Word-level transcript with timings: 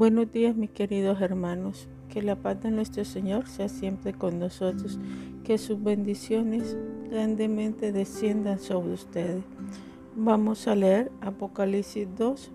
Buenos 0.00 0.32
días 0.32 0.56
mis 0.56 0.70
queridos 0.70 1.20
hermanos, 1.20 1.86
que 2.08 2.22
la 2.22 2.34
paz 2.34 2.62
de 2.62 2.70
nuestro 2.70 3.04
Señor 3.04 3.46
sea 3.46 3.68
siempre 3.68 4.14
con 4.14 4.38
nosotros, 4.38 4.98
que 5.44 5.58
sus 5.58 5.84
bendiciones 5.84 6.74
grandemente 7.10 7.92
desciendan 7.92 8.60
sobre 8.60 8.94
ustedes. 8.94 9.44
Vamos 10.16 10.66
a 10.68 10.74
leer 10.74 11.12
Apocalipsis 11.20 12.08
2, 12.16 12.50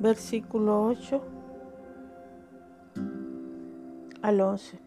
versículo 0.00 0.86
8 0.86 1.22
al 4.22 4.40
11. 4.40 4.78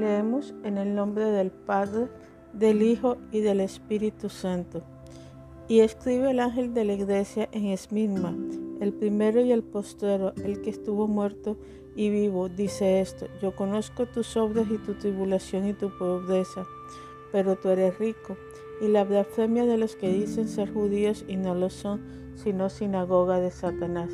Leemos 0.00 0.56
en 0.64 0.76
el 0.76 0.92
nombre 0.92 1.26
del 1.26 1.52
Padre, 1.52 2.08
del 2.52 2.82
Hijo 2.82 3.16
y 3.30 3.42
del 3.42 3.60
Espíritu 3.60 4.28
Santo. 4.28 4.82
Y 5.68 5.78
escribe 5.82 6.32
el 6.32 6.40
ángel 6.40 6.74
de 6.74 6.84
la 6.84 6.94
iglesia 6.94 7.48
en 7.52 7.66
Esmirna, 7.66 8.34
el 8.80 8.92
primero 8.92 9.40
y 9.40 9.52
el 9.52 9.62
postero, 9.62 10.32
el 10.44 10.60
que 10.62 10.70
estuvo 10.70 11.06
muerto 11.06 11.56
y 11.94 12.10
vivo, 12.10 12.48
dice 12.48 13.00
esto, 13.00 13.26
yo 13.40 13.56
conozco 13.56 14.06
tus 14.06 14.36
obras 14.36 14.66
y 14.70 14.78
tu 14.78 14.94
tribulación 14.94 15.66
y 15.66 15.72
tu 15.72 15.90
pobreza, 15.96 16.66
pero 17.32 17.56
tú 17.56 17.70
eres 17.70 17.98
rico, 17.98 18.36
y 18.80 18.88
la 18.88 19.04
blasfemia 19.04 19.64
de 19.64 19.78
los 19.78 19.96
que 19.96 20.12
dicen 20.12 20.48
ser 20.48 20.72
judíos 20.72 21.24
y 21.26 21.36
no 21.36 21.54
lo 21.54 21.70
son, 21.70 22.02
sino 22.34 22.68
sinagoga 22.68 23.40
de 23.40 23.50
Satanás. 23.50 24.10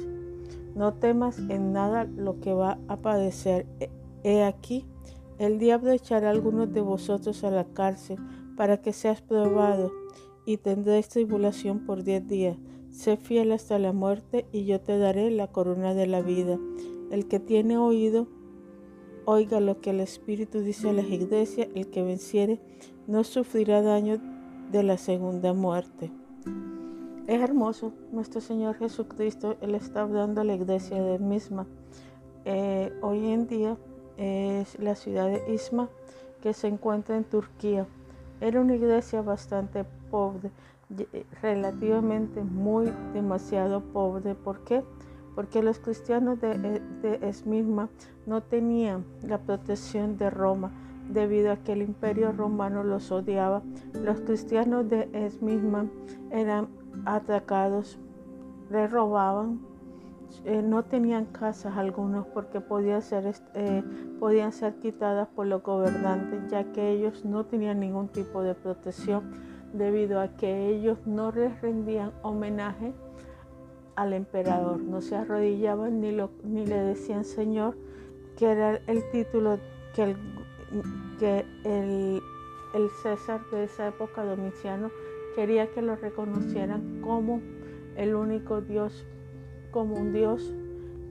No 0.74 0.94
temas 0.94 1.38
en 1.38 1.72
nada 1.72 2.04
lo 2.04 2.40
que 2.40 2.52
va 2.52 2.78
a 2.88 2.96
padecer. 2.96 3.66
He 4.22 4.44
aquí, 4.44 4.86
el 5.38 5.58
diablo 5.58 5.90
echará 5.90 6.30
algunos 6.30 6.72
de 6.72 6.80
vosotros 6.80 7.42
a 7.44 7.50
la 7.50 7.64
cárcel 7.64 8.18
para 8.56 8.80
que 8.80 8.92
seas 8.92 9.20
probado 9.20 9.90
y 10.46 10.58
tendréis 10.58 11.08
tribulación 11.08 11.84
por 11.84 12.04
diez 12.04 12.26
días. 12.26 12.56
Sé 12.92 13.16
fiel 13.16 13.52
hasta 13.52 13.78
la 13.78 13.92
muerte 13.92 14.44
y 14.52 14.66
yo 14.66 14.78
te 14.80 14.98
daré 14.98 15.30
la 15.30 15.46
corona 15.46 15.94
de 15.94 16.06
la 16.06 16.20
vida. 16.20 16.58
El 17.10 17.26
que 17.26 17.40
tiene 17.40 17.78
oído, 17.78 18.28
oiga 19.24 19.60
lo 19.60 19.80
que 19.80 19.90
el 19.90 20.00
Espíritu 20.00 20.60
dice 20.60 20.90
a 20.90 20.92
las 20.92 21.06
iglesias. 21.06 21.68
El 21.74 21.88
que 21.88 22.02
venciere 22.02 22.60
no 23.06 23.24
sufrirá 23.24 23.80
daño 23.80 24.20
de 24.70 24.82
la 24.82 24.98
segunda 24.98 25.54
muerte. 25.54 26.12
Es 27.26 27.40
hermoso, 27.40 27.94
nuestro 28.12 28.42
Señor 28.42 28.76
Jesucristo, 28.76 29.56
Él 29.62 29.74
está 29.74 30.02
hablando 30.02 30.42
a 30.42 30.44
la 30.44 30.54
iglesia 30.54 31.02
de 31.02 31.18
misma. 31.18 31.66
Eh, 32.44 32.92
hoy 33.00 33.30
en 33.30 33.46
día 33.46 33.78
es 34.18 34.78
la 34.78 34.96
ciudad 34.96 35.28
de 35.28 35.54
Isma 35.54 35.88
que 36.42 36.52
se 36.52 36.68
encuentra 36.68 37.16
en 37.16 37.24
Turquía. 37.24 37.86
Era 38.42 38.60
una 38.60 38.74
iglesia 38.74 39.22
bastante 39.22 39.84
pobre, 40.10 40.50
relativamente 41.40 42.42
muy 42.42 42.92
demasiado 43.12 43.80
pobre. 43.80 44.34
¿Por 44.34 44.60
qué? 44.64 44.82
Porque 45.34 45.62
los 45.62 45.78
cristianos 45.78 46.40
de, 46.40 46.52
eh, 46.52 46.82
de 47.02 48.02
no 48.26 48.42
tenían 48.42 49.04
la 49.22 49.38
protección 49.38 50.18
de 50.18 50.30
Roma 50.30 50.70
debido 51.08 51.52
a 51.52 51.56
que 51.56 51.72
el 51.72 51.82
imperio 51.82 52.32
romano 52.32 52.84
los 52.84 53.10
odiaba. 53.10 53.62
Los 53.94 54.20
cristianos 54.20 54.88
de 54.88 55.08
Esmirna 55.12 55.86
eran 56.30 56.68
atacados, 57.04 57.98
les 58.70 58.90
robaban, 58.90 59.60
eh, 60.44 60.62
no 60.62 60.84
tenían 60.84 61.26
casas 61.26 61.76
algunos 61.76 62.26
porque 62.26 62.60
podían 62.60 63.02
ser, 63.02 63.34
podían 64.18 64.52
ser 64.52 64.74
quitadas 64.76 65.28
por 65.28 65.46
los 65.46 65.62
gobernantes, 65.62 66.50
ya 66.50 66.72
que 66.72 66.90
ellos 66.90 67.24
no 67.24 67.44
tenían 67.44 67.80
ningún 67.80 68.08
tipo 68.08 68.42
de 68.42 68.54
protección 68.54 69.51
debido 69.72 70.20
a 70.20 70.36
que 70.36 70.68
ellos 70.68 70.98
no 71.06 71.32
les 71.32 71.60
rendían 71.60 72.12
homenaje 72.22 72.92
al 73.96 74.12
emperador, 74.12 74.80
no 74.80 75.00
se 75.00 75.16
arrodillaban 75.16 76.00
ni, 76.00 76.16
ni 76.44 76.66
le 76.66 76.76
decían 76.76 77.24
Señor, 77.24 77.76
que 78.36 78.50
era 78.50 78.80
el 78.86 79.10
título 79.10 79.58
que 79.94 80.02
el, 80.04 80.16
que 81.18 81.44
el, 81.64 82.22
el 82.74 82.90
César 83.02 83.40
de 83.50 83.64
esa 83.64 83.88
época, 83.88 84.24
Domiciano, 84.24 84.90
quería 85.34 85.70
que 85.70 85.82
lo 85.82 85.96
reconocieran 85.96 87.00
como 87.02 87.40
el 87.96 88.14
único 88.14 88.60
Dios, 88.60 89.06
como 89.70 89.96
un 89.96 90.12
Dios, 90.12 90.54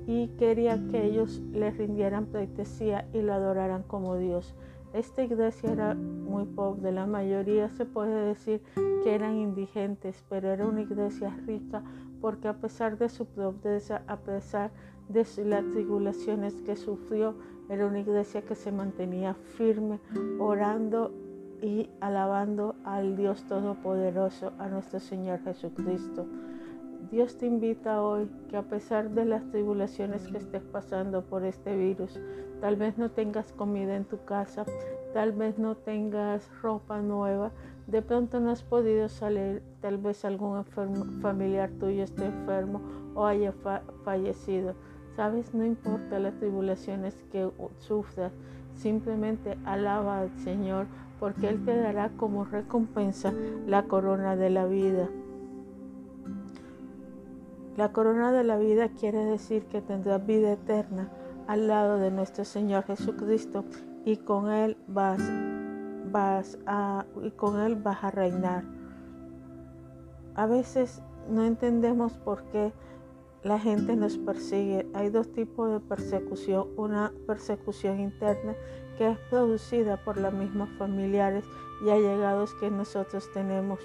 y 0.07 0.29
quería 0.39 0.79
que 0.89 1.05
ellos 1.05 1.41
le 1.53 1.71
rindieran 1.71 2.25
pleitesía 2.25 3.07
y 3.13 3.21
lo 3.21 3.33
adoraran 3.33 3.83
como 3.83 4.17
Dios. 4.17 4.55
Esta 4.93 5.23
iglesia 5.23 5.71
era 5.71 5.93
muy 5.95 6.45
pobre, 6.45 6.91
la 6.91 7.05
mayoría 7.05 7.69
se 7.69 7.85
puede 7.85 8.25
decir 8.25 8.61
que 9.03 9.15
eran 9.15 9.37
indigentes, 9.37 10.23
pero 10.29 10.49
era 10.49 10.67
una 10.67 10.81
iglesia 10.81 11.29
rica 11.45 11.81
porque 12.21 12.47
a 12.47 12.53
pesar 12.53 12.97
de 12.97 13.09
su 13.09 13.25
pobreza, 13.25 14.03
a 14.07 14.17
pesar 14.17 14.71
de 15.09 15.25
las 15.45 15.67
tribulaciones 15.69 16.53
que 16.61 16.75
sufrió, 16.75 17.35
era 17.69 17.87
una 17.87 17.99
iglesia 17.99 18.43
que 18.43 18.55
se 18.55 18.71
mantenía 18.71 19.33
firme, 19.33 19.99
orando 20.39 21.11
y 21.61 21.89
alabando 21.99 22.75
al 22.83 23.15
Dios 23.15 23.43
Todopoderoso, 23.43 24.51
a 24.59 24.67
nuestro 24.67 24.99
Señor 24.99 25.39
Jesucristo. 25.43 26.27
Dios 27.09 27.37
te 27.37 27.45
invita 27.45 28.01
hoy 28.01 28.29
que 28.49 28.57
a 28.57 28.63
pesar 28.63 29.09
de 29.09 29.25
las 29.25 29.49
tribulaciones 29.49 30.27
que 30.27 30.37
estés 30.37 30.63
pasando 30.63 31.23
por 31.23 31.43
este 31.43 31.75
virus, 31.75 32.19
tal 32.61 32.75
vez 32.75 32.97
no 32.97 33.09
tengas 33.09 33.51
comida 33.51 33.95
en 33.95 34.05
tu 34.05 34.23
casa, 34.23 34.65
tal 35.13 35.31
vez 35.31 35.57
no 35.57 35.75
tengas 35.75 36.47
ropa 36.61 37.01
nueva, 37.01 37.51
de 37.87 38.03
pronto 38.03 38.39
no 38.39 38.51
has 38.51 38.61
podido 38.61 39.09
salir, 39.09 39.63
tal 39.81 39.97
vez 39.97 40.23
algún 40.23 40.63
familiar 41.21 41.71
tuyo 41.71 42.03
esté 42.03 42.27
enfermo 42.27 42.79
o 43.15 43.25
haya 43.25 43.51
fallecido. 44.05 44.75
Sabes, 45.15 45.53
no 45.53 45.65
importa 45.65 46.19
las 46.19 46.35
tribulaciones 46.35 47.15
que 47.31 47.49
sufras, 47.79 48.31
simplemente 48.75 49.57
alaba 49.65 50.19
al 50.19 50.29
Señor 50.37 50.85
porque 51.19 51.49
Él 51.49 51.65
te 51.65 51.75
dará 51.75 52.09
como 52.15 52.45
recompensa 52.45 53.33
la 53.67 53.83
corona 53.83 54.35
de 54.35 54.49
la 54.51 54.65
vida. 54.65 55.09
La 57.75 57.91
corona 57.91 58.31
de 58.31 58.43
la 58.43 58.57
vida 58.57 58.89
quiere 58.89 59.25
decir 59.25 59.63
que 59.65 59.81
tendrás 59.81 60.25
vida 60.25 60.51
eterna 60.51 61.09
al 61.51 61.67
lado 61.67 61.97
de 61.97 62.11
nuestro 62.11 62.45
Señor 62.45 62.85
Jesucristo 62.85 63.65
y 64.05 64.15
con 64.15 64.49
Él 64.49 64.77
vas, 64.87 65.19
vas 66.09 66.57
a, 66.65 67.05
y 67.21 67.31
con 67.31 67.59
Él 67.59 67.75
vas 67.75 68.01
a 68.05 68.09
reinar. 68.09 68.63
A 70.35 70.45
veces 70.45 71.01
no 71.29 71.43
entendemos 71.43 72.13
por 72.13 72.43
qué 72.51 72.71
la 73.43 73.59
gente 73.59 73.97
nos 73.97 74.17
persigue. 74.17 74.87
Hay 74.93 75.09
dos 75.09 75.29
tipos 75.33 75.69
de 75.69 75.81
persecución. 75.81 76.69
Una 76.77 77.11
persecución 77.27 77.99
interna 77.99 78.55
que 78.97 79.09
es 79.09 79.17
producida 79.29 79.97
por 79.97 80.15
las 80.15 80.33
mismas 80.33 80.69
familiares 80.77 81.43
y 81.85 81.89
allegados 81.89 82.53
que 82.61 82.71
nosotros 82.71 83.29
tenemos. 83.33 83.81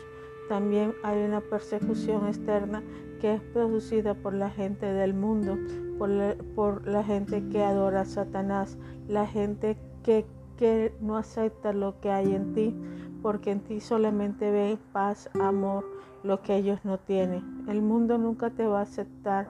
También 0.48 0.94
hay 1.02 1.24
una 1.24 1.40
persecución 1.40 2.28
externa 2.28 2.84
que 3.18 3.34
es 3.34 3.40
producida 3.40 4.14
por 4.14 4.34
la 4.34 4.50
gente 4.50 4.86
del 4.86 5.14
mundo, 5.14 5.56
por 5.98 6.86
la, 6.86 7.04
gente 7.04 7.42
que 7.48 7.62
adora 7.62 8.02
a 8.02 8.04
Satanás, 8.04 8.76
la 9.08 9.26
gente 9.26 9.76
que, 10.02 10.26
que 10.56 10.94
no 11.00 11.16
acepta 11.16 11.72
lo 11.72 12.00
que 12.00 12.10
hay 12.10 12.34
en 12.34 12.52
ti, 12.54 12.74
porque 13.22 13.50
en 13.50 13.60
ti 13.60 13.80
solamente 13.80 14.50
ve 14.50 14.78
paz, 14.92 15.30
amor, 15.40 15.84
lo 16.22 16.42
que 16.42 16.56
ellos 16.56 16.80
no 16.84 16.98
tienen. 16.98 17.64
El 17.68 17.82
mundo 17.82 18.18
nunca 18.18 18.50
te 18.50 18.66
va 18.66 18.80
a 18.80 18.82
aceptar. 18.82 19.48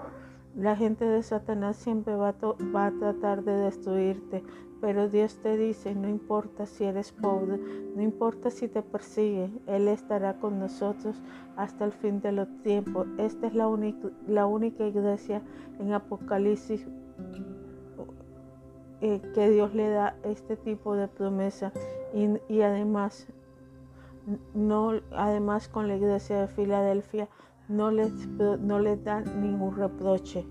La 0.55 0.77
gente 0.77 1.05
de 1.05 1.23
Satanás 1.23 1.77
siempre 1.77 2.15
va 2.17 2.35
va 2.75 2.87
a 2.87 2.93
tratar 2.93 3.45
de 3.45 3.53
destruirte, 3.53 4.43
pero 4.81 5.09
Dios 5.09 5.37
te 5.43 5.57
dice, 5.57 5.95
no 5.95 6.09
importa 6.09 6.67
si 6.67 6.85
eres 6.85 7.13
pobre, 7.13 7.59
no 7.95 8.03
importa 8.03 8.51
si 8.51 8.69
te 8.69 8.83
persigue, 8.83 9.51
Él 9.67 9.89
estará 9.89 10.39
con 10.39 10.59
nosotros 10.59 11.17
hasta 11.57 11.85
el 11.85 11.93
fin 11.93 12.21
de 12.21 12.33
los 12.33 12.49
tiempos. 12.63 13.07
Esta 13.19 13.47
es 13.47 13.55
la 13.55 13.67
única, 13.69 14.87
iglesia 14.87 15.43
en 15.79 15.93
Apocalipsis 15.93 16.87
eh, 19.01 19.21
que 19.35 19.51
Dios 19.51 19.75
le 19.75 19.89
da 19.89 20.17
este 20.25 20.57
tipo 20.57 20.95
de 20.95 21.09
promesa 21.09 21.73
y, 22.15 22.61
además 22.61 23.27
no 24.55 24.93
además 25.13 25.69
con 25.69 25.87
la 25.87 25.97
iglesia 25.97 26.41
de 26.41 26.49
Filadelfia 26.49 27.29
no 27.69 27.93
les, 27.93 28.27
no 28.29 28.81
les 28.81 29.05
dan 29.05 29.25
ningún 29.41 29.77
reproche 29.77 30.45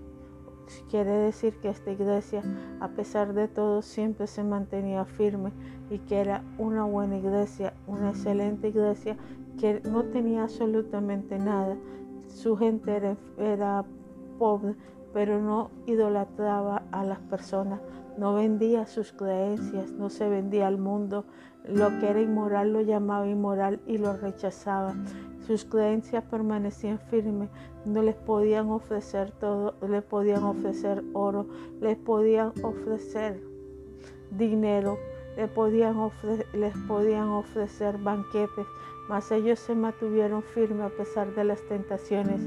Quiere 0.90 1.10
decir 1.10 1.58
que 1.60 1.68
esta 1.68 1.90
iglesia, 1.90 2.42
a 2.80 2.88
pesar 2.88 3.34
de 3.34 3.48
todo, 3.48 3.82
siempre 3.82 4.26
se 4.26 4.42
mantenía 4.42 5.04
firme 5.04 5.52
y 5.90 5.98
que 5.98 6.20
era 6.20 6.42
una 6.58 6.84
buena 6.84 7.16
iglesia, 7.16 7.74
una 7.86 8.10
excelente 8.10 8.68
iglesia 8.68 9.16
que 9.58 9.80
no 9.84 10.04
tenía 10.04 10.42
absolutamente 10.42 11.38
nada. 11.38 11.76
Su 12.28 12.56
gente 12.56 13.16
era, 13.38 13.84
pobre, 14.38 14.74
pero 15.12 15.40
no 15.40 15.70
idolatraba 15.86 16.82
a 16.90 17.04
las 17.04 17.20
personas, 17.20 17.80
no 18.18 18.34
vendía 18.34 18.86
sus 18.86 19.12
creencias, 19.12 19.92
no 19.92 20.10
se 20.10 20.28
vendía 20.28 20.66
al 20.66 20.78
mundo. 20.78 21.24
Lo 21.64 21.98
que 21.98 22.08
era 22.10 22.20
inmoral 22.20 22.72
lo 22.72 22.80
llamaba 22.80 23.26
inmoral 23.26 23.80
y 23.86 23.98
lo 23.98 24.16
rechazaba. 24.16 24.94
Sus 25.46 25.64
creencias 25.64 26.24
permanecían 26.24 26.98
firmes, 26.98 27.48
no 27.84 28.02
les 28.02 28.16
podían 28.16 28.68
ofrecer 28.70 29.30
todo, 29.30 29.74
les 29.86 30.02
podían 30.02 30.42
ofrecer 30.42 31.04
oro, 31.12 31.46
les 31.80 31.96
podían 31.96 32.52
ofrecer 32.64 33.40
dinero, 34.32 34.98
les 35.36 35.48
podían, 35.48 36.10
podían 36.88 37.28
ofrecer 37.28 37.96
banquetes, 37.98 38.66
mas 39.08 39.30
ellos 39.30 39.60
se 39.60 39.76
mantuvieron 39.76 40.42
firmes 40.42 40.92
a 40.92 40.96
pesar 40.96 41.32
de 41.36 41.44
las 41.44 41.62
tentaciones 41.68 42.40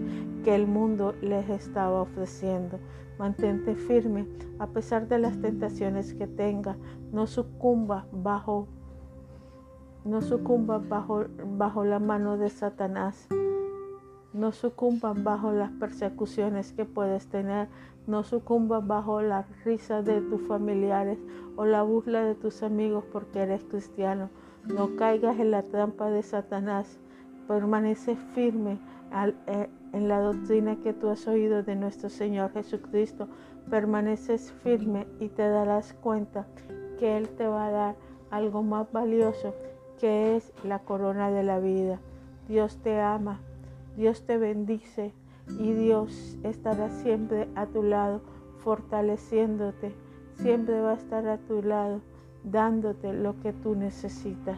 que 0.43 0.53
el 0.53 0.67
mundo 0.67 1.15
les 1.21 1.49
estaba 1.49 2.01
ofreciendo. 2.01 2.79
Mantente 3.17 3.75
firme 3.75 4.27
a 4.59 4.67
pesar 4.67 5.07
de 5.07 5.19
las 5.19 5.39
tentaciones 5.39 6.13
que 6.13 6.27
tenga. 6.27 6.75
No 7.13 7.27
sucumba 7.27 8.07
bajo 8.11 8.67
no 10.09 10.23
sucumba 10.23 10.79
bajo, 10.79 11.25
bajo 11.57 11.83
la 11.85 11.99
mano 11.99 12.37
de 12.37 12.49
Satanás. 12.49 13.27
No 14.33 14.51
sucumban 14.51 15.23
bajo 15.23 15.51
las 15.51 15.71
persecuciones 15.71 16.73
que 16.73 16.85
puedes 16.85 17.27
tener. 17.27 17.67
No 18.07 18.23
sucumban 18.23 18.87
bajo 18.87 19.21
la 19.21 19.45
risa 19.63 20.01
de 20.01 20.21
tus 20.21 20.41
familiares 20.47 21.19
o 21.55 21.65
la 21.65 21.83
burla 21.83 22.23
de 22.23 22.33
tus 22.33 22.63
amigos 22.63 23.03
porque 23.11 23.41
eres 23.41 23.63
cristiano. 23.65 24.29
No 24.65 24.95
caigas 24.95 25.39
en 25.39 25.51
la 25.51 25.61
trampa 25.61 26.09
de 26.09 26.23
Satanás. 26.23 26.99
Permanece 27.47 28.15
firme 28.33 28.79
eh, 29.45 29.69
en 29.93 30.07
la 30.07 30.21
doctrina 30.21 30.77
que 30.77 30.93
tú 30.93 31.09
has 31.09 31.27
oído 31.27 31.61
de 31.61 31.75
nuestro 31.75 32.09
Señor 32.09 32.51
Jesucristo. 32.53 33.27
Permaneces 33.69 34.51
firme 34.63 35.05
y 35.19 35.29
te 35.29 35.47
darás 35.47 35.93
cuenta 35.93 36.47
que 36.97 37.15
Él 37.15 37.29
te 37.29 37.47
va 37.47 37.67
a 37.67 37.71
dar 37.71 37.95
algo 38.31 38.63
más 38.63 38.91
valioso 38.91 39.53
que 39.99 40.37
es 40.37 40.51
la 40.63 40.79
corona 40.79 41.29
de 41.29 41.43
la 41.43 41.59
vida. 41.59 41.99
Dios 42.47 42.77
te 42.77 42.99
ama, 42.99 43.39
Dios 43.97 44.23
te 44.25 44.37
bendice 44.37 45.13
y 45.59 45.73
Dios 45.73 46.37
estará 46.43 46.89
siempre 46.89 47.47
a 47.55 47.65
tu 47.65 47.83
lado, 47.83 48.21
fortaleciéndote. 48.63 49.93
Siempre 50.35 50.79
va 50.81 50.91
a 50.91 50.95
estar 50.95 51.27
a 51.27 51.37
tu 51.37 51.61
lado 51.61 52.01
dándote 52.43 53.13
lo 53.13 53.39
que 53.41 53.51
tú 53.51 53.75
necesitas. 53.75 54.57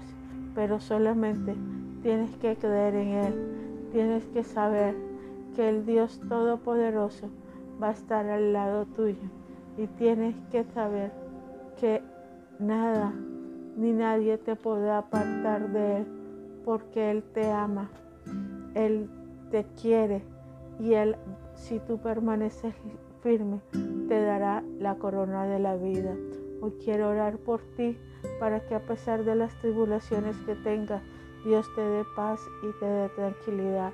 Pero 0.53 0.79
solamente 0.79 1.55
tienes 2.03 2.35
que 2.37 2.55
creer 2.55 2.95
en 2.95 3.07
Él. 3.07 3.87
Tienes 3.91 4.25
que 4.27 4.43
saber 4.43 4.95
que 5.55 5.69
el 5.69 5.85
Dios 5.85 6.21
Todopoderoso 6.29 7.29
va 7.81 7.89
a 7.89 7.93
estar 7.93 8.27
al 8.27 8.53
lado 8.53 8.85
tuyo. 8.85 9.27
Y 9.77 9.87
tienes 9.87 10.35
que 10.51 10.63
saber 10.65 11.11
que 11.79 12.01
nada 12.59 13.13
ni 13.77 13.93
nadie 13.93 14.37
te 14.37 14.55
podrá 14.55 14.99
apartar 14.99 15.69
de 15.71 15.97
Él 15.97 16.05
porque 16.63 17.11
Él 17.11 17.23
te 17.33 17.49
ama. 17.51 17.89
Él 18.75 19.09
te 19.49 19.65
quiere 19.81 20.23
y 20.79 20.93
Él, 20.93 21.15
si 21.55 21.79
tú 21.79 21.97
permaneces 21.97 22.73
firme, 23.21 23.61
te 24.07 24.21
dará 24.21 24.63
la 24.79 24.95
corona 24.95 25.45
de 25.45 25.59
la 25.59 25.75
vida. 25.75 26.15
Hoy 26.61 26.73
quiero 26.83 27.09
orar 27.09 27.37
por 27.37 27.61
ti 27.75 27.97
para 28.39 28.59
que 28.61 28.75
a 28.75 28.85
pesar 28.85 29.23
de 29.23 29.35
las 29.35 29.53
tribulaciones 29.61 30.35
que 30.45 30.55
tengas, 30.55 31.01
Dios 31.43 31.65
te 31.75 31.81
dé 31.81 32.03
paz 32.15 32.39
y 32.63 32.79
te 32.79 32.85
dé 32.85 33.09
tranquilidad. 33.09 33.91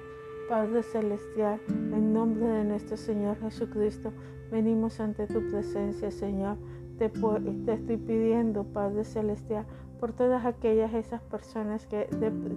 Padre 0.49 0.83
Celestial, 0.83 1.59
en 1.67 2.13
nombre 2.13 2.45
de 2.45 2.63
nuestro 2.63 2.95
Señor 2.97 3.37
Jesucristo, 3.39 4.13
venimos 4.51 4.99
ante 4.99 5.27
tu 5.27 5.41
presencia, 5.49 6.09
Señor. 6.11 6.57
Te, 6.97 7.05
estoy 7.05 7.97
pidiendo, 7.97 8.63
Padre 8.63 9.03
Celestial, 9.03 9.65
por 9.99 10.13
todas 10.13 10.45
aquellas 10.45 10.93
esas 10.93 11.21
personas 11.21 11.85
que, 11.85 12.07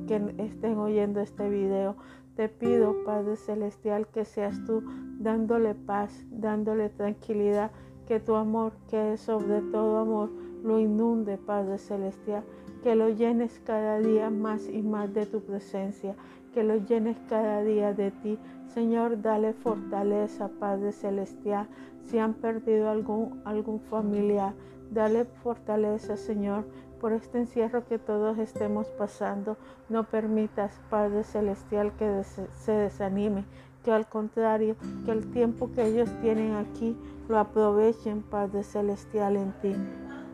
que 0.07 0.35
estén 0.39 0.79
oyendo 0.79 1.21
este 1.21 1.49
video. 1.49 1.97
Te 2.37 2.49
pido, 2.49 3.05
Padre 3.05 3.37
Celestial, 3.37 4.07
que 4.07 4.25
seas 4.25 4.65
tú 4.65 4.83
dándole 5.19 5.75
paz, 5.75 6.25
dándole 6.31 6.89
tranquilidad 6.89 7.71
que 8.07 8.19
tu 8.19 8.35
amor, 8.35 8.73
que 8.89 9.13
es 9.13 9.21
sobre 9.21 9.61
todo 9.61 9.99
amor, 9.99 10.31
lo 10.65 10.81
inunde, 10.81 11.39
Padre 11.39 11.79
Celestial, 11.79 12.43
que 12.83 12.95
lo 12.95 13.09
llenes 13.09 13.61
cada 13.65 14.01
día 14.01 14.31
más 14.31 14.69
y 14.69 14.83
más 14.83 15.15
de 15.15 15.27
tu 15.27 15.41
presencia, 15.43 16.17
que 16.53 16.65
lo 16.65 16.77
llenes 16.79 17.17
cada 17.29 17.63
día 17.63 17.93
de 17.93 18.11
ti. 18.11 18.39
Señor, 18.67 19.23
dale 19.23 19.53
fortaleza, 19.53 20.51
Padre 20.59 20.93
Celestial. 20.93 21.69
Si 22.11 22.19
han 22.19 22.35
perdido 22.35 22.91
algún, 22.91 23.41
algún 23.45 23.79
familiar, 23.79 24.53
dale 24.91 25.25
fortaleza, 25.25 26.17
Señor, 26.17 26.65
por 27.01 27.13
este 27.13 27.39
encierro 27.39 27.87
que 27.87 28.01
todos 28.01 28.37
estemos 28.39 28.89
pasando. 28.89 29.57
No 29.89 30.03
permitas, 30.03 30.81
Padre 30.91 31.23
Celestial, 31.23 31.93
que 31.97 32.25
se 32.25 32.73
desanime, 32.73 33.45
que 33.85 33.93
al 33.93 34.09
contrario, 34.09 34.75
que 35.05 35.13
el 35.13 35.31
tiempo 35.31 35.71
que 35.71 35.87
ellos 35.87 36.11
tienen 36.21 36.55
aquí 36.55 36.97
lo 37.29 37.39
aprovechen, 37.39 38.23
Padre 38.23 38.65
Celestial, 38.65 39.37
en 39.37 39.53
ti. 39.61 39.77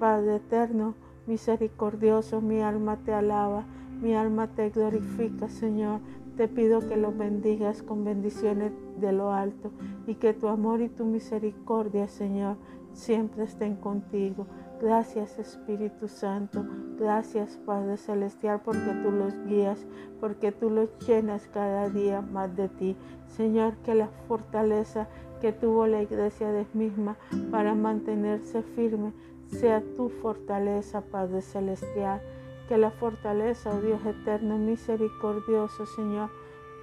Padre 0.00 0.36
eterno, 0.36 0.94
misericordioso, 1.26 2.40
mi 2.40 2.62
alma 2.62 2.96
te 3.04 3.12
alaba, 3.12 3.66
mi 4.00 4.14
alma 4.14 4.46
te 4.46 4.70
glorifica, 4.70 5.50
Señor. 5.50 6.00
Te 6.36 6.48
pido 6.48 6.86
que 6.86 6.96
los 6.96 7.16
bendigas 7.16 7.82
con 7.82 8.04
bendiciones 8.04 8.72
de 8.98 9.12
lo 9.12 9.32
alto 9.32 9.70
y 10.06 10.16
que 10.16 10.34
tu 10.34 10.48
amor 10.48 10.82
y 10.82 10.88
tu 10.90 11.06
misericordia, 11.06 12.08
Señor, 12.08 12.56
siempre 12.92 13.44
estén 13.44 13.76
contigo. 13.76 14.46
Gracias 14.80 15.38
Espíritu 15.38 16.08
Santo, 16.08 16.66
gracias 16.98 17.58
Padre 17.64 17.96
Celestial 17.96 18.60
porque 18.62 18.92
tú 19.02 19.10
los 19.10 19.32
guías, 19.46 19.86
porque 20.20 20.52
tú 20.52 20.68
los 20.68 20.90
llenas 21.06 21.48
cada 21.48 21.88
día 21.88 22.20
más 22.20 22.54
de 22.54 22.68
ti. 22.68 22.96
Señor, 23.28 23.76
que 23.78 23.94
la 23.94 24.08
fortaleza 24.28 25.08
que 25.40 25.52
tuvo 25.52 25.86
la 25.86 26.02
iglesia 26.02 26.52
de 26.52 26.66
misma 26.74 27.16
para 27.50 27.74
mantenerse 27.74 28.62
firme 28.62 29.12
sea 29.46 29.82
tu 29.96 30.10
fortaleza, 30.10 31.00
Padre 31.00 31.40
Celestial. 31.40 32.20
Que 32.68 32.78
la 32.78 32.90
fortaleza, 32.90 33.74
oh 33.74 33.80
Dios 33.80 34.04
eterno, 34.04 34.58
misericordioso, 34.58 35.86
Señor, 35.86 36.30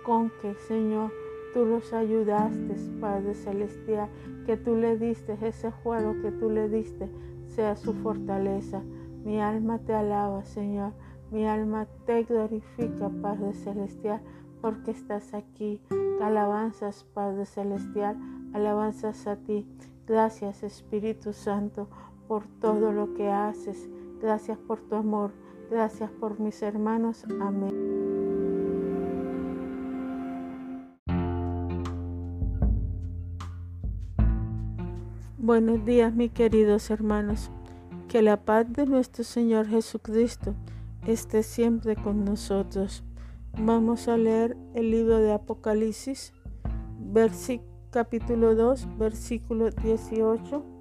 con 0.04 0.32
que, 0.42 0.56
Señor, 0.56 1.12
tú 1.54 1.66
los 1.66 1.94
ayudaste, 1.94 2.76
Padre 3.00 3.36
Celestial, 3.36 4.10
que 4.46 4.58
tú 4.58 4.76
le 4.76 4.98
diste 4.98 5.38
ese 5.42 5.72
juego 5.72 6.14
que 6.22 6.32
tú 6.32 6.50
le 6.50 6.70
diste 6.70 7.10
sea 7.56 7.76
su 7.76 7.94
fortaleza. 7.94 8.82
Mi 9.24 9.40
alma 9.40 9.80
te 9.80 9.94
alaba, 9.94 10.44
Señor. 10.44 10.94
Mi 11.32 11.48
alma 11.48 11.88
te 12.06 12.24
glorifica, 12.24 13.10
Padre 13.22 13.54
Celestial, 13.54 14.22
porque 14.62 14.92
estás 14.92 15.34
aquí. 15.34 15.82
Alabanzas, 16.22 17.04
Padre 17.14 17.46
Celestial, 17.46 18.18
alabanzas 18.54 19.28
a 19.28 19.36
ti. 19.36 19.66
Gracias, 20.06 20.64
Espíritu 20.64 21.34
Santo, 21.34 21.88
por 22.28 22.48
todo 22.60 22.92
lo 22.92 23.14
que 23.14 23.30
haces. 23.30 23.90
Gracias 24.22 24.58
por 24.58 24.80
tu 24.82 24.96
amor. 24.96 25.32
Gracias 25.70 26.12
por 26.12 26.40
mis 26.40 26.62
hermanos. 26.62 27.26
Amén. 27.42 27.94
Buenos 35.38 35.86
días, 35.86 36.14
mis 36.14 36.32
queridos 36.32 36.90
hermanos. 36.90 37.52
Que 38.08 38.22
la 38.22 38.46
paz 38.46 38.72
de 38.72 38.86
nuestro 38.86 39.24
Señor 39.24 39.68
Jesucristo 39.68 40.56
esté 41.06 41.44
siempre 41.44 41.96
con 41.96 42.24
nosotros. 42.24 43.04
Vamos 43.58 44.08
a 44.08 44.18
leer 44.18 44.56
el 44.74 44.90
libro 44.90 45.18
de 45.18 45.34
Apocalipsis, 45.34 46.34
capítulo 47.92 48.56
2, 48.56 48.98
versículo 48.98 49.70
18. 49.70 50.73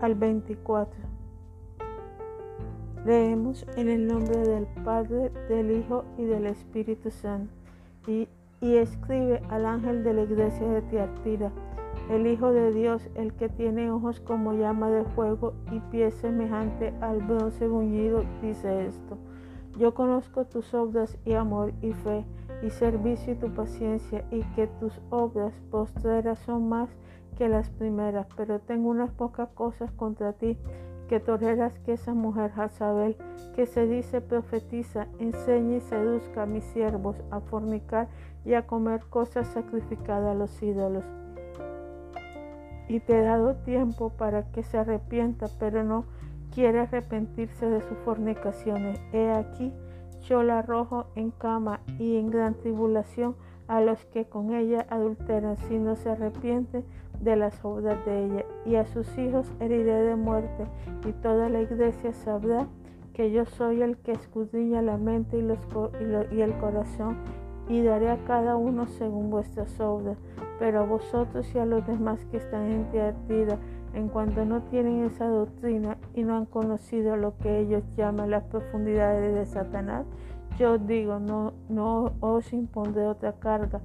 Al 0.00 0.14
24. 0.14 1.00
Leemos 3.04 3.66
en 3.76 3.88
el 3.88 4.06
nombre 4.06 4.38
del 4.40 4.66
Padre, 4.84 5.30
del 5.48 5.70
Hijo 5.70 6.04
y 6.18 6.24
del 6.24 6.46
Espíritu 6.46 7.10
Santo. 7.10 7.52
Y 8.06 8.28
y 8.60 8.76
escribe 8.76 9.42
al 9.48 9.64
ángel 9.64 10.04
de 10.04 10.12
la 10.12 10.22
iglesia 10.22 10.66
de 10.68 10.82
Tiatira, 10.82 11.50
el 12.10 12.26
Hijo 12.26 12.52
de 12.52 12.72
Dios, 12.72 13.08
el 13.14 13.32
que 13.32 13.48
tiene 13.48 13.90
ojos 13.90 14.20
como 14.20 14.52
llama 14.52 14.90
de 14.90 15.04
fuego 15.04 15.54
y 15.72 15.80
pies 15.90 16.14
semejante 16.14 16.92
al 17.00 17.18
bronce 17.22 17.66
buñido, 17.68 18.24
dice 18.42 18.86
esto. 18.86 19.16
Yo 19.78 19.94
conozco 19.94 20.44
tus 20.44 20.74
obras 20.74 21.16
y 21.24 21.34
amor 21.34 21.72
y 21.80 21.92
fe 21.92 22.24
y 22.62 22.70
servicio 22.70 23.32
y 23.32 23.36
tu 23.36 23.54
paciencia 23.54 24.24
y 24.30 24.42
que 24.54 24.66
tus 24.66 25.00
obras 25.08 25.54
postreras 25.70 26.38
son 26.40 26.68
más 26.68 26.90
que 27.40 27.48
las 27.48 27.70
primeras, 27.70 28.26
pero 28.36 28.58
tengo 28.58 28.90
unas 28.90 29.10
pocas 29.12 29.48
cosas 29.54 29.90
contra 29.92 30.34
ti 30.34 30.58
que 31.08 31.20
toleras 31.20 31.78
que 31.78 31.94
esa 31.94 32.12
mujer 32.12 32.52
Jazabel, 32.52 33.16
que 33.56 33.64
se 33.64 33.86
dice 33.86 34.20
profetiza, 34.20 35.06
enseñe 35.18 35.78
y 35.78 35.80
seduzca 35.80 36.42
a 36.42 36.46
mis 36.46 36.64
siervos 36.64 37.16
a 37.30 37.40
fornicar 37.40 38.08
y 38.44 38.52
a 38.52 38.66
comer 38.66 39.00
cosas 39.08 39.48
sacrificadas 39.48 40.32
a 40.32 40.38
los 40.38 40.62
ídolos. 40.62 41.02
Y 42.88 43.00
te 43.00 43.18
he 43.18 43.22
dado 43.22 43.54
tiempo 43.54 44.10
para 44.10 44.52
que 44.52 44.62
se 44.62 44.76
arrepienta, 44.76 45.46
pero 45.58 45.82
no 45.82 46.04
quiere 46.54 46.80
arrepentirse 46.80 47.70
de 47.70 47.80
sus 47.80 47.96
fornicaciones. 48.04 49.00
He 49.14 49.30
aquí, 49.30 49.72
yo 50.28 50.42
la 50.42 50.58
arrojo 50.58 51.06
en 51.14 51.30
cama 51.30 51.80
y 51.98 52.18
en 52.18 52.28
gran 52.28 52.52
tribulación 52.52 53.34
a 53.66 53.80
los 53.80 54.04
que 54.06 54.26
con 54.26 54.52
ella 54.52 54.84
adulteran, 54.90 55.56
si 55.56 55.78
no 55.78 55.96
se 55.96 56.10
arrepienten 56.10 56.84
de 57.20 57.36
las 57.36 57.64
obras 57.64 58.04
de 58.04 58.24
ella. 58.24 58.44
Y 58.64 58.76
a 58.76 58.86
sus 58.86 59.06
hijos 59.18 59.50
heriré 59.60 60.02
de 60.02 60.16
muerte, 60.16 60.66
y 61.06 61.12
toda 61.12 61.48
la 61.48 61.62
iglesia 61.62 62.12
sabrá 62.12 62.66
que 63.12 63.30
yo 63.30 63.44
soy 63.44 63.82
el 63.82 63.96
que 63.98 64.12
escudriña 64.12 64.82
la 64.82 64.96
mente 64.96 65.38
y, 65.38 66.40
el 66.40 66.58
corazón, 66.58 67.18
y 67.68 67.82
daré 67.82 68.10
a 68.10 68.24
cada 68.24 68.56
uno 68.56 68.86
según 68.86 69.30
vuestras 69.30 69.78
obras. 69.80 70.18
Pero 70.58 70.80
a 70.80 70.86
vosotros 70.86 71.54
y 71.54 71.58
a 71.58 71.66
los 71.66 71.86
demás 71.86 72.24
que 72.30 72.38
están 72.38 72.70
en 72.70 72.90
Tiatira, 72.90 73.58
en 73.94 74.08
cuanto 74.08 74.44
no 74.44 74.62
tienen 74.62 75.04
esa 75.04 75.26
doctrina 75.26 75.98
y 76.14 76.22
no 76.22 76.36
han 76.36 76.46
conocido 76.46 77.16
lo 77.16 77.36
que 77.38 77.58
ellos 77.58 77.82
llaman 77.96 78.30
las 78.30 78.44
profundidades 78.44 79.34
de 79.34 79.46
Satanás, 79.46 80.06
yo 80.58 80.78
digo, 80.78 81.18
no, 81.18 81.54
no 81.68 82.12
os 82.20 82.52
impondré 82.52 83.06
otra 83.06 83.32
carga, 83.32 83.80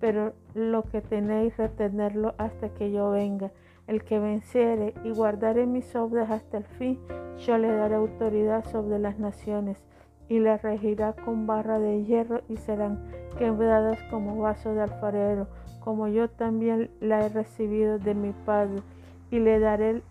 pero 0.00 0.34
lo 0.54 0.82
que 0.84 1.00
tenéis 1.00 1.56
retenerlo 1.56 2.34
hasta 2.38 2.68
que 2.70 2.90
yo 2.92 3.10
venga. 3.10 3.50
El 3.86 4.02
que 4.02 4.18
venciere 4.18 4.94
y 5.04 5.10
guardare 5.12 5.66
mis 5.66 5.94
obras 5.94 6.30
hasta 6.30 6.58
el 6.58 6.64
fin, 6.64 6.98
yo 7.38 7.56
le 7.56 7.68
daré 7.68 7.94
autoridad 7.94 8.64
sobre 8.64 8.98
las 8.98 9.18
naciones 9.18 9.78
y 10.28 10.40
le 10.40 10.56
regirá 10.56 11.12
con 11.12 11.46
barra 11.46 11.78
de 11.78 12.04
hierro 12.04 12.40
y 12.48 12.56
serán 12.56 12.98
quebradas 13.38 14.02
como 14.10 14.38
vaso 14.38 14.74
de 14.74 14.82
alfarero, 14.82 15.46
como 15.80 16.08
yo 16.08 16.28
también 16.28 16.90
la 17.00 17.24
he 17.24 17.28
recibido 17.28 17.98
de 17.98 18.14
mi 18.14 18.32
Padre 18.44 18.82
y 19.30 19.38
le 19.38 19.60
daré 19.60 20.02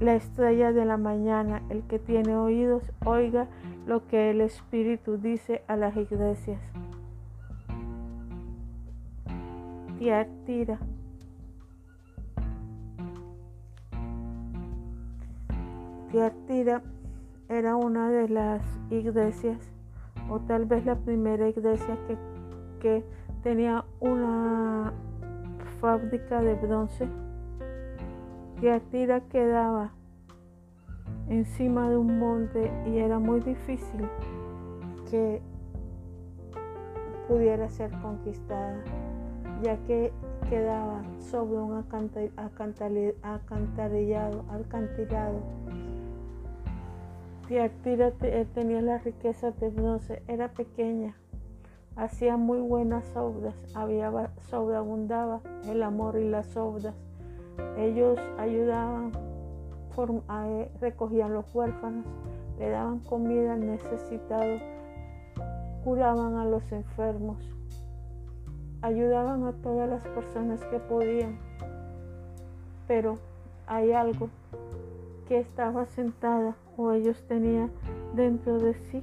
la 0.00 0.14
estrella 0.14 0.72
de 0.72 0.84
la 0.84 0.96
mañana. 0.96 1.62
El 1.70 1.82
que 1.84 1.98
tiene 1.98 2.36
oídos, 2.36 2.82
oiga 3.04 3.46
lo 3.86 4.06
que 4.08 4.30
el 4.30 4.40
Espíritu 4.40 5.18
dice 5.18 5.62
a 5.68 5.76
las 5.76 5.96
iglesias. 5.96 6.60
Tiatira 9.98 10.78
era 17.48 17.76
una 17.76 18.10
de 18.10 18.28
las 18.28 18.62
iglesias, 18.90 19.58
o 20.30 20.40
tal 20.40 20.64
vez 20.66 20.84
la 20.84 20.96
primera 20.96 21.48
iglesia 21.48 21.96
que, 22.06 22.16
que 22.80 23.04
tenía 23.42 23.84
una 24.00 24.92
fábrica 25.80 26.40
de 26.40 26.54
bronce. 26.54 27.08
Tiatira 28.60 29.20
quedaba 29.28 29.92
encima 31.28 31.90
de 31.90 31.96
un 31.96 32.18
monte 32.18 32.70
y 32.86 32.98
era 32.98 33.18
muy 33.18 33.40
difícil 33.40 34.08
que 35.10 35.42
pudiera 37.28 37.68
ser 37.68 37.90
conquistada, 38.00 38.82
ya 39.62 39.76
que 39.86 40.12
quedaba 40.48 41.02
sobre 41.18 41.58
un 41.58 41.84
acantarillado, 43.22 44.44
alcantilado. 44.50 45.40
Tiatira 47.48 48.10
tenía 48.54 48.82
la 48.82 48.98
riqueza 48.98 49.52
de 49.52 49.70
bronce, 49.70 50.22
era 50.26 50.48
pequeña, 50.48 51.16
hacía 51.94 52.36
muy 52.36 52.60
buenas 52.60 53.16
obras, 53.16 53.54
había 53.74 54.30
sobreabundaba 54.50 55.40
el 55.68 55.82
amor 55.82 56.18
y 56.18 56.28
las 56.28 56.56
obras 56.56 56.94
ellos 57.76 58.18
ayudaban, 58.38 59.12
eh, 60.28 60.70
recogían 60.80 61.32
los 61.32 61.44
huérfanos, 61.54 62.04
le 62.58 62.70
daban 62.70 63.00
comida 63.00 63.54
al 63.54 63.66
necesitado, 63.66 64.58
curaban 65.84 66.36
a 66.36 66.44
los 66.44 66.70
enfermos, 66.72 67.38
ayudaban 68.86 69.44
a 69.44 69.52
todas 69.52 69.88
las 69.88 70.06
personas 70.08 70.64
que 70.66 70.78
podían. 70.78 71.36
Pero 72.86 73.18
hay 73.66 73.92
algo 73.92 74.28
que 75.26 75.40
estaba 75.40 75.86
sentada 75.86 76.54
o 76.76 76.92
ellos 76.92 77.24
tenían 77.26 77.70
dentro 78.14 78.58
de 78.58 78.74
sí 78.74 79.02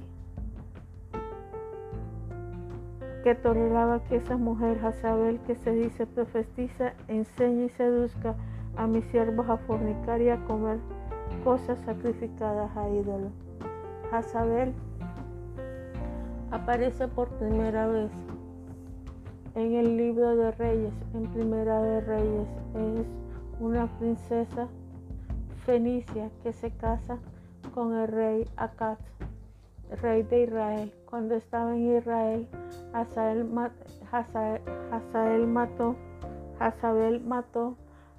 que 3.22 3.34
toleraba 3.34 4.04
que 4.04 4.16
esa 4.16 4.36
mujer, 4.36 4.78
Jazabel, 4.80 5.40
que 5.46 5.54
se 5.54 5.70
dice 5.70 6.06
profetiza, 6.06 6.92
enseñe 7.08 7.64
y 7.64 7.68
seduzca 7.70 8.34
a 8.76 8.86
mis 8.86 9.04
siervos 9.06 9.48
a 9.48 9.56
fornicar 9.56 10.20
y 10.20 10.28
a 10.28 10.44
comer 10.44 10.78
cosas 11.42 11.78
sacrificadas 11.86 12.76
a 12.76 12.88
ídolos. 12.90 13.32
Jazabel 14.10 14.74
aparece 16.50 17.08
por 17.08 17.28
primera 17.30 17.86
vez 17.86 18.10
en 19.54 19.74
el 19.74 19.96
libro 19.96 20.36
de 20.36 20.50
Reyes, 20.52 20.92
en 21.14 21.30
Primera 21.32 21.80
de 21.80 22.00
Reyes. 22.00 22.48
Es 22.74 23.06
una 23.60 23.86
princesa 23.98 24.66
fenicia 25.64 26.30
que 26.42 26.52
se 26.52 26.70
casa 26.70 27.18
con 27.72 27.94
el 27.94 28.08
rey 28.08 28.48
Akat, 28.56 28.98
rey 30.02 30.22
de 30.24 30.42
Israel. 30.42 30.92
Cuando 31.08 31.34
estaba 31.36 31.74
en 31.76 31.96
Israel, 31.96 32.48
Hazael, 32.92 33.44
mató, 35.46 35.96
mató 37.24 37.76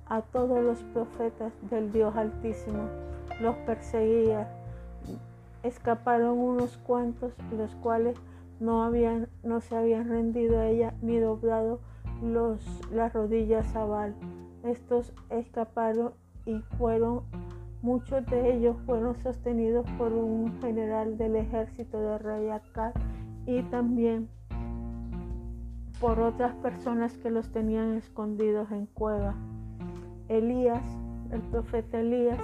a 0.08 0.22
todos 0.22 0.64
los 0.64 0.84
profetas 0.94 1.52
del 1.70 1.92
Dios 1.92 2.16
Altísimo. 2.16 2.84
Los 3.42 3.56
perseguía. 3.58 4.48
Escaparon 5.64 6.38
unos 6.38 6.78
cuantos, 6.78 7.34
los 7.52 7.72
cuales 7.76 8.16
no, 8.66 8.92
no 9.44 9.62
se 9.62 9.76
habían 9.76 10.10
rendido 10.10 10.60
a 10.60 10.68
ella 10.68 10.94
ni 11.02 11.20
doblado 11.20 11.80
los, 12.22 12.60
las 12.92 13.14
rodillas 13.14 13.76
a 13.76 13.86
Baal. 13.86 14.16
Estos 14.64 15.14
escaparon 15.30 16.14
y 16.46 16.60
fueron, 16.78 17.22
muchos 17.82 18.26
de 18.26 18.56
ellos 18.56 18.76
fueron 18.86 19.16
sostenidos 19.18 19.86
por 19.98 20.12
un 20.14 20.60
general 20.62 21.18
del 21.18 21.36
ejército 21.36 22.00
de 22.00 22.18
rey 22.18 22.50
Akkad 22.50 22.94
y 23.46 23.62
también 23.64 24.28
por 26.00 26.20
otras 26.20 26.54
personas 26.56 27.16
que 27.18 27.30
los 27.30 27.52
tenían 27.52 27.94
escondidos 27.94 28.72
en 28.72 28.88
cuevas. 28.88 29.36
Elías, 30.28 30.84
el 31.32 31.42
profeta 31.42 32.00
Elías, 32.00 32.40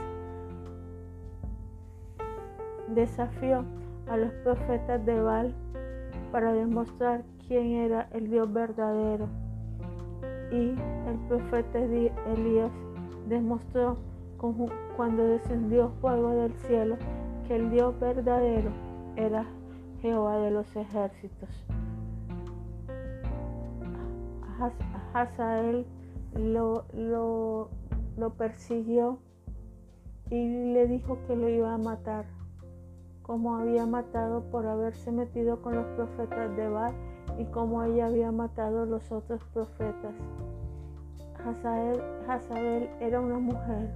desafió 2.88 3.66
a 4.08 4.18
los 4.18 4.32
profetas 4.44 5.04
de 5.06 5.20
Baal 5.20 5.56
para 6.32 6.54
demostrar 6.54 7.24
quién 7.48 7.74
era 7.74 8.08
el 8.12 8.30
Dios 8.30 8.52
verdadero. 8.52 9.28
Y 10.52 10.76
el 11.08 11.18
profeta 11.28 11.80
Elías 11.80 12.72
demostró 13.28 13.98
cuando 14.98 15.24
descendió 15.24 15.90
fuego 16.02 16.32
del 16.32 16.54
cielo 16.68 16.98
que 17.48 17.56
el 17.56 17.70
Dios 17.70 17.98
verdadero 18.00 18.72
era 19.16 19.46
Jehová 20.02 20.38
de 20.40 20.52
los 20.52 20.76
ejércitos. 20.76 21.50
Hazael 25.14 25.86
lo, 26.36 26.86
lo, 26.94 27.70
persiguió 28.38 29.20
y 30.30 30.74
le 30.74 30.88
dijo 30.88 31.18
que 31.28 31.36
lo 31.36 31.50
iba 31.50 31.74
a 31.74 31.78
matar, 31.78 32.26
como 33.32 33.56
había 33.56 33.86
matado 33.86 34.42
por 34.52 34.68
haberse 34.68 35.10
metido 35.10 35.62
con 35.62 35.74
los 35.74 35.86
profetas 35.96 36.54
de 36.58 36.68
Baal 36.68 36.94
y 37.40 37.46
como 37.46 37.82
ella 37.82 38.08
había 38.08 38.30
matado 38.30 38.84
a 38.84 38.86
los 38.86 39.10
otros 39.10 39.42
profetas. 39.54 40.14
Hazael, 42.28 42.90
era 43.00 43.22
una 43.22 43.38
mujer 43.38 43.90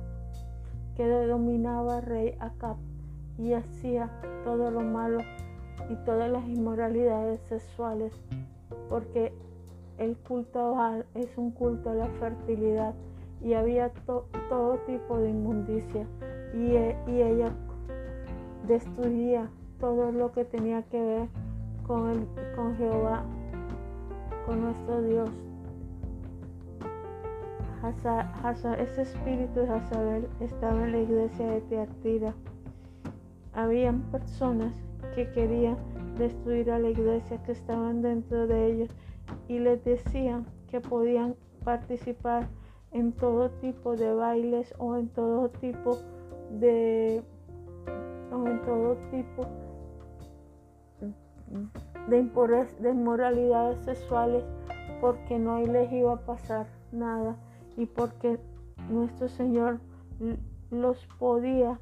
que 0.95 1.05
dominaba 1.27 1.97
al 1.97 2.03
rey 2.03 2.37
Acab 2.39 2.77
y 3.37 3.51
hacía 3.51 4.09
todo 4.45 4.71
lo 4.71 4.79
malo 4.79 5.19
y 5.89 5.95
todas 6.05 6.31
las 6.31 6.47
inmoralidades 6.47 7.41
sexuales, 7.41 8.13
porque 8.87 9.33
el 9.97 10.15
culto 10.15 10.79
a 10.79 11.03
es 11.13 11.37
un 11.37 11.51
culto 11.51 11.89
a 11.89 11.95
la 11.95 12.07
fertilidad 12.21 12.93
y 13.41 13.53
había 13.53 13.91
todo 14.05 14.77
tipo 14.87 15.17
de 15.17 15.29
inmundicia 15.29 16.07
y, 16.53 16.77
e, 16.77 16.97
y, 17.05 17.21
ella 17.21 17.51
destruía 18.67 19.49
todo 19.79 20.11
lo 20.11 20.31
que 20.31 20.45
tenía 20.45 20.83
que 20.83 21.01
ver 21.01 21.27
con, 21.85 22.09
el, 22.09 22.27
con 22.55 22.75
Jehová, 22.77 23.23
con 24.45 24.61
nuestro 24.61 25.01
Dios. 25.01 25.29
ese 28.79 29.03
espíritu 29.03 29.59
de 29.59 29.67
Jazabel 29.67 30.27
estaba 30.39 30.85
en 30.85 30.91
la 30.91 30.99
iglesia 30.99 31.47
de 31.47 31.61
Teatira. 31.61 32.33
Habían 33.53 34.01
personas 34.11 34.73
que 35.13 35.29
querían 35.31 35.77
destruir 36.17 36.71
a 36.71 36.79
la 36.79 36.89
iglesia 36.89 37.41
que 37.43 37.51
estaban 37.51 38.01
dentro 38.01 38.47
de 38.47 38.71
ellos 38.71 38.89
y 39.47 39.59
les 39.59 39.83
decían 39.83 40.45
que 40.67 40.81
podían 40.81 41.35
participar 41.63 42.47
en 42.91 43.11
todo 43.11 43.49
tipo 43.49 43.95
de 43.95 44.13
bailes 44.13 44.73
o 44.77 44.95
en 44.95 45.09
todo 45.09 45.49
tipo 45.49 45.97
de 46.51 47.21
o 48.31 48.47
en 48.47 48.61
todo 48.63 48.95
tipo 49.11 49.47
de, 52.07 52.23
de 52.79 52.89
inmoralidades 52.89 53.83
sexuales 53.85 54.43
porque 55.01 55.37
no 55.37 55.59
les 55.59 55.91
iba 55.91 56.13
a 56.13 56.25
pasar 56.25 56.67
nada 56.91 57.35
y 57.77 57.85
porque 57.85 58.39
nuestro 58.89 59.27
Señor 59.27 59.79
los 60.71 61.05
podía 61.19 61.79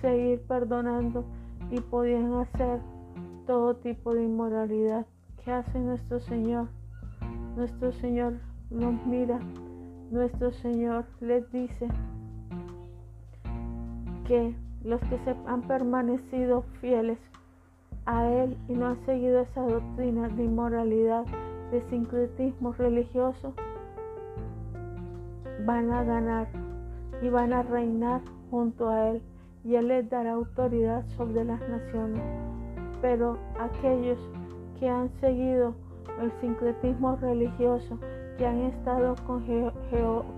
seguir 0.00 0.42
perdonando 0.42 1.24
y 1.70 1.80
podían 1.80 2.34
hacer 2.34 2.80
todo 3.46 3.76
tipo 3.76 4.14
de 4.14 4.24
inmoralidad. 4.24 5.06
¿Qué 5.44 5.52
hace 5.52 5.78
nuestro 5.78 6.20
Señor? 6.20 6.68
Nuestro 7.56 7.92
Señor 7.92 8.34
los 8.70 8.94
mira, 9.06 9.38
nuestro 10.10 10.50
Señor 10.52 11.04
les 11.20 11.50
dice 11.50 11.88
que 14.26 14.54
los 14.84 15.00
que 15.02 15.18
se 15.24 15.34
han 15.46 15.62
permanecido 15.62 16.62
fieles 16.80 17.18
a 18.06 18.26
Él 18.28 18.56
y 18.68 18.72
no 18.72 18.88
han 18.88 19.06
seguido 19.06 19.40
esa 19.40 19.62
doctrina 19.62 20.28
de 20.28 20.44
inmoralidad, 20.44 21.24
de 21.70 21.82
sincretismo 21.90 22.72
religioso, 22.72 23.52
van 25.64 25.92
a 25.92 26.02
ganar 26.02 26.48
y 27.22 27.28
van 27.28 27.52
a 27.52 27.62
reinar 27.62 28.22
junto 28.50 28.88
a 28.88 29.10
Él 29.10 29.22
y 29.64 29.74
Él 29.74 29.88
les 29.88 30.08
dará 30.08 30.32
autoridad 30.32 31.04
sobre 31.16 31.44
las 31.44 31.60
naciones. 31.68 32.22
Pero 33.02 33.38
aquellos 33.58 34.18
que 34.78 34.88
han 34.88 35.10
seguido 35.20 35.74
el 36.20 36.32
sincretismo 36.40 37.16
religioso, 37.16 37.98
que 38.38 38.46
han 38.46 38.60
estado 38.62 39.14
con, 39.26 39.44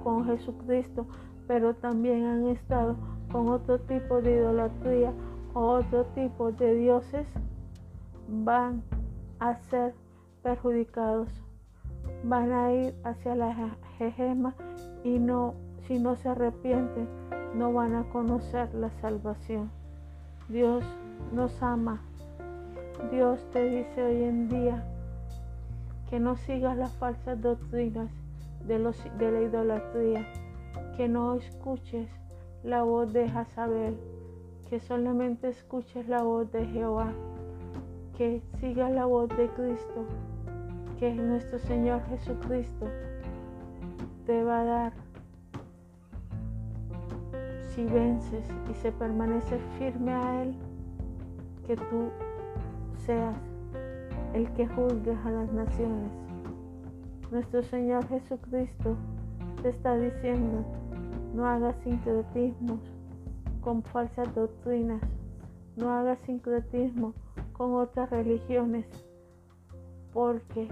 con 0.03 0.27
Jesucristo, 0.27 1.07
pero 1.47 1.75
también 1.75 2.25
han 2.25 2.47
estado 2.49 2.97
con 3.33 3.49
otro 3.49 3.81
tipo 3.81 4.21
de 4.21 4.37
idolatría 4.37 5.13
o 5.55 5.61
otro 5.61 6.05
tipo 6.15 6.53
de 6.53 6.75
dioses, 6.75 7.27
van 8.29 8.83
a 9.41 9.57
ser 9.57 9.95
perjudicados. 10.43 11.29
Van 12.25 12.53
a 12.53 12.73
ir 12.73 12.95
hacia 13.05 13.35
la 13.35 13.77
jejema 13.99 14.55
y 15.03 15.19
no, 15.19 15.55
si 15.87 15.99
no 15.99 16.15
se 16.17 16.29
arrepienten, 16.29 17.09
no 17.55 17.73
van 17.73 17.95
a 17.95 18.05
conocer 18.11 18.73
la 18.75 18.91
salvación. 19.01 19.71
Dios 20.49 20.85
nos 21.33 21.63
ama. 21.63 22.03
Dios 23.11 23.41
te 23.53 23.69
dice 23.69 24.03
hoy 24.03 24.23
en 24.25 24.49
día 24.49 24.85
que 26.11 26.21
no 26.21 26.37
sigas 26.37 26.77
las 26.77 26.93
falsas 26.97 27.41
doctrinas 27.41 28.11
de, 28.67 28.79
los, 28.79 29.03
de 29.19 29.33
la 29.33 29.41
idolatría, 29.41 30.27
que 30.97 31.09
no 31.09 31.35
escuches 31.35 32.09
la 32.65 32.83
voz 32.83 33.13
de 33.13 33.29
Jazabel, 33.29 33.97
que 34.69 34.79
solamente 34.79 35.49
escuches 35.49 36.09
la 36.09 36.23
voz 36.23 36.51
de 36.53 36.65
Jehová, 36.67 37.13
que 38.17 38.41
sigas 38.61 38.93
la 38.93 39.05
voz 39.07 39.29
de 39.31 39.49
Cristo, 39.49 40.05
que 40.99 41.13
nuestro 41.15 41.59
Señor 41.59 42.03
Jesucristo 42.09 42.87
te 44.27 44.45
va 44.45 44.61
a 44.61 44.65
dar 44.65 44.93
si 47.75 47.85
vences 47.85 48.45
y 48.71 48.75
se 48.75 48.93
permanece 48.93 49.59
firme 49.79 50.13
a 50.13 50.43
Él, 50.43 50.55
que 51.67 51.77
tú 51.77 52.11
seas 53.07 53.35
el 54.35 54.49
que 54.53 54.67
juzgues 54.69 55.19
a 55.25 55.31
las 55.31 55.53
naciones. 55.53 56.11
Nuestro 57.31 57.63
Señor 57.63 58.07
Jesucristo 58.09 58.95
te 59.63 59.71
está 59.71 59.97
diciendo, 59.97 60.65
no 61.35 61.47
hagas 61.47 61.77
sincretismos 61.85 62.79
con 63.61 63.83
falsas 63.83 64.35
doctrinas, 64.35 65.01
no 65.77 65.91
hagas 65.91 66.19
sincretismo 66.27 67.15
con 67.53 67.75
otras 67.75 68.11
religiones, 68.11 68.87
porque 70.13 70.69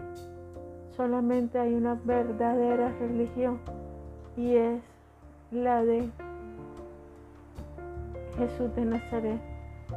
solamente 0.96 1.58
hay 1.58 1.74
una 1.74 1.94
verdadera 1.94 2.90
religión 2.98 3.58
y 4.36 4.56
es 4.56 4.82
la 5.50 5.84
de 5.84 6.10
Jesús 8.36 8.74
de 8.74 8.84
Nazaret, 8.84 9.40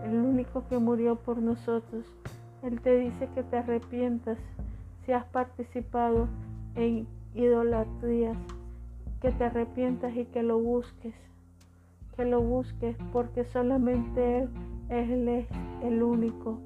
el 0.03 0.15
único 0.15 0.67
que 0.67 0.77
murió 0.77 1.15
por 1.15 1.37
nosotros. 1.37 2.05
Él 2.61 2.79
te 2.81 2.97
dice 2.97 3.27
que 3.35 3.43
te 3.43 3.57
arrepientas 3.57 4.37
si 5.05 5.11
has 5.11 5.25
participado 5.25 6.27
en 6.75 7.07
idolatrías, 7.33 8.37
que 9.23 9.31
te 9.31 9.45
arrepientas 9.45 10.13
y 10.17 10.25
que 10.25 10.43
lo 10.43 10.59
busques, 10.59 11.15
que 12.17 12.25
lo 12.25 12.41
busques 12.41 12.97
porque 13.13 13.45
solamente 13.45 14.49
Él, 14.89 15.29
es 15.29 15.47
el 15.81 16.03
único. 16.03 16.59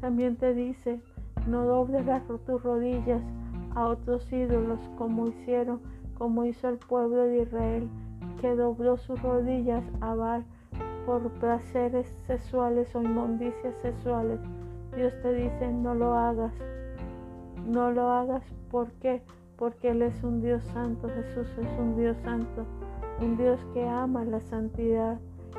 También 0.00 0.36
te 0.36 0.54
dice, 0.54 1.00
no 1.48 1.64
dobles 1.64 2.06
tus 2.46 2.62
rodillas 2.62 3.20
a 3.74 3.88
otros 3.88 4.32
ídolos 4.32 4.78
como 4.96 5.26
hicieron, 5.26 5.80
como 6.16 6.44
hizo 6.44 6.68
el 6.68 6.78
pueblo 6.78 7.24
de 7.24 7.42
Israel, 7.42 7.88
que 8.40 8.54
dobló 8.54 8.96
sus 8.96 9.20
rodillas 9.20 9.82
a 10.00 10.14
Baal 10.14 10.44
por 11.04 11.28
placeres 11.40 12.14
sexuales 12.28 12.94
o 12.94 13.02
inmundicias 13.02 13.74
sexuales. 13.82 14.38
Dios 14.94 15.12
te 15.20 15.34
dice, 15.34 15.72
no 15.72 15.96
lo 15.96 16.14
hagas. 16.14 16.54
No 17.66 17.90
lo 17.90 18.08
hagas. 18.08 18.44
¿Por 18.70 18.92
qué? 19.00 19.20
Porque 19.58 19.90
Él 19.90 20.02
es 20.02 20.22
un 20.22 20.40
Dios 20.40 20.62
santo. 20.72 21.08
Jesús 21.08 21.48
es 21.58 21.78
un 21.78 21.96
Dios 21.96 22.16
santo. 22.24 22.64
Un 23.20 23.36
Dios 23.36 23.60
que 23.74 23.86
ama 23.86 24.24
la 24.24 24.40
santidad 24.40 25.18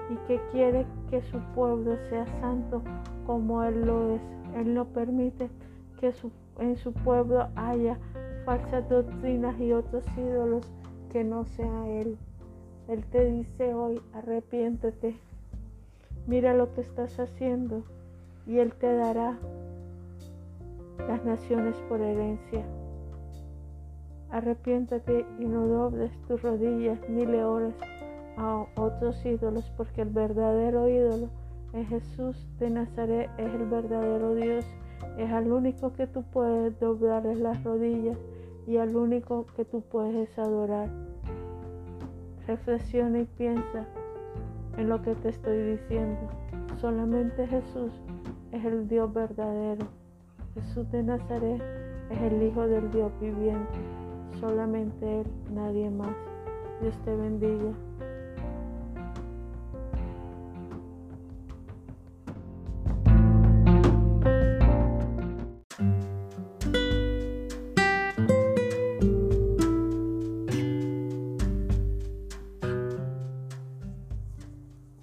y 0.09 0.15
que 0.27 0.39
quiere 0.51 0.85
que 1.09 1.21
su 1.21 1.39
pueblo 1.53 1.97
sea 2.09 2.25
santo 2.39 2.81
como 3.25 3.63
Él 3.63 3.85
lo 3.85 4.15
es. 4.15 4.21
Él 4.55 4.73
no 4.73 4.85
permite 4.85 5.49
que 5.99 6.13
en 6.59 6.77
su 6.77 6.93
pueblo 6.93 7.47
haya 7.55 7.97
falsas 8.45 8.88
doctrinas 8.89 9.59
y 9.59 9.73
otros 9.73 10.03
ídolos 10.17 10.65
que 11.12 11.23
no 11.23 11.45
sea 11.45 11.88
Él. 11.88 12.17
Él 12.88 13.03
te 13.12 13.25
dice 13.25 13.73
hoy, 13.73 14.01
arrepiéntete. 14.13 15.15
Mira 16.25 16.53
lo 16.53 16.73
que 16.73 16.81
estás 16.81 17.19
haciendo 17.19 17.83
y 18.47 18.59
Él 18.59 18.73
te 18.73 18.91
dará 18.95 19.38
las 21.07 21.23
naciones 21.23 21.75
por 21.88 22.01
herencia. 22.01 22.65
Arrepiéntate 24.32 25.26
y 25.39 25.46
no 25.46 25.65
dobles 25.68 26.12
tus 26.28 26.42
rodillas 26.42 27.00
ni 27.10 27.26
le 27.26 27.44
ores 27.44 27.74
a 28.38 28.65
otros 28.76 29.26
ídolos, 29.26 29.72
porque 29.76 30.04
el 30.04 30.10
verdadero 30.10 30.88
ídolo 30.88 31.30
es 31.74 31.88
Jesús 31.88 32.48
de 32.60 32.70
Nazaret, 32.70 33.30
es 33.38 33.54
el 33.54 33.65
verdadero 33.65 34.36
Dios, 34.36 34.65
es 35.18 35.32
al 35.32 35.52
único 35.52 35.94
que 35.94 36.08
tú 36.08 36.24
puedes 36.32 36.80
doblarle 36.80 37.36
las 37.36 37.63
rodillas 37.63 38.18
y 38.68 38.78
al 38.78 38.96
único 38.96 39.48
que 39.56 39.65
tú 39.65 39.82
puedes 39.82 40.38
adorar. 40.38 40.89
Reflexiona 42.48 43.20
y 43.20 43.26
piensa 43.26 43.88
en 44.78 44.89
lo 44.89 45.02
que 45.02 45.15
te 45.15 45.30
estoy 45.30 45.78
diciendo. 45.78 46.20
Solamente 46.80 47.48
Jesús 47.48 47.92
es 48.52 48.63
el 48.63 48.88
Dios 48.88 49.12
verdadero. 49.13 49.88
Jesús 50.54 50.89
de 50.92 51.04
Nazaret 51.04 51.62
es 52.10 52.22
el 52.22 52.42
Hijo 52.44 52.68
del 52.68 52.92
Dios 52.92 53.12
viviente. 53.20 53.98
Solamente 54.39 55.19
Él, 55.19 55.28
nadie 55.52 55.89
más. 55.89 56.15
Dios 56.82 56.95
te 57.04 57.13
bendiga. 57.13 57.73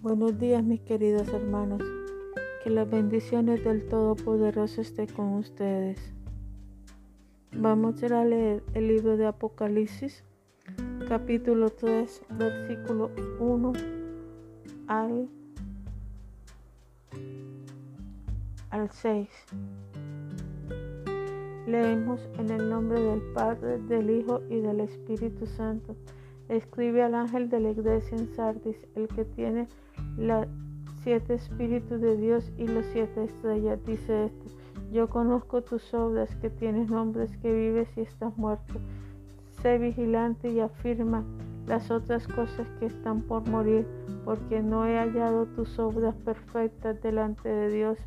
Buenos 0.01 0.39
días 0.39 0.65
mis 0.65 0.81
queridos 0.81 1.29
hermanos. 1.29 1.83
Que 2.65 2.71
las 2.71 2.89
bendiciones 2.89 3.63
del 3.63 3.87
Todopoderoso 3.87 4.81
estén 4.81 5.09
con 5.09 5.35
ustedes. 5.35 6.16
Vamos 7.59 8.03
a 8.03 8.23
leer 8.23 8.63
el 8.75 8.89
libro 8.89 9.17
de 9.17 9.25
Apocalipsis, 9.25 10.23
capítulo 11.09 11.71
3, 11.71 12.23
versículo 12.39 13.11
1 13.41 13.73
al, 14.89 15.27
al 18.69 18.91
6. 18.91 19.29
Leemos 21.67 22.29
en 22.39 22.51
el 22.51 22.69
nombre 22.69 23.01
del 23.01 23.23
Padre, 23.33 23.79
del 23.89 24.11
Hijo 24.11 24.43
y 24.51 24.61
del 24.61 24.81
Espíritu 24.81 25.47
Santo. 25.47 25.97
Escribe 26.51 27.03
al 27.03 27.15
ángel 27.15 27.49
de 27.49 27.61
la 27.61 27.71
iglesia 27.71 28.19
en 28.19 28.35
Sardis, 28.35 28.77
el 28.95 29.09
que 29.09 29.25
tiene 29.25 29.67
los 30.19 30.47
siete 31.03 31.35
espíritus 31.35 32.03
de 32.03 32.19
Dios 32.19 32.53
y 32.59 32.69
los 32.69 32.85
siete 32.93 33.25
estrellas. 33.25 33.79
Dice 33.87 34.27
esto, 34.27 34.56
yo 34.93 35.09
conozco 35.09 35.63
tus 35.63 35.93
obras, 35.95 36.35
que 36.37 36.51
tienes 36.51 36.89
nombres, 36.89 37.37
que 37.39 37.53
vives 37.53 37.89
y 37.97 38.03
estás 38.03 38.37
muerto. 38.37 38.75
Sé 39.63 39.79
vigilante 39.79 40.51
y 40.51 40.61
afirma 40.61 41.25
las 41.67 41.91
otras 41.91 42.27
cosas 42.29 42.67
que 42.79 42.87
están 42.87 43.23
por 43.23 43.49
morir, 43.49 43.87
porque 44.25 44.63
no 44.63 44.87
he 44.87 44.97
hallado 44.99 45.47
tus 45.47 45.79
obras 45.79 46.15
perfectas 46.17 47.01
delante 47.03 47.49
de 47.49 47.71
Dios. 47.71 47.99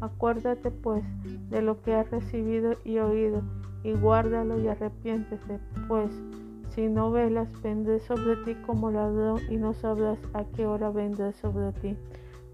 Acuérdate 0.00 0.70
pues 0.70 1.04
de 1.50 1.62
lo 1.62 1.80
que 1.82 1.94
has 1.94 2.10
recibido 2.10 2.74
y 2.84 2.98
oído, 2.98 3.42
y 3.82 3.92
guárdalo 3.92 4.60
y 4.60 4.68
arrepiéntese, 4.68 5.58
pues 5.88 6.10
si 6.74 6.88
no 6.88 7.10
velas, 7.10 7.48
vendré 7.60 8.00
sobre 8.00 8.36
ti 8.44 8.54
como 8.66 8.90
ladrón 8.90 9.40
y 9.50 9.56
no 9.56 9.74
sabrás 9.74 10.18
a 10.32 10.44
qué 10.44 10.66
hora 10.66 10.90
vendré 10.90 11.32
sobre 11.34 11.72
ti. 11.72 11.96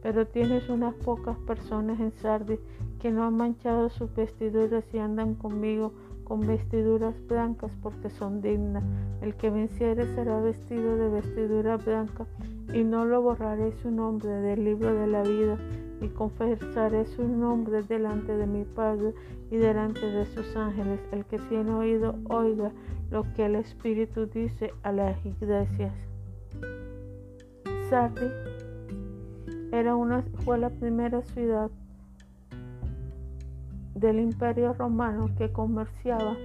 Pero 0.09 0.27
tienes 0.27 0.71
unas 0.71 0.95
pocas 0.95 1.37
personas 1.41 2.01
en 2.01 2.13
Sardis 2.13 2.59
que 2.99 3.11
no 3.11 3.25
han 3.25 3.37
manchado 3.37 3.91
sus 3.91 4.15
vestiduras 4.15 4.83
y 4.95 4.97
andan 4.97 5.35
conmigo 5.35 5.93
con 6.25 6.47
vestiduras 6.47 7.15
blancas 7.29 7.71
porque 7.83 8.09
son 8.09 8.41
dignas. 8.41 8.83
El 9.21 9.35
que 9.35 9.51
venciere 9.51 10.07
será 10.15 10.41
vestido 10.41 10.97
de 10.97 11.11
vestidura 11.11 11.77
blanca 11.77 12.25
y 12.73 12.85
no 12.85 13.05
lo 13.05 13.21
borraré 13.21 13.71
su 13.83 13.91
nombre 13.91 14.31
del 14.31 14.65
libro 14.65 14.95
de 14.95 15.09
la 15.09 15.23
vida 15.25 15.59
y 16.01 16.09
confesaré 16.09 17.05
su 17.05 17.29
nombre 17.29 17.83
delante 17.83 18.35
de 18.35 18.47
mi 18.47 18.65
Padre 18.65 19.13
y 19.51 19.59
delante 19.59 20.07
de 20.07 20.25
sus 20.25 20.57
ángeles. 20.57 21.01
El 21.13 21.27
que 21.27 21.39
tiene 21.39 21.71
oído, 21.71 22.15
oiga 22.31 22.73
lo 23.11 23.31
que 23.35 23.45
el 23.45 23.57
Espíritu 23.57 24.25
dice 24.25 24.73
a 24.83 24.91
las 24.91 25.23
iglesias. 25.27 25.93
Sardi 27.91 28.48
era 29.73 29.97
una, 29.97 30.23
fue 30.45 30.59
la 30.59 30.71
primera 30.71 31.23
ciudad 31.23 31.71
del 33.95 34.21
Imperio 34.21 34.73
Romano 34.73 35.31
que 35.37 35.53
comerciaba 35.53 36.37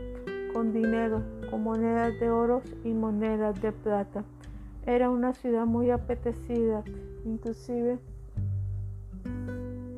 con 0.54 0.74
dinero, 0.74 1.22
con 1.50 1.64
monedas 1.64 2.20
de 2.20 2.30
oro 2.30 2.62
y 2.84 2.94
monedas 2.94 3.62
de 3.62 3.72
plata. 3.72 4.24
Era 4.86 5.10
una 5.10 5.34
ciudad 5.34 5.66
muy 5.66 5.90
apetecida, 5.92 6.84
inclusive 7.26 8.00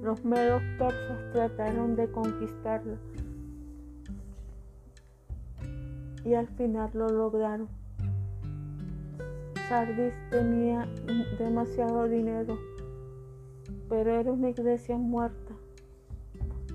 los 0.04 0.24
medos 0.24 0.62
persas 0.78 1.32
trataron 1.34 1.96
de 1.96 2.12
conquistarla 2.12 2.98
y 6.24 6.34
al 6.34 6.48
final 6.48 6.90
lo 6.94 7.10
lograron. 7.10 7.68
Sardis 9.70 10.14
tenía 10.30 10.88
demasiado 11.40 12.08
dinero, 12.08 12.58
pero 13.90 14.12
era 14.12 14.32
una 14.32 14.50
iglesia 14.50 14.98
muerta, 14.98 15.54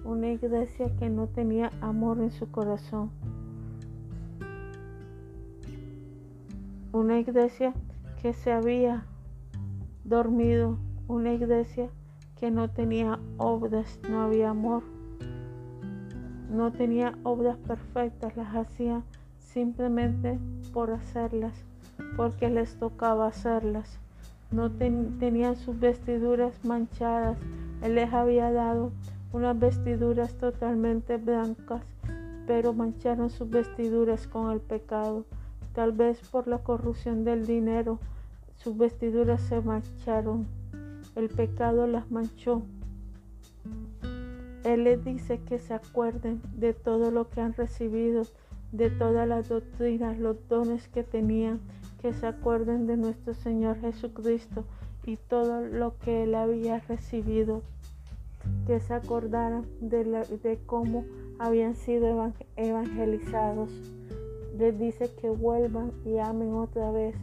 una 0.04 0.30
iglesia 0.30 0.94
que 0.96 1.08
no 1.08 1.26
tenía 1.26 1.70
amor 1.80 2.20
en 2.20 2.30
su 2.30 2.50
corazón, 2.50 3.10
una 6.92 7.18
iglesia 7.18 7.72
que 8.20 8.32
se 8.32 8.52
había 8.52 9.04
dormido, 10.04 10.78
una 11.08 11.32
iglesia 11.32 11.88
que 12.40 12.50
no 12.50 12.70
tenía 12.70 13.18
obras, 13.36 14.00
no 14.08 14.22
había 14.22 14.50
amor. 14.50 14.82
No 16.50 16.72
tenía 16.72 17.16
obras 17.22 17.56
perfectas, 17.58 18.36
las 18.36 18.56
hacía 18.56 19.02
simplemente 19.38 20.38
por 20.72 20.90
hacerlas, 20.90 21.54
porque 22.16 22.50
les 22.50 22.76
tocaba 22.76 23.26
hacerlas. 23.28 24.00
No 24.52 24.70
tenían 24.70 25.56
sus 25.56 25.78
vestiduras 25.78 26.64
manchadas. 26.64 27.38
Él 27.82 27.94
les 27.94 28.12
había 28.12 28.50
dado 28.50 28.92
unas 29.32 29.58
vestiduras 29.58 30.34
totalmente 30.34 31.16
blancas, 31.16 31.82
pero 32.46 32.72
mancharon 32.72 33.30
sus 33.30 33.48
vestiduras 33.48 34.26
con 34.26 34.50
el 34.50 34.60
pecado. 34.60 35.24
Tal 35.74 35.92
vez 35.92 36.20
por 36.30 36.48
la 36.48 36.58
corrupción 36.58 37.24
del 37.24 37.46
dinero, 37.46 38.00
sus 38.56 38.76
vestiduras 38.76 39.40
se 39.42 39.60
mancharon 39.60 40.46
el 41.16 41.28
pecado 41.28 41.86
las 41.86 42.10
manchó. 42.10 42.62
Él 44.64 44.84
les 44.84 45.04
dice 45.04 45.40
que 45.40 45.58
se 45.58 45.74
acuerden 45.74 46.40
de 46.56 46.72
todo 46.72 47.10
lo 47.10 47.28
que 47.30 47.40
han 47.40 47.54
recibido, 47.54 48.26
de 48.72 48.90
todas 48.90 49.26
las 49.26 49.48
doctrinas, 49.48 50.18
los 50.18 50.36
dones 50.48 50.86
que 50.88 51.02
tenían, 51.02 51.60
que 52.00 52.12
se 52.14 52.26
acuerden 52.26 52.86
de 52.86 52.96
nuestro 52.96 53.34
Señor 53.34 53.78
Jesucristo 53.80 54.64
y 55.04 55.16
todo 55.16 55.60
lo 55.62 55.96
que 55.98 56.24
Él 56.24 56.34
había 56.34 56.80
recibido, 56.80 57.62
que 58.66 58.80
se 58.80 58.94
acordaran 58.94 59.66
de, 59.80 60.58
cómo 60.66 61.04
habían 61.38 61.74
sido 61.74 62.32
evangelizados. 62.56 63.70
Les 64.58 64.78
dice 64.78 65.10
que 65.20 65.30
vuelvan 65.30 65.92
y 66.04 66.18
amen 66.18 66.54
otra 66.54 66.90
vez, 66.90 67.14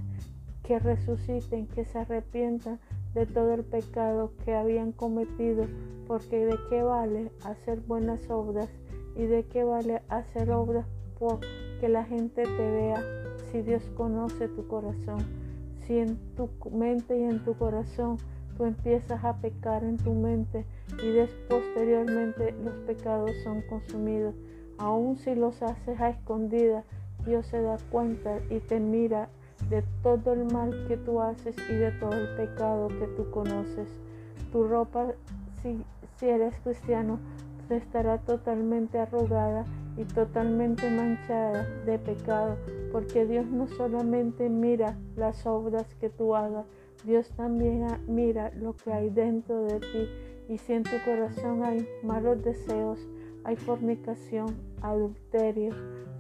que 0.63 0.79
resuciten, 0.79 1.67
que 1.67 1.85
se 1.85 1.99
arrepientan 1.99 2.79
de 3.13 3.25
todo 3.25 3.53
el 3.53 3.63
pecado 3.63 4.31
que 4.45 4.55
habían 4.55 4.91
cometido, 4.91 5.65
porque 6.07 6.45
de 6.45 6.57
qué 6.69 6.83
vale 6.83 7.31
hacer 7.43 7.79
buenas 7.81 8.29
obras 8.29 8.69
y 9.15 9.25
de 9.25 9.43
qué 9.45 9.63
vale 9.63 10.01
hacer 10.09 10.51
obras 10.51 10.85
por 11.17 11.39
que 11.79 11.89
la 11.89 12.03
gente 12.03 12.43
te 12.43 12.71
vea 12.71 13.26
si 13.51 13.61
Dios 13.61 13.83
conoce 13.95 14.47
tu 14.47 14.67
corazón. 14.67 15.25
Si 15.85 15.97
en 15.97 16.17
tu 16.35 16.49
mente 16.71 17.17
y 17.17 17.23
en 17.23 17.43
tu 17.43 17.53
corazón 17.57 18.17
tú 18.57 18.65
empiezas 18.65 19.23
a 19.23 19.37
pecar 19.37 19.83
en 19.83 19.97
tu 19.97 20.13
mente 20.13 20.65
y 21.01 21.11
después 21.11 21.47
posteriormente 21.77 22.55
los 22.63 22.73
pecados 22.87 23.31
son 23.43 23.61
consumidos, 23.69 24.33
aun 24.79 25.15
si 25.17 25.35
los 25.35 25.61
haces 25.61 26.01
a 26.01 26.09
escondidas, 26.09 26.83
Dios 27.25 27.45
se 27.45 27.61
da 27.61 27.77
cuenta 27.91 28.39
y 28.49 28.59
te 28.59 28.79
mira 28.79 29.29
de 29.69 29.83
todo 30.01 30.33
el 30.33 30.45
mal 30.51 30.85
que 30.87 30.97
tú 30.97 31.21
haces 31.21 31.55
y 31.69 31.73
de 31.73 31.91
todo 31.91 32.13
el 32.13 32.35
pecado 32.35 32.87
que 32.87 33.07
tú 33.15 33.29
conoces. 33.29 33.87
Tu 34.51 34.67
ropa, 34.67 35.13
si, 35.61 35.83
si 36.17 36.27
eres 36.27 36.55
cristiano, 36.63 37.19
estará 37.69 38.17
totalmente 38.17 38.97
arrugada 38.97 39.65
y 39.97 40.05
totalmente 40.05 40.89
manchada 40.89 41.63
de 41.85 41.97
pecado, 41.97 42.57
porque 42.91 43.25
Dios 43.25 43.47
no 43.47 43.67
solamente 43.67 44.49
mira 44.49 44.97
las 45.15 45.45
obras 45.45 45.93
que 45.95 46.09
tú 46.09 46.35
hagas, 46.35 46.65
Dios 47.03 47.29
también 47.31 47.85
mira 48.07 48.51
lo 48.55 48.75
que 48.75 48.93
hay 48.93 49.09
dentro 49.09 49.63
de 49.63 49.79
ti. 49.79 50.09
Y 50.49 50.57
si 50.57 50.73
en 50.73 50.83
tu 50.83 50.95
corazón 51.03 51.63
hay 51.63 51.87
malos 52.03 52.43
deseos, 52.43 52.99
hay 53.43 53.55
fornicación, 53.55 54.55
adulterio, 54.81 55.73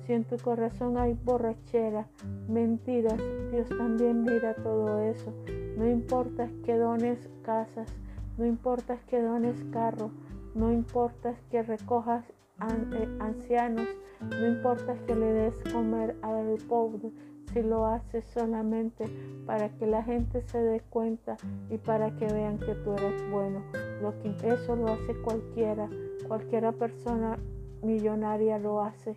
si 0.05 0.13
en 0.13 0.23
tu 0.23 0.37
corazón 0.37 0.97
hay 0.97 1.13
borrachera, 1.25 2.07
mentiras, 2.47 3.21
Dios 3.51 3.67
también 3.69 4.23
mira 4.23 4.55
todo 4.55 5.01
eso. 5.01 5.33
No 5.77 5.87
importa 5.87 6.49
que 6.63 6.77
dones 6.77 7.29
casas, 7.43 7.93
no 8.37 8.45
importa 8.45 8.97
que 9.07 9.21
dones 9.21 9.61
carro, 9.71 10.11
no 10.55 10.71
importa 10.71 11.35
que 11.51 11.61
recojas 11.61 12.23
ancianos, 12.59 13.87
no 14.21 14.47
importa 14.47 14.95
que 15.05 15.15
le 15.15 15.25
des 15.25 15.55
comer 15.71 16.15
al 16.21 16.57
pobre, 16.67 17.11
si 17.53 17.61
lo 17.61 17.85
haces 17.85 18.25
solamente 18.33 19.05
para 19.45 19.69
que 19.69 19.87
la 19.87 20.03
gente 20.03 20.41
se 20.41 20.57
dé 20.59 20.81
cuenta 20.89 21.37
y 21.69 21.77
para 21.77 22.15
que 22.15 22.25
vean 22.25 22.59
que 22.59 22.75
tú 22.75 22.93
eres 22.93 23.29
bueno. 23.31 23.61
Lo 24.01 24.13
que 24.19 24.35
eso 24.47 24.75
lo 24.75 24.87
hace 24.87 25.15
cualquiera, 25.21 25.89
cualquiera 26.27 26.71
persona 26.71 27.37
millonaria 27.81 28.59
lo 28.59 28.81
hace. 28.81 29.15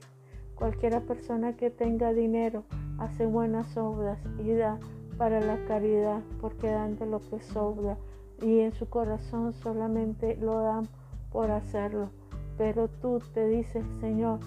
Cualquiera 0.55 1.01
persona 1.01 1.57
que 1.57 1.71
tenga 1.71 2.13
dinero 2.13 2.65
hace 2.99 3.27
buenas 3.27 3.77
obras 3.77 4.19
y 4.39 4.53
da 4.53 4.79
para 5.17 5.41
la 5.41 5.63
caridad 5.67 6.21
porque 6.41 6.71
dan 6.71 6.97
de 6.97 7.07
lo 7.07 7.21
que 7.21 7.41
sobra 7.41 7.97
y 8.43 8.61
en 8.61 8.73
su 8.73 8.89
corazón 8.89 9.53
solamente 9.55 10.37
lo 10.37 10.61
dan 10.61 10.89
por 11.31 11.51
hacerlo. 11.51 12.11
Pero 12.61 12.89
tú 13.01 13.23
te 13.33 13.49
dices, 13.49 13.83
Señor, 14.01 14.39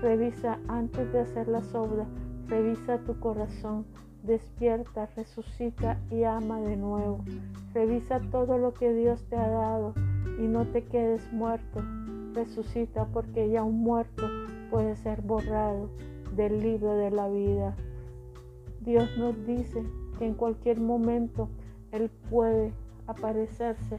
revisa 0.00 0.60
antes 0.68 1.12
de 1.12 1.18
hacer 1.18 1.48
las 1.48 1.74
obras, 1.74 2.06
revisa 2.46 2.98
tu 2.98 3.18
corazón, 3.18 3.86
despierta, 4.22 5.06
resucita 5.16 5.98
y 6.12 6.22
ama 6.22 6.60
de 6.60 6.76
nuevo. 6.76 7.24
Revisa 7.72 8.20
todo 8.30 8.56
lo 8.56 8.72
que 8.72 8.94
Dios 8.94 9.24
te 9.24 9.34
ha 9.34 9.48
dado 9.48 9.94
y 10.38 10.46
no 10.46 10.64
te 10.68 10.84
quedes 10.84 11.32
muerto. 11.32 11.82
Resucita 12.34 13.06
porque 13.06 13.50
ya 13.50 13.64
un 13.64 13.80
muerto 13.80 14.28
puede 14.70 14.94
ser 14.94 15.20
borrado 15.20 15.90
del 16.36 16.60
libro 16.60 16.94
de 16.94 17.10
la 17.10 17.28
vida. 17.28 17.74
Dios 18.82 19.10
nos 19.18 19.44
dice 19.44 19.82
que 20.20 20.26
en 20.26 20.34
cualquier 20.34 20.80
momento 20.80 21.48
Él 21.90 22.12
puede 22.30 22.72
aparecerse 23.08 23.98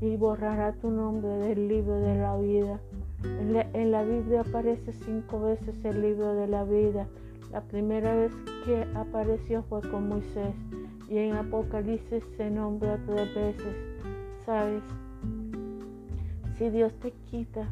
y 0.00 0.16
borrará 0.16 0.72
tu 0.72 0.90
nombre 0.90 1.30
del 1.30 1.68
libro 1.68 2.00
de 2.00 2.16
la 2.16 2.36
vida. 2.36 2.80
En 3.22 3.90
la, 3.90 4.02
Biblia 4.02 4.40
aparece 4.40 4.92
cinco 4.92 5.40
veces 5.40 5.74
el 5.84 6.00
libro 6.00 6.34
de 6.34 6.46
la 6.46 6.64
vida. 6.64 7.06
La 7.52 7.60
primera 7.60 8.14
vez 8.14 8.32
que 8.64 8.86
apareció 8.94 9.62
fue 9.64 9.82
con 9.82 10.08
Moisés 10.08 10.54
y 11.08 11.18
en 11.18 11.34
Apocalipsis 11.34 12.24
se 12.36 12.50
nombra 12.50 12.98
tres 13.06 13.34
veces. 13.34 13.76
¿Sabes? 14.46 14.82
Si 16.56 16.70
Dios 16.70 16.92
te 17.00 17.12
quita 17.30 17.68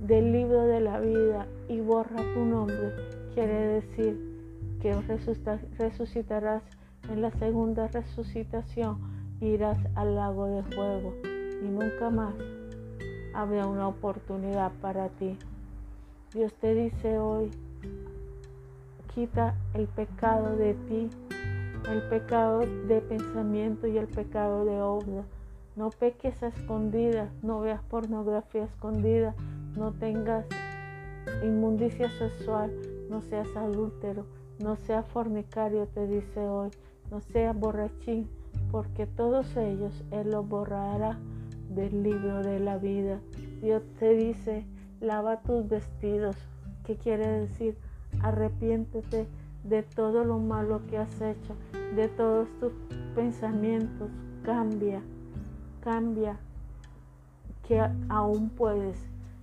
del 0.00 0.32
libro 0.32 0.62
de 0.66 0.80
la 0.80 0.98
vida 0.98 1.46
y 1.68 1.80
borra 1.80 2.22
tu 2.34 2.44
nombre, 2.44 2.92
quiere 3.34 3.80
decir 3.80 4.30
que 4.80 4.94
resucitarás 5.78 6.62
en 7.10 7.22
la 7.22 7.30
segunda 7.32 7.88
resucitación, 7.88 8.98
irás 9.40 9.78
al 9.94 10.14
lago 10.14 10.46
de 10.46 10.62
fuego 10.74 11.14
y 11.62 11.68
nunca 11.68 12.10
más 12.10 12.34
habrá 13.34 13.66
una 13.66 13.88
oportunidad 13.88 14.72
para 14.80 15.08
ti. 15.08 15.36
Dios 16.32 16.52
te 16.54 16.74
dice 16.74 17.18
hoy, 17.18 17.50
quita 19.14 19.54
el 19.74 19.86
pecado 19.86 20.56
de 20.56 20.74
ti, 20.74 21.08
el 21.90 22.02
pecado 22.08 22.60
de 22.60 23.00
pensamiento 23.00 23.86
y 23.86 23.98
el 23.98 24.06
pecado 24.06 24.64
de 24.64 24.80
obra 24.80 25.24
no 25.76 25.90
peques 25.90 26.42
a 26.42 26.48
escondidas, 26.48 27.30
no 27.42 27.60
veas 27.60 27.82
pornografía 27.84 28.64
escondida, 28.64 29.34
no 29.76 29.92
tengas 29.92 30.44
inmundicia 31.42 32.10
sexual, 32.10 32.70
no 33.08 33.22
seas 33.22 33.48
adúltero, 33.56 34.26
no 34.58 34.76
seas 34.76 35.06
fornicario, 35.06 35.86
te 35.86 36.06
dice 36.06 36.40
hoy, 36.40 36.70
no 37.10 37.20
seas 37.20 37.58
borrachín, 37.58 38.28
porque 38.70 39.06
todos 39.06 39.56
ellos 39.56 40.04
Él 40.10 40.30
los 40.30 40.48
borrará 40.48 41.18
del 41.68 42.02
libro 42.02 42.42
de 42.42 42.60
la 42.60 42.78
vida. 42.78 43.20
Dios 43.62 43.82
te 43.98 44.14
dice, 44.14 44.66
lava 45.00 45.40
tus 45.40 45.68
vestidos. 45.68 46.36
¿Qué 46.84 46.96
quiere 46.96 47.26
decir? 47.26 47.76
Arrepiéntete 48.22 49.26
de 49.64 49.82
todo 49.82 50.24
lo 50.24 50.38
malo 50.38 50.82
que 50.88 50.98
has 50.98 51.20
hecho, 51.20 51.54
de 51.94 52.08
todos 52.08 52.48
tus 52.58 52.72
pensamientos. 53.14 54.10
Cambia, 54.42 55.02
cambia, 55.80 56.38
que 57.66 57.80
aún 58.08 58.48
puedes, 58.48 58.98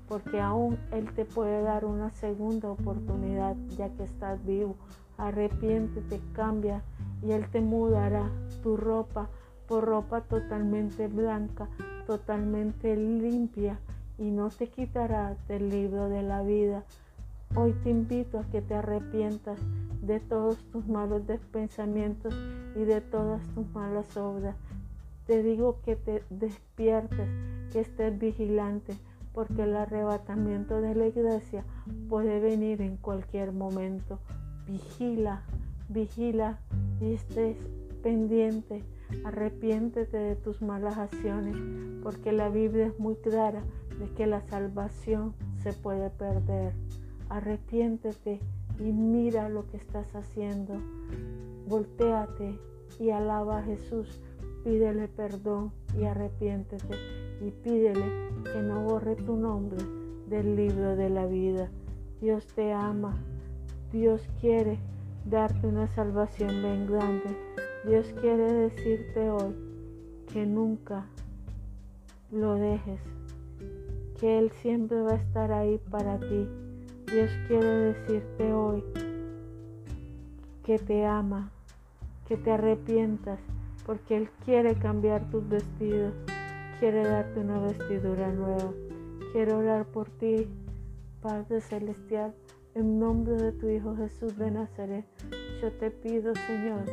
porque 0.08 0.42
aún 0.42 0.78
Él 0.92 1.12
te 1.14 1.24
puede 1.24 1.62
dar 1.62 1.86
una 1.86 2.10
segunda 2.12 2.72
oportunidad 2.72 3.56
ya 3.78 3.90
que 3.90 4.04
estás 4.04 4.44
vivo. 4.46 4.76
Arrepiéntete, 5.18 6.20
cambia 6.34 6.84
y 7.22 7.32
Él 7.32 7.50
te 7.50 7.62
mudará 7.62 8.30
tu 8.64 8.78
ropa 8.78 9.30
por 9.68 9.86
ropa 9.86 10.22
totalmente 10.22 11.08
blanca, 11.08 11.68
totalmente 12.06 12.96
limpia 12.96 13.80
y 14.18 14.32
no 14.32 14.50
te 14.50 14.68
quitará 14.68 15.36
del 15.48 15.70
libro 15.70 16.10
de 16.10 16.24
la 16.24 16.42
vida. 16.42 16.84
Hoy 17.56 17.74
te 17.84 17.90
invito 17.90 18.40
a 18.40 18.44
que 18.46 18.62
te 18.62 18.76
arrepientas 18.76 19.60
de 20.02 20.20
todos 20.20 20.58
tus 20.72 20.88
malos 20.88 21.24
pensamientos 21.52 22.34
y 22.76 22.84
de 22.86 23.02
todas 23.02 23.42
tus 23.54 23.68
malas 23.74 24.16
obras 24.16 24.56
te 25.28 25.44
digo 25.44 25.82
que 25.84 25.98
te 25.98 26.24
despiertes, 26.30 27.30
que 27.72 27.82
estés 27.82 28.18
vigilante, 28.18 28.98
porque 29.34 29.64
el 29.64 29.76
arrebatamiento 29.76 30.80
de 30.80 30.96
la 30.96 31.08
iglesia 31.08 31.66
puede 32.08 32.40
venir 32.40 32.82
en 32.82 32.96
cualquier 32.96 33.52
momento. 33.52 34.20
Vigila, 34.66 35.44
vigila 35.90 36.60
y 37.00 37.14
estés 37.14 37.58
pendiente. 38.04 38.84
Arrepiéntete 39.24 40.18
de 40.18 40.36
tus 40.36 40.62
malas 40.62 40.98
acciones, 40.98 41.56
porque 42.04 42.32
la 42.32 42.50
Biblia 42.50 42.88
es 42.88 43.00
muy 43.00 43.16
clara 43.16 43.64
de 44.00 44.10
que 44.14 44.28
la 44.28 44.42
salvación 44.42 45.34
se 45.64 45.74
puede 45.74 46.10
perder. 46.10 46.74
Arrepiéntete 47.30 48.40
y 48.80 48.92
mira 48.92 49.50
lo 49.50 49.68
que 49.68 49.78
estás 49.78 50.14
haciendo. 50.16 50.74
Voltéate 51.68 52.60
y 53.00 53.10
alaba 53.10 53.60
a 53.60 53.64
Jesús 53.64 54.22
Pídele 54.68 55.08
perdón 55.08 55.72
y 55.98 56.04
arrepiéntete 56.04 56.98
y 57.40 57.52
pídele 57.52 58.04
que 58.44 58.62
no 58.62 58.82
borre 58.82 59.16
tu 59.16 59.38
nombre 59.38 59.78
del 60.28 60.58
libro 60.58 60.98
de 60.98 61.10
la 61.10 61.26
vida. 61.26 61.70
Dios 62.20 62.46
te 62.48 62.74
ama. 62.74 63.16
Dios 63.94 64.28
quiere 64.42 64.78
darte 65.30 65.68
una 65.68 65.88
salvación 65.88 66.50
bien 66.62 66.88
grande. 66.88 67.36
Dios 67.86 68.08
quiere 68.22 68.52
decirte 68.52 69.30
hoy 69.30 69.54
que 70.32 70.46
nunca 70.46 71.06
lo 72.32 72.56
dejes, 72.56 73.00
que 74.20 74.40
Él 74.40 74.52
siempre 74.62 75.02
va 75.02 75.12
a 75.12 75.16
estar 75.16 75.52
ahí 75.52 75.80
para 75.90 76.20
ti. 76.20 76.48
Dios 77.12 77.32
quiere 77.48 77.68
decirte 77.68 78.54
hoy 78.54 78.84
que 80.64 80.78
te 80.80 81.06
ama, 81.06 81.52
que 82.28 82.38
te 82.38 82.52
arrepientas 82.52 83.40
porque 83.86 84.18
Él 84.18 84.30
quiere 84.44 84.76
cambiar 84.76 85.30
tus 85.30 85.48
vestidos, 85.48 86.14
quiere 86.80 87.04
darte 87.04 87.40
una 87.40 87.60
vestidura 87.60 88.32
nueva. 88.32 88.72
Quiero 89.32 89.60
orar 89.60 89.86
por 89.86 90.10
ti, 90.10 90.48
Padre 91.22 91.62
Celestial, 91.62 92.34
en 92.78 93.00
nombre 93.00 93.36
de 93.36 93.52
tu 93.52 93.68
Hijo 93.68 93.96
Jesús 93.96 94.38
de 94.38 94.52
Nazaret. 94.52 95.06
Yo 95.62 95.72
te 95.74 95.92
pido, 95.92 96.34
Señor, 96.36 96.86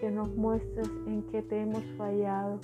que 0.00 0.10
nos 0.10 0.34
muestres 0.36 0.88
en 1.06 1.22
qué 1.24 1.42
te 1.42 1.60
hemos 1.60 1.84
fallado, 1.96 2.60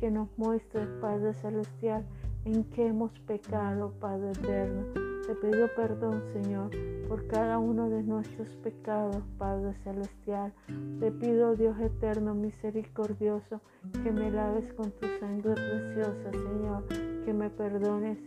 que 0.00 0.10
nos 0.10 0.28
muestres, 0.36 0.88
Padre 1.00 1.34
Celestial, 1.34 2.04
en 2.44 2.64
qué 2.64 2.86
hemos 2.86 3.12
pecado, 3.20 3.92
Padre 4.00 4.30
Eterno 4.30 5.12
te 5.26 5.36
pido 5.36 5.68
perdón, 5.76 6.20
Señor, 6.32 6.70
por 7.08 7.28
cada 7.28 7.58
uno 7.58 7.88
de 7.88 8.02
nuestros 8.02 8.48
pecados, 8.56 9.22
Padre 9.38 9.72
Celestial. 9.84 10.52
Te 10.98 11.12
pido, 11.12 11.54
Dios 11.54 11.78
eterno, 11.80 12.34
misericordioso, 12.34 13.60
que 14.02 14.10
me 14.10 14.32
laves 14.32 14.72
con 14.74 14.90
tu 14.90 15.06
sangre 15.20 15.54
preciosa, 15.54 16.32
Señor, 16.32 16.86
que 17.24 17.32
me 17.32 17.50
perdones, 17.50 18.18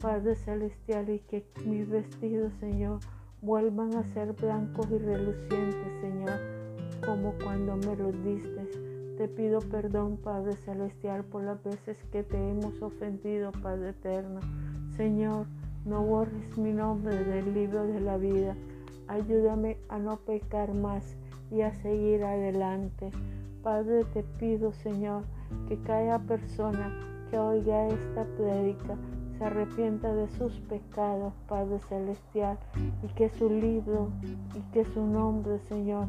Padre 0.00 0.34
Celestial, 0.34 1.08
y 1.10 1.20
que 1.20 1.46
mis 1.64 1.88
vestidos, 1.88 2.52
Señor, 2.54 2.98
vuelvan 3.42 3.94
a 3.94 4.04
ser 4.04 4.32
blancos 4.34 4.86
y 4.90 4.98
relucientes, 4.98 6.00
Señor, 6.00 6.38
como 7.04 7.34
cuando 7.42 7.76
me 7.76 7.96
los 7.96 8.12
diste. 8.24 8.68
Te 9.16 9.28
pido 9.28 9.60
perdón, 9.60 10.16
Padre 10.16 10.56
Celestial, 10.56 11.24
por 11.24 11.42
las 11.42 11.62
veces 11.62 12.02
que 12.12 12.22
te 12.22 12.36
hemos 12.36 12.80
ofendido, 12.82 13.52
Padre 13.52 13.90
Eterno. 13.90 14.40
Señor, 14.96 15.46
no 15.84 16.02
borres 16.02 16.56
mi 16.58 16.72
nombre 16.72 17.24
del 17.24 17.54
libro 17.54 17.86
de 17.86 18.00
la 18.00 18.16
vida. 18.16 18.56
Ayúdame 19.08 19.78
a 19.88 19.98
no 19.98 20.18
pecar 20.18 20.74
más 20.74 21.16
y 21.50 21.62
a 21.62 21.74
seguir 21.74 22.24
adelante. 22.24 23.10
Padre, 23.62 24.04
te 24.12 24.22
pido, 24.22 24.72
Señor, 24.72 25.24
que 25.68 25.78
cada 25.82 26.18
persona 26.20 27.26
que 27.30 27.38
oiga 27.38 27.88
esta 27.88 28.24
prédica 28.36 28.96
se 29.40 29.46
arrepienta 29.46 30.12
de 30.12 30.28
sus 30.28 30.52
pecados, 30.68 31.32
Padre 31.48 31.78
Celestial, 31.88 32.58
y 33.02 33.06
que 33.14 33.30
su 33.30 33.48
libro 33.48 34.10
y 34.54 34.60
que 34.70 34.84
su 34.84 35.02
nombre, 35.02 35.58
Señor, 35.60 36.08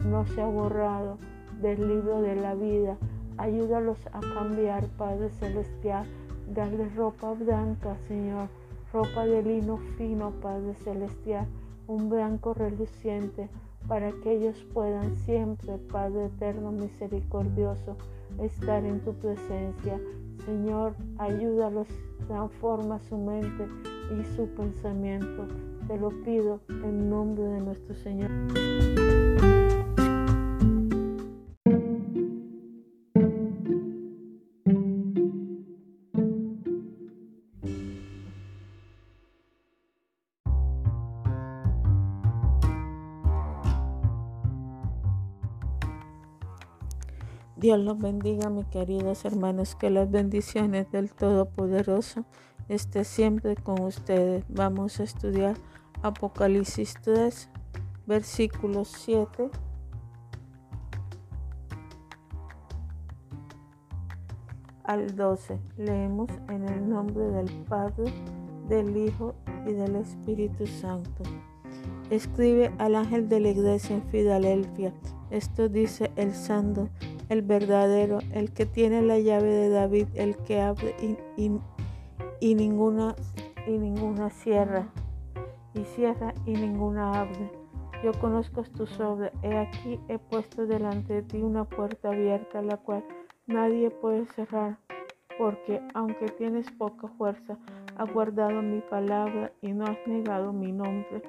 no 0.00 0.24
sea 0.28 0.46
borrado 0.46 1.18
del 1.60 1.86
libro 1.86 2.22
de 2.22 2.36
la 2.36 2.54
vida. 2.54 2.96
Ayúdalos 3.36 3.98
a 4.14 4.20
cambiar, 4.20 4.86
Padre 4.96 5.28
Celestial. 5.28 6.06
Darle 6.48 6.88
ropa 6.88 7.34
blanca, 7.34 7.98
Señor 8.08 8.48
ropa 8.92 9.26
de 9.26 9.42
lino 9.42 9.76
fino, 9.98 10.30
Padre 10.40 10.74
Celestial, 10.76 11.46
un 11.86 12.08
blanco 12.08 12.54
reluciente, 12.54 13.50
para 13.86 14.12
que 14.22 14.32
ellos 14.32 14.66
puedan 14.72 15.14
siempre, 15.16 15.76
Padre 15.76 16.26
Eterno 16.26 16.72
Misericordioso, 16.72 17.96
estar 18.40 18.84
en 18.84 19.00
tu 19.00 19.12
presencia. 19.14 20.00
Señor, 20.48 20.94
ayúdalos, 21.18 21.88
transforma 22.26 22.98
su 23.00 23.18
mente 23.18 23.68
y 24.18 24.24
su 24.34 24.48
pensamiento. 24.54 25.46
Te 25.86 25.98
lo 25.98 26.08
pido 26.24 26.58
en 26.70 27.10
nombre 27.10 27.44
de 27.44 27.60
nuestro 27.60 27.94
Señor. 27.94 28.30
Dios 47.58 47.80
los 47.80 47.98
bendiga, 47.98 48.50
mis 48.50 48.66
queridos 48.66 49.24
hermanos, 49.24 49.74
que 49.74 49.90
las 49.90 50.08
bendiciones 50.08 50.88
del 50.92 51.12
Todopoderoso 51.12 52.24
esté 52.68 53.02
siempre 53.02 53.56
con 53.56 53.80
ustedes. 53.80 54.44
Vamos 54.48 55.00
a 55.00 55.02
estudiar 55.02 55.56
Apocalipsis 56.02 56.94
3, 57.02 57.50
versículos 58.06 58.92
7 58.98 59.50
al 64.84 65.16
12. 65.16 65.58
Leemos 65.78 66.30
en 66.48 66.68
el 66.68 66.88
nombre 66.88 67.24
del 67.24 67.50
Padre, 67.64 68.04
del 68.68 68.96
Hijo 68.96 69.34
y 69.66 69.72
del 69.72 69.96
Espíritu 69.96 70.64
Santo. 70.68 71.24
Escribe 72.10 72.72
al 72.78 72.94
ángel 72.94 73.28
de 73.28 73.40
la 73.40 73.48
iglesia 73.48 73.96
en 73.96 74.04
Filadelfia. 74.04 74.94
Esto 75.30 75.68
dice 75.68 76.12
el 76.14 76.32
santo, 76.34 76.88
el 77.28 77.42
verdadero, 77.42 78.18
el 78.32 78.52
que 78.52 78.66
tiene 78.66 79.02
la 79.02 79.18
llave 79.18 79.48
de 79.48 79.68
David, 79.68 80.08
el 80.14 80.36
que 80.36 80.60
abre 80.60 80.94
y, 81.36 82.54
ninguna 82.54 83.14
y 83.66 83.78
ninguna 83.78 84.30
cierra, 84.30 84.88
y 85.74 85.84
cierra 85.84 86.34
y 86.46 86.52
ninguna 86.52 87.20
abre. 87.20 87.50
Yo 88.02 88.12
conozco 88.20 88.62
tus 88.62 88.98
obras. 89.00 89.32
He 89.42 89.56
aquí 89.56 90.00
he 90.08 90.18
puesto 90.18 90.66
delante 90.66 91.14
de 91.14 91.22
ti 91.22 91.38
una 91.38 91.64
puerta 91.64 92.08
abierta, 92.08 92.62
la 92.62 92.76
cual 92.76 93.04
nadie 93.46 93.90
puede 93.90 94.26
cerrar, 94.26 94.78
porque 95.36 95.80
aunque 95.94 96.26
tienes 96.26 96.70
poca 96.70 97.08
fuerza, 97.08 97.58
has 97.96 98.12
guardado 98.12 98.62
mi 98.62 98.80
palabra 98.80 99.52
y 99.60 99.72
no 99.72 99.84
has 99.84 99.98
negado 100.06 100.52
mi 100.52 100.72
nombre. 100.72 101.22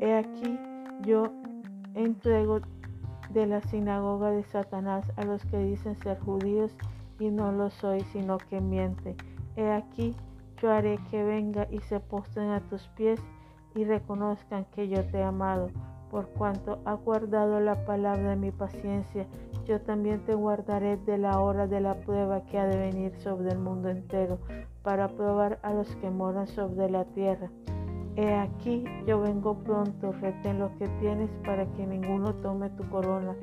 He 0.00 0.12
aquí 0.12 0.58
yo 1.02 1.22
entrego 1.94 2.60
de 3.30 3.46
la 3.46 3.60
sinagoga 3.62 4.30
de 4.30 4.44
Satanás 4.44 5.10
a 5.16 5.24
los 5.24 5.44
que 5.46 5.58
dicen 5.58 5.96
ser 5.96 6.18
judíos 6.20 6.76
y 7.18 7.30
no 7.30 7.52
lo 7.52 7.70
soy, 7.70 8.00
sino 8.12 8.38
que 8.38 8.60
mienten. 8.60 9.16
He 9.56 9.70
aquí 9.70 10.14
yo 10.60 10.72
haré 10.72 10.98
que 11.10 11.22
venga 11.22 11.68
y 11.70 11.78
se 11.80 12.00
postren 12.00 12.50
a 12.50 12.60
tus 12.60 12.88
pies 12.88 13.20
y 13.74 13.84
reconozcan 13.84 14.64
que 14.74 14.88
yo 14.88 15.04
te 15.04 15.18
he 15.18 15.22
amado. 15.22 15.70
Por 16.10 16.28
cuanto 16.30 16.80
has 16.84 17.00
guardado 17.04 17.60
la 17.60 17.84
palabra 17.84 18.30
de 18.30 18.36
mi 18.36 18.50
paciencia, 18.50 19.26
yo 19.66 19.80
también 19.80 20.24
te 20.24 20.34
guardaré 20.34 20.96
de 20.96 21.18
la 21.18 21.40
hora 21.40 21.66
de 21.66 21.80
la 21.80 21.94
prueba 21.94 22.44
que 22.46 22.58
ha 22.58 22.66
de 22.66 22.78
venir 22.78 23.14
sobre 23.20 23.50
el 23.50 23.58
mundo 23.58 23.88
entero, 23.88 24.38
para 24.82 25.08
probar 25.08 25.58
a 25.62 25.72
los 25.74 25.94
que 25.96 26.10
moran 26.10 26.46
sobre 26.46 26.90
la 26.90 27.04
tierra. 27.04 27.50
He 28.18 28.34
aquí, 28.34 28.82
yo 29.06 29.20
vengo 29.20 29.54
pronto, 29.62 30.10
retén 30.10 30.58
lo 30.58 30.76
que 30.76 30.88
tienes 30.98 31.30
para 31.46 31.64
que 31.74 31.86
ninguno 31.86 32.34
tome 32.34 32.68
tu 32.70 32.82
corona. 32.90 33.36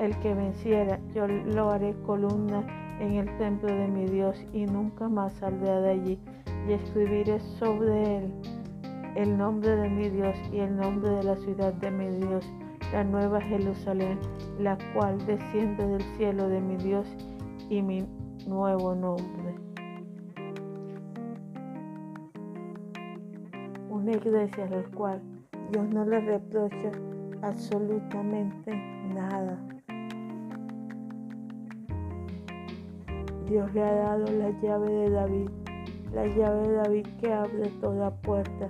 El 0.00 0.18
que 0.18 0.34
venciera, 0.34 0.98
yo 1.14 1.28
lo 1.28 1.70
haré 1.70 1.94
columna 2.04 2.66
en 2.98 3.12
el 3.12 3.38
templo 3.38 3.68
de 3.68 3.86
mi 3.86 4.06
Dios 4.06 4.44
y 4.52 4.66
nunca 4.66 5.08
más 5.08 5.32
saldrá 5.34 5.80
de 5.80 5.90
allí. 5.90 6.18
Y 6.68 6.72
escribiré 6.72 7.38
sobre 7.60 8.16
él 8.16 8.32
el 9.14 9.38
nombre 9.38 9.76
de 9.76 9.88
mi 9.88 10.08
Dios 10.08 10.34
y 10.52 10.58
el 10.58 10.76
nombre 10.76 11.08
de 11.08 11.22
la 11.22 11.36
ciudad 11.36 11.72
de 11.74 11.92
mi 11.92 12.08
Dios, 12.08 12.44
la 12.92 13.04
nueva 13.04 13.40
Jerusalén, 13.42 14.18
la 14.58 14.76
cual 14.92 15.24
desciende 15.24 15.86
del 15.86 16.02
cielo 16.16 16.48
de 16.48 16.60
mi 16.60 16.74
Dios 16.78 17.06
y 17.70 17.80
mi 17.80 18.04
nuevo 18.44 18.92
nombre. 18.92 19.45
Una 24.06 24.18
iglesia 24.18 24.66
a 24.66 24.68
la 24.68 24.82
cual 24.94 25.20
Dios 25.72 25.88
no 25.88 26.04
le 26.04 26.20
reprocha 26.20 26.92
absolutamente 27.42 28.72
nada. 29.12 29.58
Dios 33.48 33.74
le 33.74 33.82
ha 33.82 33.92
dado 33.92 34.26
la 34.26 34.50
llave 34.62 34.92
de 34.92 35.10
David, 35.10 35.50
la 36.12 36.24
llave 36.24 36.68
de 36.68 36.74
David 36.74 37.06
que 37.20 37.32
abre 37.32 37.68
toda 37.80 38.12
puerta 38.22 38.68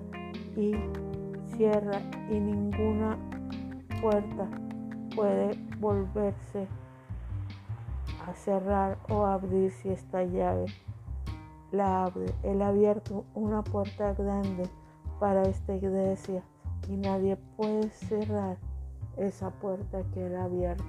y 0.56 0.72
cierra 1.54 2.00
y 2.30 2.40
ninguna 2.40 3.18
puerta 4.00 4.48
puede 5.14 5.50
volverse 5.78 6.66
a 8.26 8.32
cerrar 8.32 8.96
o 9.10 9.26
abrir 9.26 9.70
si 9.70 9.90
esta 9.90 10.24
llave 10.24 10.64
la 11.72 12.04
abre. 12.04 12.24
Él 12.42 12.62
ha 12.62 12.68
abierto 12.68 13.26
una 13.34 13.62
puerta 13.62 14.14
grande 14.14 14.64
para 15.18 15.42
esta 15.42 15.74
iglesia 15.74 16.42
y 16.88 16.96
nadie 16.96 17.36
puede 17.56 17.90
cerrar 17.90 18.56
esa 19.16 19.50
puerta 19.50 20.02
que 20.12 20.26
era 20.26 20.44
abierta. 20.44 20.84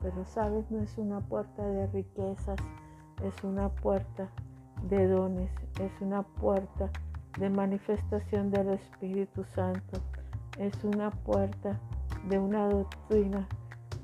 Pero 0.00 0.24
sabes, 0.24 0.70
no 0.70 0.80
es 0.80 0.96
una 0.98 1.20
puerta 1.20 1.66
de 1.66 1.86
riquezas, 1.88 2.58
es 3.22 3.44
una 3.44 3.68
puerta 3.68 4.28
de 4.88 5.06
dones, 5.08 5.50
es 5.80 5.92
una 6.00 6.22
puerta 6.22 6.90
de 7.38 7.50
manifestación 7.50 8.50
del 8.50 8.70
Espíritu 8.70 9.44
Santo, 9.54 10.00
es 10.58 10.84
una 10.84 11.10
puerta 11.10 11.78
de 12.28 12.38
una 12.38 12.68
doctrina 12.68 13.46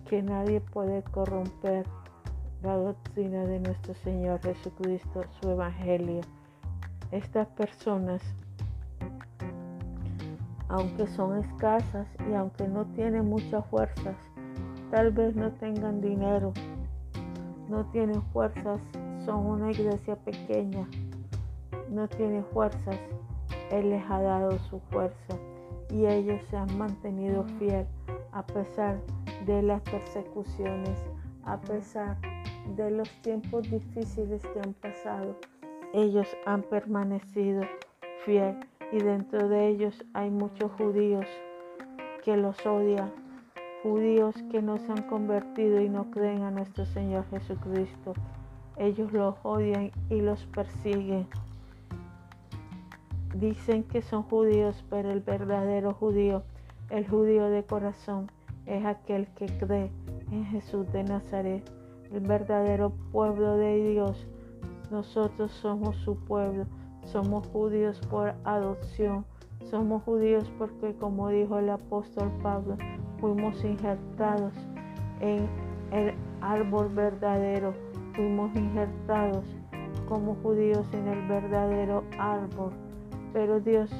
que 0.08 0.22
nadie 0.22 0.60
puede 0.60 1.02
corromper, 1.02 1.86
la 2.62 2.76
doctrina 2.76 3.44
de 3.44 3.60
nuestro 3.60 3.94
Señor 3.94 4.40
Jesucristo, 4.40 5.22
su 5.40 5.50
Evangelio. 5.50 6.20
Estas 7.10 7.48
personas 7.48 8.22
aunque 10.72 11.06
son 11.06 11.36
escasas 11.36 12.08
y 12.30 12.32
aunque 12.32 12.66
no 12.66 12.86
tienen 12.86 13.26
muchas 13.26 13.64
fuerzas, 13.66 14.16
tal 14.90 15.12
vez 15.12 15.36
no 15.36 15.52
tengan 15.52 16.00
dinero, 16.00 16.54
no 17.68 17.84
tienen 17.90 18.22
fuerzas, 18.32 18.80
son 19.26 19.46
una 19.46 19.70
iglesia 19.70 20.16
pequeña, 20.16 20.88
no 21.90 22.08
tienen 22.08 22.42
fuerzas, 22.54 22.96
Él 23.70 23.90
les 23.90 24.02
ha 24.10 24.22
dado 24.22 24.58
su 24.70 24.80
fuerza 24.90 25.36
y 25.90 26.06
ellos 26.06 26.40
se 26.48 26.56
han 26.56 26.78
mantenido 26.78 27.44
fiel 27.58 27.86
a 28.32 28.42
pesar 28.46 28.98
de 29.44 29.60
las 29.60 29.82
persecuciones, 29.82 30.98
a 31.44 31.60
pesar 31.60 32.16
de 32.76 32.90
los 32.90 33.10
tiempos 33.20 33.70
difíciles 33.70 34.42
que 34.42 34.60
han 34.60 34.72
pasado. 34.72 35.36
Ellos 35.92 36.26
han 36.46 36.62
permanecido 36.62 37.60
fiel 38.24 38.58
y 38.92 38.98
dentro 38.98 39.48
de 39.48 39.68
ellos 39.68 40.04
hay 40.12 40.30
muchos 40.30 40.70
judíos 40.72 41.26
que 42.22 42.36
los 42.36 42.64
odian, 42.66 43.10
judíos 43.82 44.34
que 44.50 44.60
no 44.60 44.76
se 44.76 44.92
han 44.92 45.08
convertido 45.08 45.80
y 45.80 45.88
no 45.88 46.10
creen 46.10 46.42
a 46.42 46.50
nuestro 46.50 46.84
Señor 46.84 47.24
Jesucristo. 47.30 48.12
Ellos 48.76 49.10
los 49.12 49.34
odian 49.42 49.90
y 50.10 50.20
los 50.20 50.44
persiguen. 50.46 51.26
Dicen 53.34 53.82
que 53.84 54.02
son 54.02 54.24
judíos, 54.24 54.84
pero 54.90 55.10
el 55.10 55.20
verdadero 55.20 55.94
judío, 55.94 56.42
el 56.90 57.08
judío 57.08 57.48
de 57.48 57.64
corazón, 57.64 58.30
es 58.66 58.84
aquel 58.84 59.26
que 59.28 59.46
cree 59.46 59.90
en 60.30 60.44
Jesús 60.44 60.90
de 60.92 61.02
Nazaret, 61.02 61.64
el 62.12 62.20
verdadero 62.20 62.90
pueblo 63.10 63.56
de 63.56 63.90
Dios. 63.90 64.26
Nosotros 64.90 65.50
somos 65.50 65.96
su 65.96 66.16
pueblo 66.16 66.66
somos 67.04 67.46
judíos 67.48 68.00
por 68.10 68.34
adopción. 68.44 69.24
Somos 69.70 70.02
judíos 70.02 70.50
porque, 70.58 70.94
como 70.94 71.28
dijo 71.28 71.58
el 71.58 71.70
apóstol 71.70 72.30
Pablo, 72.42 72.76
fuimos 73.20 73.64
injertados 73.64 74.52
en 75.20 75.48
el 75.92 76.14
árbol 76.40 76.88
verdadero. 76.88 77.72
Fuimos 78.14 78.54
injertados 78.56 79.44
como 80.08 80.34
judíos 80.36 80.86
en 80.92 81.08
el 81.08 81.26
verdadero 81.28 82.04
árbol. 82.18 82.72
Pero 83.32 83.60
Dios, 83.60 83.90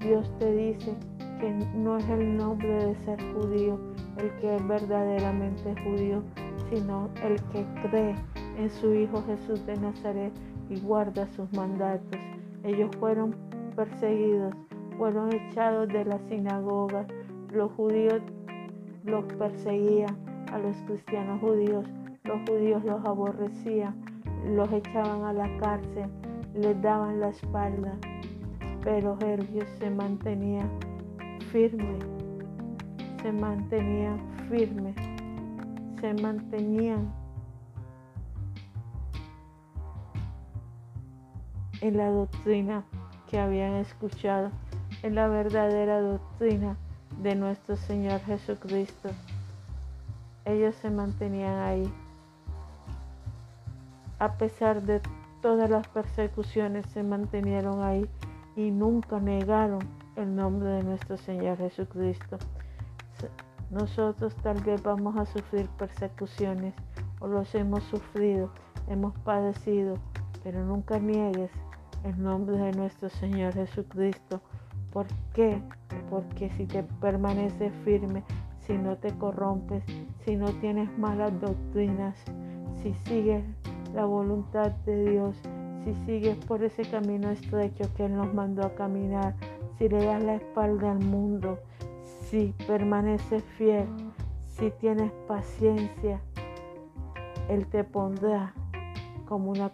Dios 0.00 0.30
te 0.38 0.52
dice 0.52 0.94
que 1.40 1.50
no 1.74 1.96
es 1.96 2.08
el 2.08 2.36
nombre 2.36 2.86
de 2.86 2.94
ser 2.96 3.18
judío 3.32 3.78
el 4.18 4.30
que 4.36 4.56
es 4.56 4.66
verdaderamente 4.66 5.74
judío, 5.82 6.22
sino 6.70 7.08
el 7.22 7.40
que 7.44 7.64
cree 7.88 8.14
en 8.56 8.70
su 8.70 8.94
Hijo 8.94 9.22
Jesús 9.26 9.64
de 9.66 9.76
Nazaret 9.76 10.32
y 10.68 10.80
guarda 10.80 11.26
sus 11.28 11.52
mandatos. 11.52 12.20
Ellos 12.62 12.90
fueron 12.98 13.34
perseguidos, 13.76 14.54
fueron 14.96 15.32
echados 15.32 15.88
de 15.88 16.04
la 16.04 16.18
sinagoga. 16.28 17.06
Los 17.52 17.70
judíos 17.72 18.22
los 19.04 19.24
perseguían 19.34 20.16
a 20.52 20.58
los 20.58 20.76
cristianos 20.86 21.40
judíos. 21.40 21.86
Los 22.24 22.40
judíos 22.48 22.82
los 22.84 23.04
aborrecían, 23.04 23.94
los 24.46 24.72
echaban 24.72 25.24
a 25.24 25.32
la 25.32 25.58
cárcel, 25.58 26.08
les 26.54 26.80
daban 26.80 27.20
la 27.20 27.28
espalda. 27.28 27.92
Pero 28.82 29.18
ellos 29.20 29.68
se 29.78 29.90
mantenían 29.90 30.70
firmes, 31.52 32.04
se 33.22 33.32
mantenían 33.32 34.18
firmes, 34.48 34.96
se 36.00 36.14
mantenían 36.14 37.12
en 41.84 41.98
la 41.98 42.08
doctrina 42.08 42.82
que 43.28 43.38
habían 43.38 43.74
escuchado, 43.74 44.50
en 45.02 45.14
la 45.14 45.28
verdadera 45.28 46.00
doctrina 46.00 46.78
de 47.20 47.34
nuestro 47.34 47.76
Señor 47.76 48.20
Jesucristo. 48.20 49.10
Ellos 50.46 50.74
se 50.76 50.88
mantenían 50.88 51.58
ahí. 51.58 51.92
A 54.18 54.32
pesar 54.38 54.80
de 54.80 55.02
todas 55.42 55.68
las 55.68 55.86
persecuciones, 55.88 56.86
se 56.86 57.02
mantenieron 57.02 57.82
ahí 57.82 58.08
y 58.56 58.70
nunca 58.70 59.20
negaron 59.20 59.80
el 60.16 60.34
nombre 60.34 60.70
de 60.70 60.84
nuestro 60.84 61.18
Señor 61.18 61.58
Jesucristo. 61.58 62.38
Nosotros 63.70 64.34
tal 64.36 64.58
vez 64.62 64.82
vamos 64.82 65.18
a 65.18 65.26
sufrir 65.26 65.68
persecuciones 65.76 66.72
o 67.20 67.26
los 67.26 67.54
hemos 67.54 67.82
sufrido, 67.84 68.48
hemos 68.88 69.12
padecido, 69.18 69.98
pero 70.42 70.64
nunca 70.64 70.98
niegues 70.98 71.50
el 72.04 72.22
nombre 72.22 72.56
de 72.58 72.72
nuestro 72.72 73.08
Señor 73.08 73.54
Jesucristo, 73.54 74.40
¿Por 74.94 75.08
qué? 75.34 75.60
Porque 76.08 76.50
si 76.50 76.66
te 76.66 76.84
permaneces 76.84 77.72
firme, 77.84 78.22
si 78.60 78.74
no 78.74 78.96
te 78.96 79.12
corrompes, 79.18 79.82
si 80.24 80.36
no 80.36 80.46
tienes 80.60 80.88
malas 80.96 81.32
doctrinas, 81.40 82.16
si 82.80 82.94
sigues 83.04 83.42
la 83.92 84.04
voluntad 84.04 84.70
de 84.86 85.10
Dios, 85.10 85.36
si 85.82 85.94
sigues 86.06 86.36
por 86.46 86.62
ese 86.62 86.82
camino 86.82 87.30
estrecho 87.30 87.92
que 87.96 88.04
Él 88.04 88.14
nos 88.14 88.32
mandó 88.32 88.64
a 88.64 88.76
caminar, 88.76 89.34
si 89.78 89.88
le 89.88 90.04
das 90.04 90.22
la 90.22 90.36
espalda 90.36 90.92
al 90.92 91.00
mundo, 91.00 91.58
si 92.30 92.54
permaneces 92.64 93.42
fiel, 93.58 93.88
si 94.46 94.70
tienes 94.78 95.10
paciencia, 95.26 96.20
Él 97.48 97.66
te 97.66 97.82
pondrá 97.82 98.54
como 99.26 99.50
una 99.50 99.72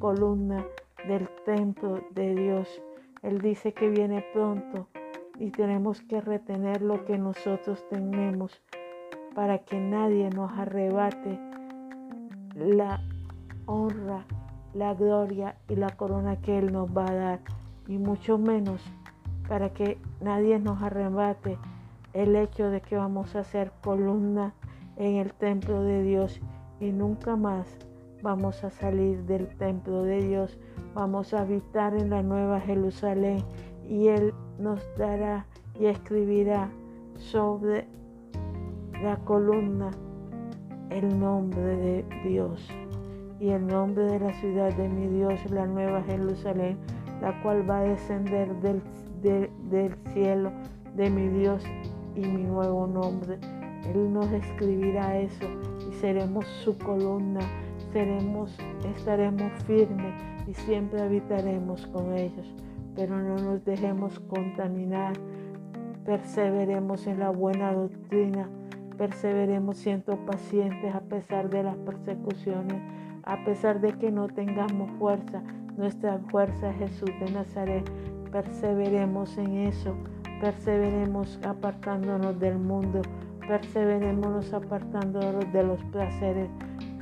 columna 0.00 0.64
del 1.08 1.28
templo 1.44 2.00
de 2.10 2.34
Dios. 2.34 2.82
Él 3.22 3.40
dice 3.40 3.72
que 3.72 3.88
viene 3.88 4.24
pronto 4.32 4.86
y 5.38 5.50
tenemos 5.50 6.02
que 6.02 6.20
retener 6.20 6.82
lo 6.82 7.04
que 7.04 7.18
nosotros 7.18 7.84
tenemos 7.88 8.62
para 9.34 9.58
que 9.58 9.80
nadie 9.80 10.30
nos 10.30 10.52
arrebate 10.52 11.40
la 12.54 13.00
honra, 13.66 14.24
la 14.74 14.94
gloria 14.94 15.56
y 15.68 15.76
la 15.76 15.90
corona 15.90 16.40
que 16.40 16.58
Él 16.58 16.72
nos 16.72 16.90
va 16.96 17.06
a 17.06 17.14
dar, 17.14 17.40
y 17.86 17.98
mucho 17.98 18.36
menos 18.38 18.82
para 19.48 19.72
que 19.72 19.98
nadie 20.20 20.58
nos 20.58 20.82
arrebate 20.82 21.58
el 22.12 22.36
hecho 22.36 22.70
de 22.70 22.80
que 22.80 22.96
vamos 22.96 23.34
a 23.34 23.44
ser 23.44 23.72
columna 23.82 24.54
en 24.96 25.16
el 25.16 25.32
templo 25.32 25.82
de 25.82 26.02
Dios 26.02 26.40
y 26.80 26.90
nunca 26.90 27.36
más 27.36 27.78
vamos 28.22 28.64
a 28.64 28.70
salir 28.70 29.24
del 29.24 29.48
templo 29.56 30.02
de 30.02 30.22
Dios, 30.22 30.58
vamos 30.94 31.34
a 31.34 31.40
habitar 31.40 31.94
en 31.94 32.10
la 32.10 32.22
nueva 32.22 32.60
Jerusalén 32.60 33.44
y 33.88 34.08
Él 34.08 34.34
nos 34.58 34.80
dará 34.96 35.46
y 35.78 35.86
escribirá 35.86 36.70
sobre 37.16 37.86
la 39.02 39.16
columna 39.24 39.90
el 40.90 41.18
nombre 41.18 41.76
de 41.76 42.04
Dios 42.24 42.68
y 43.40 43.50
el 43.50 43.66
nombre 43.66 44.04
de 44.04 44.20
la 44.20 44.32
ciudad 44.34 44.72
de 44.74 44.88
mi 44.88 45.06
Dios, 45.06 45.38
la 45.50 45.66
nueva 45.66 46.02
Jerusalén, 46.02 46.76
la 47.20 47.40
cual 47.42 47.68
va 47.68 47.78
a 47.78 47.82
descender 47.82 48.48
del, 48.60 48.82
cielo 50.12 50.50
de 50.96 51.10
mi 51.10 51.28
Dios 51.28 51.62
y 52.16 52.20
mi 52.20 52.42
nuevo 52.42 52.86
nombre. 52.86 53.38
Él 53.94 54.12
nos 54.12 54.30
escribirá 54.32 55.18
eso 55.18 55.46
y 55.88 55.94
seremos 55.94 56.46
su 56.64 56.76
columna, 56.78 57.40
seremos, 57.92 58.56
estaremos 58.96 59.52
firmes 59.64 60.14
y 60.46 60.54
siempre 60.54 61.00
habitaremos 61.00 61.86
con 61.88 62.14
ellos. 62.16 62.54
Pero 62.94 63.16
no 63.16 63.36
nos 63.36 63.64
dejemos 63.64 64.18
contaminar, 64.20 65.12
perseveremos 66.04 67.06
en 67.06 67.20
la 67.20 67.30
buena 67.30 67.72
doctrina, 67.72 68.48
perseveremos 68.96 69.76
siendo 69.76 70.16
pacientes 70.26 70.94
a 70.94 71.00
pesar 71.00 71.48
de 71.50 71.62
las 71.62 71.76
persecuciones 71.76 72.82
a 73.28 73.44
pesar 73.44 73.78
de 73.82 73.92
que 73.92 74.10
no 74.10 74.26
tengamos 74.26 74.90
fuerza, 74.92 75.42
nuestra 75.76 76.18
fuerza 76.30 76.70
es 76.70 76.78
Jesús 76.78 77.10
de 77.20 77.30
Nazaret. 77.30 77.84
Perseveremos 78.32 79.36
en 79.36 79.66
eso, 79.66 79.94
perseveremos 80.40 81.38
apartándonos 81.44 82.40
del 82.40 82.58
mundo, 82.58 83.02
perseveremos 83.46 84.54
apartándonos 84.54 85.52
de 85.52 85.62
los 85.62 85.78
placeres, 85.92 86.48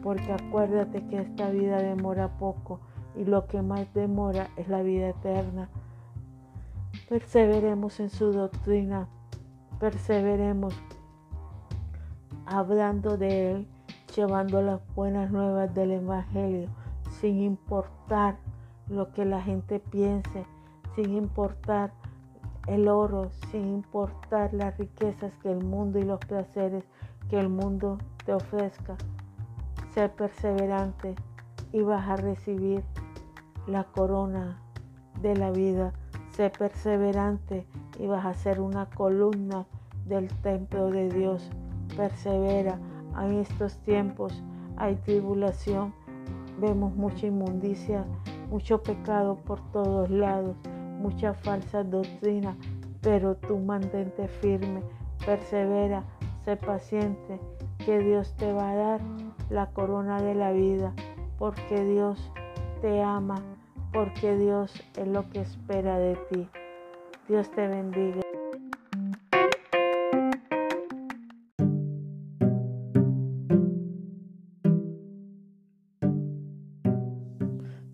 porque 0.07 0.33
acuérdate 0.33 1.05
que 1.09 1.19
esta 1.19 1.51
vida 1.51 1.79
demora 1.79 2.39
poco 2.39 2.79
y 3.17 3.25
lo 3.25 3.49
que 3.49 3.61
más 3.61 3.93
demora 3.93 4.47
es 4.57 4.69
la 4.69 4.83
vida 4.83 5.09
eterna. 5.09 5.69
Perseveremos 7.09 7.99
en 7.99 8.09
su 8.11 8.31
doctrina, 8.31 9.09
perseveremos 9.81 10.81
hablando 12.47 13.17
de 13.17 13.51
Él 13.51 13.69
llevando 14.15 14.63
las 14.63 14.81
buenas 14.95 15.33
nuevas 15.33 15.75
del 15.75 15.91
Evangelio, 15.91 16.69
sin 17.19 17.41
importar 17.41 18.37
lo 18.89 19.13
que 19.13 19.25
la 19.25 19.43
gente 19.43 19.81
piense, 19.81 20.47
sin 20.95 21.17
importar 21.17 21.91
el 22.69 22.87
oro, 22.87 23.31
sin 23.51 23.67
importar 23.75 24.55
las 24.55 24.79
riquezas 24.79 25.35
que 25.43 25.51
el 25.51 25.65
mundo 25.65 25.99
y 25.99 26.05
los 26.05 26.21
placeres 26.21 26.85
que 27.29 27.41
el 27.41 27.49
mundo 27.49 27.99
te 28.25 28.35
ofrezca. 28.35 28.97
Sé 29.97 30.11
perseverante 30.11 31.15
y 31.73 31.81
vas 31.81 32.07
a 32.07 32.17
recibir 32.17 32.85
la 33.67 33.85
corona 33.85 34.61
de 35.23 35.35
la 35.35 35.51
vida. 35.51 35.95
Sé 36.33 36.51
perseverante 36.51 37.67
y 37.99 38.07
vas 38.07 38.27
a 38.27 38.35
ser 38.35 38.61
una 38.61 38.91
columna 38.91 39.65
del 40.05 40.29
templo 40.43 40.91
de 40.91 41.09
Dios. 41.09 41.49
Persevera 41.97 42.79
en 43.19 43.39
estos 43.39 43.79
tiempos 43.85 44.45
hay 44.77 44.97
tribulación, 44.97 45.95
vemos 46.61 46.95
mucha 46.95 47.29
inmundicia, 47.29 48.05
mucho 48.51 48.83
pecado 48.83 49.37
por 49.47 49.63
todos 49.73 50.11
lados, 50.11 50.57
mucha 51.01 51.33
falsa 51.33 51.83
doctrina, 51.85 52.55
pero 53.01 53.35
tú 53.35 53.59
mantente 53.61 54.29
firme, 54.29 54.83
persevera, 55.25 56.05
sé 56.45 56.59
paciente, 56.59 57.41
que 57.79 57.99
Dios 57.99 58.35
te 58.37 58.53
va 58.53 58.73
a 58.73 58.75
dar 58.75 59.01
la 59.51 59.71
corona 59.71 60.21
de 60.21 60.35
la 60.35 60.53
vida, 60.53 60.93
porque 61.39 61.85
Dios 61.85 62.33
te 62.81 63.03
ama, 63.03 63.43
porque 63.93 64.37
Dios 64.37 64.73
es 64.97 65.07
lo 65.07 65.29
que 65.31 65.41
espera 65.41 65.99
de 65.99 66.17
ti. 66.31 66.49
Dios 67.29 67.51
te 67.51 67.67
bendiga. 67.67 68.23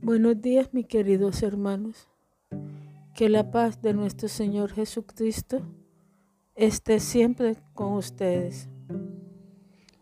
Buenos 0.01 0.43
días, 0.43 0.73
mis 0.73 0.87
queridos 0.87 1.43
hermanos. 1.43 2.09
Que 3.15 3.29
la 3.29 3.51
paz 3.51 3.81
de 3.83 3.95
nuestro 3.95 4.29
Señor 4.29 4.73
Jesucristo 4.73 5.61
esté 6.55 7.01
siempre 7.01 7.57
con 7.75 7.93
ustedes. 7.95 8.72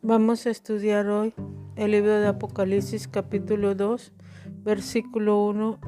Vamos 0.02 0.46
a 0.46 0.50
estudiar 0.50 1.08
hoy 1.08 1.34
el 1.76 1.90
libro 1.90 2.18
de 2.18 2.26
Apocalipsis 2.26 3.06
capítulo 3.06 3.74
2, 3.74 4.14
versículo 4.64 5.44
1 5.44 5.78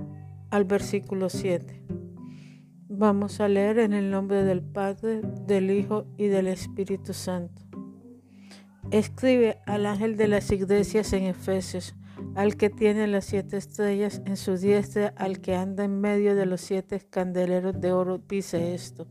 al 0.51 0.65
versículo 0.67 1.31
7. 1.31 1.83
Vamos 2.91 3.41
a 3.41 3.49
leer 3.49 3.79
en 3.79 3.95
el 3.95 4.11
nombre 4.11 4.45
del 4.45 4.61
Padre, 4.61 5.23
del 5.47 5.71
Hijo 5.71 6.05
y 6.19 6.27
del 6.27 6.49
Espíritu 6.49 7.15
Santo. 7.15 7.63
Escribe 8.91 9.61
al 9.65 9.87
ángel 9.87 10.19
de 10.19 10.29
las 10.29 10.53
iglesias 10.53 11.15
en 11.15 11.25
Efesios 11.25 11.95
al 12.35 12.57
que 12.57 12.71
tiene 12.71 13.07
las 13.07 13.27
siete 13.27 13.57
estrellas 13.57 14.23
en 14.25 14.37
su 14.37 14.57
diestra, 14.57 15.13
al 15.17 15.41
que 15.41 15.55
anda 15.55 15.85
en 15.85 16.01
medio 16.01 16.35
de 16.35 16.47
los 16.47 16.61
siete 16.61 17.01
candeleros 17.01 17.81
de 17.81 17.93
oro, 17.93 18.19
dice 18.29 18.75
esto. 18.75 19.07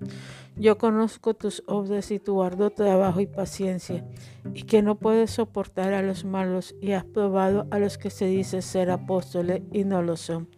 Yo 0.55 0.77
conozco 0.77 1.33
tus 1.33 1.63
obras 1.67 2.11
y 2.11 2.19
tu 2.19 2.41
arduo 2.41 2.71
trabajo 2.71 3.19
y 3.19 3.27
paciencia, 3.27 4.05
y 4.53 4.63
que 4.63 4.81
no 4.81 4.95
puedes 4.95 5.31
soportar 5.31 5.93
a 5.93 6.01
los 6.01 6.25
malos, 6.25 6.75
y 6.81 6.91
has 6.93 7.05
probado 7.05 7.67
a 7.71 7.79
los 7.79 7.97
que 7.97 8.09
se 8.09 8.25
dice 8.25 8.61
ser 8.61 8.89
apóstoles 8.89 9.61
y 9.71 9.83
no 9.83 10.01
lo 10.01 10.17
son. 10.17 10.49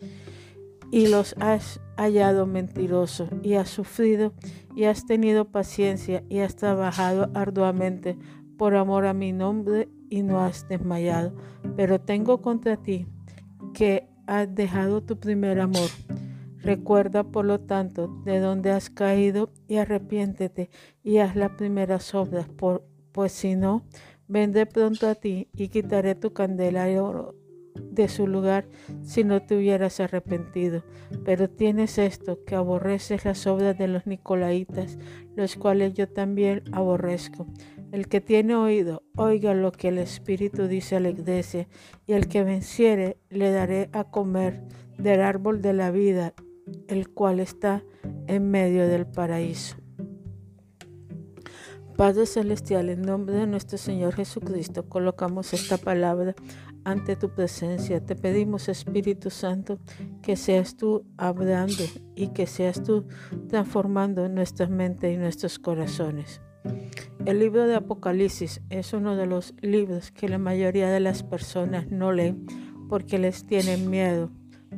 Y 0.92 1.08
los 1.08 1.36
has 1.40 1.82
hallado 1.98 2.46
mentirosos, 2.46 3.30
y 3.42 3.56
has 3.56 3.70
sufrido, 3.70 4.34
y 4.76 4.86
has 4.86 5.06
tenido 5.06 5.46
paciencia, 5.46 6.24
y 6.30 6.40
has 6.40 6.56
trabajado 6.56 7.30
arduamente 7.34 8.18
por 8.58 8.76
amor 8.76 9.06
a 9.06 9.14
mi 9.14 9.34
nombre 9.34 9.90
y 10.14 10.22
no 10.22 10.42
has 10.42 10.68
desmayado. 10.68 11.34
Pero 11.76 12.00
tengo 12.00 12.40
contra 12.40 12.78
ti 12.78 13.08
que 13.74 14.08
has 14.28 14.54
dejado 14.54 15.02
tu 15.02 15.20
primer 15.20 15.60
amor. 15.60 15.90
Recuerda, 16.60 17.24
por 17.24 17.46
lo 17.46 17.60
tanto, 17.62 18.22
de 18.24 18.40
dónde 18.40 18.70
has 18.70 18.92
caído 18.92 19.50
y 19.68 19.78
arrepiéntete 19.78 20.70
y 21.04 21.18
haz 21.18 21.36
las 21.36 21.54
primeras 21.54 22.14
obras, 22.14 22.48
pues 23.12 23.32
si 23.32 23.56
no, 23.56 23.88
vendré 24.28 24.68
pronto 24.68 25.08
a 25.08 25.16
ti 25.16 25.50
y 25.56 25.70
quitaré 25.70 26.14
tu 26.14 26.32
candelario 26.32 27.36
de 27.74 28.08
su 28.08 28.28
lugar 28.28 28.68
si 29.02 29.24
no 29.24 29.42
te 29.42 29.58
hubieras 29.58 30.00
arrepentido. 30.00 30.84
Pero 31.26 31.50
tienes 31.50 31.98
esto, 31.98 32.44
que 32.46 32.54
aborreces 32.56 33.26
las 33.26 33.48
obras 33.48 33.76
de 33.80 33.88
los 33.88 34.06
nicolaitas, 34.06 35.00
los 35.36 35.56
cuales 35.56 35.96
yo 35.96 36.08
también 36.08 36.64
aborrezco. 36.72 37.48
El 37.94 38.08
que 38.08 38.22
tiene 38.22 38.56
oído, 38.56 39.04
oiga 39.16 39.54
lo 39.54 39.72
que 39.72 39.90
el 39.90 40.00
Espíritu 40.00 40.68
dice 40.68 40.96
a 40.96 41.00
la 41.00 41.10
iglesia, 41.10 41.68
y 42.08 42.14
el 42.14 42.28
que 42.28 42.44
venciere 42.44 43.18
le 43.30 43.52
daré 43.52 43.92
a 43.94 44.06
comer 44.06 44.64
del 44.98 45.22
árbol 45.22 45.62
de 45.62 45.74
la 45.74 45.92
vida, 45.92 46.34
el 46.88 47.10
cual 47.10 47.40
está 47.40 47.84
en 48.26 48.50
medio 48.50 48.88
del 48.88 49.06
paraíso. 49.06 49.76
Padre 51.96 52.26
Celestial, 52.26 52.90
en 52.90 53.04
nombre 53.04 53.36
de 53.36 53.46
nuestro 53.46 53.78
Señor 53.78 54.16
Jesucristo, 54.16 54.90
colocamos 54.90 55.54
esta 55.54 55.78
palabra 55.78 56.34
ante 56.86 57.16
tu 57.16 57.30
presencia. 57.30 58.04
Te 58.04 58.16
pedimos, 58.16 58.70
Espíritu 58.70 59.30
Santo, 59.30 59.78
que 60.24 60.36
seas 60.36 60.78
tú 60.78 61.06
hablando 61.16 61.84
y 62.16 62.30
que 62.30 62.48
seas 62.48 62.82
tú 62.82 63.06
transformando 63.50 64.28
nuestra 64.30 64.68
mente 64.68 65.12
y 65.12 65.18
nuestros 65.18 65.60
corazones. 65.60 66.42
El 67.26 67.40
libro 67.40 67.68
de 67.68 67.76
Apocalipsis 67.76 68.62
es 68.70 68.92
uno 68.94 69.16
de 69.16 69.26
los 69.26 69.54
libros 69.62 70.12
que 70.12 70.28
la 70.28 70.38
mayoría 70.38 70.90
de 70.90 71.00
las 71.00 71.24
personas 71.24 71.90
no 71.90 72.12
leen 72.12 72.46
porque 72.90 73.18
les 73.18 73.46
tienen 73.46 73.90
miedo. 73.90 74.30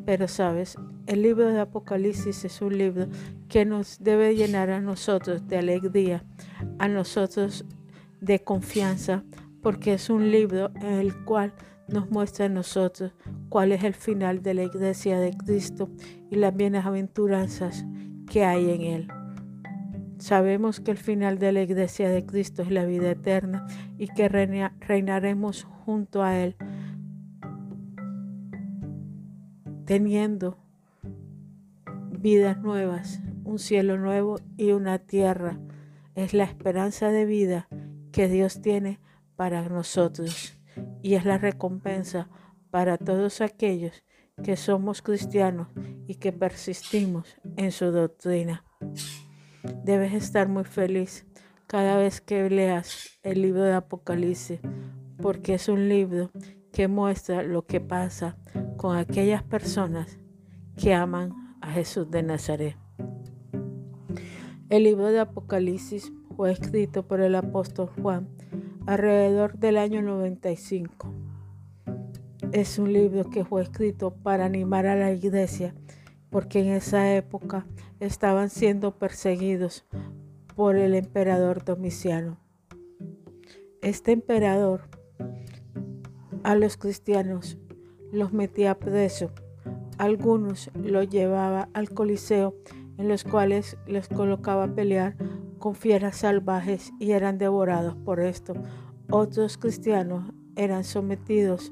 Pero 0.06 0.28
sabes, 0.28 0.78
el 1.08 1.22
libro 1.22 1.48
de 1.52 1.60
Apocalipsis 1.60 2.46
es 2.46 2.62
un 2.62 2.78
libro 2.78 3.08
que 3.50 3.66
nos 3.66 3.98
debe 4.00 4.36
llenar 4.36 4.70
a 4.70 4.82
nosotros 4.82 5.48
de 5.48 5.58
alegría, 5.58 6.24
a 6.78 6.88
nosotros 6.88 7.66
de 8.22 8.44
confianza, 8.44 9.24
porque 9.62 9.94
es 9.94 10.10
un 10.10 10.32
libro 10.32 10.72
en 10.76 10.94
el 10.94 11.16
cual 11.26 11.54
nos 11.88 12.10
muestra 12.10 12.46
a 12.46 12.50
nosotros 12.50 13.12
cuál 13.50 13.72
es 13.72 13.84
el 13.84 13.94
final 13.94 14.42
de 14.42 14.54
la 14.54 14.64
iglesia 14.64 15.20
de 15.20 15.32
Cristo 15.32 15.90
y 16.30 16.36
las 16.36 16.56
bienaventuranzas 16.56 17.86
que 18.30 18.44
hay 18.44 18.72
en 18.72 18.82
él. 18.82 19.15
Sabemos 20.18 20.80
que 20.80 20.92
el 20.92 20.98
final 20.98 21.40
de 21.40 21.52
la 21.52 21.62
iglesia 21.62 22.10
de 22.10 22.26
Cristo 22.26 22.62
es 22.62 22.72
la 22.72 22.86
vida 22.86 23.12
eterna 23.12 23.68
y 23.98 24.08
que 24.08 24.30
reinaremos 24.30 25.64
junto 25.86 26.24
a 26.24 26.38
Él, 26.40 26.56
teniendo 29.86 30.58
vidas 32.12 32.60
nuevas, 32.62 33.22
un 33.44 33.60
cielo 33.60 33.98
nuevo 33.98 34.38
y 34.58 34.72
una 34.72 35.00
tierra. 35.00 35.60
Es 36.16 36.34
la 36.34 36.46
esperanza 36.46 37.10
de 37.12 37.26
vida 37.26 37.68
que 38.12 38.30
Dios 38.30 38.62
tiene 38.62 39.00
para 39.36 39.68
nosotros 39.68 40.58
y 41.02 41.16
es 41.16 41.26
la 41.26 41.38
recompensa 41.38 42.30
para 42.72 42.98
todos 42.98 43.42
aquellos 43.42 44.04
que 44.44 44.56
somos 44.58 45.02
cristianos 45.02 45.68
y 46.08 46.16
que 46.16 46.32
persistimos 46.32 47.36
en 47.58 47.72
su 47.72 47.92
doctrina. 47.92 48.64
Debes 49.84 50.14
estar 50.14 50.48
muy 50.48 50.64
feliz 50.64 51.26
cada 51.68 51.98
vez 51.98 52.22
que 52.22 52.50
leas 52.50 53.20
el 53.24 53.42
libro 53.42 53.64
de 53.64 53.74
Apocalipsis, 53.74 54.60
porque 55.22 55.56
es 55.56 55.70
un 55.70 55.90
libro 55.90 56.32
que 56.72 56.88
muestra 56.88 57.44
lo 57.44 57.66
que 57.66 57.80
pasa 57.80 58.38
con 58.78 58.98
aquellas 58.98 59.44
personas 59.44 60.20
que 60.78 60.94
aman 60.94 61.32
a 61.62 61.72
Jesús 61.72 62.10
de 62.12 62.24
Nazaret. 62.24 62.76
El 64.70 64.84
libro 64.84 65.08
de 65.08 65.20
Apocalipsis 65.20 66.12
fue 66.36 66.52
escrito 66.52 67.08
por 67.08 67.22
el 67.22 67.36
apóstol 67.36 67.90
Juan 68.02 68.28
alrededor 68.86 69.58
del 69.58 69.78
año 69.78 70.02
95. 70.02 71.14
Es 72.52 72.78
un 72.78 72.94
libro 72.94 73.30
que 73.30 73.46
fue 73.46 73.64
escrito 73.64 74.14
para 74.16 74.46
animar 74.46 74.86
a 74.86 74.96
la 74.96 75.12
iglesia, 75.12 75.74
porque 76.36 76.60
en 76.60 76.68
esa 76.68 77.16
época 77.16 77.66
estaban 78.02 78.50
siendo 78.50 79.00
perseguidos 79.00 79.86
por 80.54 80.76
el 80.76 80.94
emperador 80.94 81.64
Domiciano. 81.64 82.42
Este 83.82 84.12
emperador 84.12 84.82
a 86.44 86.56
los 86.56 86.76
cristianos 86.76 87.58
los 88.12 88.34
metía 88.34 88.78
preso. 88.78 89.32
Algunos 89.98 90.72
los 90.74 91.08
llevaba 91.08 91.70
al 91.72 91.90
Coliseo, 91.92 92.54
en 92.98 93.08
los 93.08 93.24
cuales 93.24 93.78
les 93.88 94.10
colocaba 94.10 94.66
a 94.66 94.76
pelear 94.76 95.16
con 95.58 95.74
fieras 95.74 96.18
salvajes 96.18 96.92
y 97.00 97.12
eran 97.12 97.38
devorados 97.38 97.96
por 97.96 98.20
esto. 98.20 98.56
Otros 99.10 99.58
cristianos 99.58 100.34
eran 100.58 100.84
sometidos 100.84 101.72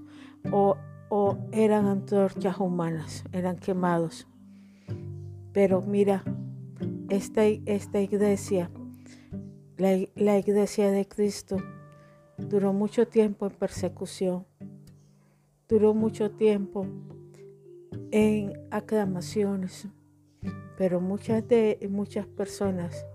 o, 0.53 0.77
o 1.09 1.37
eran 1.51 1.85
antorchas 1.85 2.57
humanas, 2.59 3.25
eran 3.33 3.57
quemados. 3.57 4.25
Pero 5.53 5.83
mira, 5.83 6.23
esta, 7.09 7.45
esta 7.45 8.01
iglesia, 8.01 8.71
la, 9.77 10.37
iglesia 10.37 10.89
de 10.89 11.07
Cristo, 11.07 11.57
duró 12.39 12.73
mucho 12.73 13.07
tiempo 13.07 13.45
en 13.45 13.51
persecución, 13.51 14.47
duró 15.69 15.93
mucho 15.93 16.31
tiempo 16.31 16.87
en 18.09 18.53
aclamaciones, 18.71 19.87
pero 20.75 20.99
muchas 20.99 21.47
de 21.47 21.87
muchas 21.87 22.25
personas 22.25 23.05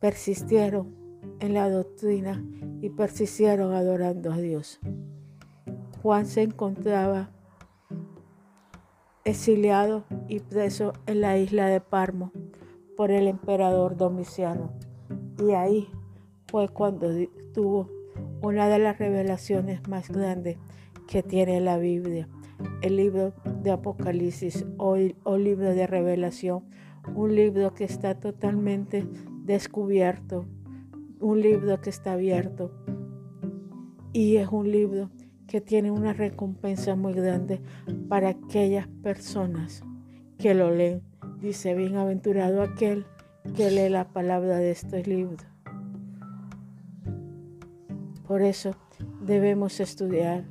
persistieron 0.00 0.94
en 1.40 1.52
la 1.52 1.68
doctrina 1.68 2.42
y 2.80 2.88
persistieron 2.88 3.74
adorando 3.74 4.32
a 4.32 4.38
Dios. 4.38 4.80
Juan 6.02 6.24
se 6.24 6.42
encontraba 6.42 7.33
exiliado 9.24 10.04
y 10.28 10.40
preso 10.40 10.92
en 11.06 11.20
la 11.20 11.38
isla 11.38 11.66
de 11.66 11.80
Parmo 11.80 12.32
por 12.96 13.10
el 13.10 13.26
emperador 13.26 13.96
Domiciano. 13.96 14.72
Y 15.38 15.52
ahí 15.52 15.88
fue 16.46 16.68
cuando 16.68 17.08
tuvo 17.52 17.88
una 18.42 18.68
de 18.68 18.78
las 18.78 18.98
revelaciones 18.98 19.88
más 19.88 20.10
grandes 20.10 20.58
que 21.08 21.22
tiene 21.22 21.60
la 21.60 21.78
Biblia, 21.78 22.28
el 22.82 22.96
libro 22.96 23.32
de 23.62 23.70
Apocalipsis 23.70 24.66
o, 24.78 24.96
o 25.24 25.38
libro 25.38 25.74
de 25.74 25.86
revelación, 25.86 26.64
un 27.14 27.34
libro 27.34 27.74
que 27.74 27.84
está 27.84 28.20
totalmente 28.20 29.06
descubierto, 29.44 30.46
un 31.20 31.40
libro 31.40 31.80
que 31.80 31.90
está 31.90 32.12
abierto 32.12 32.70
y 34.12 34.36
es 34.36 34.48
un 34.48 34.70
libro 34.70 35.10
que 35.46 35.60
tiene 35.60 35.90
una 35.90 36.12
recompensa 36.12 36.94
muy 36.94 37.12
grande 37.12 37.60
para 38.08 38.30
aquellas 38.30 38.88
personas 39.02 39.82
que 40.38 40.54
lo 40.54 40.70
leen. 40.70 41.02
Dice, 41.40 41.74
bienaventurado 41.74 42.62
aquel 42.62 43.06
que 43.56 43.70
lee 43.70 43.88
la 43.88 44.08
palabra 44.08 44.56
de 44.56 44.70
este 44.70 45.04
libro. 45.04 45.44
Por 48.26 48.40
eso 48.42 48.74
debemos 49.20 49.80
estudiar 49.80 50.44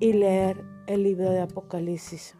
y 0.00 0.12
leer 0.12 0.64
el 0.86 1.04
libro 1.04 1.30
de 1.30 1.40
Apocalipsis. 1.40 2.34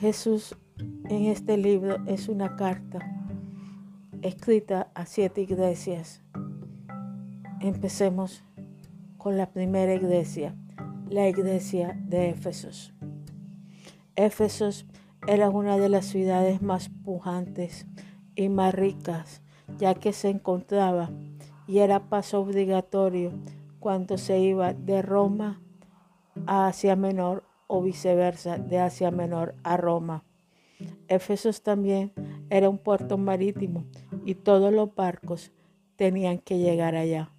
Jesús 0.00 0.56
en 1.08 1.26
este 1.26 1.56
libro 1.56 1.98
es 2.06 2.28
una 2.28 2.56
carta 2.56 2.98
escrita 4.22 4.90
a 4.94 5.06
siete 5.06 5.42
iglesias 5.42 6.23
Empecemos 7.64 8.44
con 9.16 9.38
la 9.38 9.50
primera 9.50 9.94
iglesia, 9.94 10.54
la 11.08 11.26
iglesia 11.30 11.98
de 11.98 12.28
Éfesos. 12.28 12.92
Éfesos 14.16 14.84
era 15.26 15.48
una 15.48 15.78
de 15.78 15.88
las 15.88 16.04
ciudades 16.04 16.60
más 16.60 16.90
pujantes 16.90 17.86
y 18.36 18.50
más 18.50 18.74
ricas, 18.74 19.40
ya 19.78 19.94
que 19.94 20.12
se 20.12 20.28
encontraba 20.28 21.10
y 21.66 21.78
era 21.78 22.10
paso 22.10 22.42
obligatorio 22.42 23.32
cuando 23.80 24.18
se 24.18 24.40
iba 24.40 24.74
de 24.74 25.00
Roma 25.00 25.62
a 26.44 26.66
Asia 26.66 26.96
Menor 26.96 27.44
o 27.66 27.80
viceversa, 27.80 28.58
de 28.58 28.78
Asia 28.78 29.10
Menor 29.10 29.54
a 29.62 29.78
Roma. 29.78 30.22
Éfesos 31.08 31.62
también 31.62 32.12
era 32.50 32.68
un 32.68 32.76
puerto 32.76 33.16
marítimo 33.16 33.86
y 34.26 34.34
todos 34.34 34.70
los 34.70 34.94
barcos 34.94 35.50
tenían 35.96 36.38
que 36.38 36.58
llegar 36.58 36.94
allá. 36.94 37.30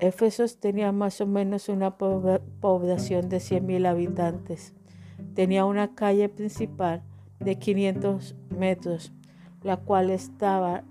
Éfesos 0.00 0.58
tenía 0.58 0.92
más 0.92 1.20
o 1.20 1.26
menos 1.26 1.68
una 1.68 1.96
población 1.98 3.28
de 3.28 3.36
100.000 3.36 3.86
habitantes. 3.86 4.74
Tenía 5.34 5.66
una 5.66 5.94
calle 5.94 6.28
principal 6.28 7.02
de 7.38 7.58
500 7.58 8.34
metros, 8.56 9.12
la 9.62 9.76
cual 9.76 10.10
estaba 10.10 10.84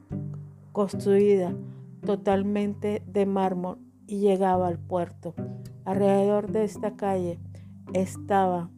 construida 0.71 1.55
totalmente 2.05 3.01
de 3.07 3.25
mármol 3.25 3.79
y 4.05 4.19
llegaba 4.19 4.67
al 4.67 4.77
puerto. 4.77 5.33
Alrededor 5.85 6.51
de 6.51 6.63
esta 6.63 6.95
calle 6.95 7.39
estaba 7.93 8.69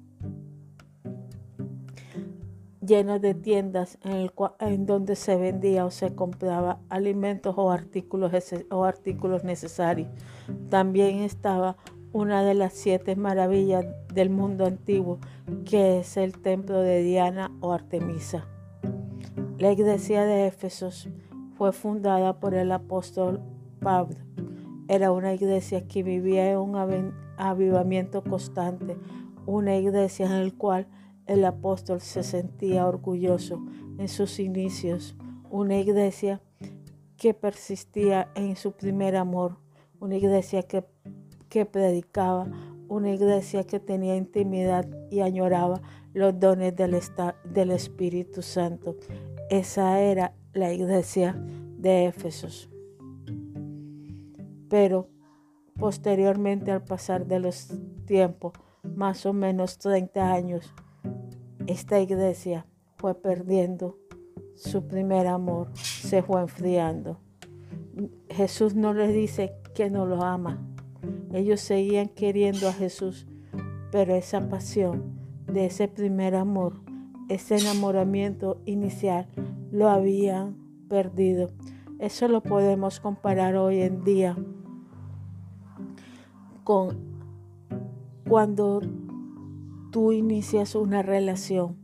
lleno 2.81 3.19
de 3.19 3.33
tiendas 3.33 3.97
en, 4.03 4.85
donde 4.85 5.15
se 5.15 5.35
vendía 5.35 5.85
o 5.85 5.91
se 5.91 6.15
compraba 6.15 6.79
alimentos 6.89 7.53
o 7.57 7.71
artículos, 7.71 8.31
o 8.71 8.83
artículos 8.83 9.43
necesarios. 9.43 10.09
También 10.69 11.19
estaba 11.19 11.77
una 12.13 12.43
de 12.43 12.55
las 12.55 12.73
siete 12.73 13.15
maravillas 13.15 13.85
del 14.13 14.29
mundo 14.29 14.65
antiguo, 14.65 15.19
que 15.63 15.99
es 15.99 16.17
el 16.17 16.37
templo 16.39 16.81
de 16.81 17.03
Diana 17.03 17.51
o 17.61 17.71
Artemisa. 17.71 18.47
La 19.57 19.71
iglesia 19.71 20.25
de 20.25 20.47
Éfesos 20.47 21.07
fue 21.57 21.71
fundada 21.71 22.39
por 22.39 22.55
el 22.55 22.71
apóstol 22.71 23.39
Pablo. 23.79 24.17
Era 24.87 25.11
una 25.11 25.33
iglesia 25.33 25.87
que 25.87 26.03
vivía 26.03 26.51
en 26.51 26.57
un 26.57 27.13
avivamiento 27.37 28.23
constante, 28.23 28.97
una 29.45 29.77
iglesia 29.77 30.25
en 30.25 30.45
la 30.45 30.51
cual 30.51 30.87
el 31.31 31.45
apóstol 31.45 32.01
se 32.01 32.23
sentía 32.23 32.85
orgulloso 32.85 33.63
en 33.97 34.09
sus 34.09 34.37
inicios, 34.37 35.15
una 35.49 35.77
iglesia 35.77 36.41
que 37.15 37.33
persistía 37.33 38.29
en 38.35 38.57
su 38.57 38.73
primer 38.73 39.15
amor, 39.15 39.57
una 40.01 40.17
iglesia 40.17 40.63
que, 40.63 40.83
que 41.47 41.65
predicaba, 41.65 42.51
una 42.89 43.11
iglesia 43.11 43.63
que 43.63 43.79
tenía 43.79 44.17
intimidad 44.17 44.85
y 45.09 45.21
añoraba 45.21 45.81
los 46.13 46.37
dones 46.37 46.75
del, 46.75 46.99
del 47.45 47.71
Espíritu 47.71 48.41
Santo. 48.41 48.97
Esa 49.49 50.01
era 50.01 50.33
la 50.51 50.73
iglesia 50.73 51.41
de 51.77 52.07
Éfesos. 52.07 52.69
Pero 54.67 55.07
posteriormente 55.79 56.71
al 56.71 56.83
pasar 56.83 57.25
de 57.25 57.39
los 57.39 57.71
tiempos, 58.05 58.51
más 58.83 59.25
o 59.25 59.31
menos 59.31 59.77
30 59.77 60.33
años, 60.33 60.73
esta 61.67 61.99
iglesia 61.99 62.65
fue 62.97 63.15
perdiendo 63.15 63.97
su 64.55 64.87
primer 64.87 65.27
amor, 65.27 65.69
se 65.75 66.21
fue 66.21 66.41
enfriando. 66.41 67.19
Jesús 68.29 68.75
no 68.75 68.93
les 68.93 69.13
dice 69.13 69.53
que 69.73 69.89
no 69.89 70.05
lo 70.05 70.23
ama. 70.23 70.59
Ellos 71.33 71.61
seguían 71.61 72.09
queriendo 72.09 72.67
a 72.67 72.73
Jesús, 72.73 73.25
pero 73.91 74.15
esa 74.15 74.47
pasión 74.49 75.19
de 75.47 75.65
ese 75.65 75.87
primer 75.87 76.35
amor, 76.35 76.81
ese 77.29 77.57
enamoramiento 77.57 78.61
inicial, 78.65 79.27
lo 79.71 79.89
habían 79.89 80.57
perdido. 80.89 81.49
Eso 81.99 82.27
lo 82.27 82.41
podemos 82.41 82.99
comparar 82.99 83.55
hoy 83.55 83.81
en 83.81 84.03
día 84.03 84.37
con 86.63 87.11
cuando 88.27 88.81
tú 89.91 90.13
inicias 90.13 90.75
una 90.75 91.01
relación 91.01 91.77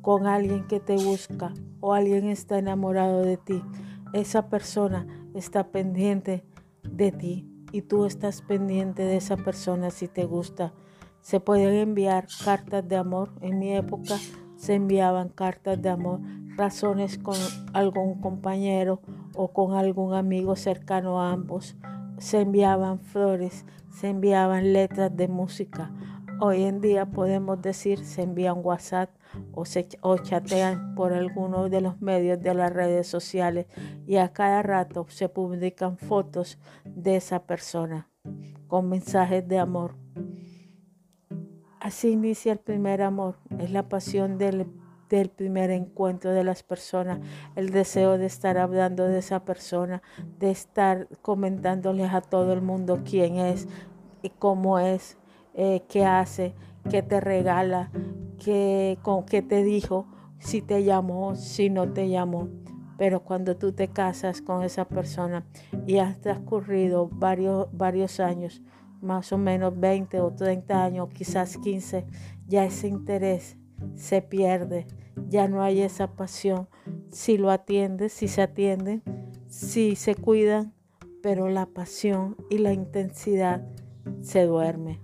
con 0.00 0.26
alguien 0.26 0.66
que 0.66 0.80
te 0.80 0.96
busca 0.96 1.54
o 1.80 1.94
alguien 1.94 2.28
está 2.28 2.58
enamorado 2.58 3.22
de 3.22 3.36
ti. 3.36 3.62
Esa 4.12 4.48
persona 4.48 5.06
está 5.32 5.68
pendiente 5.68 6.44
de 6.82 7.12
ti 7.12 7.48
y 7.70 7.82
tú 7.82 8.04
estás 8.04 8.42
pendiente 8.42 9.02
de 9.02 9.16
esa 9.16 9.36
persona 9.36 9.90
si 9.90 10.08
te 10.08 10.24
gusta. 10.24 10.74
Se 11.20 11.38
pueden 11.38 11.74
enviar 11.74 12.26
cartas 12.44 12.86
de 12.86 12.96
amor. 12.96 13.30
En 13.40 13.60
mi 13.60 13.72
época 13.74 14.16
se 14.56 14.74
enviaban 14.74 15.28
cartas 15.28 15.80
de 15.80 15.88
amor, 15.88 16.20
razones 16.56 17.16
con 17.16 17.36
algún 17.72 18.20
compañero 18.20 19.00
o 19.36 19.52
con 19.52 19.74
algún 19.74 20.14
amigo 20.14 20.56
cercano 20.56 21.22
a 21.22 21.30
ambos. 21.30 21.76
Se 22.18 22.40
enviaban 22.40 22.98
flores, 22.98 23.64
se 23.88 24.08
enviaban 24.08 24.72
letras 24.72 25.16
de 25.16 25.28
música. 25.28 25.92
Hoy 26.44 26.64
en 26.64 26.80
día 26.80 27.06
podemos 27.06 27.62
decir 27.62 28.04
se 28.04 28.22
envían 28.22 28.62
WhatsApp 28.64 29.10
o, 29.52 29.64
se, 29.64 29.86
o 30.00 30.18
chatean 30.18 30.96
por 30.96 31.12
alguno 31.12 31.68
de 31.68 31.80
los 31.80 32.00
medios 32.00 32.42
de 32.42 32.52
las 32.52 32.72
redes 32.72 33.06
sociales 33.06 33.66
y 34.08 34.16
a 34.16 34.32
cada 34.32 34.60
rato 34.60 35.06
se 35.08 35.28
publican 35.28 35.98
fotos 35.98 36.58
de 36.84 37.14
esa 37.14 37.44
persona 37.46 38.10
con 38.66 38.88
mensajes 38.88 39.46
de 39.46 39.60
amor. 39.60 39.94
Así 41.78 42.10
inicia 42.10 42.50
el 42.50 42.58
primer 42.58 43.02
amor, 43.02 43.36
es 43.60 43.70
la 43.70 43.88
pasión 43.88 44.36
del, 44.36 44.66
primer 45.36 45.70
encuentro 45.70 46.32
de 46.32 46.42
las 46.42 46.64
personas, 46.64 47.20
el 47.54 47.70
deseo 47.70 48.18
de 48.18 48.26
estar 48.26 48.58
hablando 48.58 49.06
de 49.06 49.20
esa 49.20 49.44
persona, 49.44 50.02
de 50.40 50.50
estar 50.50 51.06
comentándoles 51.22 52.12
a 52.12 52.20
todo 52.20 52.52
el 52.52 52.62
mundo 52.62 53.02
quién 53.08 53.36
es 53.36 53.68
y 54.22 54.30
cómo 54.30 54.80
es, 54.80 55.18
eh, 55.54 55.82
qué 55.88 56.04
hace, 56.04 56.54
qué 56.90 57.02
te 57.02 57.20
regala, 57.20 57.90
qué, 58.38 58.98
con 59.02 59.24
qué 59.24 59.42
te 59.42 59.62
dijo, 59.62 60.06
si 60.38 60.62
te 60.62 60.84
llamó, 60.84 61.34
si 61.34 61.70
no 61.70 61.92
te 61.92 62.08
llamó. 62.08 62.48
Pero 62.98 63.24
cuando 63.24 63.56
tú 63.56 63.72
te 63.72 63.88
casas 63.88 64.42
con 64.42 64.62
esa 64.62 64.86
persona 64.86 65.44
y 65.86 65.98
has 65.98 66.20
transcurrido 66.20 67.08
varios, 67.08 67.68
varios 67.72 68.20
años, 68.20 68.62
más 69.00 69.32
o 69.32 69.38
menos 69.38 69.78
20 69.78 70.20
o 70.20 70.32
30 70.32 70.84
años, 70.84 71.08
quizás 71.12 71.56
15, 71.58 72.06
ya 72.46 72.64
ese 72.64 72.88
interés 72.88 73.56
se 73.94 74.22
pierde, 74.22 74.86
ya 75.28 75.48
no 75.48 75.62
hay 75.62 75.82
esa 75.82 76.14
pasión. 76.14 76.68
Si 77.10 77.36
lo 77.38 77.50
atiendes, 77.50 78.12
si 78.12 78.28
se 78.28 78.42
atienden, 78.42 79.02
si 79.48 79.96
se 79.96 80.14
cuidan, 80.14 80.72
pero 81.22 81.48
la 81.48 81.66
pasión 81.66 82.36
y 82.50 82.58
la 82.58 82.72
intensidad 82.72 83.66
se 84.22 84.44
duerme. 84.44 85.00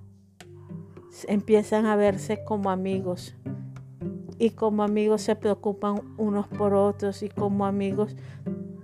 Empiezan 1.28 1.86
a 1.86 1.96
verse 1.96 2.44
como 2.44 2.70
amigos 2.70 3.34
y 4.38 4.50
como 4.50 4.82
amigos 4.82 5.22
se 5.22 5.36
preocupan 5.36 6.14
unos 6.16 6.46
por 6.46 6.74
otros 6.74 7.22
y 7.22 7.28
como 7.28 7.66
amigos 7.66 8.16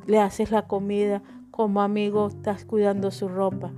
le 0.06 0.18
haces 0.18 0.50
la 0.50 0.66
comida, 0.66 1.22
como 1.50 1.80
amigos 1.80 2.34
estás 2.34 2.64
cuidando 2.64 3.10
su 3.10 3.28
ropa 3.28 3.72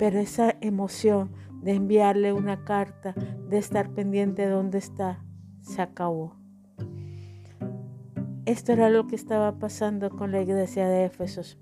pero 0.00 0.18
esa 0.18 0.56
emoción 0.62 1.30
de 1.60 1.72
enviarle 1.74 2.32
una 2.32 2.64
carta, 2.64 3.12
de 3.50 3.58
estar 3.58 3.90
pendiente 3.90 4.46
de 4.46 4.48
dónde 4.48 4.78
está, 4.78 5.22
se 5.60 5.82
acabó. 5.82 6.36
Esto 8.46 8.72
era 8.72 8.88
lo 8.88 9.06
que 9.06 9.14
estaba 9.14 9.58
pasando 9.58 10.08
con 10.08 10.32
la 10.32 10.40
iglesia 10.40 10.88
de 10.88 11.04
Éfesos. 11.04 11.58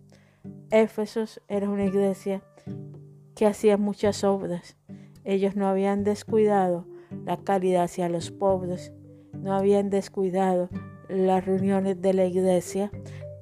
Éfesos 0.70 1.42
era 1.48 1.68
una 1.68 1.84
iglesia 1.84 2.44
que 3.34 3.44
hacía 3.44 3.76
muchas 3.76 4.22
obras. 4.22 4.77
Ellos 5.28 5.56
no 5.56 5.68
habían 5.68 6.04
descuidado 6.04 6.86
la 7.26 7.36
caridad 7.36 7.82
hacia 7.82 8.08
los 8.08 8.30
pobres, 8.30 8.94
no 9.34 9.52
habían 9.52 9.90
descuidado 9.90 10.70
las 11.10 11.44
reuniones 11.44 12.00
de 12.00 12.14
la 12.14 12.24
iglesia, 12.24 12.90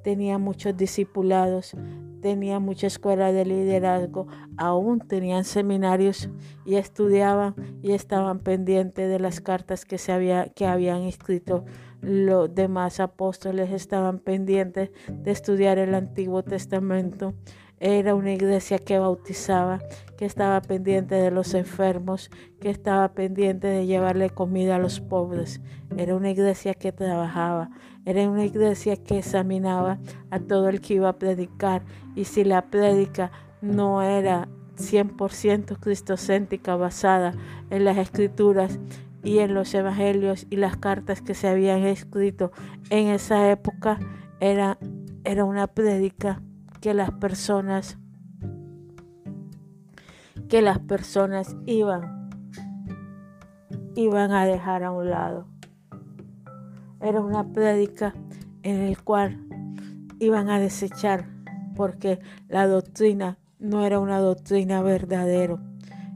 tenía 0.03 0.37
muchos 0.37 0.75
discipulados, 0.75 1.77
tenía 2.21 2.59
mucha 2.59 2.87
escuela 2.87 3.31
de 3.31 3.45
liderazgo, 3.45 4.27
aún 4.57 4.99
tenían 4.99 5.45
seminarios 5.45 6.29
y 6.65 6.75
estudiaban 6.75 7.55
y 7.81 7.93
estaban 7.93 8.39
pendientes 8.39 9.07
de 9.07 9.19
las 9.21 9.39
cartas 9.39 9.85
que, 9.85 9.97
se 9.97 10.11
había, 10.11 10.49
que 10.49 10.65
habían 10.65 11.03
escrito 11.03 11.63
los 12.01 12.53
demás 12.53 12.99
apóstoles, 12.99 13.71
estaban 13.71 14.19
pendientes 14.19 14.91
de 15.07 15.31
estudiar 15.31 15.77
el 15.77 15.95
Antiguo 15.95 16.43
Testamento. 16.43 17.33
Era 17.79 18.13
una 18.13 18.33
iglesia 18.33 18.77
que 18.77 18.99
bautizaba, 18.99 19.79
que 20.17 20.25
estaba 20.25 20.61
pendiente 20.61 21.15
de 21.15 21.31
los 21.31 21.53
enfermos, 21.53 22.29
que 22.59 22.69
estaba 22.69 23.13
pendiente 23.13 23.67
de 23.67 23.85
llevarle 23.85 24.31
comida 24.31 24.75
a 24.75 24.79
los 24.79 24.99
pobres. 24.99 25.61
Era 25.95 26.15
una 26.15 26.31
iglesia 26.31 26.73
que 26.73 26.91
trabajaba, 26.91 27.69
era 28.03 28.27
una 28.29 28.43
iglesia 28.43 28.97
que 28.97 29.19
examinaba 29.19 29.99
a 30.31 30.39
todo 30.39 30.69
el 30.69 30.81
que 30.81 30.95
iba 30.95 31.09
a 31.09 31.19
predicar 31.19 31.83
y 32.15 32.25
si 32.25 32.43
la 32.43 32.69
prédica 32.69 33.31
no 33.61 34.01
era 34.01 34.49
100% 34.77 35.79
cristocéntrica 35.79 36.75
basada 36.75 37.33
en 37.69 37.85
las 37.85 37.97
escrituras 37.97 38.79
y 39.23 39.39
en 39.39 39.53
los 39.53 39.73
evangelios 39.73 40.47
y 40.49 40.55
las 40.57 40.77
cartas 40.77 41.21
que 41.21 41.35
se 41.35 41.47
habían 41.47 41.83
escrito 41.83 42.51
en 42.89 43.07
esa 43.07 43.51
época, 43.51 43.99
era, 44.39 44.77
era 45.23 45.45
una 45.45 45.67
prédica 45.67 46.41
que 46.81 46.93
las 46.93 47.11
personas 47.11 47.97
que 50.47 50.61
las 50.61 50.79
personas 50.79 51.55
iban 51.65 52.29
iban 53.95 54.31
a 54.31 54.45
dejar 54.45 54.83
a 54.83 54.91
un 54.91 55.09
lado. 55.09 55.47
Era 57.01 57.19
una 57.19 57.51
prédica 57.51 58.13
en 58.61 58.81
el 58.81 59.03
cual 59.03 59.43
iban 60.19 60.49
a 60.49 60.59
desechar 60.59 61.27
porque 61.75 62.19
la 62.47 62.67
doctrina 62.67 63.39
no 63.59 63.85
era 63.85 63.99
una 63.99 64.19
doctrina 64.19 64.81
verdadera. 64.83 65.57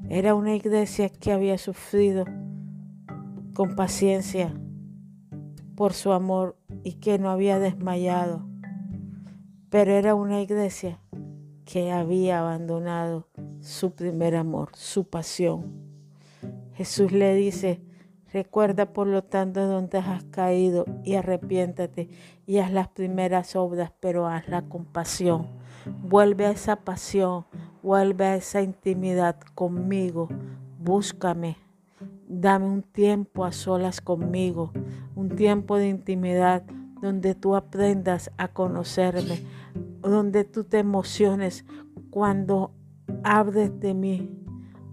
Era 0.10 0.36
una 0.36 0.56
iglesia 0.56 1.10
que 1.10 1.32
había 1.32 1.58
sufrido 1.58 2.26
con 3.54 3.76
paciencia 3.76 4.54
por 5.76 5.94
su 5.94 6.12
amor 6.12 6.56
y 6.84 6.94
que 6.94 7.18
no 7.18 7.32
había 7.32 7.58
desmayado. 7.58 8.46
Pero 9.70 9.94
era 9.94 10.14
una 10.14 10.42
iglesia 10.42 11.00
que 11.66 11.92
había 11.92 12.40
abandonado 12.40 13.28
su 13.62 13.92
primer 13.92 14.36
amor, 14.36 14.70
su 14.74 15.06
pasión. 15.06 15.72
Jesús 16.74 17.12
le 17.12 17.36
dice, 17.36 17.82
recuerda 18.34 18.94
por 18.94 19.08
lo 19.08 19.24
tanto 19.24 19.66
donde 19.68 20.00
has 20.00 20.24
caído 20.26 20.86
y 21.04 21.16
arrepiéntate 21.16 22.10
y 22.46 22.58
haz 22.58 22.72
las 22.72 22.88
primeras 22.90 23.56
obras, 23.56 23.92
pero 24.00 24.28
hazla 24.28 24.64
con 24.64 24.86
pasión. 24.86 25.48
Vuelve 26.04 26.46
a 26.46 26.52
esa 26.52 26.78
pasión, 26.78 27.46
vuelve 27.84 28.26
a 28.26 28.36
esa 28.36 28.62
intimidad 28.62 29.40
conmigo, 29.56 30.30
búscame. 30.80 31.58
Dame 32.28 32.66
un 32.66 32.82
tiempo 32.82 33.44
a 33.44 33.52
solas 33.52 34.00
conmigo, 34.00 34.72
un 35.16 35.30
tiempo 35.36 35.78
de 35.78 35.90
intimidad 35.90 36.64
donde 37.02 37.36
tú 37.36 37.56
aprendas 37.56 38.32
a 38.38 38.48
conocerme, 38.48 39.44
donde 39.74 40.44
tú 40.44 40.64
te 40.64 40.80
emociones 40.80 41.66
cuando 42.10 42.74
hables 43.24 43.80
de 43.80 43.94
mí, 43.94 44.38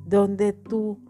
donde 0.05 0.53
tú 0.53 1.01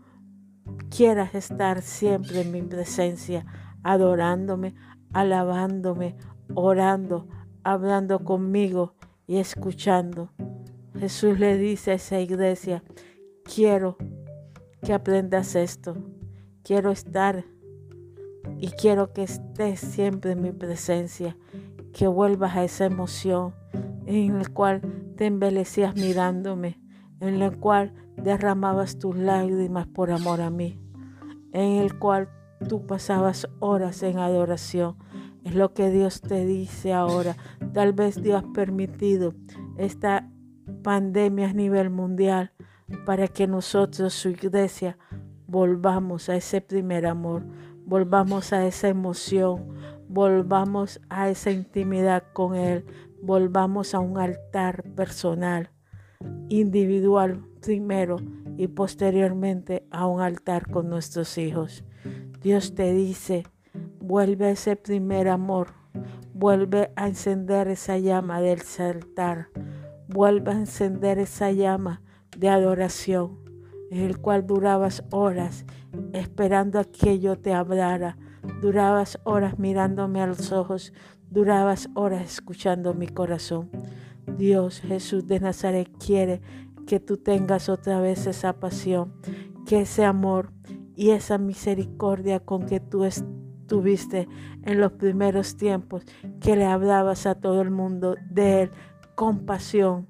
quieras 0.90 1.34
estar 1.34 1.82
siempre 1.82 2.42
en 2.42 2.52
mi 2.52 2.62
presencia, 2.62 3.46
adorándome, 3.82 4.74
alabándome, 5.12 6.16
orando, 6.54 7.28
hablando 7.62 8.24
conmigo 8.24 8.94
y 9.26 9.36
escuchando. 9.36 10.30
Jesús 10.98 11.38
le 11.38 11.56
dice 11.56 11.92
a 11.92 11.94
esa 11.94 12.20
iglesia, 12.20 12.82
quiero 13.44 13.96
que 14.82 14.92
aprendas 14.92 15.54
esto, 15.54 15.96
quiero 16.62 16.90
estar 16.90 17.44
y 18.58 18.70
quiero 18.70 19.12
que 19.12 19.22
estés 19.22 19.80
siempre 19.80 20.32
en 20.32 20.42
mi 20.42 20.52
presencia, 20.52 21.36
que 21.98 22.06
vuelvas 22.06 22.54
a 22.54 22.62
esa 22.62 22.84
emoción 22.84 23.56
en 24.06 24.38
la 24.38 24.44
cual 24.44 24.82
te 25.16 25.26
embelecías 25.26 25.96
mirándome, 25.96 26.78
en 27.18 27.40
la 27.40 27.50
cual 27.50 27.92
derramabas 28.16 29.00
tus 29.00 29.16
lágrimas 29.16 29.88
por 29.88 30.12
amor 30.12 30.40
a 30.40 30.48
mí, 30.48 30.80
en 31.52 31.78
el 31.82 31.98
cual 31.98 32.28
tú 32.68 32.86
pasabas 32.86 33.48
horas 33.58 34.04
en 34.04 34.20
adoración. 34.20 34.96
Es 35.42 35.56
lo 35.56 35.74
que 35.74 35.90
Dios 35.90 36.20
te 36.20 36.46
dice 36.46 36.92
ahora. 36.92 37.36
Tal 37.72 37.94
vez 37.94 38.22
Dios 38.22 38.44
ha 38.44 38.52
permitido 38.52 39.34
esta 39.76 40.30
pandemia 40.84 41.48
a 41.48 41.52
nivel 41.52 41.90
mundial 41.90 42.52
para 43.06 43.26
que 43.26 43.48
nosotros, 43.48 44.12
su 44.12 44.28
iglesia, 44.28 44.98
volvamos 45.48 46.28
a 46.28 46.36
ese 46.36 46.60
primer 46.60 47.06
amor, 47.06 47.44
volvamos 47.84 48.52
a 48.52 48.64
esa 48.66 48.86
emoción, 48.86 49.66
volvamos 50.08 51.00
a 51.08 51.28
esa 51.28 51.50
intimidad 51.50 52.24
con 52.32 52.54
Él, 52.54 52.84
volvamos 53.22 53.94
a 53.94 54.00
un 54.00 54.18
altar 54.18 54.82
personal, 54.94 55.70
individual 56.48 57.44
primero 57.60 58.16
y 58.56 58.68
posteriormente 58.68 59.86
a 59.90 60.06
un 60.06 60.20
altar 60.20 60.70
con 60.70 60.88
nuestros 60.88 61.36
hijos. 61.38 61.84
Dios 62.40 62.74
te 62.74 62.92
dice, 62.92 63.44
vuelve 64.00 64.46
a 64.46 64.50
ese 64.50 64.76
primer 64.76 65.28
amor, 65.28 65.68
vuelve 66.32 66.90
a 66.96 67.08
encender 67.08 67.68
esa 67.68 67.98
llama 67.98 68.40
del 68.40 68.60
altar, 68.78 69.48
vuelve 70.08 70.52
a 70.52 70.58
encender 70.58 71.18
esa 71.18 71.52
llama 71.52 72.00
de 72.36 72.48
adoración 72.48 73.38
en 73.90 74.02
el 74.02 74.18
cual 74.18 74.46
durabas 74.46 75.04
horas 75.10 75.64
esperando 76.12 76.78
a 76.78 76.84
que 76.84 77.18
yo 77.20 77.38
te 77.38 77.52
hablara, 77.52 78.18
durabas 78.60 79.18
horas 79.24 79.58
mirándome 79.58 80.20
a 80.20 80.26
los 80.26 80.52
ojos, 80.52 80.92
durabas 81.30 81.88
horas 81.94 82.22
escuchando 82.22 82.94
mi 82.94 83.08
corazón. 83.08 83.70
Dios 84.36 84.80
Jesús 84.80 85.26
de 85.26 85.40
Nazaret 85.40 85.90
quiere 86.04 86.40
que 86.86 87.00
tú 87.00 87.16
tengas 87.16 87.68
otra 87.68 88.00
vez 88.00 88.26
esa 88.26 88.54
pasión, 88.54 89.12
que 89.66 89.80
ese 89.80 90.04
amor 90.04 90.52
y 90.96 91.10
esa 91.10 91.38
misericordia 91.38 92.40
con 92.40 92.66
que 92.66 92.80
tú 92.80 93.04
estuviste 93.04 94.28
en 94.62 94.80
los 94.80 94.92
primeros 94.92 95.56
tiempos, 95.56 96.04
que 96.40 96.56
le 96.56 96.64
hablabas 96.64 97.26
a 97.26 97.34
todo 97.34 97.60
el 97.60 97.70
mundo 97.70 98.16
de 98.30 98.62
él 98.62 98.70
con 99.14 99.44
pasión, 99.44 100.08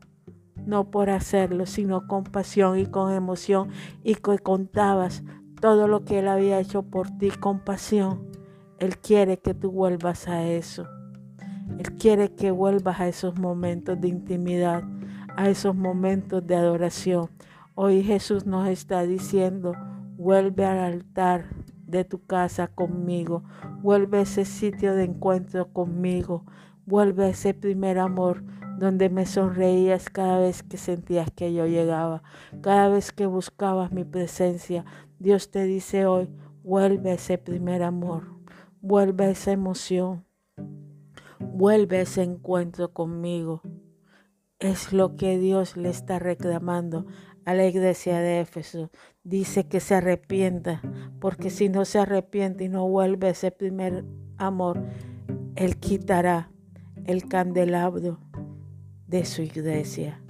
no 0.64 0.90
por 0.90 1.10
hacerlo, 1.10 1.66
sino 1.66 2.06
con 2.06 2.24
pasión 2.24 2.78
y 2.78 2.86
con 2.86 3.12
emoción, 3.12 3.70
y 4.04 4.14
que 4.14 4.38
contabas 4.38 5.24
todo 5.60 5.88
lo 5.88 6.04
que 6.04 6.20
Él 6.20 6.28
había 6.28 6.60
hecho 6.60 6.82
por 6.82 7.10
ti 7.18 7.30
con 7.30 7.60
pasión. 7.60 8.28
Él 8.78 8.98
quiere 8.98 9.38
que 9.38 9.54
tú 9.54 9.70
vuelvas 9.70 10.28
a 10.28 10.44
eso. 10.44 10.86
Él 11.78 11.96
quiere 11.98 12.34
que 12.34 12.50
vuelvas 12.50 13.00
a 13.00 13.08
esos 13.08 13.38
momentos 13.38 14.00
de 14.00 14.08
intimidad, 14.08 14.84
a 15.36 15.48
esos 15.48 15.74
momentos 15.74 16.46
de 16.46 16.56
adoración. 16.56 17.30
Hoy 17.74 18.02
Jesús 18.02 18.46
nos 18.46 18.68
está 18.68 19.02
diciendo, 19.02 19.72
vuelve 20.16 20.64
al 20.64 20.78
altar 20.78 21.46
de 21.86 22.04
tu 22.04 22.24
casa 22.24 22.68
conmigo, 22.68 23.44
vuelve 23.80 24.18
a 24.18 24.22
ese 24.22 24.44
sitio 24.44 24.94
de 24.94 25.04
encuentro 25.04 25.72
conmigo, 25.72 26.44
vuelve 26.86 27.26
a 27.26 27.28
ese 27.28 27.54
primer 27.54 27.98
amor 27.98 28.42
donde 28.78 29.10
me 29.10 29.26
sonreías 29.26 30.08
cada 30.08 30.38
vez 30.38 30.62
que 30.62 30.76
sentías 30.76 31.30
que 31.32 31.52
yo 31.52 31.66
llegaba, 31.66 32.22
cada 32.62 32.88
vez 32.88 33.12
que 33.12 33.26
buscabas 33.26 33.92
mi 33.92 34.04
presencia. 34.04 34.84
Dios 35.18 35.50
te 35.50 35.64
dice 35.64 36.06
hoy, 36.06 36.28
vuelve 36.62 37.14
ese 37.14 37.38
primer 37.38 37.82
amor, 37.82 38.38
vuelve 38.80 39.30
esa 39.30 39.50
emoción, 39.50 40.24
vuelve 41.40 42.02
ese 42.02 42.22
encuentro 42.22 42.92
conmigo. 42.92 43.62
Es 44.60 44.92
lo 44.92 45.16
que 45.16 45.38
Dios 45.38 45.76
le 45.76 45.88
está 45.88 46.20
reclamando 46.20 47.06
a 47.44 47.54
la 47.54 47.66
iglesia 47.66 48.20
de 48.20 48.40
Éfeso. 48.40 48.90
Dice 49.24 49.66
que 49.66 49.80
se 49.80 49.96
arrepienta, 49.96 50.82
porque 51.20 51.50
si 51.50 51.68
no 51.68 51.84
se 51.84 51.98
arrepiente 51.98 52.64
y 52.64 52.68
no 52.68 52.88
vuelve 52.88 53.30
ese 53.30 53.50
primer 53.50 54.04
amor, 54.36 54.84
Él 55.56 55.78
quitará 55.78 56.52
el 57.06 57.26
candelabro 57.26 58.20
de 59.08 59.24
su 59.24 59.42
iglesia. 59.42 60.22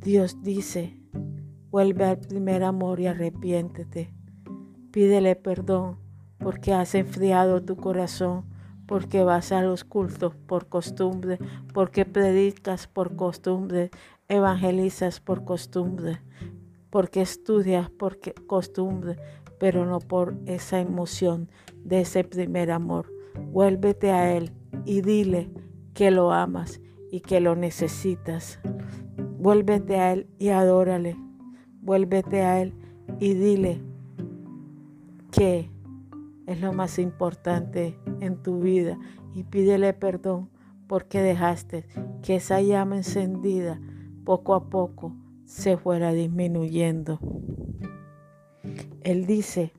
Dios 0.00 0.42
dice, 0.42 1.01
vuelve 1.72 2.04
al 2.04 2.18
primer 2.18 2.64
amor 2.64 3.00
y 3.00 3.06
arrepiéntete. 3.06 4.12
Pídele 4.92 5.36
perdón 5.36 5.96
porque 6.38 6.74
has 6.74 6.94
enfriado 6.94 7.62
tu 7.62 7.76
corazón, 7.76 8.44
porque 8.86 9.24
vas 9.24 9.52
a 9.52 9.62
los 9.62 9.82
cultos 9.82 10.34
por 10.34 10.68
costumbre, 10.68 11.38
porque 11.72 12.04
predicas 12.04 12.86
por 12.86 13.16
costumbre, 13.16 13.90
evangelizas 14.28 15.20
por 15.20 15.44
costumbre, 15.44 16.20
porque 16.90 17.22
estudias 17.22 17.88
por 17.88 18.18
costumbre, 18.46 19.16
pero 19.58 19.86
no 19.86 19.98
por 19.98 20.36
esa 20.44 20.78
emoción 20.78 21.48
de 21.84 22.02
ese 22.02 22.22
primer 22.22 22.70
amor. 22.70 23.06
Vuélvete 23.50 24.10
a 24.10 24.36
Él 24.36 24.52
y 24.84 25.00
dile 25.00 25.50
que 25.94 26.10
lo 26.10 26.32
amas 26.32 26.82
y 27.10 27.20
que 27.20 27.40
lo 27.40 27.56
necesitas. 27.56 28.60
Vuélvete 29.38 29.96
a 29.96 30.12
Él 30.12 30.26
y 30.38 30.50
adórale. 30.50 31.16
Vuélvete 31.82 32.42
a 32.42 32.62
Él 32.62 32.72
y 33.20 33.34
dile 33.34 33.82
que 35.30 35.70
es 36.46 36.60
lo 36.60 36.72
más 36.72 36.98
importante 36.98 37.98
en 38.20 38.42
tu 38.42 38.60
vida 38.60 38.98
y 39.34 39.44
pídele 39.44 39.92
perdón 39.92 40.48
porque 40.86 41.20
dejaste 41.20 41.84
que 42.22 42.36
esa 42.36 42.60
llama 42.60 42.96
encendida 42.96 43.80
poco 44.24 44.54
a 44.54 44.70
poco 44.70 45.14
se 45.44 45.76
fuera 45.76 46.12
disminuyendo. 46.12 47.18
Él 49.02 49.26
dice 49.26 49.72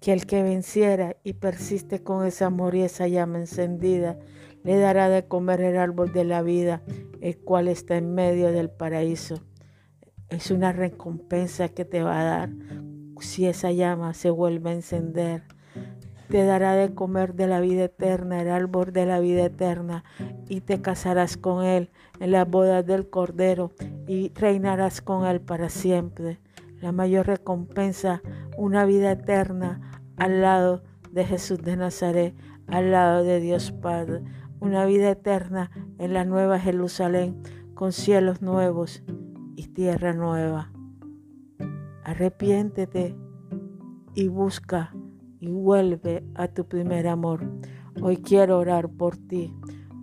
que 0.00 0.12
el 0.12 0.26
que 0.26 0.42
venciera 0.42 1.16
y 1.24 1.32
persiste 1.32 2.02
con 2.02 2.26
ese 2.26 2.44
amor 2.44 2.74
y 2.74 2.82
esa 2.82 3.08
llama 3.08 3.38
encendida, 3.38 4.18
le 4.62 4.76
dará 4.78 5.08
de 5.08 5.26
comer 5.26 5.60
el 5.60 5.78
árbol 5.78 6.12
de 6.12 6.24
la 6.24 6.42
vida, 6.42 6.82
el 7.20 7.38
cual 7.38 7.68
está 7.68 7.96
en 7.96 8.14
medio 8.14 8.52
del 8.52 8.68
paraíso. 8.68 9.40
Es 10.28 10.50
una 10.50 10.72
recompensa 10.72 11.68
que 11.68 11.84
te 11.84 12.02
va 12.02 12.20
a 12.20 12.24
dar 12.24 12.50
si 13.20 13.46
esa 13.46 13.72
llama 13.72 14.14
se 14.14 14.30
vuelve 14.30 14.70
a 14.70 14.74
encender. 14.74 15.44
Te 16.28 16.44
dará 16.44 16.74
de 16.74 16.94
comer 16.94 17.34
de 17.34 17.46
la 17.46 17.60
vida 17.60 17.84
eterna, 17.84 18.42
el 18.42 18.50
árbol 18.50 18.92
de 18.92 19.06
la 19.06 19.20
vida 19.20 19.44
eterna, 19.44 20.04
y 20.48 20.60
te 20.60 20.82
casarás 20.82 21.36
con 21.36 21.64
él 21.64 21.90
en 22.20 22.32
las 22.32 22.48
bodas 22.48 22.84
del 22.84 23.08
Cordero 23.08 23.72
y 24.06 24.32
reinarás 24.34 25.00
con 25.00 25.24
él 25.26 25.40
para 25.40 25.68
siempre. 25.68 26.40
La 26.80 26.92
mayor 26.92 27.26
recompensa, 27.26 28.22
una 28.56 28.84
vida 28.84 29.12
eterna 29.12 30.02
al 30.16 30.42
lado 30.42 30.82
de 31.12 31.24
Jesús 31.24 31.62
de 31.62 31.76
Nazaret, 31.76 32.34
al 32.66 32.90
lado 32.90 33.22
de 33.22 33.40
Dios 33.40 33.72
Padre 33.72 34.22
una 34.60 34.84
vida 34.86 35.10
eterna 35.10 35.70
en 35.98 36.14
la 36.14 36.24
nueva 36.24 36.58
Jerusalén, 36.58 37.42
con 37.74 37.92
cielos 37.92 38.42
nuevos 38.42 39.02
y 39.56 39.68
tierra 39.68 40.12
nueva. 40.12 40.70
Arrepiéntete 42.04 43.16
y 44.14 44.28
busca 44.28 44.94
y 45.40 45.50
vuelve 45.50 46.24
a 46.34 46.48
tu 46.48 46.68
primer 46.68 47.08
amor. 47.08 47.50
Hoy 48.00 48.18
quiero 48.18 48.58
orar 48.58 48.88
por 48.88 49.16
ti. 49.16 49.52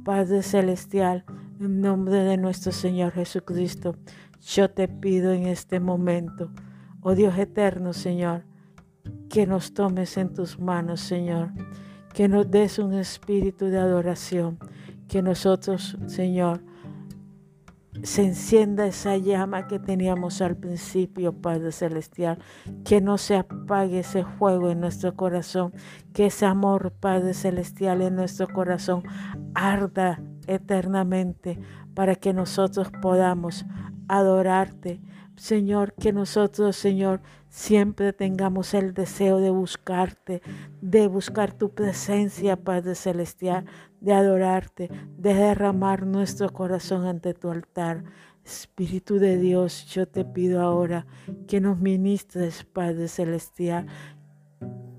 Padre 0.04 0.44
Celestial, 0.44 1.24
en 1.60 1.80
nombre 1.80 2.24
de 2.24 2.38
nuestro 2.38 2.72
Señor 2.72 3.14
Jesucristo, 3.14 3.96
yo 4.42 4.70
te 4.70 4.90
pido 4.90 5.32
en 5.32 5.48
este 5.48 5.80
momento, 5.80 6.52
oh 7.02 7.16
Dios 7.16 7.38
eterno, 7.38 7.94
Señor, 7.94 8.44
que 9.30 9.48
nos 9.48 9.74
tomes 9.74 10.18
en 10.18 10.34
tus 10.34 10.60
manos, 10.60 11.00
Señor 11.00 11.52
que 12.14 12.28
nos 12.28 12.50
des 12.50 12.78
un 12.78 12.94
espíritu 12.94 13.66
de 13.66 13.80
adoración, 13.80 14.60
que 15.08 15.22
nosotros, 15.22 15.98
Señor, 16.06 16.64
se 18.02 18.24
encienda 18.24 18.88
esa 18.88 19.18
llama 19.18 19.68
que 19.68 19.80
teníamos 19.80 20.42
al 20.42 20.58
principio, 20.58 21.34
Padre 21.34 21.72
Celestial, 21.72 22.40
que 22.84 23.02
no 23.02 23.18
se 23.18 23.36
apague 23.36 24.00
ese 24.00 24.24
fuego 24.24 24.72
en 24.72 24.80
nuestro 24.80 25.16
corazón, 25.16 25.74
que 26.14 26.28
ese 26.28 26.46
amor, 26.46 26.92
Padre 27.00 27.34
Celestial, 27.34 28.02
en 28.02 28.16
nuestro 28.16 28.48
corazón 28.48 29.04
arda 29.54 30.22
eternamente 30.48 31.60
para 31.94 32.16
que 32.16 32.34
nosotros 32.34 32.90
podamos 33.02 33.66
adorarte, 34.08 35.00
Señor, 35.36 35.94
que 35.94 36.14
nosotros, 36.14 36.76
Señor, 36.76 37.22
siempre 37.50 38.14
tengamos 38.14 38.74
el 38.74 38.94
deseo 38.94 39.40
de 39.40 39.50
buscarte, 39.50 40.42
de 40.82 41.08
buscar 41.08 41.54
tu 41.54 41.74
presencia, 41.74 42.56
Padre 42.56 42.96
Celestial, 42.96 43.66
de 44.04 44.14
adorarte, 44.14 44.90
de 45.18 45.34
derramar 45.34 46.06
nuestro 46.06 46.52
corazón 46.52 47.08
ante 47.08 47.34
tu 47.34 47.50
altar. 47.50 48.04
Espíritu 48.46 49.20
de 49.20 49.38
Dios, 49.38 49.86
yo 49.86 50.06
te 50.06 50.26
pido 50.26 50.62
ahora 50.62 51.08
que 51.48 51.62
nos 51.62 51.80
ministres, 51.80 52.66
Padre 52.66 53.08
Celestial, 53.08 53.88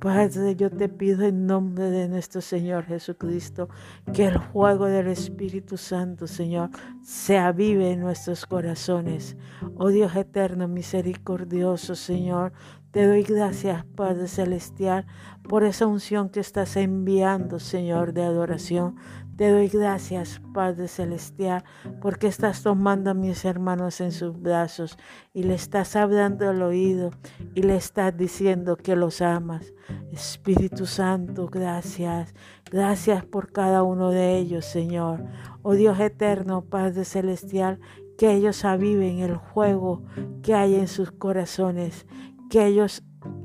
Padre, 0.04 0.54
yo 0.54 0.70
te 0.70 0.90
pido 0.90 1.24
en 1.24 1.46
nombre 1.46 1.88
de 1.88 2.08
nuestro 2.08 2.42
Señor 2.42 2.84
Jesucristo 2.84 3.70
que 4.12 4.26
el 4.26 4.38
fuego 4.38 4.84
del 4.84 5.06
Espíritu 5.06 5.78
Santo, 5.78 6.26
Señor, 6.26 6.68
se 7.02 7.38
avive 7.38 7.92
en 7.92 8.00
nuestros 8.00 8.44
corazones. 8.44 9.34
Oh 9.76 9.88
Dios 9.88 10.14
eterno, 10.14 10.68
misericordioso, 10.68 11.94
Señor, 11.94 12.52
te 12.90 13.06
doy 13.06 13.22
gracias, 13.22 13.86
Padre 13.96 14.28
Celestial, 14.28 15.06
por 15.48 15.64
esa 15.64 15.86
unción 15.86 16.30
que 16.30 16.40
estás 16.40 16.76
enviando, 16.76 17.58
Señor, 17.58 18.12
de 18.12 18.22
adoración. 18.22 18.96
Te 19.36 19.50
doy 19.50 19.68
gracias, 19.68 20.40
Padre 20.52 20.86
Celestial, 20.86 21.64
porque 22.00 22.28
estás 22.28 22.62
tomando 22.62 23.10
a 23.10 23.14
mis 23.14 23.44
hermanos 23.44 24.00
en 24.00 24.12
sus 24.12 24.40
brazos 24.40 24.96
y 25.32 25.42
le 25.42 25.54
estás 25.54 25.96
hablando 25.96 26.48
al 26.48 26.62
oído 26.62 27.10
y 27.54 27.62
le 27.62 27.74
estás 27.76 28.16
diciendo 28.16 28.76
que 28.76 28.94
los 28.94 29.20
amas. 29.20 29.72
Espíritu 30.12 30.86
Santo, 30.86 31.48
gracias. 31.48 32.32
Gracias 32.70 33.24
por 33.24 33.50
cada 33.50 33.82
uno 33.82 34.10
de 34.10 34.38
ellos, 34.38 34.64
Señor. 34.64 35.24
Oh 35.62 35.74
Dios 35.74 35.98
eterno, 35.98 36.64
Padre 36.64 37.04
Celestial, 37.04 37.80
que 38.16 38.32
ellos 38.32 38.64
aviven 38.64 39.18
el 39.18 39.40
fuego 39.40 40.04
que 40.42 40.54
hay 40.54 40.76
en 40.76 40.86
sus 40.86 41.10
corazones, 41.10 42.06
que 42.50 42.66
ellos 42.66 43.02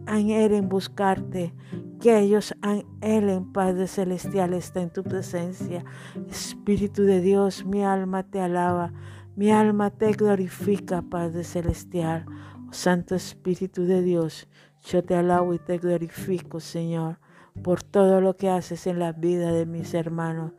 anhelen 0.09 0.69
buscarte, 0.69 1.53
que 2.01 2.19
ellos 2.19 2.55
anhelen, 2.61 3.51
Padre 3.51 3.87
Celestial, 3.87 4.53
está 4.53 4.81
en 4.81 4.89
tu 4.89 5.03
presencia. 5.03 5.85
Espíritu 6.29 7.03
de 7.03 7.21
Dios, 7.21 7.65
mi 7.65 7.83
alma 7.83 8.23
te 8.23 8.39
alaba, 8.39 8.91
mi 9.35 9.51
alma 9.51 9.91
te 9.91 10.11
glorifica, 10.13 11.01
Padre 11.03 11.43
Celestial. 11.43 12.25
Oh, 12.27 12.73
Santo 12.73 13.15
Espíritu 13.15 13.83
de 13.85 14.01
Dios, 14.01 14.47
yo 14.83 15.03
te 15.03 15.15
alabo 15.15 15.53
y 15.53 15.59
te 15.59 15.77
glorifico, 15.77 16.59
Señor, 16.59 17.19
por 17.63 17.83
todo 17.83 18.19
lo 18.21 18.35
que 18.35 18.49
haces 18.49 18.87
en 18.87 18.99
la 18.99 19.11
vida 19.11 19.51
de 19.51 19.65
mis 19.65 19.93
hermanos. 19.93 20.53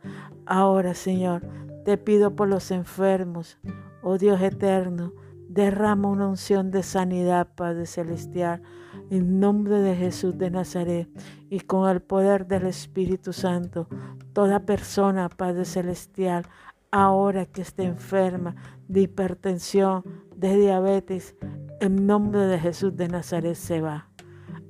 Ahora, 0.45 0.93
Señor, 0.93 1.45
te 1.83 1.97
pido 1.97 2.35
por 2.35 2.47
los 2.47 2.71
enfermos, 2.71 3.57
oh 4.01 4.17
Dios 4.17 4.41
eterno, 4.41 5.13
derrama 5.49 6.09
una 6.09 6.27
unción 6.27 6.71
de 6.71 6.83
sanidad, 6.83 7.49
Padre 7.55 7.85
Celestial 7.85 8.61
en 9.09 9.39
nombre 9.39 9.79
de 9.79 9.95
Jesús 9.95 10.37
de 10.37 10.51
Nazaret 10.51 11.09
y 11.49 11.59
con 11.61 11.89
el 11.89 12.01
poder 12.01 12.47
del 12.47 12.67
Espíritu 12.67 13.33
Santo, 13.33 13.87
toda 14.33 14.65
persona, 14.65 15.29
Padre 15.29 15.65
Celestial, 15.65 16.45
ahora 16.91 17.45
que 17.45 17.61
esté 17.61 17.83
enferma 17.83 18.55
de 18.87 19.01
hipertensión, 19.01 20.03
de 20.35 20.55
diabetes, 20.57 21.35
en 21.79 22.05
nombre 22.05 22.41
de 22.41 22.59
Jesús 22.59 22.95
de 22.95 23.07
Nazaret 23.07 23.55
se 23.55 23.81
va. 23.81 24.09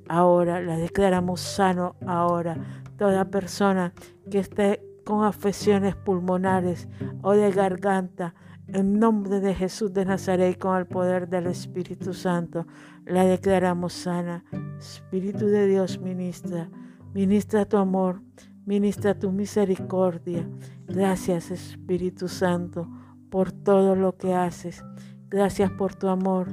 Ahora 0.08 0.60
la 0.60 0.76
declaramos 0.76 1.40
sano 1.40 1.96
ahora. 2.06 2.56
Toda 2.96 3.30
persona 3.30 3.92
que 4.30 4.38
esté 4.38 4.82
con 5.04 5.24
afecciones 5.24 5.96
pulmonares 5.96 6.88
o 7.22 7.32
de 7.32 7.50
garganta, 7.50 8.34
en 8.72 8.98
nombre 8.98 9.40
de 9.40 9.54
Jesús 9.54 9.92
de 9.92 10.04
Nazaret, 10.04 10.58
con 10.58 10.76
el 10.76 10.86
poder 10.86 11.28
del 11.28 11.46
Espíritu 11.46 12.14
Santo, 12.14 12.66
la 13.04 13.24
declaramos 13.24 13.92
sana. 13.92 14.44
Espíritu 14.78 15.46
de 15.46 15.66
Dios, 15.66 16.00
ministra, 16.00 16.70
ministra 17.14 17.64
tu 17.64 17.76
amor, 17.76 18.22
ministra 18.64 19.18
tu 19.18 19.30
misericordia. 19.30 20.48
Gracias, 20.86 21.50
Espíritu 21.50 22.28
Santo, 22.28 22.88
por 23.30 23.52
todo 23.52 23.94
lo 23.94 24.16
que 24.16 24.34
haces. 24.34 24.84
Gracias 25.28 25.70
por 25.70 25.94
tu 25.94 26.08
amor. 26.08 26.48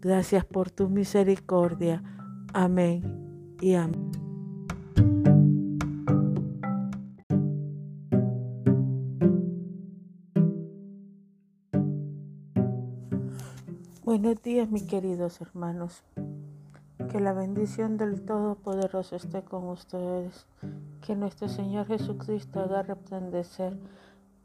Gracias 0.00 0.44
por 0.44 0.70
tu 0.70 0.88
misericordia. 0.88 2.02
Amén 2.52 3.02
y 3.60 3.74
amén. 3.74 4.27
Buenos 14.08 14.42
días, 14.42 14.70
mis 14.70 14.84
queridos 14.84 15.38
hermanos. 15.42 16.02
Que 17.10 17.20
la 17.20 17.34
bendición 17.34 17.98
del 17.98 18.22
Todopoderoso 18.22 19.16
esté 19.16 19.42
con 19.42 19.68
ustedes. 19.68 20.46
Que 21.02 21.14
nuestro 21.14 21.46
Señor 21.50 21.88
Jesucristo 21.88 22.60
haga 22.60 22.84
resplandecer 22.84 23.76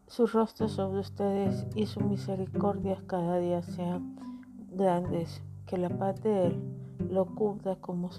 su 0.05 0.28
rostro 0.28 0.68
sobre 0.68 0.99
ustedes 0.99 1.66
y 1.76 1.86
su 1.86 2.01
misericordia 2.01 3.01
cada 3.07 3.38
día 3.38 3.61
sean 3.61 4.18
grandes. 4.74 5.41
Que 5.66 5.78
la 5.78 5.97
paz 5.97 6.22
de 6.22 6.47
Él 6.47 6.61
lo 7.09 7.26
cubra 7.28 7.78
como, 7.78 8.09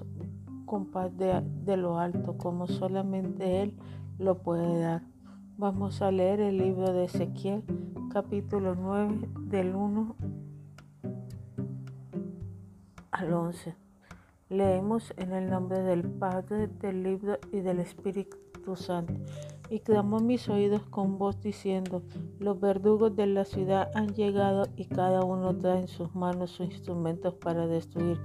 con 0.64 0.86
paz 0.86 1.14
de, 1.18 1.42
de 1.66 1.76
lo 1.76 1.99
alto, 1.99 2.38
como 2.38 2.68
solamente 2.68 3.61
Él 3.61 3.76
lo 4.18 4.38
puede 4.38 4.80
dar. 4.80 5.03
Vamos 5.59 6.01
a 6.01 6.11
leer 6.11 6.40
el 6.40 6.57
libro 6.57 6.95
de 6.95 7.05
Ezequiel, 7.05 7.62
capítulo 8.11 8.74
9, 8.74 9.28
del 9.51 9.74
1 9.74 10.34
al 13.15 13.33
11. 13.33 13.77
Leemos 14.51 15.15
en 15.17 15.33
el 15.33 15.49
nombre 15.49 15.81
del 15.83 16.03
Padre, 16.03 16.67
del 16.67 17.03
libro 17.03 17.39
y 17.53 17.61
del 17.61 17.79
Espíritu 17.79 18.77
Santo. 18.77 19.15
Y 19.71 19.81
clamó 19.81 20.19
mis 20.19 20.49
oídos 20.49 20.83
con 20.91 21.17
voz 21.17 21.41
diciendo, 21.41 22.03
los 22.39 22.61
verdugos 22.61 23.17
de 23.17 23.27
la 23.27 23.45
ciudad 23.45 23.91
han 23.95 24.15
llegado 24.15 24.67
y 24.77 24.87
cada 24.87 25.25
uno 25.25 25.57
trae 25.57 25.81
en 25.81 25.89
sus 25.89 26.15
manos 26.15 26.51
sus 26.51 26.67
instrumentos 26.67 27.35
para 27.35 27.67
destruir. 27.67 28.19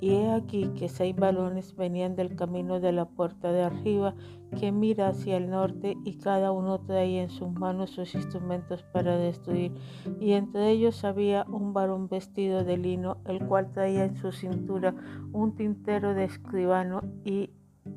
Y 0.00 0.14
he 0.14 0.32
aquí 0.32 0.70
que 0.78 0.88
seis 0.88 1.14
balones 1.14 1.76
venían 1.76 2.16
del 2.16 2.34
camino 2.34 2.80
de 2.80 2.92
la 2.92 3.04
puerta 3.04 3.52
de 3.52 3.62
arriba 3.62 4.14
que 4.58 4.72
mira 4.72 5.08
hacia 5.08 5.36
el 5.36 5.50
norte 5.50 5.96
y 6.04 6.18
cada 6.18 6.52
uno 6.52 6.80
traía 6.80 7.22
en 7.22 7.30
sus 7.30 7.52
manos 7.52 7.90
sus 7.90 8.14
instrumentos 8.14 8.82
para 8.82 9.16
destruir. 9.16 9.72
Y 10.18 10.32
entre 10.32 10.70
ellos 10.70 11.04
había 11.04 11.44
un 11.48 11.72
varón 11.72 12.08
vestido 12.08 12.64
de 12.64 12.76
lino, 12.76 13.18
el 13.26 13.46
cual 13.46 13.70
traía 13.72 14.04
en 14.04 14.16
su 14.16 14.32
cintura 14.32 14.94
un 15.32 15.54
tintero 15.54 16.14
de 16.14 16.24
escribano 16.24 17.02
y 17.24 17.50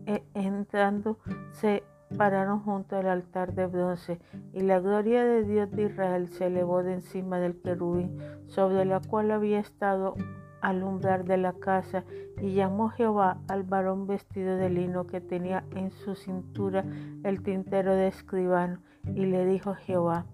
eh, 0.06 0.24
entrando 0.34 1.18
se 1.52 1.84
pararon 2.18 2.60
junto 2.60 2.96
al 2.96 3.08
altar 3.08 3.54
de 3.56 3.66
bronce, 3.66 4.20
y 4.54 4.62
la 4.62 4.80
gloria 4.80 5.26
de 5.26 5.44
Dios 5.44 5.72
de 5.72 5.84
Israel 5.84 6.28
se 6.30 6.48
elevó 6.48 6.84
de 6.84 6.94
encima 6.94 7.40
del 7.40 7.60
querubín, 7.60 8.18
sobre 8.48 8.86
la 8.86 9.00
cual 9.00 9.32
había 9.32 9.60
estado 9.60 10.16
alumbrar 10.64 11.26
de 11.26 11.38
la 11.38 11.54
casa 11.54 12.04
y 12.42 12.54
llamó 12.54 12.90
Jehová 12.90 13.38
al 13.48 13.64
varón 13.64 14.08
vestido 14.08 14.58
de 14.58 14.70
lino 14.70 15.06
que 15.06 15.22
tenía 15.22 15.64
en 15.76 15.92
su 15.92 16.16
cintura 16.16 16.84
el 17.24 17.44
tintero 17.44 17.94
de 17.94 18.08
escribano 18.08 18.80
y 19.14 19.26
le 19.26 19.46
dijo 19.46 19.76
Jehová, 19.76 20.26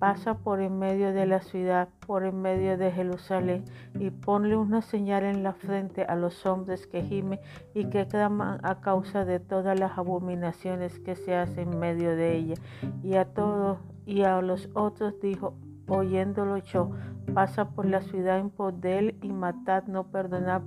pasa 0.00 0.34
por 0.34 0.60
en 0.60 0.78
medio 0.78 1.12
de 1.12 1.26
la 1.26 1.40
ciudad, 1.40 1.88
por 2.06 2.24
en 2.24 2.40
medio 2.40 2.76
de 2.78 2.90
Jerusalén, 2.90 3.64
y 3.98 4.10
ponle 4.10 4.56
una 4.56 4.80
señal 4.82 5.24
en 5.24 5.42
la 5.42 5.52
frente 5.52 6.04
a 6.04 6.16
los 6.16 6.46
hombres 6.46 6.86
que 6.86 7.02
gimen 7.02 7.38
y 7.74 7.84
que 7.84 8.08
claman 8.08 8.58
a 8.62 8.80
causa 8.80 9.24
de 9.24 9.38
todas 9.38 9.78
las 9.78 9.96
abominaciones 9.98 10.98
que 11.00 11.14
se 11.14 11.36
hacen 11.36 11.74
en 11.74 11.78
medio 11.78 12.16
de 12.16 12.34
ella. 12.34 12.54
Y 13.04 13.14
a 13.14 13.26
todos 13.26 13.78
y 14.06 14.22
a 14.22 14.40
los 14.40 14.70
otros 14.74 15.20
dijo, 15.20 15.54
oyéndolo 15.90 16.58
yo, 16.58 16.90
pasa 17.34 17.70
por 17.70 17.86
la 17.86 18.00
ciudad 18.00 18.38
en 18.38 18.50
pos 18.50 18.80
de 18.80 18.98
él 18.98 19.18
y 19.22 19.32
matad, 19.32 19.84
no 19.86 20.04
perdonad 20.04 20.62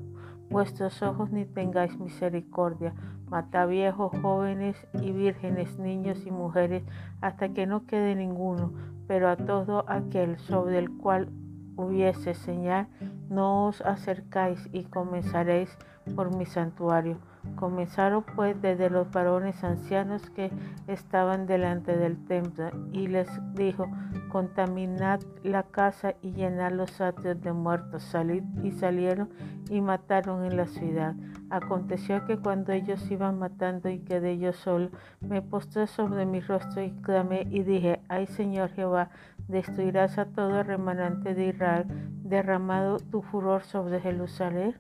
vuestros 0.50 1.02
ojos 1.02 1.32
ni 1.32 1.46
tengáis 1.46 1.98
misericordia. 1.98 2.94
Matad 3.30 3.68
viejos, 3.68 4.12
jóvenes 4.22 4.78
y 5.02 5.12
vírgenes, 5.12 5.80
niños 5.80 6.26
y 6.26 6.32
mujeres, 6.32 6.84
hasta 7.22 7.50
que 7.50 7.66
no 7.66 7.88
quede 7.88 8.16
ninguno, 8.16 8.72
pero 9.08 9.30
a 9.30 9.38
todo 9.38 9.86
aquel 9.88 10.38
sobre 10.38 10.78
el 10.78 10.92
cual 10.92 11.30
hubiese 11.76 12.36
señal, 12.36 12.88
no 13.30 13.68
os 13.68 13.82
acercáis 13.82 14.70
y 14.72 14.84
comenzaréis 14.84 15.76
por 16.16 16.36
mi 16.36 16.46
santuario. 16.46 17.18
Comenzaron 17.56 18.24
pues 18.36 18.60
desde 18.62 18.90
los 18.90 19.12
varones 19.12 19.64
ancianos 19.64 20.30
que 20.30 20.50
estaban 20.88 21.46
delante 21.46 21.98
del 21.98 22.24
templo 22.26 22.70
y 22.94 23.08
les 23.08 23.28
dijo, 23.54 23.88
contaminad 24.30 25.20
la 25.44 25.64
casa 25.64 26.16
y 26.22 26.32
llenad 26.32 26.72
los 26.72 27.02
atrios 27.02 27.42
de 27.42 27.52
muertos. 27.52 28.04
Salid 28.04 28.44
y 28.64 28.72
salieron 28.72 29.30
y 29.70 29.82
mataron 29.82 30.46
en 30.46 30.56
la 30.56 30.68
ciudad. 30.68 31.16
Aconteció 31.50 32.26
que 32.26 32.38
cuando 32.38 32.72
ellos 32.72 33.12
iban 33.12 33.38
matando 33.38 33.90
y 33.90 34.00
quedé 34.00 34.38
yo 34.40 34.54
solo, 34.54 34.90
me 35.20 35.42
postré 35.42 35.86
sobre 35.88 36.26
mi 36.26 36.40
rostro 36.40 36.82
y 36.82 36.92
clamé 37.02 37.46
y 37.52 37.64
dije, 37.64 38.02
ay 38.08 38.26
Señor 38.26 38.70
Jehová, 38.70 39.10
destruirás 39.48 40.18
a 40.18 40.26
todo 40.26 40.64
remanente 40.64 41.36
de 41.36 41.48
Israel, 41.48 41.86
derramado 42.24 42.98
tu 43.00 43.22
furor 43.22 43.64
sobre 43.64 44.00
Jerusalén. 44.00 44.76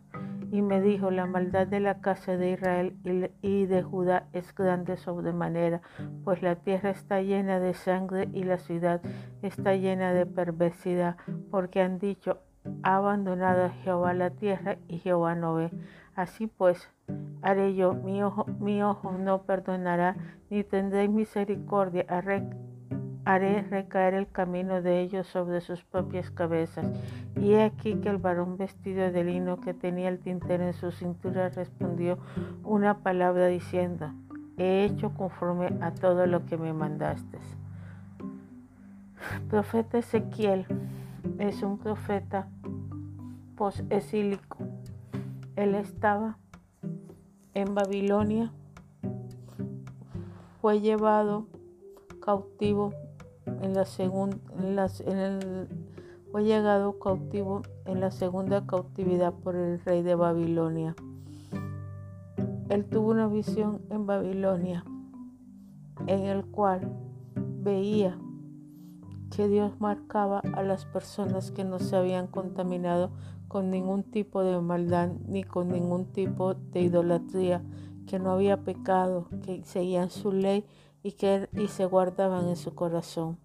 Y 0.53 0.61
me 0.61 0.81
dijo, 0.81 1.09
la 1.09 1.25
maldad 1.25 1.65
de 1.65 1.79
la 1.79 1.99
casa 1.99 2.37
de 2.37 2.51
Israel 2.51 2.95
y 3.41 3.65
de 3.65 3.81
Judá 3.81 4.27
es 4.33 4.53
grande 4.53 4.97
sobremanera, 4.97 5.81
pues 6.23 6.43
la 6.43 6.57
tierra 6.57 6.91
está 6.91 7.23
llena 7.23 7.59
de 7.59 7.73
sangre 7.73 8.29
y 8.33 8.43
la 8.43 8.59
ciudad 8.59 9.01
está 9.41 9.75
llena 9.75 10.13
de 10.13 10.27
perversidad, 10.27 11.17
porque 11.49 11.81
han 11.81 11.97
dicho, 11.97 12.37
ha 12.83 12.97
abandonado 12.97 13.63
a 13.63 13.69
Jehová 13.69 14.13
la 14.13 14.29
tierra 14.29 14.77
y 14.87 14.99
Jehová 14.99 15.33
no 15.33 15.55
ve. 15.55 15.71
Así 16.13 16.45
pues, 16.45 16.87
haré 17.41 17.73
yo, 17.73 17.95
mi 17.95 18.21
ojo, 18.21 18.45
mi 18.59 18.83
ojo 18.83 19.13
no 19.13 19.47
perdonará, 19.47 20.17
ni 20.51 20.63
tendré 20.63 21.07
misericordia, 21.07 22.05
haré 23.25 23.61
recaer 23.63 24.13
el 24.13 24.29
camino 24.29 24.81
de 24.81 25.01
ellos 25.01 25.27
sobre 25.27 25.61
sus 25.61 25.83
propias 25.83 26.29
cabezas. 26.31 26.85
Y 27.35 27.53
he 27.53 27.63
aquí 27.63 27.95
que 27.95 28.09
el 28.09 28.17
varón 28.17 28.57
vestido 28.57 29.11
de 29.11 29.23
lino 29.23 29.59
que 29.59 29.73
tenía 29.73 30.09
el 30.09 30.19
tintero 30.19 30.65
en 30.65 30.73
su 30.73 30.91
cintura 30.91 31.49
respondió 31.49 32.17
una 32.63 32.99
palabra 32.99 33.47
diciendo, 33.47 34.11
he 34.57 34.85
hecho 34.85 35.13
conforme 35.13 35.67
a 35.81 35.91
todo 35.91 36.25
lo 36.27 36.45
que 36.45 36.57
me 36.57 36.73
mandaste. 36.73 37.39
Profeta 39.49 39.97
Ezequiel 39.97 40.65
es 41.39 41.63
un 41.63 41.77
profeta 41.77 42.47
post-exílico. 43.55 44.57
Él 45.55 45.75
estaba 45.75 46.37
en 47.53 47.73
Babilonia, 47.73 48.51
fue 50.59 50.81
llevado 50.81 51.47
cautivo 52.19 52.93
en 53.45 53.73
la 53.73 53.85
segunda, 53.85 54.37
en 55.05 55.17
el, 55.17 55.67
fue 56.31 56.43
llegado 56.43 56.99
cautivo 56.99 57.61
en 57.85 57.99
la 57.99 58.11
segunda 58.11 58.65
cautividad 58.65 59.33
por 59.33 59.55
el 59.55 59.79
rey 59.81 60.01
de 60.01 60.15
Babilonia. 60.15 60.95
Él 62.69 62.85
tuvo 62.85 63.11
una 63.11 63.27
visión 63.27 63.81
en 63.89 64.05
Babilonia 64.05 64.83
en 66.07 66.21
el 66.21 66.45
cual 66.45 66.91
veía 67.35 68.17
que 69.35 69.47
Dios 69.47 69.79
marcaba 69.79 70.39
a 70.53 70.63
las 70.63 70.85
personas 70.85 71.51
que 71.51 71.63
no 71.63 71.79
se 71.79 71.95
habían 71.95 72.27
contaminado 72.27 73.11
con 73.47 73.69
ningún 73.69 74.03
tipo 74.03 74.43
de 74.43 74.59
maldad 74.59 75.11
ni 75.27 75.43
con 75.43 75.69
ningún 75.69 76.05
tipo 76.05 76.55
de 76.55 76.81
idolatría, 76.81 77.61
que 78.07 78.19
no 78.19 78.31
había 78.31 78.57
pecado, 78.57 79.27
que 79.43 79.63
seguían 79.63 80.09
su 80.09 80.31
ley 80.31 80.65
y 81.03 81.11
que 81.11 81.49
y 81.53 81.67
se 81.67 81.85
guardaban 81.85 82.47
en 82.47 82.55
su 82.55 82.73
corazón. 82.73 83.37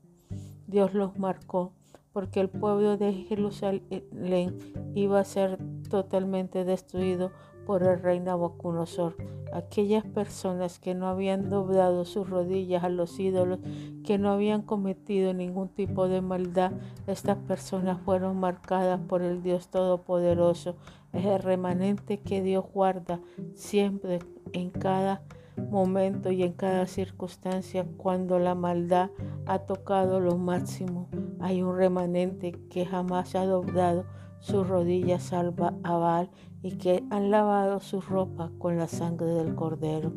Dios 0.67 0.95
los 0.95 1.19
marcó 1.19 1.73
porque 2.13 2.41
el 2.41 2.49
pueblo 2.49 2.97
de 2.97 3.13
Jerusalén 3.13 4.59
iba 4.95 5.21
a 5.21 5.25
ser 5.25 5.59
totalmente 5.89 6.65
destruido 6.65 7.31
por 7.67 7.83
el 7.83 8.01
rey 8.01 8.19
Nabucodonosor. 8.19 9.15
Aquellas 9.53 10.03
personas 10.05 10.79
que 10.79 10.95
no 10.95 11.07
habían 11.07 11.51
doblado 11.51 12.05
sus 12.07 12.29
rodillas 12.29 12.83
a 12.83 12.89
los 12.89 13.21
ídolos, 13.21 13.61
que 14.05 14.19
no 14.19 14.33
habían 14.33 14.63
cometido 14.63 15.35
ningún 15.35 15.69
tipo 15.69 16.09
de 16.09 16.23
maldad, 16.23 16.73
estas 17.07 17.37
personas 17.37 18.01
fueron 18.01 18.41
marcadas 18.41 19.01
por 19.07 19.23
el 19.23 19.43
Dios 19.43 19.69
Todopoderoso. 19.69 20.77
Es 21.13 21.25
el 21.25 21.41
remanente 21.41 22.21
que 22.21 22.43
Dios 22.43 22.65
guarda 22.73 23.21
siempre 23.55 24.21
en 24.53 24.71
cada 24.71 25.23
momento 25.71 26.31
y 26.31 26.43
en 26.43 26.53
cada 26.53 26.87
circunstancia 26.87 27.87
cuando 27.97 28.39
la 28.39 28.55
maldad 28.55 29.11
ha 29.47 29.61
tocado 29.61 30.21
lo 30.21 30.37
máximo. 30.37 31.09
Hay 31.41 31.63
un 31.63 31.77
remanente 31.77 32.53
que 32.71 32.87
jamás 32.87 33.35
ha 33.35 33.45
doblado 33.45 34.05
sus 34.41 34.67
rodillas 34.67 35.25
salva 35.25 35.75
a 35.85 36.29
y 36.63 36.73
que 36.79 37.05
han 37.11 37.31
lavado 37.31 37.81
su 37.81 38.01
ropa 38.01 38.51
con 38.59 38.77
la 38.77 38.89
sangre 38.89 39.29
del 39.29 39.55
cordero. 39.55 40.13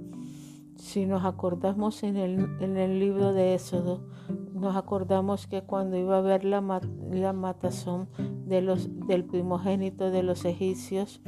Si 0.75 1.05
nos 1.05 1.25
acordamos 1.25 2.01
en 2.03 2.17
el, 2.17 2.57
en 2.59 2.77
el 2.77 2.99
libro 2.99 3.33
de 3.33 3.53
Éxodo, 3.53 4.07
nos 4.53 4.75
acordamos 4.75 5.47
que 5.47 5.61
cuando 5.61 5.97
iba 5.97 6.15
a 6.15 6.19
haber 6.19 6.43
la, 6.43 6.81
la 7.11 7.33
matazón 7.33 8.09
de 8.45 8.61
los, 8.61 8.89
del 9.07 9.25
primogénito 9.25 10.09
de 10.09 10.23
los 10.23 10.45
egipcios, 10.45 11.21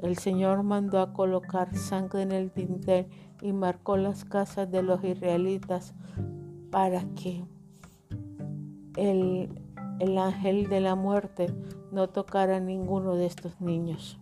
el 0.00 0.18
Señor 0.18 0.62
mandó 0.62 1.00
a 1.00 1.12
colocar 1.12 1.74
sangre 1.76 2.22
en 2.22 2.32
el 2.32 2.52
dintel 2.52 3.06
y 3.40 3.52
marcó 3.52 3.96
las 3.96 4.24
casas 4.24 4.70
de 4.70 4.82
los 4.82 5.02
israelitas 5.04 5.94
para 6.70 7.02
que 7.14 7.44
el, 8.96 9.48
el 10.00 10.18
ángel 10.18 10.68
de 10.68 10.80
la 10.80 10.94
muerte 10.94 11.54
no 11.92 12.08
tocara 12.08 12.56
a 12.56 12.60
ninguno 12.60 13.14
de 13.14 13.26
estos 13.26 13.60
niños. 13.60 14.18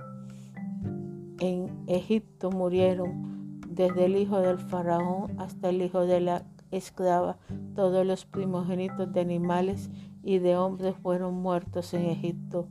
En 1.41 1.71
Egipto 1.87 2.51
murieron 2.51 3.61
desde 3.69 4.07
el 4.07 4.17
hijo 4.17 4.41
del 4.41 4.59
faraón 4.59 5.39
hasta 5.39 5.69
el 5.69 5.83
hijo 5.83 6.07
de 6.07 6.21
la 6.21 6.45
esclava. 6.71 7.39
Todos 7.75 8.07
los 8.07 8.25
primogénitos 8.25 9.13
de 9.13 9.21
animales 9.21 9.91
y 10.23 10.39
de 10.39 10.57
hombres 10.57 10.95
fueron 11.03 11.35
muertos 11.35 11.93
en 11.95 12.07
Egipto. 12.07 12.69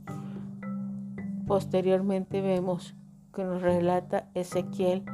Posteriormente 1.46 2.40
vemos 2.40 2.94
que 3.34 3.44
nos 3.44 3.60
relata 3.60 4.30
Ezequiel 4.34 5.04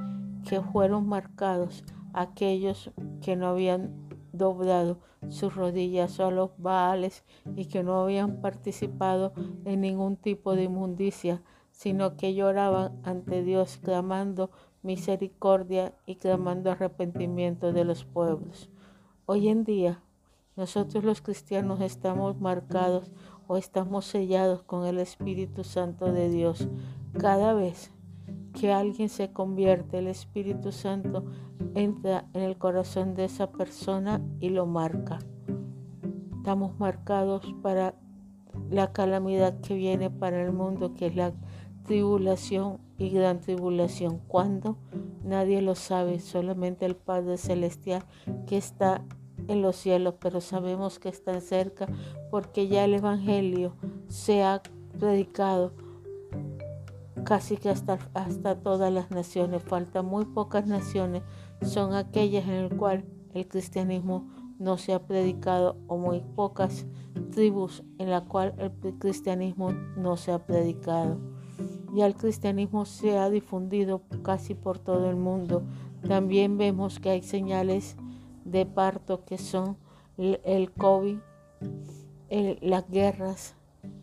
que 0.49 0.61
fueron 0.61 1.09
marcados 1.09 1.85
aquellos 2.13 2.91
que 3.21 3.37
no 3.37 3.49
habían 3.49 4.09
doblado 4.33 4.99
sus 5.29 5.55
rodillas 5.55 6.19
a 6.21 6.31
los 6.31 6.51
baales 6.59 7.25
y 7.57 7.67
que 7.67 7.83
no 7.83 8.01
habían 8.01 8.41
participado 8.41 9.33
en 9.65 9.83
ningún 9.83 10.17
tipo 10.17 10.57
de 10.57 10.65
inmundicia, 10.65 11.43
sino 11.71 12.17
que 12.17 12.35
lloraban 12.35 13.01
ante 13.05 13.43
Dios 13.43 13.79
clamando 13.83 14.51
misericordia 14.83 15.95
y 16.07 16.17
clamando 16.17 16.71
arrepentimiento 16.71 17.73
de 17.73 17.85
los 17.85 18.05
pueblos. 18.05 18.71
Hoy 19.27 19.49
en 19.49 19.65
día, 19.65 20.03
nosotros 20.57 21.05
los 21.05 21.21
cristianos 21.21 21.81
estamos 21.81 22.41
marcados 22.41 23.13
o 23.47 23.57
estamos 23.57 24.05
sellados 24.07 24.63
con 24.63 24.87
el 24.87 24.99
Espíritu 24.99 25.65
Santo 25.65 26.13
de 26.13 26.29
Dios. 26.29 26.69
Cada 27.19 27.53
vez 27.53 27.93
que 28.53 28.73
alguien 28.73 29.09
se 29.09 29.33
convierte, 29.33 29.99
el 29.99 30.07
Espíritu 30.09 30.73
Santo 30.73 31.25
entra 31.75 32.27
en 32.35 32.43
el 32.43 32.57
corazón 32.57 33.15
de 33.15 33.25
esa 33.25 33.51
persona 33.51 34.21
y 34.41 34.51
lo 34.51 34.67
marca. 34.67 35.19
Estamos 36.37 36.79
marcados 36.79 37.43
para 37.63 37.95
la 38.71 38.93
calamidad 38.93 39.61
que 39.61 39.75
viene 39.75 40.11
para 40.11 40.43
el 40.43 40.53
mundo, 40.53 40.95
que 40.95 41.07
es 41.07 41.17
la 41.17 41.33
tribulación 41.85 42.79
y 42.99 43.11
gran 43.11 43.41
tribulación. 43.41 44.21
¿Cuándo? 44.27 44.77
Nadie 45.25 45.61
lo 45.63 45.75
sabe, 45.75 46.19
solamente 46.19 46.87
el 46.87 46.97
Padre 46.97 47.37
Celestial 47.37 48.05
que 48.47 48.57
está 48.57 49.03
en 49.49 49.63
los 49.63 49.77
cielos, 49.77 50.15
pero 50.21 50.41
sabemos 50.41 50.99
que 50.99 51.09
está 51.09 51.41
cerca 51.41 51.87
porque 52.31 52.69
ya 52.69 52.85
el 52.85 52.95
Evangelio 52.95 53.75
se 54.09 54.43
ha 54.43 54.63
predicado 54.99 55.73
casi 57.25 57.57
que 57.57 57.71
hasta, 57.71 57.99
hasta 58.15 58.61
todas 58.61 58.93
las 58.93 59.11
naciones. 59.11 59.63
Faltan 59.63 60.07
muy 60.07 60.25
pocas 60.25 60.67
naciones, 60.67 61.23
son 61.63 61.95
aquellas 61.95 62.47
en 62.47 62.69
las 62.69 62.75
cuales 62.75 63.05
el 63.35 63.47
cristianismo 63.47 64.29
no 64.59 64.77
se 64.77 64.93
ha 64.93 65.07
predicado 65.07 65.77
o 65.87 65.97
muy 65.97 66.21
pocas 66.21 66.87
tribus 67.31 67.83
en 67.99 68.11
las 68.11 68.23
cuales 68.25 68.55
el 68.59 68.99
cristianismo 68.99 69.73
no 69.97 70.17
se 70.17 70.33
ha 70.33 70.39
predicado. 70.45 71.19
Ya 71.95 72.07
el 72.07 72.15
cristianismo 72.15 72.85
se 72.85 73.19
ha 73.19 73.31
difundido 73.31 74.03
casi 74.23 74.55
por 74.55 74.79
todo 74.79 75.11
el 75.11 75.17
mundo. 75.17 75.63
También 76.07 76.57
vemos 76.57 77.01
que 77.01 77.11
hay 77.11 77.23
señales 77.23 77.97
de 78.45 78.67
parto 78.67 79.25
que 79.25 79.39
son 79.39 79.77
el 80.19 80.73
COVID, 80.73 81.19
las 82.61 82.89
guerras, 82.91 83.57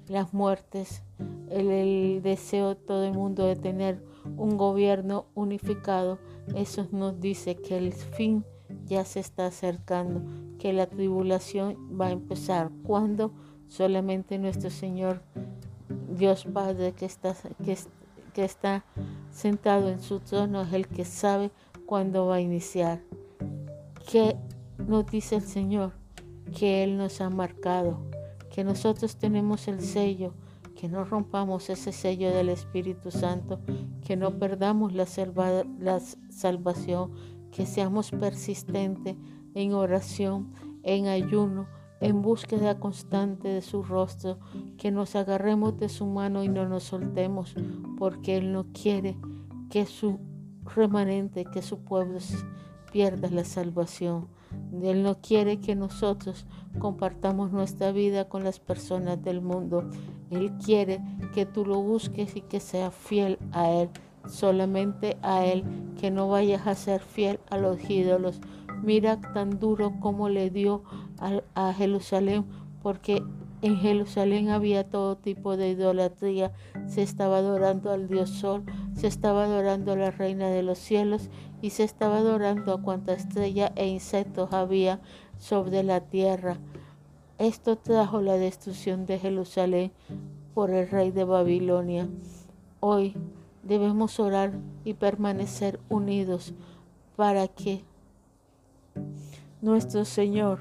las 0.07 0.33
muertes, 0.33 1.03
el, 1.49 2.21
deseo 2.21 2.69
de 2.69 2.75
todo 2.75 3.03
el 3.05 3.13
mundo 3.13 3.45
de 3.45 3.55
tener 3.55 4.03
un 4.37 4.57
gobierno 4.57 5.25
unificado, 5.35 6.19
eso 6.55 6.87
nos 6.91 7.19
dice 7.19 7.55
que 7.55 7.77
el 7.77 7.93
fin 7.93 8.45
ya 8.85 9.05
se 9.05 9.19
está 9.19 9.47
acercando, 9.47 10.21
que 10.59 10.73
la 10.73 10.87
tribulación 10.87 11.77
va 11.99 12.07
a 12.07 12.11
empezar. 12.11 12.71
cuando 12.83 13.31
Solamente 13.67 14.37
nuestro 14.37 14.69
Señor 14.69 15.21
Dios 16.09 16.45
Padre 16.45 16.93
que 16.93 17.05
está, 17.05 17.35
que 18.33 18.43
está 18.43 18.85
sentado 19.31 19.89
en 19.89 20.01
su 20.01 20.19
trono 20.19 20.61
es 20.61 20.73
el 20.73 20.87
que 20.87 21.03
sabe 21.03 21.51
cuándo 21.85 22.27
va 22.27 22.35
a 22.35 22.41
iniciar. 22.41 23.01
¿Qué 24.09 24.37
nos 24.77 25.05
dice 25.07 25.35
el 25.35 25.41
Señor? 25.41 25.91
Que 26.57 26.83
Él 26.83 26.97
nos 26.97 27.19
ha 27.19 27.29
marcado, 27.29 27.99
que 28.57 28.63
nosotros 28.63 29.17
tenemos 29.17 29.67
el 29.67 29.81
sello 29.81 30.33
que 30.75 30.89
no 30.89 31.05
rompamos 31.05 31.69
ese 31.69 31.91
sello 31.91 32.33
del 32.33 32.49
Espíritu 32.49 33.11
Santo, 33.11 33.59
que 34.03 34.17
no 34.17 34.39
perdamos 34.39 34.93
la, 34.93 35.05
la 35.79 35.99
salvación, 36.31 37.11
que 37.51 37.67
seamos 37.67 38.09
persistentes 38.09 39.15
en 39.53 39.73
oración, 39.75 40.53
en 40.81 41.05
ayuno, 41.05 41.67
en 42.01 42.23
búsqueda 42.23 42.79
constante 42.79 43.47
de 43.47 43.61
su 43.61 43.83
rostro, 43.83 44.39
que 44.79 44.89
nos 44.89 45.15
agarremos 45.15 45.77
de 45.77 45.87
su 45.87 46.07
mano 46.07 46.43
y 46.43 46.49
no 46.49 46.67
nos 46.67 46.85
soltemos, 46.85 47.53
porque 47.99 48.37
Él 48.37 48.53
no 48.53 48.65
quiere 48.73 49.17
que 49.69 49.85
su 49.85 50.19
remanente, 50.75 51.45
que 51.45 51.61
su 51.61 51.83
pueblo 51.83 52.17
pierda 52.91 53.29
la 53.29 53.45
salvación. 53.45 54.29
Él 54.83 55.03
no 55.03 55.15
quiere 55.21 55.59
que 55.59 55.75
nosotros 55.75 56.45
compartamos 56.79 57.51
nuestra 57.51 57.91
vida 57.91 58.27
con 58.29 58.43
las 58.43 58.59
personas 58.59 59.23
del 59.23 59.41
mundo. 59.41 59.89
Él 60.29 60.53
quiere 60.63 61.01
que 61.33 61.45
tú 61.45 61.65
lo 61.65 61.81
busques 61.81 62.35
y 62.35 62.41
que 62.41 62.59
seas 62.59 62.93
fiel 62.93 63.39
a 63.51 63.69
Él, 63.71 63.89
solamente 64.27 65.17
a 65.21 65.45
Él, 65.45 65.63
que 65.99 66.11
no 66.11 66.27
vayas 66.27 66.67
a 66.67 66.75
ser 66.75 67.01
fiel 67.01 67.39
a 67.49 67.57
los 67.57 67.89
ídolos. 67.89 68.41
Mira 68.83 69.19
tan 69.33 69.59
duro 69.59 69.93
como 69.99 70.29
le 70.29 70.49
dio 70.49 70.83
a, 71.55 71.73
Jerusalén, 71.73 72.45
porque 72.83 73.23
en 73.63 73.77
Jerusalén 73.77 74.49
había 74.49 74.87
todo 74.87 75.17
tipo 75.17 75.57
de 75.57 75.69
idolatría. 75.69 76.51
Se 76.85 77.01
estaba 77.01 77.37
adorando 77.37 77.91
al 77.91 78.07
Dios 78.07 78.29
Sol, 78.29 78.63
se 78.93 79.07
estaba 79.07 79.45
adorando 79.45 79.93
a 79.93 79.95
la 79.95 80.11
Reina 80.11 80.49
de 80.49 80.61
los 80.61 80.77
cielos 80.77 81.29
y 81.61 81.71
se 81.71 81.83
estaba 81.83 82.17
adorando 82.17 82.73
a 82.73 82.81
cuanta 82.81 83.13
estrella 83.13 83.71
e 83.75 83.87
insectos 83.87 84.53
había 84.53 84.99
sobre 85.37 85.83
la 85.83 86.01
tierra. 86.01 86.57
Esto 87.37 87.77
trajo 87.77 88.21
la 88.21 88.37
destrucción 88.37 89.05
de 89.05 89.19
Jerusalén 89.19 89.91
por 90.53 90.71
el 90.71 90.89
rey 90.89 91.11
de 91.11 91.23
Babilonia. 91.23 92.09
Hoy 92.79 93.15
debemos 93.63 94.19
orar 94.19 94.53
y 94.83 94.93
permanecer 94.93 95.79
unidos 95.89 96.53
para 97.15 97.47
que 97.47 97.83
nuestro 99.61 100.05
Señor 100.05 100.59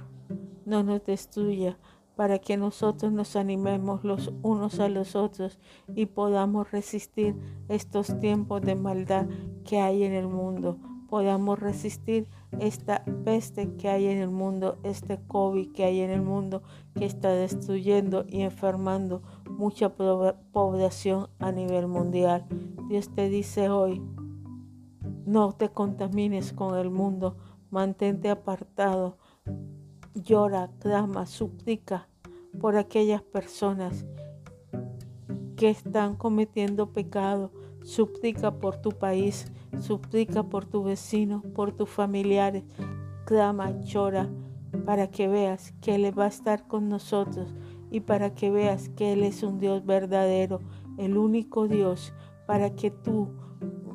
no 0.64 0.82
nos 0.82 1.04
destruya, 1.04 1.78
para 2.16 2.38
que 2.38 2.56
nosotros 2.56 3.12
nos 3.12 3.36
animemos 3.36 4.02
los 4.02 4.32
unos 4.42 4.80
a 4.80 4.88
los 4.88 5.14
otros 5.14 5.60
y 5.94 6.06
podamos 6.06 6.72
resistir 6.72 7.36
estos 7.68 8.18
tiempos 8.18 8.62
de 8.62 8.74
maldad 8.74 9.26
que 9.64 9.80
hay 9.80 10.02
en 10.02 10.14
el 10.14 10.26
mundo, 10.26 10.78
podamos 11.10 11.58
resistir 11.58 12.26
esta 12.58 13.04
peste 13.24 13.74
que 13.76 13.90
hay 13.90 14.06
en 14.06 14.18
el 14.18 14.30
mundo, 14.30 14.78
este 14.82 15.20
COVID 15.28 15.72
que 15.72 15.84
hay 15.84 16.00
en 16.00 16.10
el 16.10 16.22
mundo 16.22 16.62
que 16.94 17.04
está 17.04 17.30
destruyendo 17.30 18.24
y 18.26 18.40
enfermando 18.40 19.22
mucha 19.50 19.90
población 19.90 21.28
a 21.38 21.52
nivel 21.52 21.86
mundial. 21.86 22.46
Dios 22.88 23.10
te 23.14 23.28
dice 23.28 23.68
hoy, 23.68 24.02
no 25.26 25.52
te 25.52 25.68
contamines 25.68 26.54
con 26.54 26.78
el 26.78 26.90
mundo, 26.90 27.36
mantente 27.70 28.30
apartado, 28.30 29.18
llora, 30.22 30.70
clama, 30.78 31.26
suplica 31.26 32.08
por 32.60 32.76
aquellas 32.76 33.22
personas 33.22 34.04
que 35.56 35.70
están 35.70 36.16
cometiendo 36.16 36.92
pecado, 36.92 37.50
suplica 37.82 38.58
por 38.58 38.76
tu 38.76 38.90
país, 38.90 39.46
suplica 39.80 40.42
por 40.42 40.64
tu 40.64 40.82
vecino, 40.82 41.42
por 41.54 41.72
tus 41.72 41.88
familiares, 41.88 42.64
clama, 43.24 43.78
llora, 43.80 44.28
para 44.84 45.10
que 45.10 45.28
veas 45.28 45.72
que 45.80 45.94
Él 45.94 46.18
va 46.18 46.24
a 46.24 46.28
estar 46.28 46.66
con 46.66 46.88
nosotros 46.88 47.54
y 47.90 48.00
para 48.00 48.34
que 48.34 48.50
veas 48.50 48.88
que 48.90 49.12
Él 49.12 49.22
es 49.22 49.42
un 49.42 49.58
Dios 49.58 49.84
verdadero, 49.84 50.60
el 50.98 51.16
único 51.16 51.68
Dios, 51.68 52.12
para 52.46 52.74
que 52.74 52.90
tú 52.90 53.30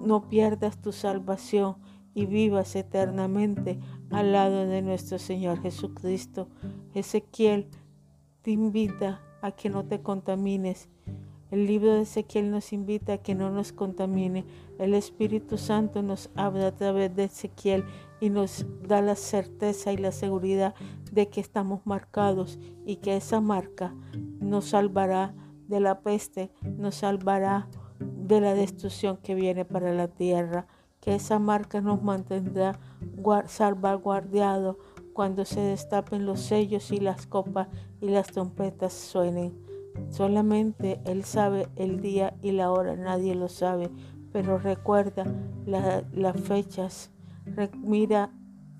no 0.01 0.27
pierdas 0.27 0.81
tu 0.81 0.91
salvación 0.91 1.75
y 2.13 2.25
vivas 2.25 2.75
eternamente 2.75 3.79
al 4.11 4.31
lado 4.31 4.67
de 4.67 4.81
nuestro 4.81 5.17
Señor 5.17 5.61
Jesucristo. 5.61 6.47
Ezequiel 6.93 7.67
te 8.41 8.51
invita 8.51 9.21
a 9.41 9.51
que 9.51 9.69
no 9.69 9.85
te 9.85 10.01
contamines. 10.01 10.89
El 11.49 11.67
libro 11.67 11.93
de 11.95 12.03
Ezequiel 12.03 12.49
nos 12.49 12.71
invita 12.71 13.13
a 13.13 13.17
que 13.17 13.35
no 13.35 13.49
nos 13.51 13.73
contamine. 13.73 14.45
El 14.79 14.93
Espíritu 14.93 15.57
Santo 15.57 16.01
nos 16.01 16.29
habla 16.35 16.67
a 16.67 16.75
través 16.75 17.13
de 17.15 17.25
Ezequiel 17.25 17.83
y 18.19 18.29
nos 18.29 18.65
da 18.87 19.01
la 19.01 19.15
certeza 19.15 19.91
y 19.91 19.97
la 19.97 20.11
seguridad 20.11 20.75
de 21.11 21.27
que 21.27 21.41
estamos 21.41 21.81
marcados 21.85 22.57
y 22.85 22.97
que 22.97 23.17
esa 23.17 23.41
marca 23.41 23.93
nos 24.39 24.65
salvará 24.65 25.33
de 25.67 25.79
la 25.79 26.01
peste, 26.01 26.51
nos 26.77 26.95
salvará 26.95 27.67
de 27.99 28.39
la 28.41 28.53
destrucción 28.53 29.17
que 29.17 29.35
viene 29.35 29.65
para 29.65 29.93
la 29.93 30.07
tierra 30.07 30.67
que 31.01 31.15
esa 31.15 31.39
marca 31.39 31.81
nos 31.81 32.01
mantendrá 32.01 32.79
salvaguardiado 33.47 34.77
cuando 35.13 35.45
se 35.45 35.59
destapen 35.59 36.25
los 36.25 36.39
sellos 36.39 36.91
y 36.91 36.99
las 36.99 37.27
copas 37.27 37.67
y 37.99 38.09
las 38.09 38.27
trompetas 38.27 38.93
suenen. 38.93 39.53
Solamente 40.09 41.01
Él 41.03 41.25
sabe 41.25 41.67
el 41.75 42.01
día 42.01 42.35
y 42.41 42.51
la 42.51 42.71
hora, 42.71 42.95
nadie 42.95 43.35
lo 43.35 43.49
sabe, 43.49 43.89
pero 44.31 44.57
recuerda 44.57 45.25
las 45.65 46.39
fechas, 46.41 47.11
mira 47.81 48.31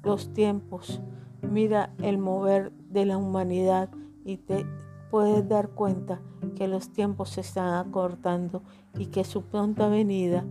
los 0.04 0.32
tiempos, 0.32 1.02
mira 1.42 1.94
el 2.02 2.18
mover 2.18 2.72
de 2.90 3.06
la 3.06 3.18
humanidad 3.18 3.90
y 4.24 4.38
te 4.38 4.66
puedes 5.10 5.48
dar 5.50 5.70
cuenta 5.70 6.22
que 6.56 6.68
los 6.68 6.92
tiempos 6.94 7.32
se 7.32 7.42
están 7.42 7.74
acortando 7.74 8.64
y 8.98 9.08
que 9.08 9.24
su 9.24 9.44
pronta 9.44 9.90
venida 9.90 10.46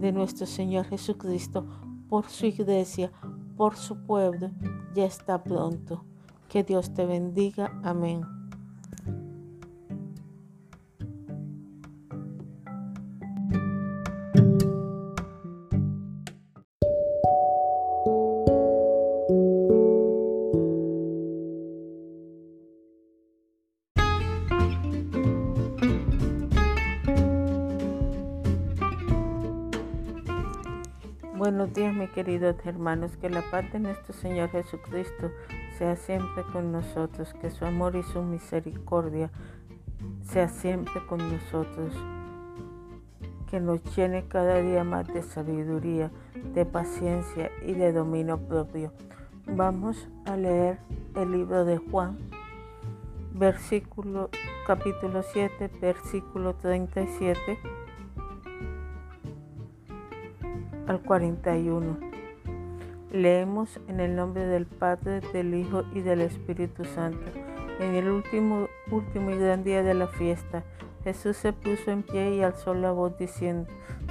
de 0.00 0.12
nuestro 0.12 0.46
Señor 0.46 0.86
Jesucristo 0.86 1.66
por 2.08 2.28
su 2.28 2.46
iglesia, 2.46 3.10
por 3.56 3.76
su 3.76 4.04
pueblo, 4.04 4.50
ya 4.94 5.04
está 5.04 5.42
pronto. 5.42 6.04
Que 6.48 6.62
Dios 6.62 6.92
te 6.92 7.06
bendiga. 7.06 7.80
Amén. 7.82 8.41
Días, 31.74 31.94
mis 31.94 32.10
queridos 32.10 32.56
hermanos. 32.66 33.16
Que 33.16 33.30
la 33.30 33.40
paz 33.50 33.72
de 33.72 33.78
nuestro 33.78 34.12
Señor 34.12 34.50
Jesucristo 34.50 35.30
sea 35.78 35.96
siempre 35.96 36.42
con 36.52 36.70
nosotros. 36.70 37.32
Que 37.40 37.50
su 37.50 37.64
amor 37.64 37.96
y 37.96 38.02
su 38.02 38.20
misericordia 38.20 39.30
sea 40.22 40.48
siempre 40.48 41.00
con 41.06 41.18
nosotros. 41.32 41.94
Que 43.50 43.58
nos 43.58 43.82
llene 43.96 44.28
cada 44.28 44.60
día 44.60 44.84
más 44.84 45.08
de 45.14 45.22
sabiduría, 45.22 46.10
de 46.54 46.66
paciencia 46.66 47.50
y 47.66 47.72
de 47.72 47.92
dominio 47.92 48.36
propio. 48.36 48.92
Vamos 49.46 50.08
a 50.26 50.36
leer 50.36 50.78
el 51.16 51.32
libro 51.32 51.64
de 51.64 51.78
Juan, 51.78 52.18
versículo 53.32 54.28
capítulo 54.66 55.22
7, 55.22 55.70
versículo 55.80 56.54
37 56.54 57.81
al 60.86 61.00
41. 61.00 61.98
Leemos 63.10 63.80
en 63.88 64.00
el 64.00 64.16
nombre 64.16 64.46
del 64.46 64.66
Padre, 64.66 65.20
del 65.32 65.54
Hijo 65.54 65.84
y 65.94 66.00
del 66.00 66.22
Espíritu 66.22 66.84
Santo. 66.84 67.30
En 67.80 67.94
el 67.94 68.08
último, 68.08 68.68
último 68.90 69.30
y 69.30 69.36
gran 69.36 69.64
día 69.64 69.82
de 69.82 69.94
la 69.94 70.06
fiesta, 70.06 70.64
Jesús 71.04 71.36
se 71.36 71.52
puso 71.52 71.90
en 71.90 72.02
pie 72.02 72.36
y 72.36 72.42
alzó 72.42 72.74
la 72.74 72.92
voz 72.92 73.16
diciendo, 73.18 73.68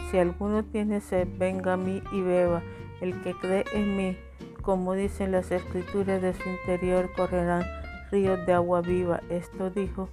si 0.09 0.17
alguno 0.17 0.63
tiene 0.63 1.01
sed, 1.01 1.27
venga 1.37 1.73
a 1.73 1.77
mí 1.77 2.01
y 2.11 2.21
beba. 2.21 2.61
El 2.99 3.21
que 3.21 3.33
cree 3.33 3.65
en 3.73 3.95
mí, 3.95 4.17
como 4.61 4.93
dicen 4.93 5.31
las 5.31 5.51
escrituras 5.51 6.21
de 6.21 6.33
su 6.33 6.49
interior, 6.49 7.09
correrán 7.15 7.63
ríos 8.11 8.45
de 8.45 8.53
agua 8.53 8.81
viva. 8.81 9.21
Esto 9.29 9.69
dijo 9.69 10.09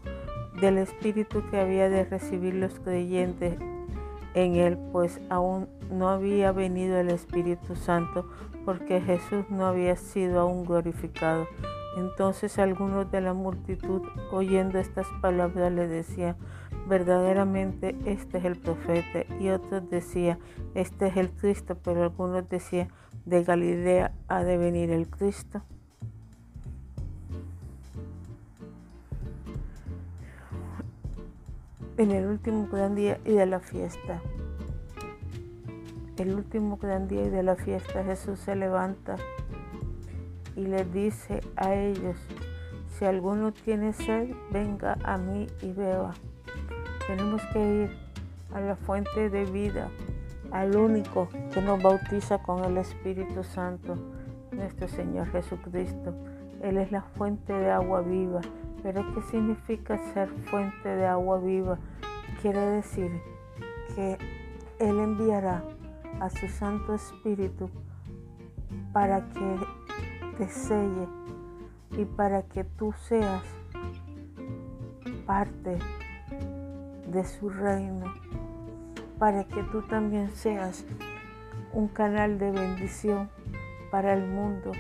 del 0.61 0.79
Espíritu 0.79 1.43
que 1.51 1.61
había 1.61 1.91
de 1.91 2.05
recibir 2.05 2.55
los 2.55 2.79
creyentes 2.81 3.59
en 4.35 4.57
él, 4.57 4.79
pues 4.93 5.21
aún 5.29 5.69
no 5.91 6.09
había 6.09 6.53
venido 6.53 6.99
el 6.99 7.11
Espíritu 7.11 7.77
Santo, 7.77 8.29
porque 8.65 9.01
Jesús 9.01 9.45
no 9.49 9.67
había 9.67 9.97
sido 9.97 10.41
aún 10.41 10.65
glorificado. 10.65 11.47
Entonces 11.97 12.59
algunos 12.59 13.11
de 13.11 13.21
la 13.21 13.35
multitud, 13.35 14.03
oyendo 14.31 14.79
estas 14.79 15.07
palabras, 15.21 15.73
le 15.73 15.89
decían, 15.89 16.37
verdaderamente 16.89 17.97
este 18.05 18.39
es 18.39 18.45
el 18.45 18.57
profeta, 18.57 19.25
y 19.41 19.49
otros 19.49 19.89
decían, 19.91 20.39
este 20.75 21.09
es 21.09 21.17
el 21.17 21.31
Cristo, 21.31 21.77
pero 21.83 22.03
algunos 22.03 22.49
decían, 22.49 22.89
de 23.25 23.43
Galilea 23.43 24.13
ha 24.29 24.45
de 24.45 24.57
venir 24.57 24.91
el 24.91 25.09
Cristo. 25.09 25.63
en 31.99 32.13
el 32.13 32.27
último 32.27 32.69
gran 32.71 32.95
día 32.95 33.19
y 33.25 33.33
de 33.33 33.47
la 33.47 33.61
fiesta. 33.61 34.23
El 36.19 36.35
último 36.35 36.79
gran 36.79 37.07
día 37.07 37.31
de 37.31 37.45
la 37.45 37.55
fiesta 37.55 38.03
Jesús 38.03 38.41
se 38.41 38.57
levanta 38.57 39.15
y 40.57 40.63
les 40.63 40.93
dice 40.93 41.41
a 41.55 41.73
ellos, 41.75 42.17
Si 42.89 43.05
alguno 43.05 43.53
tiene 43.53 43.93
sed, 43.93 44.31
venga 44.51 44.99
a 45.05 45.17
mí 45.17 45.47
y 45.63 45.71
beba. 45.71 46.15
Tenemos 47.07 47.41
que 47.53 47.85
ir 47.85 47.97
a 48.53 48.61
la 48.61 48.75
fuente 48.75 49.31
de 49.31 49.45
vida, 49.45 49.91
al 50.51 50.75
único 50.75 51.29
que 51.55 51.63
nos 51.63 51.81
bautiza 51.81 52.39
con 52.39 52.65
el 52.65 52.79
Espíritu 52.79 53.45
Santo, 53.45 53.95
nuestro 54.51 54.89
Señor 54.89 55.31
Jesucristo. 55.31 56.15
Él 56.61 56.79
es 56.79 56.91
la 56.91 57.03
fuente 57.03 57.53
de 57.53 57.71
agua 57.71 58.01
viva. 58.01 58.41
Pero 58.83 59.05
¿qué 59.15 59.23
significa 59.31 59.97
ser 60.13 60.29
fuente 60.51 60.89
de 60.89 61.07
agua 61.07 61.39
viva? 61.39 61.79
Quiere 62.43 62.59
decir 62.59 63.13
que 63.95 64.19
Él 64.81 64.99
enviará 64.99 65.63
a 66.21 66.31
su 66.31 66.49
Santo 66.49 66.95
Espíritu 66.95 67.71
para 68.93 69.29
que 69.29 69.57
te 70.37 70.49
selle 70.49 71.09
y 71.97 72.05
para 72.05 72.43
que 72.43 72.65
tú 72.65 72.93
seas 72.93 73.43
parte 75.27 75.79
de 77.11 77.25
su 77.25 77.49
reino, 77.49 78.13
para 79.19 79.45
que 79.45 79.63
tú 79.65 79.83
también 79.83 80.31
seas 80.31 80.85
un 81.73 81.89
canal 81.89 82.39
de 82.39 82.51
bendición 82.51 83.29
para 83.91 84.15
el 84.15 84.27
mundo. 84.27 84.73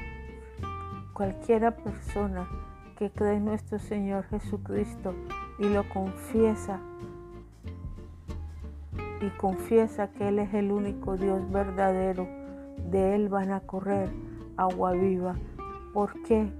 Cualquiera 1.12 1.72
persona 1.72 2.48
que 2.96 3.10
cree 3.10 3.36
en 3.36 3.46
nuestro 3.46 3.78
Señor 3.78 4.24
Jesucristo 4.24 5.14
y 5.58 5.68
lo 5.68 5.88
confiesa 5.88 6.80
y 9.20 9.30
confiesa 9.30 10.10
que 10.12 10.28
Él 10.28 10.38
es 10.38 10.54
el 10.54 10.70
único 10.70 11.16
Dios 11.16 11.50
verdadero, 11.50 12.26
de 12.90 13.14
Él 13.14 13.28
van 13.28 13.50
a 13.50 13.60
correr 13.60 14.10
agua 14.56 14.92
viva. 14.92 15.36
¿Por 15.92 16.22
qué? 16.22 16.50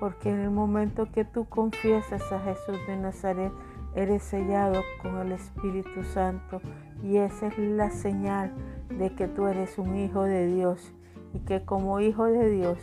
Porque 0.00 0.30
en 0.30 0.40
el 0.40 0.50
momento 0.50 1.10
que 1.10 1.24
tú 1.24 1.46
confiesas 1.46 2.30
a 2.32 2.40
Jesús 2.40 2.78
de 2.86 2.96
Nazaret, 2.96 3.52
eres 3.94 4.22
sellado 4.24 4.82
con 5.00 5.18
el 5.18 5.32
Espíritu 5.32 6.02
Santo 6.02 6.60
y 7.02 7.18
esa 7.18 7.46
es 7.46 7.58
la 7.58 7.90
señal 7.90 8.52
de 8.88 9.14
que 9.14 9.28
tú 9.28 9.46
eres 9.46 9.78
un 9.78 9.96
hijo 9.96 10.24
de 10.24 10.46
Dios 10.46 10.92
y 11.32 11.38
que 11.40 11.64
como 11.64 12.00
hijo 12.00 12.24
de 12.24 12.50
Dios 12.50 12.78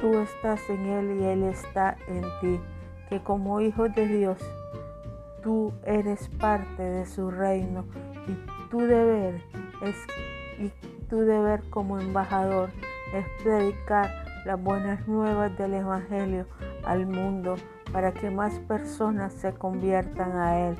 tú 0.00 0.14
estás 0.18 0.60
en 0.70 0.86
Él 0.86 1.20
y 1.20 1.24
Él 1.24 1.42
está 1.44 1.96
en 2.08 2.22
ti, 2.40 2.60
que 3.08 3.20
como 3.20 3.60
hijo 3.60 3.88
de 3.88 4.06
Dios 4.06 4.38
tú 5.46 5.72
eres 5.84 6.28
parte 6.40 6.82
de 6.82 7.06
su 7.06 7.30
reino 7.30 7.84
y 8.26 8.68
tu 8.68 8.78
deber 8.78 9.40
es 9.80 9.94
y 10.58 10.72
deber 11.08 11.62
como 11.70 12.00
embajador 12.00 12.70
es 13.14 13.24
predicar 13.44 14.10
las 14.44 14.60
buenas 14.60 15.06
nuevas 15.06 15.56
del 15.56 15.74
Evangelio 15.74 16.46
al 16.84 17.06
mundo 17.06 17.54
para 17.92 18.12
que 18.12 18.28
más 18.28 18.58
personas 18.58 19.34
se 19.34 19.52
conviertan 19.52 20.32
a 20.32 20.68
Él. 20.68 20.76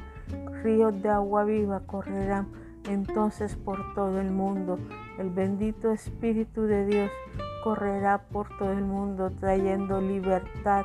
Ríos 0.65 1.01
de 1.01 1.11
agua 1.11 1.45
viva 1.45 1.83
correrán 1.87 2.49
entonces 2.89 3.55
por 3.55 3.95
todo 3.95 4.21
el 4.21 4.33
mundo. 4.33 4.81
El 5.17 5.31
bendito 5.31 5.93
Espíritu 5.93 6.63
de 6.63 6.87
Dios 6.87 7.11
correrá 7.63 8.19
por 8.19 8.49
todo 8.59 8.73
el 8.73 8.85
mundo 8.85 9.31
trayendo 9.31 10.01
libertad, 10.01 10.85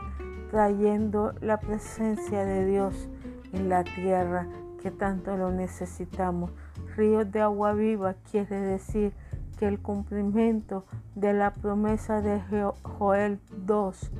trayendo 0.51 1.33
la 1.41 1.59
presencia 1.59 2.45
de 2.45 2.67
Dios 2.67 3.09
en 3.53 3.69
la 3.69 3.83
tierra 3.83 4.47
que 4.81 4.91
tanto 4.91 5.37
lo 5.37 5.51
necesitamos. 5.51 6.51
Ríos 6.95 7.31
de 7.31 7.41
agua 7.41 7.73
viva 7.73 8.15
quiere 8.29 8.59
decir 8.59 9.13
que 9.57 9.67
el 9.67 9.79
cumplimiento 9.79 10.85
de 11.15 11.33
la 11.33 11.53
promesa 11.53 12.21
de 12.21 12.41
Joel 12.83 13.39
2 13.57 14.11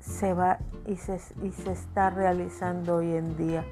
se 0.00 0.34
va 0.34 0.58
y 0.86 0.96
se, 0.96 1.20
y 1.42 1.52
se 1.52 1.72
está 1.72 2.10
realizando 2.10 2.96
hoy 2.96 3.12
en 3.12 3.36
día. 3.36 3.64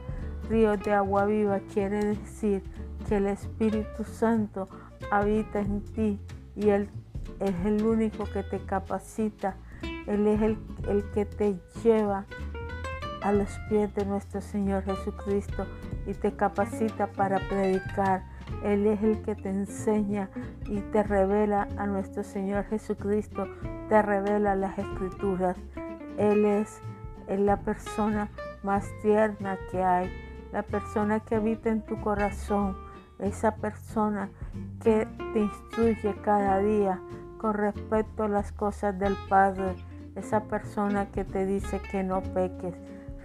Ríos 0.48 0.82
de 0.84 0.92
agua 0.92 1.26
viva 1.26 1.60
quiere 1.72 2.04
decir 2.04 2.62
que 3.08 3.16
el 3.16 3.26
Espíritu 3.26 4.04
Santo 4.04 4.68
habita 5.10 5.60
en 5.60 5.82
ti 5.82 6.20
y 6.56 6.68
Él 6.68 6.88
es 7.40 7.54
el 7.64 7.84
único 7.84 8.24
que 8.24 8.42
te 8.42 8.60
capacita. 8.60 9.56
Él 10.06 10.26
es 10.26 10.42
el, 10.42 10.58
el 10.88 11.04
que 11.12 11.24
te 11.24 11.56
lleva 11.82 12.26
a 13.24 13.32
los 13.32 13.50
pies 13.68 13.92
de 13.94 14.04
nuestro 14.04 14.40
Señor 14.40 14.84
Jesucristo 14.84 15.66
y 16.06 16.14
te 16.14 16.36
capacita 16.36 17.08
para 17.08 17.40
predicar 17.48 18.22
él 18.62 18.86
es 18.86 19.02
el 19.02 19.22
que 19.22 19.34
te 19.34 19.50
enseña 19.50 20.30
y 20.66 20.80
te 20.80 21.02
revela 21.02 21.68
a 21.76 21.86
nuestro 21.86 22.22
Señor 22.22 22.64
Jesucristo, 22.64 23.46
te 23.88 24.00
revela 24.02 24.54
las 24.54 24.78
escrituras. 24.78 25.56
Él 26.18 26.44
es, 26.44 26.80
la 27.28 27.58
persona 27.60 28.28
más 28.62 28.86
tierna 29.02 29.58
que 29.70 29.82
hay, 29.82 30.10
la 30.52 30.62
persona 30.62 31.20
que 31.20 31.36
habita 31.36 31.70
en 31.70 31.82
tu 31.82 32.00
corazón, 32.00 32.76
esa 33.18 33.56
persona 33.56 34.28
que 34.82 35.06
te 35.32 35.40
instruye 35.40 36.14
cada 36.22 36.58
día 36.58 37.00
con 37.38 37.54
respecto 37.54 38.24
a 38.24 38.28
las 38.28 38.52
cosas 38.52 38.98
del 38.98 39.16
Padre, 39.28 39.74
esa 40.16 40.44
persona 40.44 41.06
que 41.10 41.24
te 41.24 41.46
dice 41.46 41.80
que 41.90 42.02
no 42.02 42.22
peques. 42.22 42.74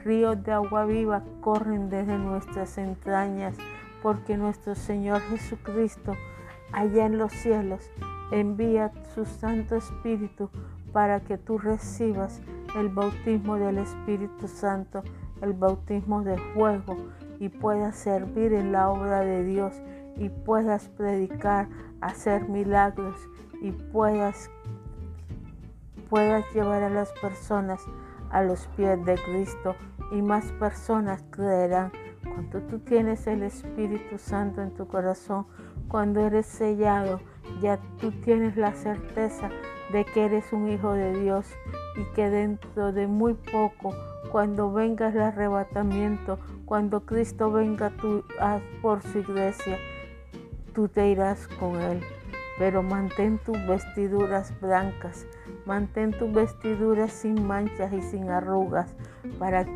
Ríos 0.03 0.41
de 0.43 0.51
agua 0.51 0.85
viva 0.85 1.23
corren 1.41 1.89
desde 1.89 2.17
nuestras 2.17 2.77
entrañas 2.77 3.55
porque 4.01 4.38
nuestro 4.38 4.76
Señor 4.76 5.21
Jesucristo, 5.21 6.13
allá 6.71 7.05
en 7.05 7.17
los 7.17 7.34
cielos, 7.34 7.91
envía 8.31 8.91
su 9.13 9.26
Santo 9.26 9.76
Espíritu 9.76 10.49
para 10.93 11.19
que 11.19 11.38
tú 11.38 11.57
recibas 11.57 12.41
el 12.77 12.89
bautismo 12.89 13.57
del 13.57 13.80
Espíritu 13.80 14.47
Santo, 14.47 15.03
el 15.41 15.53
bautismo 15.53 16.23
de 16.23 16.38
fuego 16.53 16.97
y 17.39 17.49
puedas 17.49 17.95
servir 17.95 18.53
en 18.53 18.71
la 18.71 18.89
obra 18.89 19.21
de 19.21 19.43
Dios 19.43 19.73
y 20.15 20.30
puedas 20.30 20.89
predicar, 20.89 21.67
hacer 22.01 22.47
milagros 22.49 23.15
y 23.61 23.71
puedas, 23.71 24.49
puedas 26.09 26.45
llevar 26.53 26.84
a 26.84 26.89
las 26.89 27.11
personas 27.13 27.81
a 28.31 28.41
los 28.43 28.68
pies 28.76 29.03
de 29.06 29.15
Cristo 29.15 29.76
y 30.11 30.22
más 30.22 30.45
personas 30.53 31.23
creerán 31.30 31.91
cuando 32.23 32.61
tú 32.61 32.80
tienes 32.80 33.27
el 33.27 33.43
Espíritu 33.43 34.18
Santo 34.18 34.61
en 34.61 34.72
tu 34.72 34.88
corazón, 34.88 35.45
cuando 35.88 36.22
eres 36.22 36.45
sellado, 36.45 37.22
ya 37.61 37.80
tú 37.99 38.11
tienes 38.11 38.56
la 38.56 38.73
certeza 38.73 39.49
de 39.91 40.06
que 40.06 40.26
eres 40.26 40.53
un 40.53 40.69
hijo 40.69 40.93
de 40.93 41.19
Dios 41.19 41.47
y 41.97 42.03
que 42.14 42.30
dentro 42.30 42.93
de 42.93 43.07
muy 43.07 43.34
poco, 43.34 43.93
cuando 44.31 44.72
venga 44.72 45.10
el 45.10 45.19
arrebatamiento, 45.19 46.39
cuando 46.65 47.06
Cristo 47.06 47.51
venga 47.51 47.89
tú, 47.89 48.23
por 48.81 49.01
su 49.01 49.19
iglesia, 49.19 49.77
tú 50.73 50.88
te 50.88 51.10
irás 51.10 51.47
con 51.60 51.76
Él. 51.81 52.01
Pero 52.60 52.84
mantén 52.84 53.39
tus 53.39 53.57
vestiduras 53.68 54.53
blancas, 54.61 55.26
mantén 55.69 56.17
tus 56.17 56.33
vestiduras 56.33 57.11
sin 57.11 57.45
manchas 57.45 57.93
y 57.93 58.01
sin 58.01 58.27
arrugas, 58.31 58.89
para, 59.37 59.67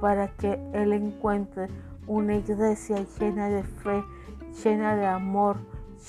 para 0.00 0.28
que 0.28 0.60
Él 0.72 0.92
encuentre 0.92 1.66
una 2.06 2.36
iglesia 2.36 3.04
llena 3.18 3.48
de 3.48 3.64
fe, 3.64 4.04
llena 4.62 4.94
de 4.94 5.06
amor, 5.06 5.56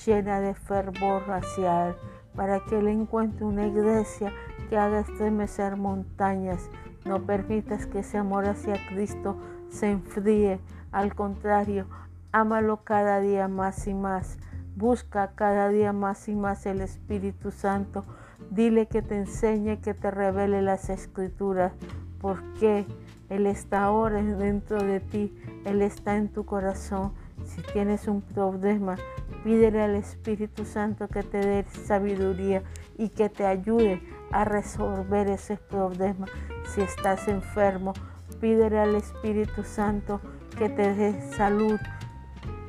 llena 0.06 0.38
de 0.38 0.54
fervor 0.54 1.28
hacia 1.28 1.88
Él, 1.88 1.94
para 2.36 2.60
que 2.60 2.78
Él 2.78 2.86
encuentre 2.86 3.44
una 3.44 3.66
iglesia 3.66 4.32
que 4.70 4.78
haga 4.78 5.00
estremecer 5.00 5.74
montañas. 5.76 6.70
No 7.04 7.22
permitas 7.22 7.86
que 7.86 7.98
ese 7.98 8.18
amor 8.18 8.46
hacia 8.46 8.74
Cristo 8.90 9.36
se 9.70 9.90
enfríe, 9.90 10.60
al 10.92 11.16
contrario, 11.16 11.88
ámalo 12.30 12.84
cada 12.84 13.18
día 13.18 13.48
más 13.48 13.88
y 13.88 13.94
más. 13.94 14.38
Busca 14.76 15.32
cada 15.34 15.68
día 15.68 15.92
más 15.92 16.28
y 16.28 16.36
más 16.36 16.64
el 16.64 16.80
Espíritu 16.80 17.50
Santo. 17.50 18.04
Dile 18.50 18.86
que 18.86 19.02
te 19.02 19.16
enseñe, 19.16 19.80
que 19.80 19.94
te 19.94 20.10
revele 20.10 20.62
las 20.62 20.90
escrituras. 20.90 21.72
¿Por 22.20 22.42
qué? 22.54 22.86
Él 23.28 23.46
está 23.46 23.84
ahora 23.84 24.22
dentro 24.22 24.82
de 24.82 25.00
ti, 25.00 25.34
Él 25.64 25.80
está 25.80 26.16
en 26.16 26.28
tu 26.28 26.44
corazón. 26.44 27.12
Si 27.44 27.62
tienes 27.72 28.06
un 28.06 28.20
problema, 28.20 28.96
pídele 29.42 29.80
al 29.80 29.94
Espíritu 29.94 30.64
Santo 30.64 31.08
que 31.08 31.22
te 31.22 31.38
dé 31.38 31.64
sabiduría 31.64 32.62
y 32.98 33.08
que 33.08 33.28
te 33.28 33.46
ayude 33.46 34.02
a 34.30 34.44
resolver 34.44 35.28
ese 35.28 35.56
problema. 35.56 36.26
Si 36.74 36.82
estás 36.82 37.26
enfermo, 37.26 37.94
pídele 38.40 38.78
al 38.78 38.94
Espíritu 38.96 39.64
Santo 39.64 40.20
que 40.58 40.68
te 40.68 40.94
dé 40.94 41.20
salud. 41.32 41.80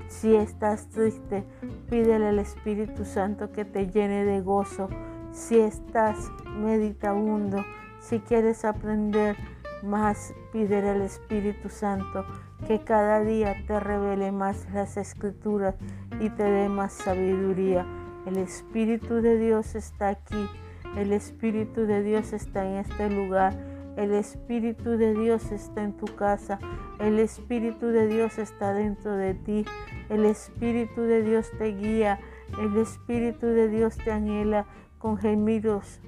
Si 0.08 0.36
estás 0.36 0.88
triste, 0.88 1.44
pídele 1.90 2.28
al 2.28 2.40
Espíritu 2.40 3.04
Santo 3.04 3.52
que 3.52 3.66
te 3.66 3.88
llene 3.88 4.24
de 4.24 4.42
gozo. 4.42 4.88
Si 5.34 5.60
estás 5.60 6.32
meditabundo, 6.46 7.66
si 8.00 8.20
quieres 8.20 8.64
aprender 8.66 9.36
más 9.82 10.32
pídele 10.52 10.92
al 10.92 11.02
Espíritu 11.02 11.70
Santo 11.70 12.24
que 12.68 12.80
cada 12.80 13.22
día 13.22 13.56
te 13.66 13.80
revele 13.80 14.32
más 14.32 14.68
las 14.74 14.96
escrituras 14.96 15.74
y 16.20 16.30
te 16.30 16.44
dé 16.44 16.70
más 16.70 16.94
sabiduría. 16.94 17.84
El 18.28 18.38
Espíritu 18.38 19.16
de 19.16 19.38
Dios 19.38 19.74
está 19.74 20.10
aquí 20.10 20.48
El 20.96 21.12
Espíritu 21.12 21.88
de 21.88 22.04
Dios 22.04 22.32
está 22.34 22.66
en 22.66 22.78
este 22.78 23.10
lugar. 23.10 23.54
El 23.98 24.14
Espíritu 24.14 24.92
de 24.92 25.16
Dios 25.16 25.52
está 25.52 25.84
en 25.84 25.94
tu 25.94 26.06
casa. 26.16 26.60
El 27.00 27.18
Espíritu 27.18 27.88
de 27.88 28.08
Dios 28.08 28.38
está 28.38 28.74
dentro 28.74 29.16
de 29.16 29.34
ti. 29.34 29.66
El 30.10 30.26
Espíritu 30.26 31.02
de 31.02 31.24
Dios 31.24 31.50
te 31.58 31.74
guía. 31.74 32.20
El 32.60 32.78
Espíritu 32.78 33.48
de 33.48 33.68
Dios 33.70 33.98
te 33.98 34.12
anhela 34.12 34.68
con 35.04 35.18
gemidos, 35.18 36.00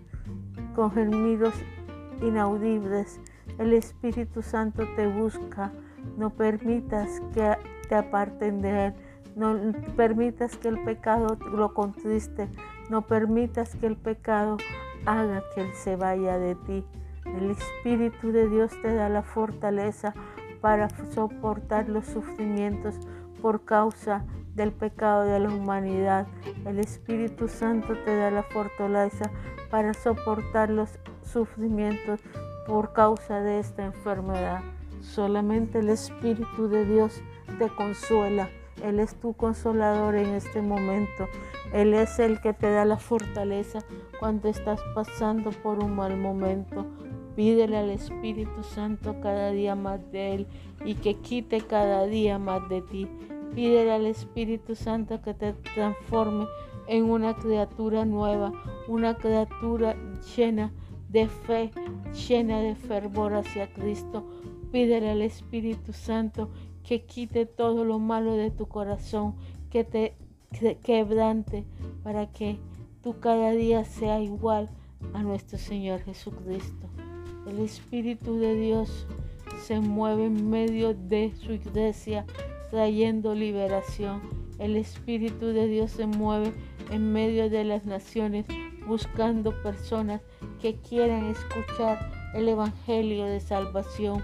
con 0.73 0.89
gemidos 0.89 1.53
inaudibles. 2.21 3.19
El 3.59 3.73
Espíritu 3.73 4.41
Santo 4.41 4.85
te 4.95 5.05
busca. 5.05 5.73
No 6.17 6.29
permitas 6.29 7.21
que 7.33 7.57
te 7.89 7.95
aparten 7.95 8.61
de 8.61 8.85
Él. 8.85 8.93
No 9.35 9.73
permitas 9.97 10.55
que 10.55 10.69
el 10.69 10.81
pecado 10.85 11.37
lo 11.51 11.73
contriste. 11.73 12.47
No 12.89 13.01
permitas 13.01 13.75
que 13.75 13.87
el 13.87 13.97
pecado 13.97 14.55
haga 15.05 15.43
que 15.53 15.63
Él 15.63 15.73
se 15.73 15.97
vaya 15.97 16.37
de 16.37 16.55
ti. 16.55 16.85
El 17.25 17.51
Espíritu 17.51 18.31
de 18.31 18.47
Dios 18.47 18.71
te 18.81 18.95
da 18.95 19.09
la 19.09 19.23
fortaleza 19.23 20.13
para 20.61 20.87
soportar 21.11 21.89
los 21.89 22.05
sufrimientos 22.05 22.95
por 23.41 23.65
causa 23.65 24.23
del 24.55 24.71
pecado 24.71 25.25
de 25.25 25.39
la 25.39 25.49
humanidad. 25.49 26.27
El 26.65 26.79
Espíritu 26.79 27.47
Santo 27.47 27.93
te 28.03 28.15
da 28.15 28.31
la 28.31 28.43
fortaleza 28.43 29.29
para 29.69 29.93
soportar 29.93 30.69
los 30.69 30.89
sufrimientos 31.21 32.21
por 32.65 32.93
causa 32.93 33.41
de 33.41 33.59
esta 33.59 33.85
enfermedad. 33.85 34.61
Solamente 35.01 35.79
el 35.79 35.89
Espíritu 35.89 36.67
de 36.67 36.85
Dios 36.85 37.21
te 37.59 37.69
consuela. 37.69 38.49
Él 38.83 38.99
es 38.99 39.15
tu 39.15 39.33
consolador 39.33 40.15
en 40.15 40.29
este 40.33 40.61
momento. 40.61 41.27
Él 41.73 41.93
es 41.93 42.19
el 42.19 42.41
que 42.41 42.53
te 42.53 42.69
da 42.71 42.85
la 42.85 42.97
fortaleza 42.97 43.79
cuando 44.19 44.49
estás 44.49 44.81
pasando 44.93 45.51
por 45.51 45.83
un 45.83 45.95
mal 45.95 46.17
momento. 46.17 46.85
Pídele 47.35 47.77
al 47.77 47.89
Espíritu 47.89 48.63
Santo 48.63 49.17
cada 49.21 49.51
día 49.51 49.75
más 49.75 49.99
de 50.11 50.35
Él 50.35 50.47
y 50.85 50.95
que 50.95 51.15
quite 51.15 51.61
cada 51.61 52.05
día 52.05 52.39
más 52.39 52.67
de 52.69 52.81
ti. 52.81 53.09
Pídele 53.55 53.93
al 53.93 54.05
Espíritu 54.05 54.75
Santo 54.75 55.21
que 55.21 55.33
te 55.33 55.53
transforme 55.53 56.45
en 56.87 57.09
una 57.09 57.37
criatura 57.37 58.03
nueva, 58.03 58.51
una 58.89 59.15
criatura 59.15 59.95
llena 60.35 60.73
de 61.07 61.29
fe, 61.29 61.71
llena 62.27 62.59
de 62.59 62.75
fervor 62.75 63.33
hacia 63.33 63.71
Cristo. 63.71 64.27
Pídele 64.73 65.09
al 65.09 65.21
Espíritu 65.21 65.93
Santo 65.93 66.49
que 66.83 67.05
quite 67.05 67.45
todo 67.45 67.85
lo 67.85 67.97
malo 67.97 68.33
de 68.33 68.51
tu 68.51 68.67
corazón, 68.67 69.35
que 69.69 69.85
te 69.85 70.17
quebrante 70.83 71.65
para 72.03 72.33
que 72.33 72.59
tú 73.01 73.21
cada 73.21 73.51
día 73.51 73.85
sea 73.85 74.19
igual 74.19 74.69
a 75.13 75.23
nuestro 75.23 75.57
Señor 75.57 76.01
Jesucristo. 76.01 76.89
El 77.47 77.59
Espíritu 77.59 78.37
de 78.37 78.53
Dios 78.53 79.07
se 79.61 79.79
mueve 79.79 80.25
en 80.25 80.49
medio 80.49 80.93
de 80.93 81.33
su 81.35 81.53
iglesia 81.53 82.25
trayendo 82.75 83.33
liberación. 83.33 84.21
El 84.59 84.75
Espíritu 84.75 85.53
de 85.53 85.65
Dios 85.65 85.91
se 85.91 86.07
mueve 86.07 86.51
en 86.91 87.13
medio 87.13 87.49
de 87.49 87.63
las 87.63 87.85
naciones 87.85 88.45
buscando 88.85 89.53
personas 89.63 90.19
que 90.61 90.75
quieran 90.81 91.23
escuchar 91.27 92.11
el 92.33 92.49
Evangelio 92.49 93.23
de 93.27 93.39
salvación, 93.39 94.21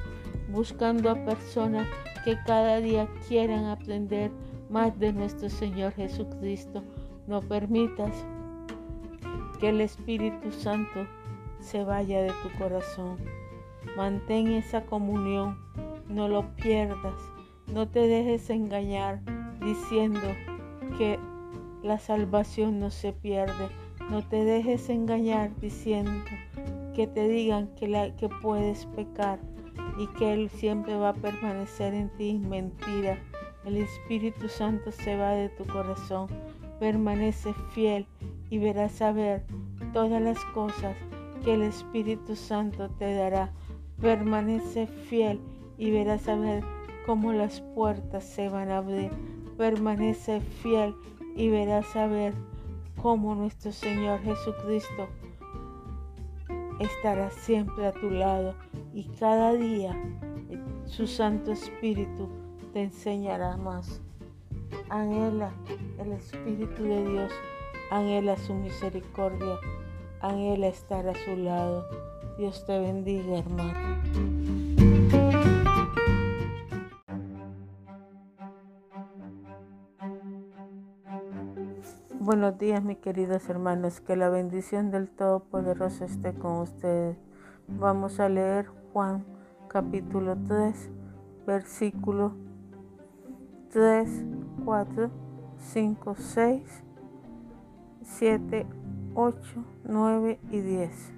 buscando 0.49 1.09
a 1.09 1.15
personas 1.23 1.87
que 2.25 2.37
cada 2.45 2.81
día 2.81 3.07
quieran 3.25 3.67
aprender 3.67 4.31
más 4.69 4.99
de 4.99 5.13
nuestro 5.13 5.49
Señor 5.49 5.93
Jesucristo. 5.93 6.83
No 7.27 7.39
permitas 7.39 8.11
que 9.61 9.69
el 9.69 9.79
Espíritu 9.79 10.51
Santo 10.51 11.07
se 11.61 11.85
vaya 11.85 12.21
de 12.21 12.33
tu 12.43 12.49
corazón. 12.57 13.15
Mantén 13.95 14.47
esa 14.51 14.81
comunión, 14.81 15.57
no 16.09 16.27
lo 16.27 16.53
pierdas, 16.57 17.30
no 17.73 17.87
te 17.87 18.07
dejes 18.07 18.49
engañar 18.49 19.21
diciendo 19.63 20.19
que 20.97 21.19
la 21.83 21.99
salvación 21.99 22.79
no 22.79 22.91
se 22.91 23.13
pierde. 23.13 23.69
No 24.09 24.27
te 24.27 24.43
dejes 24.43 24.89
engañar 24.89 25.55
diciendo 25.59 26.11
que 26.93 27.07
te 27.07 27.27
digan 27.27 27.67
que, 27.75 28.13
que 28.19 28.29
puedes 28.29 28.85
pecar 28.87 29.39
y 29.97 30.07
que 30.17 30.33
Él 30.33 30.49
siempre 30.49 30.97
va 30.97 31.09
a 31.09 31.13
permanecer 31.13 31.93
en 31.93 32.09
ti. 32.09 32.33
Mentira. 32.37 33.17
El 33.63 33.77
Espíritu 33.77 34.49
Santo 34.49 34.91
se 34.91 35.15
va 35.15 35.31
de 35.31 35.49
tu 35.49 35.65
corazón. 35.65 36.27
Permanece 36.79 37.53
fiel 37.73 38.05
y 38.49 38.57
verás 38.57 39.01
a 39.01 39.11
ver 39.11 39.45
todas 39.93 40.21
las 40.21 40.43
cosas 40.53 40.95
que 41.45 41.53
el 41.53 41.61
Espíritu 41.61 42.35
Santo 42.35 42.89
te 42.89 43.13
dará. 43.13 43.53
Permanece 44.01 44.87
fiel 44.87 45.39
y 45.77 45.91
verás 45.91 46.27
a 46.27 46.35
cómo 47.11 47.33
las 47.33 47.59
puertas 47.59 48.23
se 48.23 48.47
van 48.47 48.71
a 48.71 48.77
abrir. 48.77 49.11
Permanece 49.57 50.39
fiel 50.39 50.95
y 51.35 51.49
verás 51.49 51.93
a 51.97 52.07
ver 52.07 52.33
cómo 53.01 53.35
nuestro 53.35 53.73
Señor 53.73 54.21
Jesucristo 54.21 55.09
estará 56.79 57.29
siempre 57.29 57.85
a 57.85 57.91
tu 57.91 58.09
lado 58.11 58.55
y 58.93 59.09
cada 59.19 59.51
día 59.51 59.93
su 60.85 61.05
Santo 61.05 61.51
Espíritu 61.51 62.29
te 62.71 62.83
enseñará 62.83 63.57
más. 63.57 63.99
Anhela 64.87 65.51
el 65.99 66.13
Espíritu 66.13 66.81
de 66.81 67.09
Dios, 67.09 67.31
anhela 67.89 68.37
su 68.37 68.53
misericordia, 68.53 69.59
anhela 70.21 70.67
estar 70.67 71.05
a 71.09 71.25
su 71.25 71.35
lado. 71.35 71.85
Dios 72.37 72.65
te 72.65 72.79
bendiga, 72.79 73.39
hermano. 73.39 74.70
Buenos 82.23 82.59
días, 82.59 82.83
mis 82.83 82.99
queridos 82.99 83.49
hermanos. 83.49 83.99
Que 83.99 84.15
la 84.15 84.29
bendición 84.29 84.91
del 84.91 85.09
Todopoderoso 85.09 86.05
esté 86.05 86.35
con 86.35 86.59
ustedes. 86.59 87.17
Vamos 87.67 88.19
a 88.19 88.29
leer 88.29 88.67
Juan 88.93 89.25
capítulo 89.67 90.37
3, 90.47 90.91
versículo 91.47 92.35
3, 93.71 94.23
4, 94.63 95.09
5, 95.57 96.15
6, 96.15 96.83
7, 98.03 98.67
8, 99.15 99.65
9 99.85 100.39
y 100.51 100.59
10. 100.59 101.13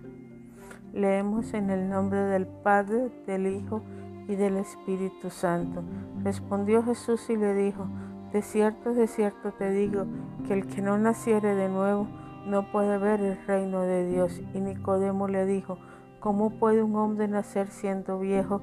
Leemos 0.93 1.53
en 1.53 1.69
el 1.69 1.89
nombre 1.89 2.19
del 2.19 2.47
Padre, 2.47 3.11
del 3.27 3.47
Hijo 3.47 3.81
y 4.30 4.35
del 4.35 4.55
Espíritu 4.55 5.30
Santo. 5.30 5.84
Respondió 6.23 6.81
Jesús 6.81 7.30
y 7.30 7.35
le 7.35 7.53
dijo, 7.55 7.89
de 8.34 8.41
cierto, 8.41 8.95
de 8.95 9.07
cierto 9.07 9.51
te 9.51 9.69
digo, 9.69 10.05
que 10.47 10.53
el 10.53 10.65
que 10.65 10.81
no 10.81 10.97
naciere 10.97 11.53
de 11.53 11.69
nuevo 11.69 12.07
no 12.47 12.72
puede 12.72 12.97
ver 12.97 13.22
el 13.22 13.38
reino 13.45 13.81
de 13.81 14.10
Dios. 14.10 14.41
Y 14.55 14.60
Nicodemo 14.60 15.27
le 15.27 15.45
dijo, 15.45 15.77
¿cómo 16.19 16.49
puede 16.49 16.81
un 16.81 16.95
hombre 16.95 17.27
nacer 17.27 17.68
siendo 17.68 18.19
viejo? 18.19 18.61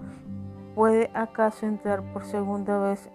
¿Puede 0.74 1.10
acaso 1.14 1.66
entrar 1.66 2.12
por 2.12 2.24
segunda 2.24 2.78
vez 2.78 3.08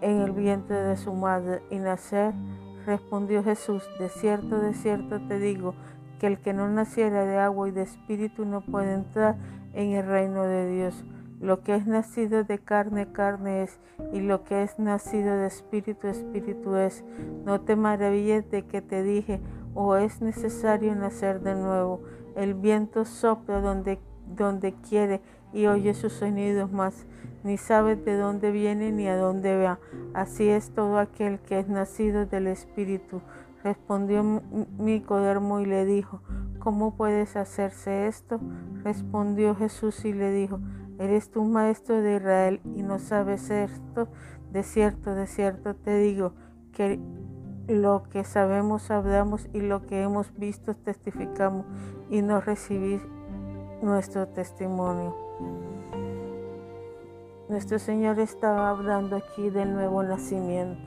en 0.00 0.20
el 0.20 0.30
vientre 0.30 0.76
de 0.76 0.96
su 0.96 1.12
madre 1.12 1.60
y 1.70 1.78
nacer? 1.78 2.34
Respondió 2.86 3.42
Jesús, 3.42 3.82
de 3.98 4.08
cierto, 4.08 4.60
de 4.60 4.74
cierto 4.74 5.20
te 5.26 5.40
digo, 5.40 5.74
que 6.20 6.28
el 6.28 6.38
que 6.38 6.52
no 6.52 6.68
naciera 6.68 7.24
de 7.24 7.38
agua 7.38 7.68
y 7.68 7.72
de 7.72 7.82
espíritu 7.82 8.44
no 8.44 8.60
puede 8.60 8.94
entrar 8.94 9.36
en 9.72 9.92
el 9.92 10.06
reino 10.06 10.44
de 10.44 10.70
Dios. 10.70 11.04
Lo 11.40 11.62
que 11.62 11.74
es 11.74 11.86
nacido 11.86 12.44
de 12.44 12.58
carne, 12.58 13.10
carne 13.12 13.62
es, 13.62 13.80
y 14.12 14.20
lo 14.20 14.44
que 14.44 14.62
es 14.62 14.78
nacido 14.78 15.38
de 15.38 15.46
espíritu, 15.46 16.06
espíritu 16.06 16.76
es. 16.76 17.02
No 17.46 17.62
te 17.62 17.76
maravilles 17.76 18.50
de 18.50 18.66
que 18.66 18.82
te 18.82 19.02
dije, 19.02 19.40
o 19.74 19.86
oh, 19.86 19.96
es 19.96 20.20
necesario 20.20 20.94
nacer 20.94 21.40
de 21.40 21.54
nuevo. 21.54 22.02
El 22.36 22.52
viento 22.54 23.06
sopla 23.06 23.60
donde, 23.60 23.98
donde 24.36 24.74
quiere 24.74 25.22
y 25.52 25.66
oye 25.66 25.94
sus 25.94 26.12
sonidos 26.12 26.70
más, 26.70 27.06
ni 27.42 27.56
sabe 27.56 27.96
de 27.96 28.16
dónde 28.16 28.50
viene 28.50 28.92
ni 28.92 29.08
a 29.08 29.16
dónde 29.16 29.56
va. 29.56 29.78
Así 30.12 30.48
es 30.48 30.70
todo 30.70 30.98
aquel 30.98 31.38
que 31.40 31.58
es 31.58 31.68
nacido 31.68 32.26
del 32.26 32.48
espíritu. 32.48 33.22
Respondió 33.64 34.42
Nicodemo 34.78 35.60
y 35.60 35.66
le 35.66 35.84
dijo, 35.84 36.22
¿cómo 36.58 36.96
puedes 36.96 37.36
hacerse 37.36 38.06
esto? 38.06 38.40
Respondió 38.84 39.54
Jesús 39.54 40.04
y 40.04 40.12
le 40.12 40.30
dijo, 40.32 40.60
¿Eres 41.00 41.30
tú 41.30 41.44
maestro 41.44 42.02
de 42.02 42.16
Israel 42.16 42.60
y 42.76 42.82
no 42.82 42.98
sabes 42.98 43.48
esto? 43.48 44.08
De 44.52 44.62
cierto, 44.62 45.14
de 45.14 45.26
cierto 45.26 45.74
te 45.74 45.96
digo 45.96 46.34
que 46.74 47.00
lo 47.68 48.02
que 48.10 48.22
sabemos 48.22 48.90
hablamos 48.90 49.48
y 49.54 49.62
lo 49.62 49.86
que 49.86 50.02
hemos 50.02 50.36
visto 50.36 50.76
testificamos 50.76 51.64
y 52.10 52.20
no 52.20 52.42
recibís 52.42 53.00
nuestro 53.80 54.28
testimonio. 54.28 55.16
Nuestro 57.48 57.78
Señor 57.78 58.18
estaba 58.18 58.68
hablando 58.68 59.16
aquí 59.16 59.48
del 59.48 59.72
nuevo 59.72 60.02
nacimiento. 60.02 60.82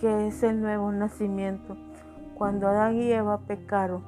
¿Qué 0.00 0.26
es 0.26 0.42
el 0.42 0.60
nuevo 0.62 0.90
nacimiento? 0.90 1.76
Cuando 2.34 2.66
Adán 2.66 2.96
y 2.96 3.12
Eva 3.12 3.38
pecaron, 3.46 4.02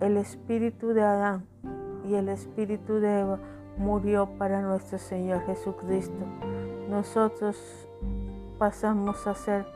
el 0.00 0.16
espíritu 0.16 0.88
de 0.88 1.02
Adán 1.02 1.46
y 2.04 2.14
el 2.14 2.28
espíritu 2.28 2.94
de 2.94 3.20
Eva 3.20 3.38
murió 3.80 4.26
para 4.38 4.60
nuestro 4.60 4.98
Señor 4.98 5.40
Jesucristo. 5.46 6.26
Nosotros 6.90 7.56
pasamos 8.58 9.26
a 9.26 9.34
ser 9.34 9.66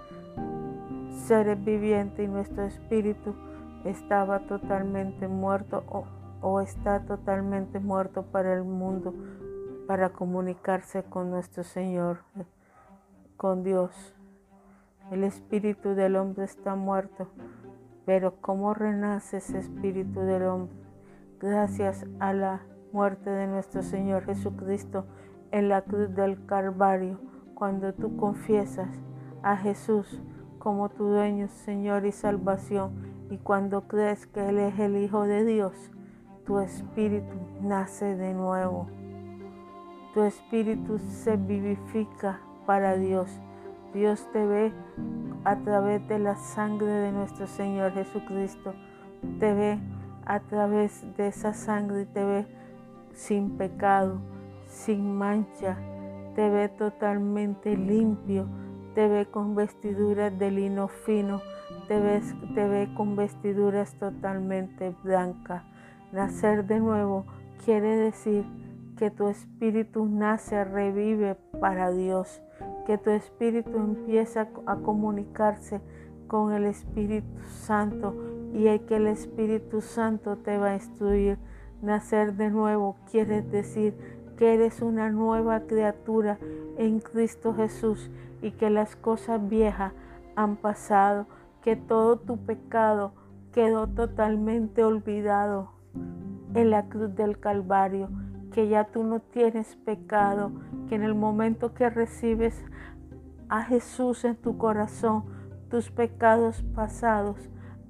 seres 1.27 1.65
vivientes 1.65 2.23
y 2.23 2.29
nuestro 2.29 2.65
espíritu 2.65 3.35
estaba 3.85 4.41
totalmente 4.41 5.27
muerto 5.27 5.85
o, 6.43 6.61
está 6.61 7.01
totalmente 7.07 7.81
muerto 7.81 8.25
para 8.25 8.53
el 8.53 8.65
mundo, 8.65 9.15
para 9.87 10.11
comunicarse 10.11 11.03
con 11.05 11.31
nuestro 11.31 11.65
Señor, 11.65 12.19
con 13.39 13.65
Dios. 13.65 14.15
El 15.11 15.25
espíritu 15.25 15.95
del 15.95 16.17
hombre 16.17 16.45
está 16.45 16.75
muerto, 16.75 17.29
pero 18.05 18.35
¿cómo 18.43 18.75
renace 18.75 19.39
ese 19.39 19.59
espíritu 19.59 20.21
del 20.21 20.43
hombre? 20.43 20.77
Gracias 21.41 22.05
a 22.21 22.35
la 22.35 22.61
muerte 22.95 23.29
de 23.29 23.49
nuestro 23.49 23.83
Señor 23.83 24.25
Jesucristo 24.25 25.05
en 25.51 25.69
la 25.69 25.83
cruz 25.83 26.15
del 26.15 26.47
Calvario, 26.47 27.19
cuando 27.57 27.93
tú 27.93 28.17
confiesas 28.17 28.89
a 29.43 29.57
Jesús 29.57 30.23
como 30.61 30.89
tu 30.91 31.07
dueño, 31.07 31.49
Señor 31.49 32.07
y 32.07 32.13
salvación, 32.13 32.93
y 33.31 33.39
cuando 33.39 33.89
crees 33.89 34.29
que 34.29 34.49
Él 34.49 34.59
es 34.59 34.79
el 34.79 34.97
Hijo 34.97 35.25
de 35.25 35.45
Dios, 35.45 35.91
tu 36.47 36.61
espíritu 36.61 37.35
nace 37.61 38.15
de 38.15 38.33
nuevo. 38.33 38.87
Tu 40.15 40.23
espíritu 40.23 40.99
se 41.01 41.37
vivifica 41.37 42.43
para 42.65 42.95
Dios. 42.95 43.29
Dios 43.93 44.25
te 44.33 44.47
ve 44.47 44.73
a 45.43 45.57
través 45.57 46.07
de 46.07 46.21
la 46.21 46.37
sangre 46.37 46.87
de 46.87 47.11
nuestro 47.11 47.49
Señor 47.49 47.91
Jesucristo. 47.91 48.73
Te 49.41 49.53
ve 49.53 49.81
a 50.27 50.39
través 50.39 51.05
de 51.17 51.27
esa 51.27 51.55
sangre 51.55 52.03
y 52.03 52.07
te 52.07 52.25
ve 52.25 52.64
sin 53.15 53.57
pecado, 53.57 54.21
sin 54.67 55.17
mancha. 55.17 55.77
Te 56.35 56.51
ve 56.51 56.69
totalmente 56.69 57.77
limpio 57.77 58.47
te 58.95 59.09
ve 59.09 59.27
con 59.27 59.55
vestiduras 59.55 60.37
de 60.39 60.51
lino 60.51 60.89
fino, 60.89 61.41
te, 61.89 61.99
ves, 61.99 62.35
te 62.55 62.69
ve 62.69 62.89
con 62.97 63.17
vestiduras 63.17 63.95
totalmente 63.95 64.95
blancas. 65.03 65.65
Nacer 66.13 66.65
de 66.65 66.79
nuevo 66.79 67.27
quiere 67.65 67.97
decir 67.97 68.45
que 68.97 69.11
tu 69.11 69.29
espíritu 69.29 70.07
nace, 70.07 70.65
revive 70.65 71.35
para 71.61 71.91
Dios, 71.91 72.41
que 72.87 72.97
tu 72.97 73.11
espíritu 73.11 73.77
empieza 73.77 74.49
a 74.67 74.77
comunicarse 74.77 75.81
con 76.29 76.53
el 76.53 76.65
Espíritu 76.65 77.43
Santo 77.45 78.15
y 78.55 78.69
el 78.69 78.87
que 78.87 78.97
el 78.97 79.09
Espíritu 79.09 79.81
Santo 79.81 80.37
te 80.39 80.57
va 80.57 80.71
a 80.71 80.75
instruir. 80.75 81.39
Nacer 81.85 82.33
de 82.33 82.49
nuevo 82.49 82.97
quiere 83.11 83.43
decir 83.43 83.95
que 84.39 84.55
eres 84.55 84.81
una 84.81 85.11
nueva 85.11 85.61
criatura 85.67 86.39
en 86.79 86.99
Cristo 86.99 87.53
Jesús 87.53 88.11
y 88.41 88.53
que 88.53 88.71
las 88.71 88.97
cosas 88.97 89.47
viejas 89.51 89.93
han 90.35 90.57
pasado, 90.57 91.27
que 91.61 91.77
todo 91.77 92.17
tu 92.17 92.39
pecado 92.39 93.13
quedó 93.53 93.87
totalmente 93.87 94.83
olvidado 94.83 95.73
en 96.55 96.71
la 96.71 96.89
cruz 96.89 97.15
del 97.17 97.39
Calvario, 97.39 98.09
que 98.51 98.69
ya 98.69 98.85
tú 98.85 99.05
no 99.05 99.21
tienes 99.21 99.77
pecado, 99.77 100.53
que 100.89 100.95
en 100.95 101.03
el 101.03 101.15
momento 101.15 101.75
que 101.75 101.91
recibes 101.91 102.65
a 103.51 103.63
Jesús 103.63 104.25
en 104.25 104.37
tu 104.37 104.57
corazón, 104.57 105.25
tus 105.69 105.91
pecados 105.91 106.63
pasados 106.75 107.37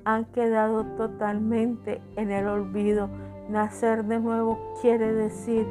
han 0.05 0.25
quedado 0.25 0.85
totalmente 0.97 2.03
en 2.17 2.33
el 2.33 2.49
olvido. 2.49 3.09
Nacer 3.49 4.05
de 4.05 4.21
nuevo 4.21 4.59
quiere 4.81 5.13
decir 5.13 5.67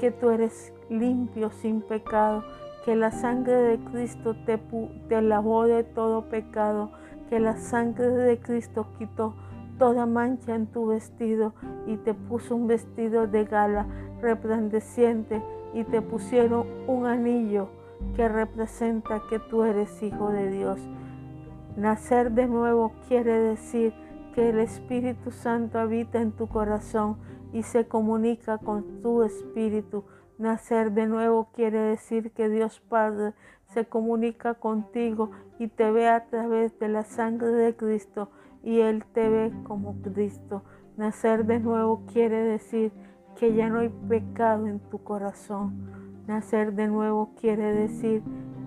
que 0.00 0.10
tú 0.10 0.30
eres 0.30 0.72
limpio 0.88 1.50
sin 1.50 1.82
pecado, 1.82 2.42
que 2.84 2.96
la 2.96 3.10
sangre 3.10 3.54
de 3.54 3.78
Cristo 3.78 4.34
te, 4.46 5.22
lavó 5.22 5.64
de 5.64 5.84
todo 5.84 6.22
pecado, 6.30 6.90
que 7.28 7.38
la 7.38 7.56
sangre 7.56 8.08
de 8.08 8.38
Cristo 8.38 8.86
quitó 8.98 9.34
toda 9.78 10.06
mancha 10.06 10.54
en 10.54 10.66
tu 10.66 10.86
vestido 10.86 11.52
y 11.86 11.96
te 11.98 12.14
puso 12.14 12.56
un 12.56 12.66
vestido 12.66 13.26
de 13.26 13.44
gala 13.44 13.86
resplandeciente 14.22 15.42
y 15.74 15.84
te 15.84 16.00
pusieron 16.00 16.66
un 16.86 17.06
anillo 17.06 17.68
que 18.16 18.28
representa 18.28 19.22
que 19.28 19.38
tú 19.38 19.64
eres 19.64 20.02
hijo 20.02 20.30
de 20.30 20.50
Dios. 20.50 20.80
Nacer 21.76 22.32
de 22.32 22.46
nuevo 22.46 22.92
quiere 23.06 23.38
decir 23.38 23.92
que 24.38 24.50
el 24.50 24.60
Espíritu 24.60 25.32
Santo 25.32 25.80
habita 25.80 26.20
en 26.20 26.30
tu 26.30 26.46
corazón 26.46 27.16
y 27.52 27.64
se 27.64 27.88
comunica 27.88 28.58
con 28.58 29.02
tu 29.02 29.24
espíritu 29.24 30.04
Nacer 30.38 30.92
de 30.92 31.08
nuevo 31.08 31.48
quiere 31.52 31.80
decir 31.80 32.30
que 32.30 32.48
Dios 32.48 32.78
Padre 32.78 33.34
se 33.74 33.86
comunica 33.86 34.54
contigo 34.54 35.32
y 35.58 35.66
te 35.66 35.90
ve 35.90 36.06
a 36.08 36.26
través 36.26 36.78
de 36.78 36.86
la 36.86 37.02
sangre 37.02 37.48
de 37.48 37.74
Cristo 37.74 38.30
y 38.62 38.78
Él 38.78 39.04
te 39.06 39.28
ve 39.28 39.52
como 39.64 40.00
Cristo. 40.02 40.62
Nacer 40.96 41.44
de 41.44 41.58
nuevo 41.58 42.04
quiere 42.12 42.40
decir 42.40 42.92
que 43.34 43.56
ya 43.56 43.68
no 43.68 43.80
hay 43.80 43.88
pecado 44.08 44.68
en 44.68 44.78
tu 44.78 45.02
corazón. 45.02 46.22
Nacer 46.28 46.74
de 46.74 46.86
nuevo 46.86 47.30
quiere 47.40 47.74
decir 47.74 48.22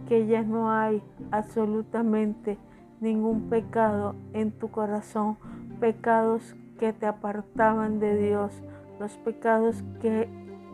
que 0.10 0.28
ya 0.28 0.44
no 0.44 0.70
hay 0.70 1.02
absolutamente 1.32 2.58
ningún 3.02 3.50
pecado 3.50 4.16
en 4.32 4.52
tu 4.52 4.70
corazón, 4.70 5.36
pecados 5.82 6.56
que 6.80 6.94
te 6.94 7.08
apartaban 7.08 8.00
de 8.00 8.16
Dios, 8.16 8.54
los 9.00 9.18
pecados 9.18 9.84
que 10.00 10.30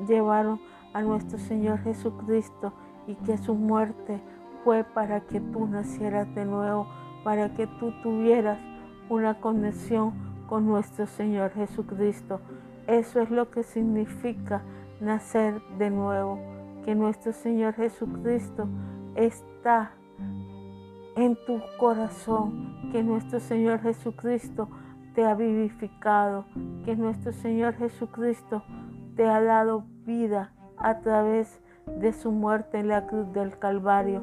llevaron 0.07 0.59
a 0.93 1.01
nuestro 1.01 1.39
Señor 1.39 1.79
Jesucristo 1.79 2.73
y 3.07 3.15
que 3.15 3.37
su 3.37 3.55
muerte 3.55 4.21
fue 4.63 4.83
para 4.83 5.21
que 5.21 5.39
tú 5.39 5.65
nacieras 5.65 6.33
de 6.35 6.45
nuevo, 6.45 6.87
para 7.23 7.53
que 7.55 7.67
tú 7.79 7.93
tuvieras 8.03 8.59
una 9.09 9.39
conexión 9.39 10.13
con 10.47 10.67
nuestro 10.67 11.07
Señor 11.07 11.51
Jesucristo. 11.51 12.41
Eso 12.85 13.21
es 13.21 13.31
lo 13.31 13.49
que 13.49 13.63
significa 13.63 14.61
nacer 14.99 15.61
de 15.77 15.89
nuevo, 15.89 16.37
que 16.83 16.95
nuestro 16.95 17.31
Señor 17.31 17.75
Jesucristo 17.75 18.67
está 19.15 19.91
en 21.15 21.37
tu 21.45 21.61
corazón, 21.79 22.91
que 22.91 23.03
nuestro 23.03 23.39
Señor 23.39 23.79
Jesucristo 23.79 24.67
te 25.17 25.25
ha 25.25 25.33
vivificado, 25.33 26.45
que 26.85 26.95
nuestro 26.95 27.33
Señor 27.33 27.73
Jesucristo 27.73 28.61
te 29.15 29.25
ha 29.25 29.41
dado 29.41 29.83
vida 30.05 30.53
a 30.77 30.99
través 30.99 31.59
de 31.99 32.13
su 32.13 32.31
muerte 32.31 32.77
en 32.77 32.89
la 32.89 33.07
cruz 33.07 33.33
del 33.33 33.57
Calvario. 33.57 34.21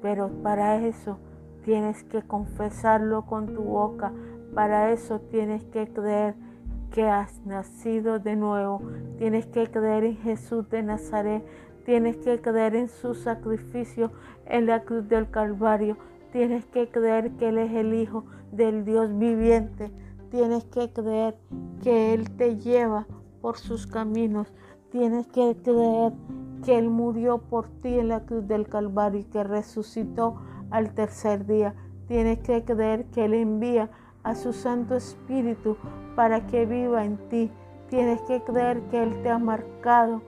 Pero 0.00 0.30
para 0.42 0.76
eso 0.76 1.18
tienes 1.62 2.04
que 2.04 2.22
confesarlo 2.22 3.26
con 3.26 3.54
tu 3.54 3.60
boca. 3.60 4.14
Para 4.54 4.92
eso 4.92 5.20
tienes 5.20 5.62
que 5.64 5.86
creer 5.88 6.36
que 6.90 7.06
has 7.06 7.44
nacido 7.44 8.18
de 8.18 8.34
nuevo. 8.34 8.80
Tienes 9.18 9.44
que 9.44 9.70
creer 9.70 10.04
en 10.04 10.16
Jesús 10.16 10.70
de 10.70 10.82
Nazaret. 10.82 11.44
Tienes 11.84 12.16
que 12.16 12.40
creer 12.40 12.76
en 12.76 12.88
su 12.88 13.14
sacrificio 13.14 14.10
en 14.46 14.64
la 14.64 14.84
cruz 14.84 15.06
del 15.06 15.28
Calvario. 15.28 15.98
Tienes 16.32 16.64
que 16.64 16.88
creer 16.88 17.32
que 17.32 17.50
Él 17.50 17.58
es 17.58 17.72
el 17.72 17.92
Hijo 17.92 18.24
del 18.52 18.86
Dios 18.86 19.18
viviente. 19.18 19.92
Tienes 20.30 20.64
que 20.64 20.92
creer 20.92 21.36
que 21.82 22.14
Él 22.14 22.30
te 22.36 22.56
lleva 22.56 23.06
por 23.40 23.58
sus 23.58 23.88
caminos. 23.88 24.46
Tienes 24.90 25.26
que 25.26 25.56
creer 25.62 26.12
que 26.64 26.78
Él 26.78 26.88
murió 26.88 27.38
por 27.38 27.68
ti 27.68 27.98
en 27.98 28.08
la 28.08 28.20
cruz 28.20 28.46
del 28.46 28.68
Calvario 28.68 29.20
y 29.20 29.24
que 29.24 29.42
resucitó 29.42 30.36
al 30.70 30.94
tercer 30.94 31.46
día. 31.46 31.74
Tienes 32.06 32.38
que 32.40 32.64
creer 32.64 33.06
que 33.06 33.24
Él 33.24 33.34
envía 33.34 33.90
a 34.22 34.36
su 34.36 34.52
Santo 34.52 34.94
Espíritu 34.94 35.76
para 36.14 36.46
que 36.46 36.64
viva 36.64 37.04
en 37.04 37.16
ti. 37.28 37.50
Tienes 37.88 38.22
que 38.22 38.40
creer 38.42 38.82
que 38.82 39.02
Él 39.02 39.22
te 39.22 39.30
ha 39.30 39.38
marcado 39.38 40.22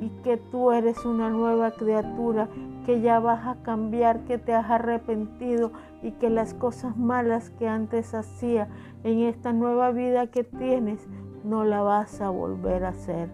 y 0.00 0.10
que 0.22 0.36
tú 0.36 0.70
eres 0.70 1.04
una 1.04 1.30
nueva 1.30 1.72
criatura, 1.72 2.48
que 2.84 3.00
ya 3.00 3.18
vas 3.20 3.46
a 3.46 3.62
cambiar, 3.62 4.20
que 4.24 4.38
te 4.38 4.54
has 4.54 4.70
arrepentido 4.70 5.72
y 6.02 6.12
que 6.12 6.30
las 6.30 6.54
cosas 6.54 6.96
malas 6.96 7.50
que 7.50 7.66
antes 7.68 8.14
hacía 8.14 8.68
en 9.04 9.20
esta 9.20 9.52
nueva 9.52 9.90
vida 9.90 10.28
que 10.28 10.44
tienes 10.44 11.06
no 11.44 11.64
la 11.64 11.82
vas 11.82 12.20
a 12.20 12.30
volver 12.30 12.84
a 12.84 12.90
hacer. 12.90 13.28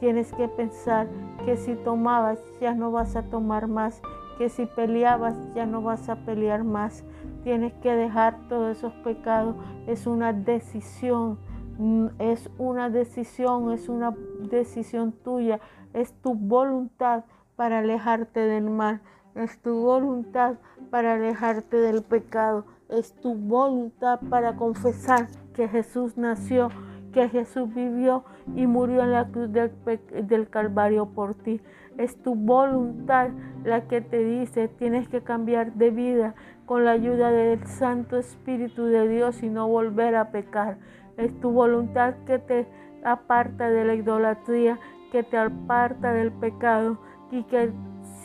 Tienes 0.00 0.32
que 0.32 0.48
pensar 0.48 1.08
que 1.44 1.56
si 1.56 1.74
tomabas 1.74 2.38
ya 2.60 2.74
no 2.74 2.90
vas 2.90 3.16
a 3.16 3.22
tomar 3.22 3.66
más, 3.66 4.02
que 4.36 4.48
si 4.50 4.66
peleabas 4.66 5.34
ya 5.54 5.64
no 5.64 5.80
vas 5.80 6.08
a 6.08 6.16
pelear 6.16 6.64
más. 6.64 7.04
Tienes 7.44 7.72
que 7.74 7.92
dejar 7.92 8.48
todos 8.48 8.76
esos 8.76 8.92
pecados. 8.96 9.56
Es 9.86 10.06
una 10.06 10.32
decisión, 10.32 11.38
mm, 11.78 12.06
es 12.18 12.50
una 12.58 12.90
decisión, 12.90 13.72
es 13.72 13.88
una 13.88 14.14
decisión 14.50 15.12
tuya, 15.12 15.60
es 15.94 16.12
tu 16.20 16.34
voluntad 16.34 17.24
para 17.56 17.78
alejarte 17.78 18.40
del 18.40 18.68
mal, 18.68 19.00
es 19.34 19.58
tu 19.62 19.80
voluntad 19.80 20.56
para 20.90 21.14
alejarte 21.14 21.78
del 21.78 22.02
pecado, 22.02 22.64
es 22.88 23.14
tu 23.14 23.34
voluntad 23.34 24.20
para 24.28 24.56
confesar 24.56 25.28
que 25.54 25.68
Jesús 25.68 26.16
nació 26.16 26.70
que 27.16 27.30
Jesús 27.30 27.72
vivió 27.72 28.24
y 28.54 28.66
murió 28.66 29.02
en 29.02 29.12
la 29.12 29.24
cruz 29.28 29.50
del, 29.50 30.50
Calvario 30.50 31.06
por 31.06 31.34
ti. 31.34 31.62
Es 31.96 32.22
tu 32.22 32.34
voluntad 32.34 33.30
la 33.64 33.88
que 33.88 34.02
te 34.02 34.18
dice 34.22 34.68
tienes 34.68 35.08
que 35.08 35.22
cambiar 35.22 35.72
de 35.72 35.88
vida 35.88 36.34
con 36.66 36.84
la 36.84 36.90
ayuda 36.90 37.30
del 37.30 37.66
Santo 37.66 38.18
Espíritu 38.18 38.84
de 38.84 39.08
Dios 39.08 39.42
y 39.42 39.48
no 39.48 39.66
volver 39.66 40.14
a 40.14 40.30
pecar. 40.30 40.76
Es 41.16 41.32
tu 41.40 41.52
voluntad 41.52 42.16
que 42.26 42.38
te 42.38 42.66
aparta 43.02 43.70
de 43.70 43.86
la 43.86 43.94
idolatría, 43.94 44.78
que 45.10 45.22
te 45.22 45.38
aparta 45.38 46.12
del 46.12 46.32
pecado 46.32 46.98
y 47.30 47.44
que 47.44 47.72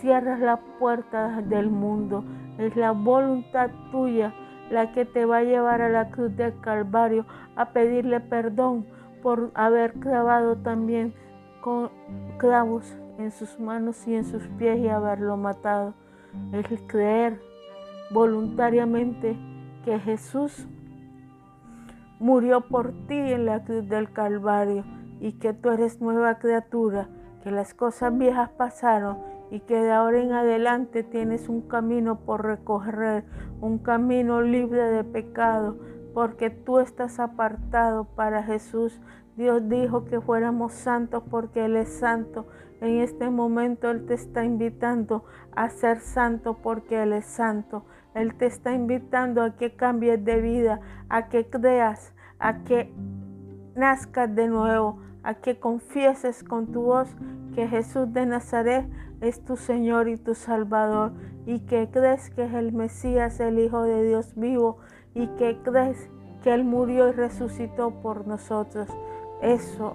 cierras 0.01 0.41
la 0.41 0.59
puerta 0.79 1.41
del 1.43 1.69
mundo. 1.69 2.25
Es 2.57 2.75
la 2.75 2.91
voluntad 2.91 3.71
tuya 3.93 4.33
la 4.71 4.91
que 4.93 5.05
te 5.05 5.25
va 5.25 5.37
a 5.37 5.43
llevar 5.43 5.81
a 5.81 5.89
la 5.89 6.09
cruz 6.09 6.35
del 6.35 6.59
Calvario 6.61 7.25
a 7.55 7.73
pedirle 7.73 8.19
perdón 8.19 8.85
por 9.21 9.51
haber 9.53 9.93
clavado 9.93 10.57
también 10.57 11.13
con 11.61 11.91
clavos 12.37 12.95
en 13.19 13.31
sus 13.31 13.59
manos 13.59 14.07
y 14.07 14.15
en 14.15 14.25
sus 14.25 14.47
pies 14.57 14.79
y 14.79 14.87
haberlo 14.87 15.37
matado. 15.37 15.93
Es 16.53 16.65
creer 16.87 17.39
voluntariamente 18.11 19.37
que 19.83 19.99
Jesús 19.99 20.67
murió 22.19 22.61
por 22.61 22.91
ti 23.07 23.17
en 23.17 23.45
la 23.45 23.63
cruz 23.63 23.87
del 23.87 24.11
Calvario 24.11 24.83
y 25.19 25.33
que 25.33 25.53
tú 25.53 25.69
eres 25.69 26.01
nueva 26.01 26.39
criatura, 26.39 27.09
que 27.43 27.51
las 27.51 27.73
cosas 27.73 28.17
viejas 28.17 28.49
pasaron 28.51 29.17
y 29.51 29.59
que 29.59 29.75
de 29.75 29.91
ahora 29.91 30.21
en 30.21 30.31
adelante 30.31 31.03
tienes 31.03 31.49
un 31.49 31.61
camino 31.61 32.21
por 32.21 32.43
recorrer, 32.45 33.25
un 33.59 33.79
camino 33.79 34.41
libre 34.41 34.81
de 34.81 35.03
pecado, 35.03 35.77
porque 36.13 36.49
tú 36.49 36.79
estás 36.79 37.19
apartado 37.19 38.05
para 38.05 38.43
Jesús. 38.43 38.99
Dios 39.35 39.67
dijo 39.67 40.05
que 40.05 40.21
fuéramos 40.21 40.73
santos 40.73 41.23
porque 41.29 41.65
Él 41.65 41.75
es 41.75 41.89
santo. 41.89 42.47
En 42.79 43.01
este 43.01 43.29
momento 43.29 43.91
Él 43.91 44.05
te 44.05 44.13
está 44.13 44.45
invitando 44.45 45.25
a 45.53 45.69
ser 45.69 45.99
santo 45.99 46.57
porque 46.63 47.03
Él 47.03 47.11
es 47.11 47.25
santo. 47.25 47.83
Él 48.13 48.35
te 48.35 48.45
está 48.45 48.73
invitando 48.73 49.43
a 49.43 49.57
que 49.57 49.75
cambies 49.75 50.23
de 50.23 50.39
vida, 50.41 50.79
a 51.09 51.27
que 51.27 51.49
creas, 51.49 52.13
a 52.39 52.63
que 52.63 52.93
nazcas 53.75 54.33
de 54.33 54.47
nuevo, 54.47 54.99
a 55.23 55.35
que 55.35 55.59
confieses 55.59 56.43
con 56.43 56.71
tu 56.71 56.83
voz 56.83 57.13
que 57.53 57.67
Jesús 57.67 58.11
de 58.13 58.25
Nazaret 58.25 58.85
es 59.21 59.43
tu 59.45 59.55
Señor 59.55 60.07
y 60.07 60.17
tu 60.17 60.35
Salvador 60.35 61.11
y 61.45 61.59
que 61.61 61.89
crees 61.91 62.29
que 62.29 62.45
es 62.45 62.53
el 62.53 62.73
Mesías, 62.73 63.39
el 63.39 63.59
Hijo 63.59 63.83
de 63.83 64.03
Dios 64.03 64.33
vivo 64.35 64.77
y 65.13 65.27
que 65.37 65.57
crees 65.63 66.09
que 66.43 66.53
Él 66.53 66.63
murió 66.63 67.09
y 67.09 67.11
resucitó 67.11 67.91
por 68.01 68.27
nosotros. 68.27 68.89
Eso 69.41 69.93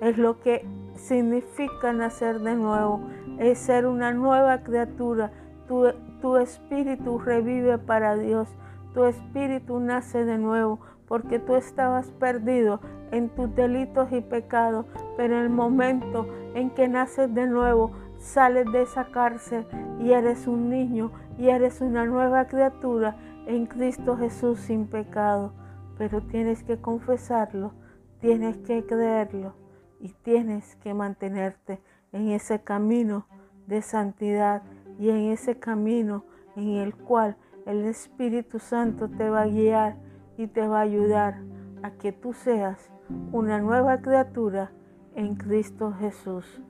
es 0.00 0.18
lo 0.18 0.40
que 0.40 0.66
significa 0.94 1.92
nacer 1.92 2.40
de 2.40 2.54
nuevo, 2.54 3.00
es 3.38 3.58
ser 3.58 3.86
una 3.86 4.12
nueva 4.12 4.62
criatura. 4.62 5.32
Tu, 5.66 5.92
tu 6.20 6.36
espíritu 6.36 7.18
revive 7.18 7.78
para 7.78 8.16
Dios, 8.16 8.48
tu 8.94 9.04
espíritu 9.04 9.80
nace 9.80 10.24
de 10.24 10.38
nuevo 10.38 10.80
porque 11.08 11.38
tú 11.38 11.56
estabas 11.56 12.10
perdido 12.10 12.80
en 13.10 13.30
tus 13.30 13.54
delitos 13.54 14.12
y 14.12 14.20
pecados, 14.20 14.86
pero 15.16 15.36
en 15.36 15.44
el 15.44 15.50
momento 15.50 16.28
en 16.54 16.70
que 16.70 16.86
naces 16.86 17.34
de 17.34 17.46
nuevo, 17.46 17.92
sales 18.18 18.70
de 18.72 18.82
esa 18.82 19.06
cárcel 19.06 19.66
y 20.00 20.12
eres 20.12 20.46
un 20.46 20.68
niño 20.68 21.12
y 21.38 21.48
eres 21.48 21.80
una 21.80 22.04
nueva 22.04 22.46
criatura 22.46 23.16
en 23.46 23.66
Cristo 23.66 24.16
Jesús 24.16 24.60
sin 24.60 24.86
pecado. 24.86 25.52
Pero 25.96 26.22
tienes 26.22 26.62
que 26.62 26.80
confesarlo, 26.80 27.72
tienes 28.20 28.56
que 28.58 28.84
creerlo 28.84 29.54
y 30.00 30.10
tienes 30.22 30.76
que 30.76 30.94
mantenerte 30.94 31.80
en 32.12 32.30
ese 32.30 32.62
camino 32.62 33.26
de 33.66 33.82
santidad 33.82 34.62
y 34.98 35.10
en 35.10 35.32
ese 35.32 35.58
camino 35.58 36.24
en 36.56 36.76
el 36.76 36.94
cual 36.94 37.36
el 37.66 37.84
Espíritu 37.84 38.58
Santo 38.58 39.08
te 39.08 39.28
va 39.28 39.42
a 39.42 39.46
guiar 39.46 39.96
y 40.36 40.46
te 40.46 40.66
va 40.66 40.78
a 40.78 40.82
ayudar 40.82 41.42
a 41.82 41.90
que 41.92 42.12
tú 42.12 42.32
seas 42.32 42.90
una 43.32 43.58
nueva 43.60 44.00
criatura 44.00 44.72
en 45.14 45.34
Cristo 45.34 45.92
Jesús. 45.92 46.62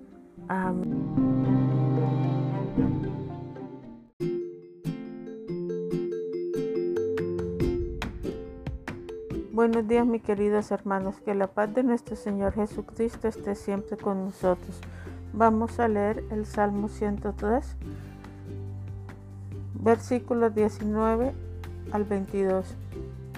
Buenos 9.52 9.86
días, 9.86 10.06
mis 10.06 10.22
queridos 10.22 10.70
hermanos. 10.70 11.16
Que 11.20 11.34
la 11.34 11.48
paz 11.48 11.74
de 11.74 11.82
nuestro 11.82 12.16
Señor 12.16 12.54
Jesucristo 12.54 13.28
esté 13.28 13.54
siempre 13.54 13.98
con 13.98 14.24
nosotros. 14.24 14.80
Vamos 15.34 15.78
a 15.80 15.88
leer 15.88 16.24
el 16.30 16.46
Salmo 16.46 16.88
103, 16.88 17.76
versículos 19.74 20.54
19 20.54 21.34
al 21.92 22.04
22. 22.04 22.74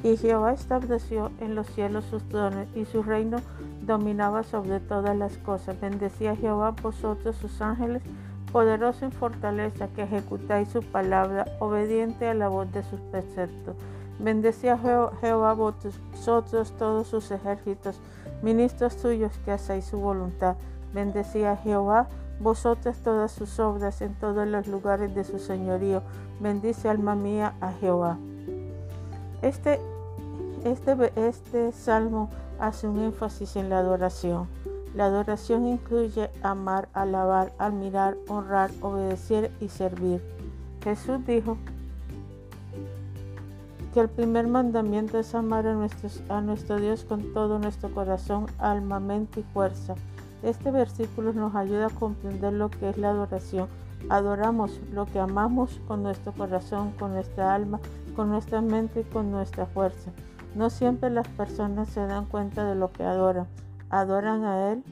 Y 0.03 0.17
Jehová 0.17 0.53
estableció 0.53 1.31
en 1.41 1.55
los 1.55 1.67
cielos 1.69 2.07
sus 2.07 2.23
tronos 2.29 2.67
y 2.75 2.87
su 2.87 3.03
reino 3.03 3.39
dominaba 3.83 4.43
sobre 4.43 4.81
todas 4.81 5.17
las 5.17 5.37
cosas. 5.39 5.79
Bendecía 5.79 6.35
Jehová 6.37 6.71
vosotros 6.83 7.37
sus 7.37 7.61
ángeles, 7.61 8.03
poderoso 8.51 9.05
en 9.05 9.13
fortaleza, 9.13 9.89
que 9.89 10.03
ejecutáis 10.03 10.69
su 10.69 10.83
palabra, 10.83 11.45
obediente 11.59 12.27
a 12.27 12.35
la 12.35 12.49
voz 12.49 12.73
de 12.73 12.83
sus 12.83 13.01
preceptos. 13.11 13.77
Bendecía 14.19 14.79
Jehová 15.21 15.53
vosotros 15.55 16.73
todos 16.79 17.07
sus 17.07 17.31
ejércitos, 17.31 18.01
ministros 18.43 18.95
suyos 18.95 19.33
que 19.45 19.53
hacéis 19.53 19.85
su 19.85 19.99
voluntad. 19.99 20.57
Bendecía 20.95 21.57
Jehová 21.57 22.09
vosotras 22.41 22.99
todas 23.03 23.33
sus 23.33 23.59
obras 23.61 24.01
en 24.01 24.15
todos 24.15 24.47
los 24.49 24.67
lugares 24.67 25.15
de 25.15 25.25
su 25.25 25.39
señorío. 25.39 26.03
Bendice 26.41 26.89
alma 26.89 27.15
mía 27.15 27.55
a 27.61 27.73
Jehová. 27.73 28.19
Este, 29.43 29.81
este, 30.65 31.13
este 31.17 31.73
salmo 31.73 32.31
hace 32.59 32.87
un 32.87 33.01
énfasis 33.01 33.57
en 33.57 33.71
la 33.71 33.79
adoración. 33.79 34.47
La 34.95 35.07
adoración 35.07 35.67
incluye 35.67 36.31
amar, 36.43 36.89
alabar, 36.93 37.53
admirar, 37.59 38.17
honrar, 38.29 38.71
obedecer 38.81 39.51
y 39.61 39.69
servir. 39.69 40.21
Jesús 40.83 41.25
dijo 41.27 41.57
que 43.95 44.01
el 44.01 44.09
primer 44.09 44.49
mandamiento 44.49 45.19
es 45.19 45.35
amar 45.35 45.67
a, 45.67 45.89
a 46.29 46.41
nuestro 46.41 46.77
Dios 46.81 47.05
con 47.05 47.33
todo 47.33 47.59
nuestro 47.59 47.93
corazón, 47.93 48.47
alma, 48.59 49.01
mente 49.01 49.41
y 49.41 49.43
fuerza. 49.43 49.95
Este 50.43 50.71
versículo 50.71 51.33
nos 51.33 51.55
ayuda 51.55 51.87
a 51.87 51.91
comprender 51.91 52.53
lo 52.53 52.71
que 52.71 52.89
es 52.89 52.99
la 52.99 53.11
adoración. 53.11 53.69
Adoramos 54.09 54.81
lo 54.93 55.07
que 55.07 55.19
amamos 55.19 55.81
con 55.87 56.03
nuestro 56.03 56.33
corazón, 56.33 56.93
con 56.99 57.13
nuestra 57.13 57.55
alma, 57.55 57.79
con 58.17 58.31
nuestra 58.31 58.61
mente 58.61 59.01
y 59.01 59.05
con 59.05 59.31
nuestra 59.31 59.67
fuerza. 59.67 60.11
No 60.55 60.71
siempre 60.71 61.11
las 61.11 61.29
personas 61.29 61.89
se 61.89 62.01
dan 62.07 62.27
cuenta 62.27 62.69
de 62.69 62.75
lo 62.75 62.93
que 62.93 63.05
adoran. 63.05 63.47
¿Adoran 63.89 64.45
a 64.45 64.73
Él? 64.73 64.85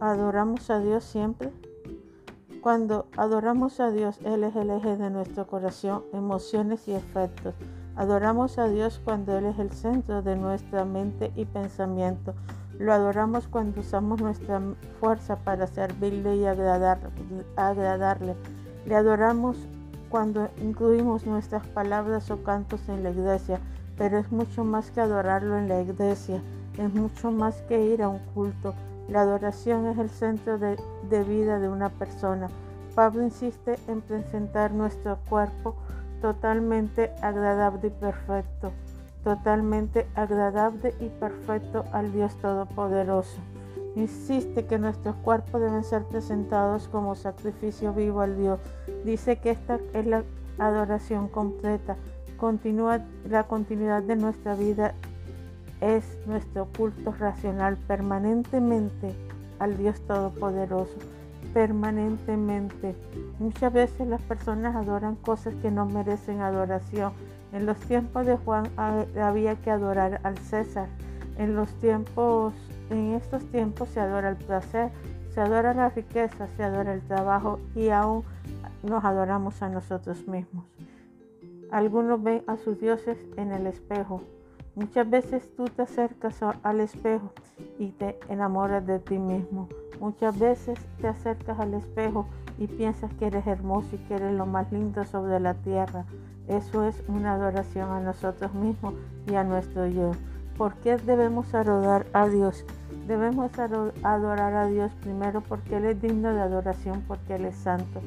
¿Adoramos 0.00 0.70
a 0.70 0.80
Dios 0.80 1.04
siempre? 1.04 1.52
Cuando 2.60 3.06
adoramos 3.16 3.78
a 3.80 3.90
Dios, 3.90 4.18
Él 4.24 4.42
es 4.44 4.56
el 4.56 4.70
eje 4.70 4.96
de 4.96 5.10
nuestro 5.10 5.46
corazón, 5.46 6.02
emociones 6.12 6.88
y 6.88 6.92
efectos. 6.92 7.54
Adoramos 7.94 8.58
a 8.58 8.68
Dios 8.68 9.00
cuando 9.04 9.36
Él 9.36 9.44
es 9.44 9.58
el 9.58 9.70
centro 9.70 10.22
de 10.22 10.36
nuestra 10.36 10.84
mente 10.84 11.30
y 11.36 11.44
pensamiento. 11.44 12.34
Lo 12.78 12.92
adoramos 12.92 13.46
cuando 13.48 13.80
usamos 13.80 14.20
nuestra 14.20 14.60
fuerza 14.98 15.36
para 15.36 15.66
servirle 15.66 16.36
y 16.36 16.46
agradarle. 16.46 18.34
Le 18.86 18.96
adoramos 18.96 19.56
cuando 20.14 20.48
incluimos 20.62 21.26
nuestras 21.26 21.66
palabras 21.66 22.30
o 22.30 22.40
cantos 22.44 22.88
en 22.88 23.02
la 23.02 23.10
iglesia, 23.10 23.58
pero 23.98 24.16
es 24.16 24.30
mucho 24.30 24.62
más 24.62 24.92
que 24.92 25.00
adorarlo 25.00 25.58
en 25.58 25.68
la 25.68 25.80
iglesia, 25.80 26.40
es 26.78 26.94
mucho 26.94 27.32
más 27.32 27.62
que 27.62 27.84
ir 27.84 28.00
a 28.00 28.08
un 28.08 28.20
culto. 28.32 28.74
La 29.08 29.22
adoración 29.22 29.86
es 29.88 29.98
el 29.98 30.08
centro 30.10 30.56
de, 30.56 30.76
vida 31.24 31.58
de 31.58 31.68
una 31.68 31.88
persona. 31.88 32.48
Pablo 32.94 33.24
insiste 33.24 33.76
en 33.88 34.02
presentar 34.02 34.70
nuestro 34.70 35.18
cuerpo 35.28 35.74
totalmente 36.22 37.10
agradable 37.20 37.88
y 37.88 37.90
perfecto, 37.90 38.70
totalmente 39.24 40.06
agradable 40.14 40.94
y 41.00 41.08
perfecto 41.08 41.86
al 41.90 42.12
Dios 42.12 42.36
Todopoderoso. 42.36 43.40
Insiste 43.96 44.66
que 44.66 44.78
nuestros 44.78 45.14
cuerpos 45.16 45.60
deben 45.60 45.82
ser 45.82 46.04
presentados 46.04 46.86
como 46.86 47.16
sacrificio 47.16 47.92
vivo 47.92 48.20
al 48.20 48.36
Dios. 48.36 48.60
Dice 49.04 49.36
que 49.36 49.50
esta 49.50 49.78
es 49.92 50.06
la 50.06 50.24
adoración 50.58 51.28
completa. 51.28 51.96
Continúa 52.38 53.00
la 53.28 53.44
continuidad 53.44 54.02
de 54.02 54.16
nuestra 54.16 54.54
vida 54.54 54.94
es 55.80 56.16
nuestro 56.26 56.66
culto 56.76 57.12
racional 57.12 57.76
permanentemente 57.76 59.14
al 59.58 59.76
Dios 59.76 60.00
Todopoderoso. 60.06 60.96
Permanentemente. 61.52 62.96
Muchas 63.38 63.72
veces 63.72 64.08
las 64.08 64.22
personas 64.22 64.74
adoran 64.74 65.14
cosas 65.16 65.54
que 65.56 65.70
no 65.70 65.86
merecen 65.86 66.40
adoración. 66.40 67.12
En 67.52 67.66
los 67.66 67.76
tiempos 67.78 68.26
de 68.26 68.36
Juan 68.38 68.68
había 68.76 69.54
que 69.56 69.70
adorar 69.70 70.20
al 70.24 70.38
César. 70.38 70.88
En 71.38 71.54
los 71.54 71.68
tiempos, 71.74 72.54
en 72.90 73.12
estos 73.12 73.44
tiempos 73.50 73.90
se 73.90 74.00
adora 74.00 74.30
el 74.30 74.36
placer, 74.36 74.90
se 75.34 75.40
adora 75.40 75.74
la 75.74 75.90
riqueza, 75.90 76.48
se 76.56 76.64
adora 76.64 76.94
el 76.94 77.02
trabajo 77.02 77.60
y 77.74 77.90
aún 77.90 78.24
nos 78.84 79.04
adoramos 79.04 79.62
a 79.62 79.68
nosotros 79.68 80.26
mismos. 80.28 80.64
Algunos 81.70 82.22
ven 82.22 82.42
a 82.46 82.56
sus 82.56 82.78
dioses 82.78 83.18
en 83.36 83.52
el 83.52 83.66
espejo. 83.66 84.20
Muchas 84.74 85.08
veces 85.08 85.54
tú 85.56 85.64
te 85.64 85.82
acercas 85.82 86.40
al 86.62 86.80
espejo 86.80 87.32
y 87.78 87.90
te 87.90 88.18
enamoras 88.28 88.86
de 88.86 88.98
ti 88.98 89.18
mismo. 89.18 89.68
Muchas 90.00 90.38
veces 90.38 90.78
te 91.00 91.08
acercas 91.08 91.58
al 91.60 91.74
espejo 91.74 92.26
y 92.58 92.66
piensas 92.66 93.12
que 93.14 93.26
eres 93.26 93.46
hermoso 93.46 93.88
y 93.92 93.98
que 93.98 94.14
eres 94.14 94.32
lo 94.32 94.46
más 94.46 94.70
lindo 94.72 95.04
sobre 95.04 95.40
la 95.40 95.54
tierra. 95.54 96.04
Eso 96.48 96.84
es 96.84 97.02
una 97.08 97.34
adoración 97.34 97.90
a 97.90 98.00
nosotros 98.00 98.52
mismos 98.54 98.94
y 99.26 99.34
a 99.34 99.44
nuestro 99.44 99.86
yo. 99.86 100.12
¿Por 100.56 100.74
qué 100.76 100.96
debemos 100.96 101.54
adorar 101.54 102.06
a 102.12 102.28
Dios? 102.28 102.64
Debemos 103.08 103.50
adorar 103.58 104.54
a 104.54 104.66
Dios 104.66 104.92
primero 105.02 105.40
porque 105.40 105.76
Él 105.76 105.86
es 105.86 106.00
digno 106.00 106.32
de 106.32 106.40
adoración, 106.40 107.02
porque 107.08 107.34
Él 107.34 107.46
es 107.46 107.56
santo. 107.56 108.00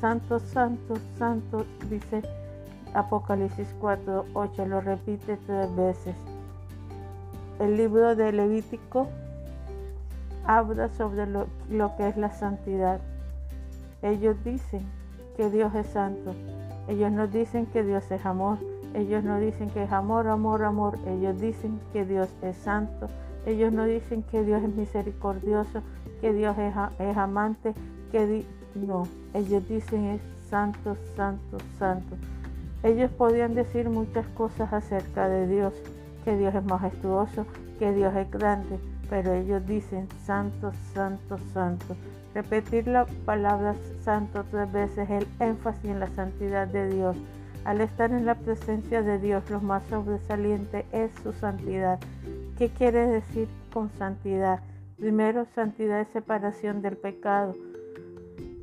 Santo, 0.00 0.38
santo, 0.38 0.94
santo, 1.18 1.66
dice 1.90 2.22
Apocalipsis 2.94 3.68
4, 3.80 4.24
8, 4.32 4.66
lo 4.66 4.80
repite 4.80 5.36
tres 5.46 5.76
veces. 5.76 6.16
El 7.58 7.76
libro 7.76 8.16
de 8.16 8.32
Levítico 8.32 9.08
habla 10.46 10.88
sobre 10.88 11.26
lo, 11.26 11.46
que 11.98 12.08
es 12.08 12.16
la 12.16 12.30
santidad. 12.30 12.98
Ellos 14.00 14.42
dicen 14.42 14.86
que 15.36 15.50
Dios 15.50 15.74
es 15.74 15.88
santo. 15.88 16.34
Ellos 16.88 17.12
no 17.12 17.26
dicen 17.26 17.66
que 17.66 17.84
Dios 17.84 18.10
es 18.10 18.24
amor. 18.24 18.56
Ellos 18.94 19.22
no 19.22 19.38
dicen 19.38 19.68
que 19.68 19.82
es 19.82 19.92
amor, 19.92 20.28
amor, 20.28 20.64
amor. 20.64 20.98
Ellos 21.06 21.38
dicen 21.38 21.78
que 21.92 22.06
Dios 22.06 22.30
es 22.40 22.56
santo. 22.56 23.08
Ellos 23.44 23.70
no 23.70 23.84
dicen 23.84 24.22
que 24.22 24.42
Dios 24.44 24.62
es 24.62 24.74
misericordioso, 24.74 25.82
que 26.22 26.32
Dios 26.32 26.56
es, 26.56 26.74
es 26.98 27.16
amante, 27.18 27.74
que 28.10 28.46
no. 28.74 29.06
Ellos 29.34 29.66
dicen 29.68 30.06
es 30.06 30.20
santo, 30.48 30.96
santo, 31.16 31.58
santo. 31.78 32.16
Ellos 32.82 33.10
podían 33.10 33.54
decir 33.54 33.88
muchas 33.90 34.26
cosas 34.28 34.72
acerca 34.72 35.28
de 35.28 35.46
Dios, 35.46 35.74
que 36.24 36.36
Dios 36.36 36.54
es 36.54 36.64
majestuoso, 36.64 37.46
que 37.78 37.92
Dios 37.92 38.14
es 38.16 38.30
grande, 38.30 38.78
pero 39.08 39.32
ellos 39.34 39.66
dicen 39.66 40.08
santo, 40.24 40.72
santo, 40.94 41.38
santo. 41.52 41.96
Repetir 42.34 42.86
la 42.86 43.06
palabra 43.24 43.74
santo 44.02 44.44
tres 44.50 44.70
veces 44.72 45.10
el 45.10 45.26
énfasis 45.40 45.90
en 45.90 46.00
la 46.00 46.08
santidad 46.08 46.68
de 46.68 46.88
Dios. 46.88 47.16
Al 47.64 47.80
estar 47.80 48.10
en 48.12 48.24
la 48.24 48.36
presencia 48.36 49.02
de 49.02 49.18
Dios, 49.18 49.50
lo 49.50 49.60
más 49.60 49.82
sobresaliente 49.84 50.86
es 50.92 51.12
su 51.22 51.32
santidad. 51.32 51.98
¿Qué 52.56 52.68
quiere 52.70 53.06
decir 53.06 53.48
con 53.72 53.90
santidad? 53.98 54.60
Primero, 54.96 55.46
santidad 55.54 56.00
es 56.00 56.08
separación 56.08 56.82
del 56.82 56.96
pecado. 56.96 57.54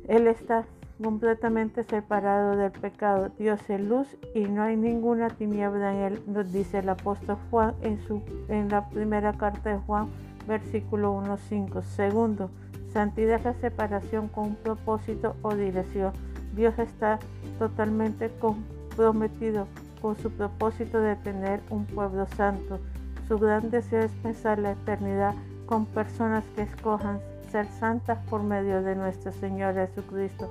Él 0.08 0.26
está 0.26 0.64
completamente 1.02 1.84
separado 1.84 2.56
del 2.56 2.72
pecado. 2.72 3.30
Dios 3.38 3.60
es 3.68 3.80
luz 3.80 4.08
y 4.34 4.40
no 4.40 4.62
hay 4.62 4.76
ninguna 4.76 5.28
tiniebla 5.28 5.92
en 5.92 5.98
él, 6.12 6.22
nos 6.26 6.52
dice 6.52 6.78
el 6.78 6.88
apóstol 6.88 7.36
Juan 7.50 7.74
en, 7.82 8.00
su, 8.00 8.22
en 8.48 8.68
la 8.68 8.88
primera 8.88 9.32
carta 9.34 9.70
de 9.70 9.78
Juan, 9.78 10.08
versículo 10.46 11.14
1.5. 11.22 11.82
Segundo, 11.82 12.50
Santidad 12.92 13.36
es 13.36 13.44
la 13.44 13.54
separación 13.54 14.28
con 14.28 14.44
un 14.44 14.56
propósito 14.56 15.36
o 15.42 15.54
dirección. 15.54 16.12
Dios 16.54 16.78
está 16.78 17.18
totalmente 17.58 18.30
comprometido 18.40 19.66
con 20.00 20.16
su 20.16 20.30
propósito 20.30 20.98
de 20.98 21.16
tener 21.16 21.60
un 21.70 21.84
pueblo 21.84 22.26
santo. 22.36 22.78
Su 23.26 23.38
gran 23.38 23.70
deseo 23.70 24.02
es 24.02 24.12
pensar 24.22 24.58
la 24.58 24.72
eternidad 24.72 25.34
con 25.66 25.84
personas 25.84 26.44
que 26.56 26.62
escojan 26.62 27.20
ser 27.50 27.66
santas 27.66 28.18
por 28.30 28.42
medio 28.42 28.82
de 28.82 28.94
nuestro 28.94 29.32
Señor 29.32 29.74
Jesucristo. 29.74 30.48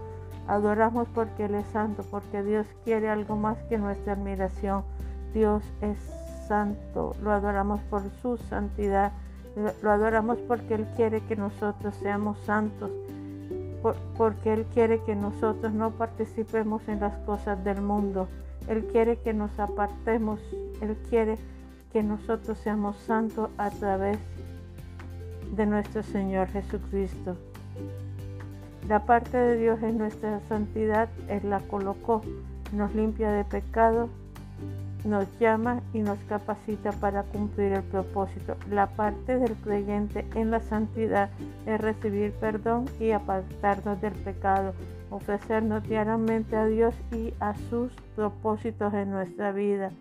Adoramos 0.47 1.07
porque 1.13 1.45
Él 1.45 1.55
es 1.55 1.67
santo, 1.67 2.03
porque 2.09 2.43
Dios 2.43 2.67
quiere 2.83 3.09
algo 3.09 3.35
más 3.35 3.57
que 3.69 3.77
nuestra 3.77 4.13
admiración. 4.13 4.83
Dios 5.33 5.63
es 5.81 5.97
santo, 6.47 7.15
lo 7.21 7.31
adoramos 7.31 7.81
por 7.89 8.01
su 8.21 8.37
santidad 8.37 9.11
lo 9.81 9.91
adoramos 9.91 10.37
porque 10.47 10.75
Él 10.75 10.85
quiere 10.95 11.21
que 11.21 11.35
nosotros 11.35 11.95
seamos 11.95 12.37
santos, 12.39 12.91
porque 14.15 14.53
Él 14.53 14.65
quiere 14.73 15.01
que 15.03 15.15
nosotros 15.15 15.73
no 15.73 15.91
participemos 15.91 16.87
en 16.87 16.99
las 16.99 17.17
cosas 17.19 17.63
del 17.63 17.81
mundo. 17.81 18.27
Él 18.67 18.85
quiere 18.91 19.17
que 19.17 19.33
nos 19.33 19.57
apartemos, 19.59 20.39
Él 20.81 20.95
quiere 21.09 21.37
que 21.91 22.03
nosotros 22.03 22.57
seamos 22.59 22.97
santos 22.97 23.49
a 23.57 23.71
través 23.71 24.19
de 24.35 24.36
nuestro 25.65 26.03
Señor 26.03 26.47
Jesucristo. 26.49 27.37
La 28.87 29.05
parte 29.05 29.37
de 29.37 29.57
Dios 29.57 29.81
en 29.83 29.97
nuestra 29.97 30.39
santidad, 30.47 31.09
Él 31.27 31.49
la 31.49 31.59
colocó, 31.59 32.21
nos 32.73 32.93
limpia 32.95 33.31
de 33.31 33.43
pecado 33.43 34.09
nos 35.07 35.25
llama 35.39 35.81
y 35.93 35.99
nos 35.99 36.19
capacita 36.29 36.91
para 36.91 37.23
cumplir 37.23 37.73
el 37.73 37.83
propósito. 37.83 38.55
La 38.69 38.87
parte 38.87 39.37
del 39.37 39.53
creyente 39.55 40.25
en 40.35 40.51
la 40.51 40.59
santidad 40.59 41.29
es 41.65 41.79
recibir 41.79 42.33
perdón 42.33 42.85
y 42.99 43.11
apartarnos 43.11 43.99
del 44.01 44.13
pecado, 44.13 44.73
ofrecernos 45.09 45.83
diariamente 45.83 46.55
a 46.55 46.65
Dios 46.65 46.93
y 47.11 47.33
a 47.39 47.55
sus 47.69 47.91
propósitos 48.15 48.93
en 48.93 49.11
nuestra 49.11 49.51
vida. 49.51 49.91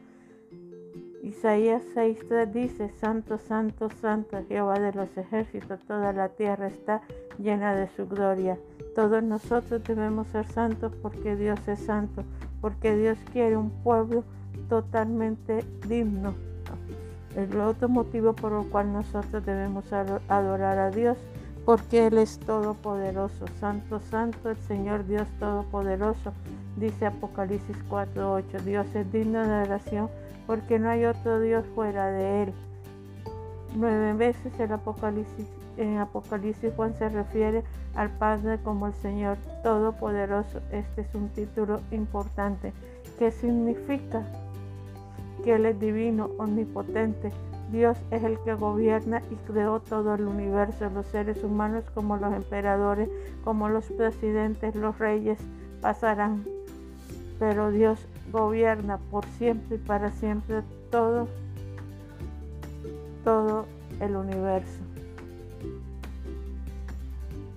Isaías 1.27 1.83
6.3 1.97 2.53
dice, 2.53 2.89
Santo, 3.01 3.37
Santo, 3.37 3.91
Santo, 4.01 4.39
Jehová 4.47 4.79
de 4.79 4.93
los 4.93 5.09
ejércitos, 5.17 5.81
toda 5.89 6.13
la 6.13 6.29
tierra 6.29 6.69
está 6.69 7.03
llena 7.37 7.75
de 7.75 7.89
su 7.97 8.07
gloria. 8.07 8.57
Todos 8.95 9.25
nosotros 9.25 9.83
debemos 9.83 10.29
ser 10.29 10.47
santos 10.47 10.93
porque 11.03 11.35
Dios 11.35 11.59
es 11.67 11.81
santo, 11.81 12.23
porque 12.61 12.97
Dios 12.97 13.19
quiere 13.33 13.57
un 13.57 13.71
pueblo 13.71 14.23
totalmente 14.69 15.65
digno. 15.89 16.33
El 17.35 17.61
otro 17.61 17.89
motivo 17.89 18.33
por 18.33 18.53
el 18.53 18.71
cual 18.71 18.93
nosotros 18.93 19.45
debemos 19.45 19.93
adorar 19.93 20.79
a 20.79 20.93
Dios, 20.93 21.19
porque 21.65 22.07
Él 22.07 22.19
es 22.19 22.39
todopoderoso, 22.39 23.47
santo, 23.59 23.99
santo, 23.99 24.49
el 24.49 24.59
Señor 24.59 25.05
Dios 25.05 25.27
todopoderoso, 25.41 26.33
dice 26.77 27.07
Apocalipsis 27.07 27.77
4.8. 27.91 28.61
Dios 28.61 28.87
es 28.95 29.11
digno 29.11 29.45
de 29.45 29.53
adoración 29.53 30.09
porque 30.47 30.79
no 30.79 30.89
hay 30.89 31.05
otro 31.05 31.41
Dios 31.41 31.65
fuera 31.75 32.11
de 32.11 32.45
Él. 32.45 32.53
Nueve 33.75 34.15
veces 34.15 34.59
el 34.59 34.73
Apocalipsis, 34.73 35.47
en 35.77 35.99
Apocalipsis 35.99 36.73
Juan 36.75 36.95
se 36.95 37.09
refiere 37.09 37.63
al 37.95 38.11
Padre 38.11 38.59
como 38.63 38.87
el 38.87 38.95
Señor 38.95 39.37
Todopoderoso. 39.63 40.61
Este 40.73 41.03
es 41.03 41.15
un 41.15 41.29
título 41.31 41.81
importante. 41.91 42.73
¿Qué 43.19 43.31
significa? 43.31 44.23
que 45.47 45.55
Él 45.55 45.67
es 45.67 45.79
divino, 45.79 46.31
omnipotente. 46.39 47.31
Dios 47.71 47.97
es 48.11 48.23
el 48.23 48.39
que 48.41 48.55
gobierna 48.55 49.23
y 49.31 49.35
creó 49.51 49.81
todo 49.81 50.15
el 50.15 50.27
universo, 50.27 50.89
los 50.91 51.07
seres 51.07 51.43
humanos 51.43 51.85
como 51.95 52.17
los 52.17 52.33
emperadores, 52.33 53.09
como 53.45 53.69
los 53.69 53.85
presidentes, 53.87 54.75
los 54.77 54.99
reyes 54.99 55.39
pasarán, 55.81 56.45
pero 57.39 57.71
Dios 57.71 57.99
gobierna 58.37 58.99
por 59.11 59.25
siempre 59.39 59.77
y 59.77 59.79
para 59.79 60.11
siempre 60.13 60.63
todo, 60.91 61.29
todo 63.25 63.67
el 64.01 64.17
universo. 64.17 64.81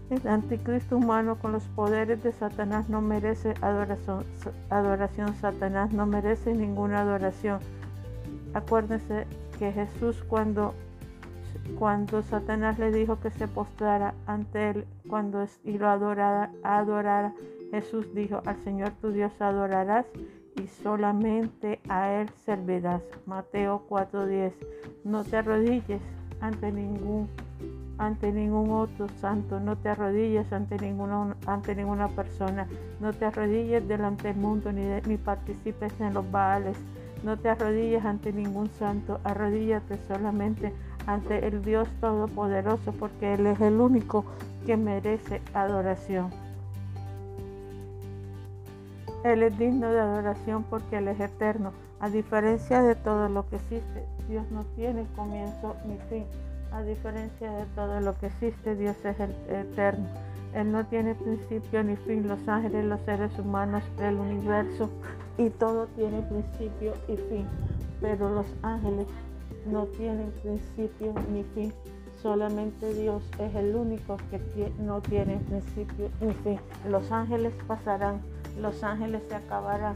El 0.09 0.27
anticristo 0.27 0.97
humano 0.97 1.35
con 1.35 1.51
los 1.51 1.63
poderes 1.65 2.23
de 2.23 2.31
Satanás 2.31 2.89
no 2.89 2.99
merece 2.99 3.53
adoración, 3.61 4.23
adoración. 4.71 5.35
Satanás 5.35 5.93
no 5.93 6.07
merece 6.07 6.53
ninguna 6.55 7.01
adoración. 7.01 7.59
Acuérdense 8.55 9.27
que 9.59 9.71
Jesús 9.71 10.23
cuando, 10.27 10.73
cuando 11.77 12.23
Satanás 12.23 12.79
le 12.79 12.91
dijo 12.91 13.19
que 13.19 13.29
se 13.29 13.47
postrara 13.47 14.15
ante 14.25 14.71
él 14.71 14.85
cuando 15.07 15.45
y 15.63 15.77
lo 15.77 15.87
adorara, 15.87 16.51
adorara, 16.63 17.33
Jesús 17.69 18.07
dijo, 18.15 18.41
al 18.45 18.57
Señor 18.63 18.91
tu 19.01 19.11
Dios 19.11 19.31
adorarás 19.39 20.07
y 20.55 20.67
solamente 20.67 21.79
a 21.89 22.11
Él 22.13 22.29
servirás. 22.45 23.01
Mateo 23.25 23.85
4:10. 23.87 24.53
No 25.03 25.23
te 25.23 25.37
arrodilles 25.37 26.01
ante 26.41 26.71
ningún 26.71 27.27
ante 27.97 28.31
ningún 28.31 28.71
otro 28.71 29.09
santo, 29.19 29.59
no 29.59 29.77
te 29.77 29.89
arrodilles 29.89 30.53
ante 30.53 30.77
ninguna, 30.77 31.35
ante 31.45 31.75
ninguna 31.75 32.07
persona, 32.07 32.65
no 33.01 33.11
te 33.11 33.25
arrodilles 33.25 33.85
delante 33.89 34.29
del 34.29 34.37
mundo 34.37 34.71
ni, 34.71 34.83
ni 35.05 35.17
participes 35.17 35.99
en 35.99 36.13
los 36.13 36.31
baales 36.31 36.77
no 37.23 37.37
te 37.37 37.49
arrodilles 37.49 38.05
ante 38.05 38.31
ningún 38.31 38.69
santo, 38.69 39.19
arrodíllate 39.23 39.97
solamente 40.07 40.73
ante 41.05 41.45
el 41.45 41.63
Dios 41.63 41.89
Todopoderoso, 41.99 42.93
porque 42.93 43.33
Él 43.33 43.45
es 43.45 43.59
el 43.59 43.79
único 43.81 44.25
que 44.65 44.77
merece 44.77 45.41
adoración. 45.53 46.29
Él 49.23 49.43
es 49.43 49.57
digno 49.57 49.91
de 49.91 49.99
adoración 49.99 50.63
porque 50.69 50.97
Él 50.97 51.07
es 51.07 51.19
eterno, 51.19 51.73
A 51.99 52.09
diferencia 52.09 52.81
de 52.81 52.95
todo 52.95 53.27
lo 53.27 53.47
que 53.49 53.57
existe, 53.57 54.05
Dios 54.29 54.49
no 54.51 54.63
tiene 54.75 55.05
comienzo 55.15 55.75
ni 55.85 55.97
fin. 56.09 56.25
A 56.71 56.81
diferencia 56.81 57.51
de 57.51 57.65
todo 57.75 57.99
lo 57.99 58.17
que 58.17 58.27
existe, 58.27 58.75
Dios 58.75 58.95
es 59.03 59.19
el 59.19 59.31
eterno. 59.49 60.07
Él 60.53 60.71
no 60.71 60.85
tiene 60.85 61.15
principio 61.15 61.83
ni 61.83 61.95
fin. 61.95 62.27
Los 62.27 62.47
ángeles, 62.47 62.85
los 62.85 63.01
seres 63.01 63.37
humanos, 63.37 63.83
el 63.99 64.15
universo 64.15 64.89
y 65.37 65.49
todo 65.49 65.87
tiene 65.95 66.21
principio 66.21 66.93
y 67.07 67.17
fin. 67.17 67.47
Pero 68.01 68.29
los 68.29 68.47
ángeles 68.61 69.07
no 69.65 69.85
tienen 69.85 70.31
principio 70.41 71.13
ni 71.31 71.43
fin. 71.43 71.73
Solamente 72.21 72.93
Dios 72.93 73.23
es 73.39 73.55
el 73.55 73.75
único 73.75 74.17
que 74.29 74.71
no 74.79 75.01
tiene 75.01 75.37
principio 75.37 76.09
ni 76.21 76.33
fin. 76.33 76.59
Los 76.87 77.11
ángeles 77.11 77.53
pasarán, 77.67 78.21
los 78.61 78.83
ángeles 78.83 79.21
se 79.27 79.35
acabarán, 79.35 79.95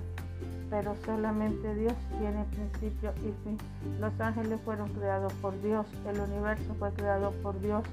pero 0.70 0.96
solamente 1.06 1.76
Dios 1.76 1.94
tiene 2.20 2.44
principio 2.46 3.14
y 3.18 3.34
fin. 3.44 3.58
Los 4.00 4.20
ángeles 4.20 4.60
fueron 4.66 4.90
creados 4.90 5.34
por 5.34 5.60
Dios, 5.62 5.86
el 6.08 6.20
universo 6.20 6.74
fue 6.80 6.92
creado 6.94 7.32
por 7.44 7.60
Dios, 7.62 7.84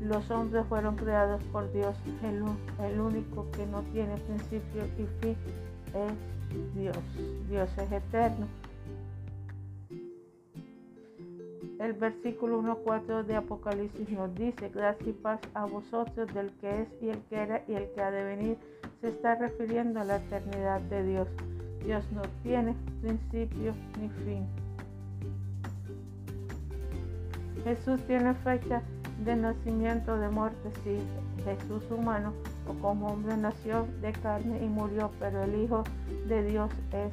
los 0.00 0.30
hombres 0.30 0.64
fueron 0.68 0.96
creados 0.96 1.42
por 1.52 1.70
Dios. 1.72 1.96
El, 2.22 2.44
el 2.84 3.00
único 3.00 3.50
que 3.50 3.66
no 3.66 3.82
tiene 3.92 4.16
principio 4.16 4.84
y 4.98 5.06
fin 5.20 5.36
es 5.94 6.74
Dios. 6.74 6.96
Dios 7.48 7.68
es 7.78 7.92
eterno. 7.92 8.46
El 11.78 11.92
versículo 11.92 12.62
1.4 12.62 13.24
de 13.24 13.36
Apocalipsis 13.36 14.08
nos 14.08 14.34
dice, 14.34 14.70
gracias 14.70 15.08
y 15.08 15.12
paz 15.12 15.40
a 15.52 15.66
vosotros 15.66 16.32
del 16.32 16.50
que 16.52 16.82
es 16.82 16.88
y 17.02 17.10
el 17.10 17.20
que 17.24 17.36
era 17.36 17.62
y 17.68 17.74
el 17.74 17.90
que 17.92 18.00
ha 18.00 18.10
de 18.10 18.24
venir. 18.24 18.58
Se 19.02 19.08
está 19.08 19.34
refiriendo 19.34 20.00
a 20.00 20.04
la 20.04 20.16
eternidad 20.16 20.80
de 20.82 21.02
Dios. 21.04 21.28
Dios 21.84 22.02
no 22.12 22.22
tiene 22.42 22.74
principio 23.02 23.74
ni 24.00 24.08
fin. 24.24 24.46
Jesús 27.64 28.00
tiene 28.06 28.32
fecha 28.34 28.82
de 29.24 29.36
nacimiento, 29.36 30.16
de 30.16 30.30
muerte, 30.30 30.70
sí. 30.82 30.98
Jesús 31.44 31.82
humano 31.90 32.32
o 32.66 32.72
como 32.80 33.08
hombre 33.08 33.36
nació 33.36 33.86
de 34.00 34.12
carne 34.12 34.64
y 34.64 34.66
murió, 34.66 35.10
pero 35.20 35.42
el 35.44 35.54
Hijo 35.54 35.84
de 36.26 36.42
Dios 36.42 36.70
es, 36.92 37.12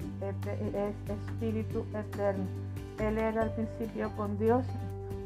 es 0.73 0.95
espíritu 1.11 1.85
eterno 1.93 2.45
él 2.99 3.17
era 3.17 3.43
al 3.43 3.51
principio 3.51 4.11
con 4.15 4.37
Dios. 4.37 4.65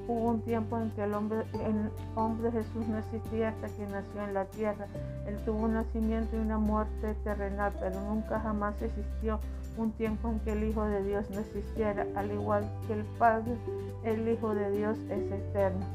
Hubo 0.07 0.29
un 0.29 0.41
tiempo 0.41 0.77
en 0.77 0.89
que 0.91 1.03
el 1.03 1.13
hombre, 1.13 1.39
el 1.53 1.91
hombre 2.15 2.51
Jesús 2.51 2.87
no 2.87 2.97
existía 2.97 3.49
hasta 3.49 3.67
que 3.67 3.85
nació 3.87 4.23
en 4.23 4.33
la 4.33 4.45
tierra. 4.45 4.87
Él 5.27 5.37
tuvo 5.45 5.65
un 5.65 5.73
nacimiento 5.73 6.37
y 6.37 6.39
una 6.39 6.57
muerte 6.57 7.13
terrenal, 7.25 7.73
pero 7.79 7.99
nunca 8.01 8.39
jamás 8.39 8.81
existió 8.81 9.39
un 9.77 9.91
tiempo 9.91 10.29
en 10.29 10.39
que 10.39 10.53
el 10.53 10.63
Hijo 10.63 10.85
de 10.85 11.03
Dios 11.03 11.29
no 11.29 11.39
existiera. 11.41 12.07
Al 12.15 12.31
igual 12.31 12.69
que 12.87 12.93
el 12.93 13.03
Padre, 13.19 13.57
el 14.03 14.27
Hijo 14.29 14.55
de 14.55 14.71
Dios 14.71 14.97
es 15.09 15.31
eterno. 15.31 15.85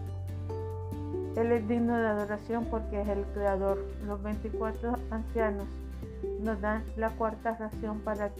Él 1.37 1.51
es 1.51 1.67
digno 1.67 1.97
de 1.97 2.07
adoración 2.07 2.67
porque 2.67 3.01
es 3.01 3.09
el 3.09 3.25
Creador. 3.33 3.83
Los 4.07 4.23
24 4.23 4.99
ancianos 5.11 5.67
nos 6.41 6.61
dan 6.61 6.85
la 6.97 7.11
cuarta 7.11 7.57
ración 7.57 8.01
para 8.01 8.31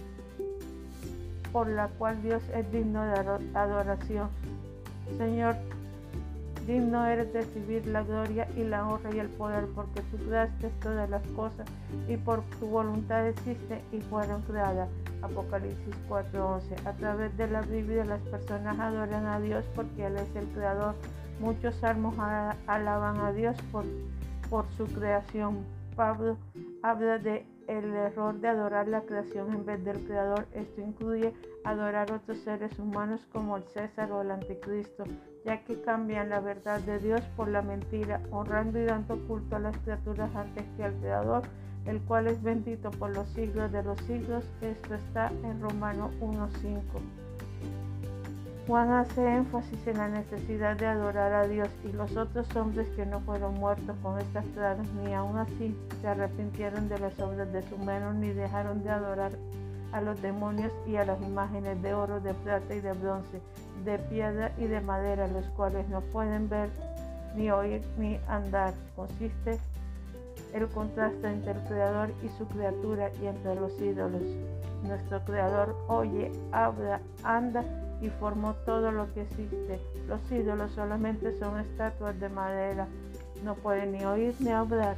por 1.53 1.69
la 1.69 1.89
cual 1.89 2.21
Dios 2.23 2.43
es 2.55 2.71
digno 2.73 3.05
de 3.05 3.13
adoración. 3.55 4.29
Señor, 5.19 5.57
digno 6.67 7.05
eres 7.07 7.33
de 7.33 7.43
recibir 7.43 7.87
la 7.87 8.03
gloria 8.03 8.49
y 8.57 8.65
la 8.65 8.87
honra 8.87 9.15
y 9.15 9.19
el 9.19 9.29
poder, 9.29 9.67
porque 9.75 10.01
tú 10.11 10.17
creaste 10.29 10.69
todas 10.81 11.11
las 11.11 11.23
cosas 11.29 11.67
y 12.09 12.17
por 12.17 12.43
tu 12.59 12.67
voluntad 12.67 13.27
existen 13.27 13.81
y 13.93 14.01
fueron 14.01 14.43
creadas. 14.43 14.89
Apocalipsis 15.23 15.95
4:11. 16.09 16.87
A 16.87 16.93
través 16.93 17.37
de 17.37 17.49
la 17.49 17.61
Biblia 17.63 18.05
las 18.05 18.21
personas 18.23 18.79
adoran 18.79 19.27
a 19.27 19.41
Dios 19.41 19.65
porque 19.75 20.07
Él 20.07 20.17
es 20.17 20.35
el 20.35 20.47
creador. 20.49 20.95
Muchos 21.41 21.75
salmos 21.77 22.15
alaban 22.67 23.19
a 23.21 23.33
Dios 23.33 23.57
por, 23.71 23.85
por 24.49 24.67
su 24.77 24.87
creación. 24.87 25.65
Pablo 25.97 26.37
habla 26.83 27.19
de 27.19 27.45
el 27.67 27.95
error 27.95 28.39
de 28.41 28.49
adorar 28.49 28.89
la 28.89 29.03
creación 29.03 29.53
en 29.53 29.65
vez 29.65 29.85
del 29.85 30.05
creador. 30.05 30.47
Esto 30.53 30.81
incluye 30.81 31.33
adorar 31.65 32.13
otros 32.13 32.39
seres 32.39 32.79
humanos 32.79 33.27
como 33.33 33.57
el 33.57 33.65
César 33.65 34.11
o 34.13 34.23
el 34.23 34.31
Anticristo, 34.31 35.05
ya 35.45 35.65
que 35.65 35.81
cambian 35.83 36.31
la 36.31 36.41
verdad 36.41 36.81
de 36.81 36.99
Dios 36.99 37.23
por 37.37 37.49
la 37.49 37.63
mentira, 37.63 38.21
honrando 38.31 38.79
y 38.79 38.85
dando 38.85 39.17
culto 39.27 39.57
a 39.57 39.61
las 39.61 39.77
criaturas 39.79 40.35
antes 40.35 40.65
que 40.77 40.85
al 40.85 40.95
creador, 40.95 41.43
el 41.87 42.01
cual 42.03 42.27
es 42.27 42.43
bendito 42.43 42.91
por 42.91 43.15
los 43.15 43.29
siglos 43.31 43.71
de 43.73 43.83
los 43.83 43.99
siglos. 44.01 44.45
Esto 44.61 44.95
está 44.95 45.33
en 45.43 45.61
Romano 45.61 46.11
1.5. 46.21 47.22
Juan 48.67 48.91
hace 48.93 49.27
énfasis 49.27 49.87
en 49.89 49.99
la 49.99 50.09
necesidad 50.09 50.77
de 50.77 50.87
adorar 50.87 51.33
a 51.33 51.49
Dios 51.49 51.69
y 51.85 51.91
los 51.93 52.17
otros 52.17 52.47
hombres 52.55 52.87
que 52.95 53.05
no 53.05 53.19
fueron 53.21 53.55
muertos 53.55 53.97
con 54.03 54.21
estas 54.21 54.45
plagas 54.47 54.87
ni 55.05 55.13
aún 55.15 55.37
así 55.37 55.77
se 56.01 56.07
arrepintieron 56.07 56.89
de 56.89 57.01
las 57.01 57.19
obras 57.19 57.53
de 57.53 57.63
su 57.63 57.77
mano 57.79 58.13
ni 58.15 58.29
dejaron 58.29 58.85
de 58.85 58.91
adorar 58.91 59.33
a 59.91 60.01
los 60.01 60.23
demonios 60.23 60.73
y 60.87 60.95
a 60.95 61.05
las 61.05 61.21
imágenes 61.23 61.83
de 61.83 61.93
oro, 61.93 62.21
de 62.21 62.35
plata 62.35 62.73
y 62.73 62.81
de 62.81 62.93
bronce, 62.93 63.41
de 63.85 63.99
piedra 63.99 64.53
y 64.57 64.67
de 64.67 64.81
madera, 64.81 65.27
los 65.27 65.45
cuales 65.51 65.87
no 65.89 66.01
pueden 66.01 66.49
ver, 66.49 66.71
ni 67.37 67.51
oír, 67.51 67.83
ni 67.99 68.19
andar. 68.29 68.73
Consiste 68.97 69.59
el 70.55 70.67
contraste 70.69 71.29
entre 71.29 71.53
el 71.53 71.61
Creador 71.65 72.11
y 72.23 72.29
su 72.39 72.47
criatura 72.47 73.11
y 73.21 73.27
entre 73.27 73.55
los 73.57 73.79
ídolos. 73.81 74.23
Nuestro 74.83 75.21
Creador 75.25 75.77
oye, 75.89 76.33
habla, 76.53 77.01
anda 77.23 77.63
y 78.03 78.11
formó 78.11 78.55
todo 78.67 78.91
lo 78.91 79.13
que 79.15 79.23
existe. 79.23 79.81
Los 80.09 80.21
ídolos 80.31 80.73
solamente 80.73 81.39
son 81.39 81.61
estatuas 81.61 82.19
de 82.19 82.29
madera. 82.29 82.89
No 83.45 83.55
pueden 83.55 83.93
ni 83.93 84.05
oír 84.05 84.35
ni 84.41 84.51
hablar, 84.51 84.97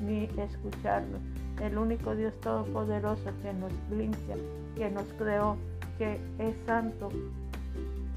ni 0.00 0.24
escucharlo. 0.36 1.18
El 1.60 1.78
único 1.78 2.14
Dios 2.14 2.38
todopoderoso 2.40 3.30
que 3.42 3.52
nos 3.54 3.72
limpia, 3.90 4.36
que 4.76 4.90
nos 4.90 5.04
creó, 5.18 5.56
que 5.98 6.20
es 6.38 6.54
santo, 6.66 7.08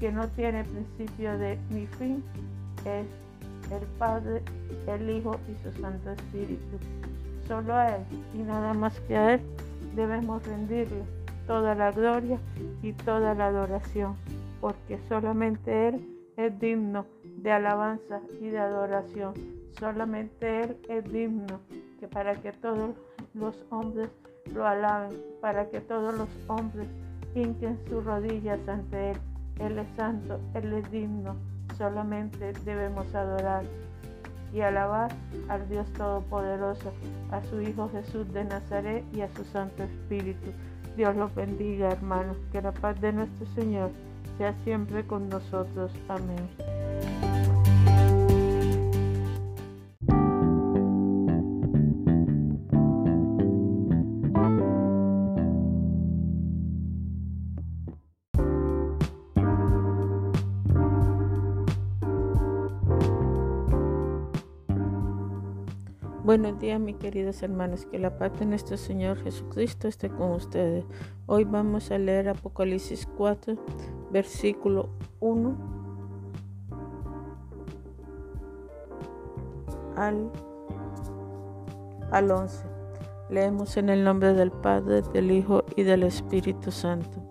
que 0.00 0.12
no 0.12 0.28
tiene 0.28 0.64
principio 0.64 1.32
ni 1.70 1.86
fin, 1.86 2.22
es 2.84 3.06
el 3.72 3.86
Padre, 3.98 4.42
el 4.86 5.10
Hijo 5.10 5.38
y 5.48 5.62
su 5.62 5.80
Santo 5.80 6.10
Espíritu. 6.10 6.78
Solo 7.48 7.74
a 7.74 7.96
Él 7.96 8.02
y 8.34 8.38
nada 8.38 8.74
más 8.74 8.98
que 9.00 9.16
a 9.16 9.34
Él 9.34 9.40
debemos 9.94 10.46
rendirle 10.46 11.02
toda 11.46 11.74
la 11.74 11.90
gloria 11.90 12.38
y 12.82 12.92
toda 12.92 13.34
la 13.34 13.46
adoración, 13.46 14.16
porque 14.60 14.98
solamente 15.08 15.88
Él 15.88 16.06
es 16.36 16.58
digno 16.58 17.06
de 17.38 17.52
alabanza 17.52 18.20
y 18.40 18.48
de 18.48 18.58
adoración. 18.58 19.34
Solamente 19.78 20.62
Él 20.62 20.76
es 20.88 21.12
digno 21.12 21.60
que 22.00 22.08
para 22.08 22.34
que 22.34 22.52
todos 22.52 22.90
los 23.34 23.64
hombres 23.70 24.10
lo 24.52 24.66
alaben, 24.66 25.18
para 25.40 25.68
que 25.68 25.80
todos 25.80 26.16
los 26.16 26.28
hombres 26.48 26.88
hinquen 27.34 27.78
sus 27.88 28.04
rodillas 28.04 28.60
ante 28.68 29.12
Él. 29.12 29.16
Él 29.60 29.78
es 29.78 29.88
santo, 29.96 30.40
Él 30.54 30.72
es 30.72 30.90
digno. 30.90 31.36
Solamente 31.76 32.52
debemos 32.64 33.12
adorar 33.14 33.64
y 34.52 34.60
alabar 34.60 35.10
al 35.48 35.68
Dios 35.68 35.92
Todopoderoso, 35.94 36.92
a 37.32 37.42
su 37.42 37.60
Hijo 37.60 37.90
Jesús 37.90 38.32
de 38.32 38.44
Nazaret 38.44 39.04
y 39.12 39.22
a 39.22 39.28
su 39.34 39.44
Santo 39.44 39.82
Espíritu. 39.82 40.52
Dios 40.96 41.16
los 41.16 41.34
bendiga, 41.34 41.90
hermanos. 41.90 42.36
Que 42.52 42.62
la 42.62 42.72
paz 42.72 43.00
de 43.00 43.12
nuestro 43.12 43.46
Señor 43.54 43.90
sea 44.38 44.54
siempre 44.64 45.06
con 45.06 45.28
nosotros. 45.28 45.92
Amén. 46.08 46.73
Buenos 66.36 66.58
días, 66.58 66.80
mis 66.80 66.96
queridos 66.96 67.44
hermanos. 67.44 67.86
Que 67.86 67.96
la 67.96 68.18
paz 68.18 68.36
de 68.40 68.44
nuestro 68.44 68.76
Señor 68.76 69.22
Jesucristo 69.22 69.86
esté 69.86 70.08
con 70.08 70.32
ustedes. 70.32 70.84
Hoy 71.26 71.44
vamos 71.44 71.92
a 71.92 71.98
leer 71.98 72.28
Apocalipsis 72.28 73.06
4, 73.16 73.54
versículo 74.10 74.88
1 75.20 75.56
al, 79.96 80.28
al 82.10 82.30
11. 82.32 82.66
Leemos 83.30 83.76
en 83.76 83.90
el 83.90 84.02
nombre 84.02 84.34
del 84.34 84.50
Padre, 84.50 85.02
del 85.12 85.30
Hijo 85.30 85.62
y 85.76 85.84
del 85.84 86.02
Espíritu 86.02 86.72
Santo. 86.72 87.22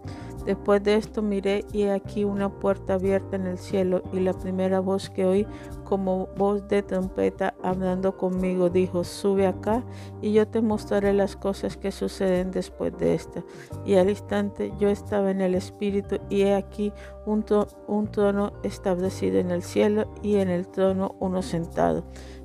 Después 0.46 0.84
de 0.84 0.96
esto 0.96 1.22
miré 1.22 1.66
y 1.72 1.84
aquí 1.84 2.24
una 2.26 2.50
puerta 2.50 2.96
abierta 2.96 3.38
en 3.38 3.48
el 3.48 3.58
cielo 3.58 4.02
y 4.12 4.20
la 4.20 4.34
primera 4.34 4.82
voz 4.82 5.10
que 5.10 5.26
oí 5.26 5.48
como 5.94 6.26
voz 6.36 6.68
de 6.70 6.82
trompeta 6.82 7.54
hablando 7.62 8.18
conmigo 8.18 8.72
dijo, 8.72 9.04
sube 9.04 9.46
acá 9.46 9.84
y 10.24 10.34
yo 10.34 10.48
te 10.48 10.60
mostraré 10.60 11.14
las 11.14 11.36
cosas 11.36 11.78
que 11.78 11.92
suceden 11.92 12.50
después 12.50 12.98
de 12.98 13.14
esta. 13.14 13.44
Y 13.86 13.94
al 13.98 14.10
instante 14.10 14.74
yo 14.80 14.90
estaba 14.90 15.30
en 15.30 15.40
el 15.40 15.54
espíritu 15.54 16.18
y 16.32 16.42
he 16.42 16.56
aquí 16.56 16.92
un, 17.28 17.46
un 17.86 18.08
trono 18.08 18.54
establecido 18.64 19.38
en 19.38 19.52
el 19.52 19.62
cielo 19.62 20.12
y 20.24 20.38
en 20.38 20.50
el 20.50 20.68
trono 20.68 21.16
uno 21.20 21.44
sentado 21.44 22.04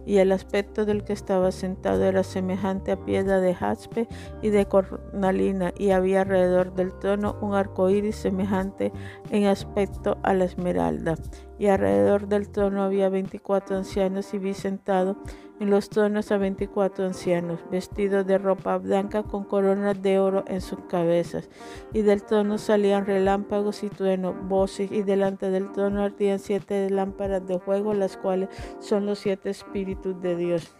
y 0.08 0.20
el 0.20 0.32
aspecto 0.32 0.86
del 0.86 1.04
que 1.04 1.12
estaba 1.12 1.52
sentado 1.52 2.02
era 2.02 2.22
semejante 2.22 2.92
a 2.92 3.04
piedra 3.04 3.40
de 3.40 3.54
jaspe 3.54 4.08
y 4.40 4.48
de 4.48 4.64
cornalina, 4.64 5.74
y 5.76 5.90
había 5.90 6.22
alrededor 6.22 6.74
del 6.74 6.94
trono 6.98 7.36
un 7.42 7.54
arco 7.54 7.90
iris 7.90 8.16
semejante 8.16 8.90
en 9.30 9.44
aspecto 9.44 10.16
a 10.22 10.32
la 10.32 10.46
esmeralda. 10.46 11.16
Y 11.58 11.66
alrededor 11.66 12.26
del 12.26 12.48
trono 12.48 12.84
había 12.84 13.10
veinticuatro 13.10 13.76
ancianos, 13.76 14.32
y 14.32 14.38
vi 14.38 14.54
sentado 14.54 15.18
en 15.60 15.70
los 15.70 15.88
tronos 15.88 16.30
a 16.30 16.38
veinticuatro 16.38 17.06
ancianos, 17.06 17.60
vestidos 17.70 18.26
de 18.26 18.38
ropa 18.38 18.78
blanca 18.78 19.22
con 19.22 19.44
coronas 19.44 20.00
de 20.02 20.18
oro 20.18 20.44
en 20.46 20.60
sus 20.60 20.80
cabezas. 20.88 21.48
Y 21.92 22.02
del 22.02 22.22
trono 22.22 22.58
salían 22.58 23.06
relámpagos 23.06 23.82
y 23.82 23.88
truenos, 23.88 24.34
voces, 24.48 24.92
y 24.92 25.02
delante 25.02 25.50
del 25.50 25.72
trono 25.72 26.02
ardían 26.02 26.38
siete 26.38 26.88
lámparas 26.90 27.46
de 27.46 27.58
fuego, 27.58 27.94
las 27.94 28.16
cuales 28.16 28.48
son 28.80 29.06
los 29.06 29.18
siete 29.18 29.50
espíritus 29.50 30.20
de 30.20 30.36
Dios 30.36 30.74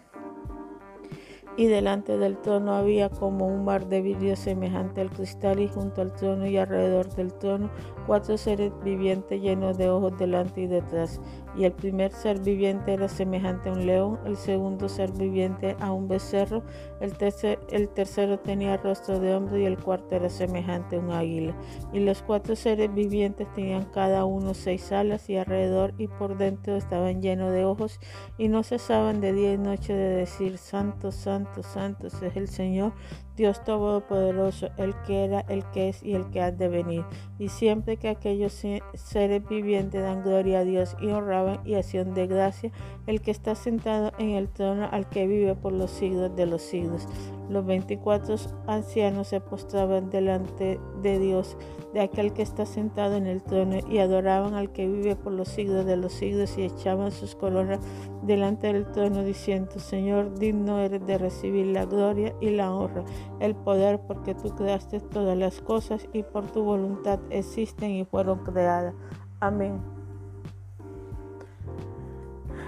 y 1.58 1.66
delante 1.66 2.16
del 2.16 2.38
trono 2.38 2.72
había 2.72 3.10
como 3.10 3.48
un 3.48 3.64
mar 3.64 3.88
de 3.88 4.00
vidrio 4.00 4.36
semejante 4.36 5.00
al 5.00 5.10
cristal 5.10 5.58
y 5.58 5.66
junto 5.66 6.00
al 6.00 6.12
trono 6.12 6.46
y 6.46 6.56
alrededor 6.56 7.12
del 7.16 7.32
trono 7.34 7.68
cuatro 8.06 8.38
seres 8.38 8.72
vivientes 8.84 9.42
llenos 9.42 9.76
de 9.76 9.90
ojos 9.90 10.16
delante 10.16 10.60
y 10.60 10.66
detrás. 10.68 11.20
Y 11.56 11.64
el 11.64 11.72
primer 11.72 12.12
ser 12.12 12.40
viviente 12.40 12.92
era 12.92 13.08
semejante 13.08 13.68
a 13.68 13.72
un 13.72 13.86
león, 13.86 14.18
el 14.24 14.36
segundo 14.36 14.88
ser 14.88 15.12
viviente 15.12 15.76
a 15.80 15.92
un 15.92 16.08
becerro, 16.08 16.62
el, 17.00 17.16
tercer, 17.16 17.58
tercero 17.94 18.38
tenía 18.38 18.76
rostro 18.76 19.18
de 19.18 19.34
hombre 19.34 19.62
y 19.62 19.64
el 19.64 19.78
cuarto 19.78 20.14
era 20.14 20.28
semejante 20.28 20.96
a 20.96 21.00
un 21.00 21.10
águila. 21.10 21.54
Y 21.92 22.00
los 22.00 22.22
cuatro 22.22 22.56
seres 22.56 22.92
vivientes 22.92 23.52
tenían 23.54 23.84
cada 23.86 24.24
uno 24.24 24.54
seis 24.54 24.92
alas 24.92 25.28
y 25.28 25.36
alrededor 25.36 25.94
y 25.98 26.08
por 26.08 26.36
dentro 26.36 26.76
estaban 26.76 27.22
llenos 27.22 27.52
de 27.52 27.64
ojos 27.64 27.98
y 28.36 28.48
no 28.48 28.62
cesaban 28.62 29.20
de 29.20 29.32
día 29.32 29.52
y 29.52 29.58
noche 29.58 29.94
de 29.94 30.16
decir, 30.16 30.58
Santo, 30.58 31.12
Santo, 31.12 31.62
Santo 31.62 32.06
es 32.08 32.36
el 32.36 32.48
Señor 32.48 32.92
Dios 33.38 33.64
Todopoderoso, 33.64 34.68
el 34.76 34.94
que 35.06 35.24
era, 35.24 35.40
el 35.48 35.64
que 35.70 35.88
es 35.88 36.02
y 36.02 36.14
el 36.14 36.28
que 36.30 36.42
ha 36.42 36.50
de 36.50 36.68
venir. 36.68 37.04
Y 37.38 37.48
siempre 37.48 37.96
que 37.96 38.08
aquellos 38.08 38.52
seres 38.52 39.48
vivientes 39.48 40.02
dan 40.02 40.22
gloria 40.22 40.58
a 40.58 40.64
Dios 40.64 40.96
y 41.00 41.06
honraban 41.06 41.60
y 41.64 41.76
hacían 41.76 42.12
de 42.12 42.26
gracia, 42.26 42.72
el 43.06 43.22
que 43.22 43.30
está 43.30 43.54
sentado 43.54 44.12
en 44.18 44.30
el 44.30 44.48
trono 44.48 44.88
al 44.90 45.08
que 45.08 45.26
vive 45.26 45.54
por 45.54 45.72
los 45.72 45.90
siglos 45.90 46.34
de 46.36 46.46
los 46.46 46.62
siglos. 46.62 47.06
Los 47.48 47.64
veinticuatro 47.64 48.36
ancianos 48.66 49.28
se 49.28 49.40
postraban 49.40 50.10
delante 50.10 50.78
de 51.02 51.18
Dios, 51.18 51.56
de 51.94 52.00
aquel 52.00 52.34
que 52.34 52.42
está 52.42 52.66
sentado 52.66 53.16
en 53.16 53.26
el 53.26 53.42
trono, 53.42 53.78
y 53.88 53.98
adoraban 53.98 54.54
al 54.54 54.70
que 54.70 54.86
vive 54.86 55.16
por 55.16 55.32
los 55.32 55.48
siglos 55.48 55.86
de 55.86 55.96
los 55.96 56.12
siglos, 56.12 56.58
y 56.58 56.64
echaban 56.64 57.10
sus 57.10 57.34
coronas 57.34 57.80
delante 58.22 58.70
del 58.70 58.90
trono, 58.90 59.22
diciendo, 59.22 59.78
Señor, 59.78 60.38
digno 60.38 60.78
eres 60.78 61.06
de 61.06 61.16
recibir 61.16 61.68
la 61.68 61.86
gloria 61.86 62.34
y 62.40 62.50
la 62.50 62.70
honra, 62.70 63.04
el 63.40 63.54
poder, 63.54 64.00
porque 64.06 64.34
tú 64.34 64.50
creaste 64.54 65.00
todas 65.00 65.36
las 65.36 65.62
cosas, 65.62 66.06
y 66.12 66.24
por 66.24 66.50
tu 66.50 66.62
voluntad 66.62 67.18
existen 67.30 67.92
y 67.92 68.04
fueron 68.04 68.40
creadas. 68.40 68.94
Amén. 69.40 69.80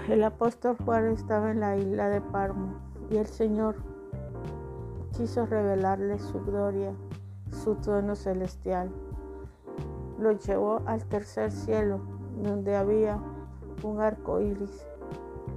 El 0.09 0.23
apóstol 0.23 0.75
Juan 0.83 1.11
estaba 1.11 1.51
en 1.51 1.59
la 1.59 1.77
isla 1.77 2.09
de 2.09 2.21
Parmo, 2.21 2.73
y 3.11 3.17
el 3.17 3.27
Señor 3.27 3.90
quiso 5.21 5.45
revelarle 5.45 6.17
su 6.17 6.43
gloria, 6.43 6.93
su 7.51 7.75
trono 7.75 8.15
celestial. 8.15 8.89
Lo 10.17 10.31
llevó 10.31 10.81
al 10.87 11.05
tercer 11.05 11.51
cielo, 11.51 11.99
donde 12.41 12.75
había 12.75 13.19
un 13.83 14.01
arco 14.01 14.41
iris 14.41 14.83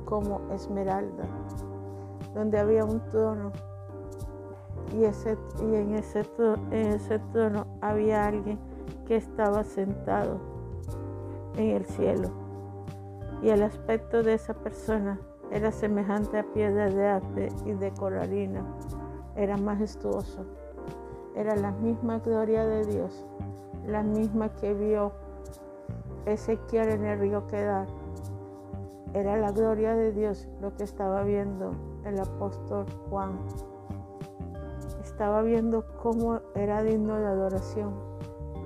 como 0.04 0.42
esmeralda, 0.52 1.24
donde 2.34 2.58
había 2.58 2.84
un 2.84 3.00
trono. 3.08 3.52
Y, 4.92 5.04
en 5.04 5.94
ese 5.94 7.18
trono 7.32 7.66
había 7.80 8.26
alguien 8.26 8.58
que 9.06 9.16
estaba 9.16 9.64
sentado 9.64 10.40
en 11.56 11.70
el 11.70 11.86
cielo. 11.86 12.28
Y 13.42 13.48
el 13.48 13.62
aspecto 13.62 14.22
de 14.22 14.34
esa 14.34 14.52
persona 14.52 15.18
era 15.50 15.72
semejante 15.72 16.38
a 16.38 16.44
piedra 16.52 16.90
de 16.90 17.06
arte 17.06 17.48
y 17.64 17.72
de 17.72 17.90
coralina 17.92 18.62
era 19.36 19.56
majestuoso. 19.56 20.44
Era 21.34 21.56
la 21.56 21.72
misma 21.72 22.18
gloria 22.18 22.64
de 22.64 22.84
Dios, 22.84 23.26
la 23.86 24.02
misma 24.02 24.54
que 24.54 24.72
vio 24.72 25.12
Ezequiel 26.26 26.90
en 26.90 27.04
el 27.04 27.18
río 27.18 27.46
Quedar. 27.48 27.88
Era 29.12 29.36
la 29.36 29.50
gloria 29.50 29.94
de 29.94 30.12
Dios 30.12 30.48
lo 30.60 30.76
que 30.76 30.84
estaba 30.84 31.22
viendo 31.22 31.72
el 32.04 32.20
apóstol 32.20 32.86
Juan. 33.08 33.38
Estaba 35.02 35.42
viendo 35.42 35.84
cómo 36.02 36.40
era 36.54 36.82
digno 36.82 37.18
de 37.18 37.26
adoración, 37.26 37.94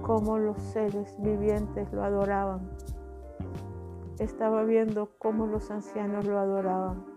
cómo 0.02 0.38
los 0.38 0.60
seres 0.62 1.14
vivientes 1.18 1.92
lo 1.92 2.04
adoraban. 2.04 2.70
Estaba 4.18 4.64
viendo 4.64 5.10
cómo 5.18 5.46
los 5.46 5.70
ancianos 5.70 6.26
lo 6.26 6.38
adoraban 6.38 7.07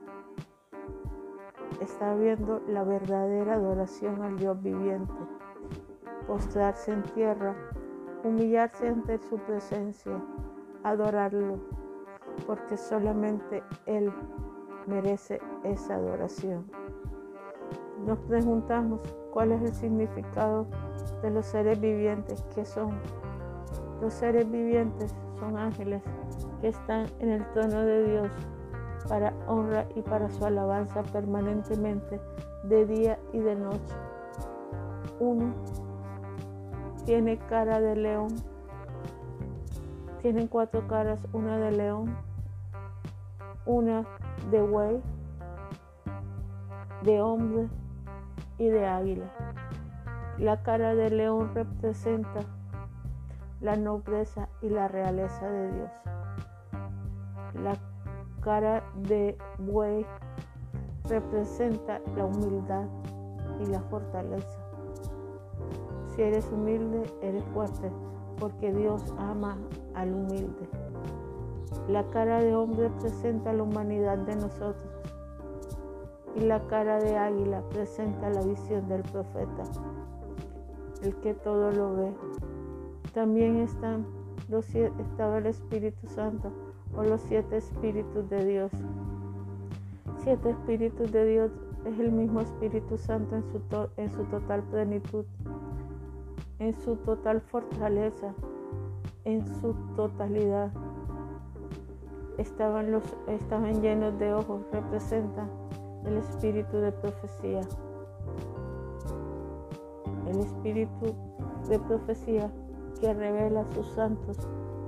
está 1.82 2.14
viendo 2.16 2.62
la 2.68 2.84
verdadera 2.84 3.56
adoración 3.56 4.22
al 4.22 4.38
Dios 4.38 4.62
viviente, 4.62 5.14
postrarse 6.28 6.94
en 6.94 7.04
tierra, 7.04 7.56
humillarse 8.24 8.88
ante 8.88 9.18
su 9.18 9.38
presencia, 9.40 10.22
adorarlo, 10.84 11.60
porque 12.46 12.78
solamente 12.78 13.64
Él 13.88 14.14
merece 14.86 15.42
esa 15.64 15.96
adoración. 15.96 16.66
Nos 18.06 18.20
preguntamos 18.20 19.02
cuál 19.32 19.52
es 19.52 19.62
el 19.62 19.74
significado 19.74 20.68
de 21.22 21.32
los 21.32 21.46
seres 21.48 21.80
vivientes 21.80 22.44
que 22.54 22.66
son. 22.66 23.00
Los 24.02 24.14
seres 24.14 24.50
vivientes 24.50 25.16
son 25.40 25.58
ángeles 25.58 26.02
que 26.62 26.70
están 26.70 27.08
en 27.20 27.30
el 27.30 27.52
trono 27.54 27.82
de 27.82 28.10
Dios 28.10 28.32
para 29.08 29.34
honra 29.48 29.86
y 29.96 30.02
para 30.02 30.30
su 30.30 30.46
alabanza 30.46 31.04
permanentemente 31.04 32.20
de 32.64 32.86
día 32.86 33.20
y 33.34 33.40
de 33.40 33.56
noche. 33.56 33.96
Uno 35.20 35.54
tiene 37.06 37.38
cara 37.38 37.80
de 37.80 37.96
león, 37.96 38.36
tienen 40.22 40.48
cuatro 40.48 40.88
caras, 40.88 41.20
una 41.34 41.58
de 41.58 41.72
león, 41.72 42.16
una 43.66 44.06
de 44.50 44.62
buey, 44.62 45.02
de 47.04 47.22
hombre 47.22 47.68
y 48.58 48.68
de 48.68 48.86
águila. 48.86 49.32
La 50.38 50.64
cara 50.64 50.96
de 50.96 51.10
león 51.10 51.52
representa 51.54 52.42
la 53.60 53.76
nobleza 53.76 54.50
y 54.62 54.70
la 54.70 54.88
realeza 54.88 55.48
de 55.48 55.72
Dios. 55.72 55.92
La 57.64 57.76
cara 58.42 58.84
de 58.96 59.38
buey 59.60 60.06
representa 61.08 62.02
la 62.16 62.26
humildad 62.26 62.86
y 63.60 63.68
la 63.68 63.82
fortaleza. 63.82 64.60
Si 66.08 66.22
eres 66.22 66.52
humilde, 66.52 67.04
eres 67.22 67.44
fuerte, 67.54 67.92
porque 68.40 68.74
Dios 68.74 69.14
ama 69.18 69.58
al 69.94 70.14
humilde. 70.14 70.68
La 71.88 72.04
cara 72.10 72.42
de 72.42 72.56
hombre 72.56 72.90
presenta 73.00 73.54
la 73.54 73.64
humanidad 73.64 74.18
de 74.18 74.36
nosotros 74.36 74.92
y 76.36 76.42
la 76.42 76.60
cara 76.68 77.00
de 77.00 77.18
águila 77.18 77.62
presenta 77.70 78.30
la 78.30 78.42
visión 78.42 78.88
del 78.88 79.04
profeta, 79.04 79.64
el 81.04 81.16
que 81.18 81.34
todo 81.34 81.72
lo 81.72 81.96
ve. 81.96 82.14
También 83.14 83.58
están 83.58 84.06
estaba 85.00 85.38
el 85.38 85.46
Espíritu 85.46 86.08
Santo 86.08 86.52
o 86.96 87.04
los 87.04 87.22
siete 87.22 87.58
espíritus 87.58 88.30
de 88.30 88.46
Dios. 88.46 88.72
Siete 90.24 90.52
espíritus 90.52 91.12
de 91.12 91.26
Dios 91.26 91.52
es 91.86 92.00
el 92.00 92.12
mismo 92.12 92.42
Espíritu 92.42 92.98
Santo 92.98 93.36
en 93.36 93.44
su, 93.52 93.62
en 93.98 94.10
su 94.12 94.24
total 94.26 94.62
plenitud, 94.64 95.26
en 96.60 96.80
su 96.82 96.96
total 96.98 97.42
fortaleza, 97.42 98.34
en 99.26 99.46
su 99.60 99.74
totalidad. 99.96 100.72
Estaban, 102.38 102.92
los, 102.92 103.04
estaban 103.28 103.82
llenos 103.82 104.18
de 104.20 104.34
ojos, 104.34 104.62
representa 104.72 105.48
el 106.06 106.18
espíritu 106.18 106.78
de 106.78 106.92
profecía. 106.92 107.62
El 110.28 110.40
espíritu 110.40 111.16
de 111.68 111.80
profecía 111.80 112.52
que 113.00 113.14
revela 113.14 113.62
a 113.62 113.72
sus 113.74 113.88
santos 113.88 114.38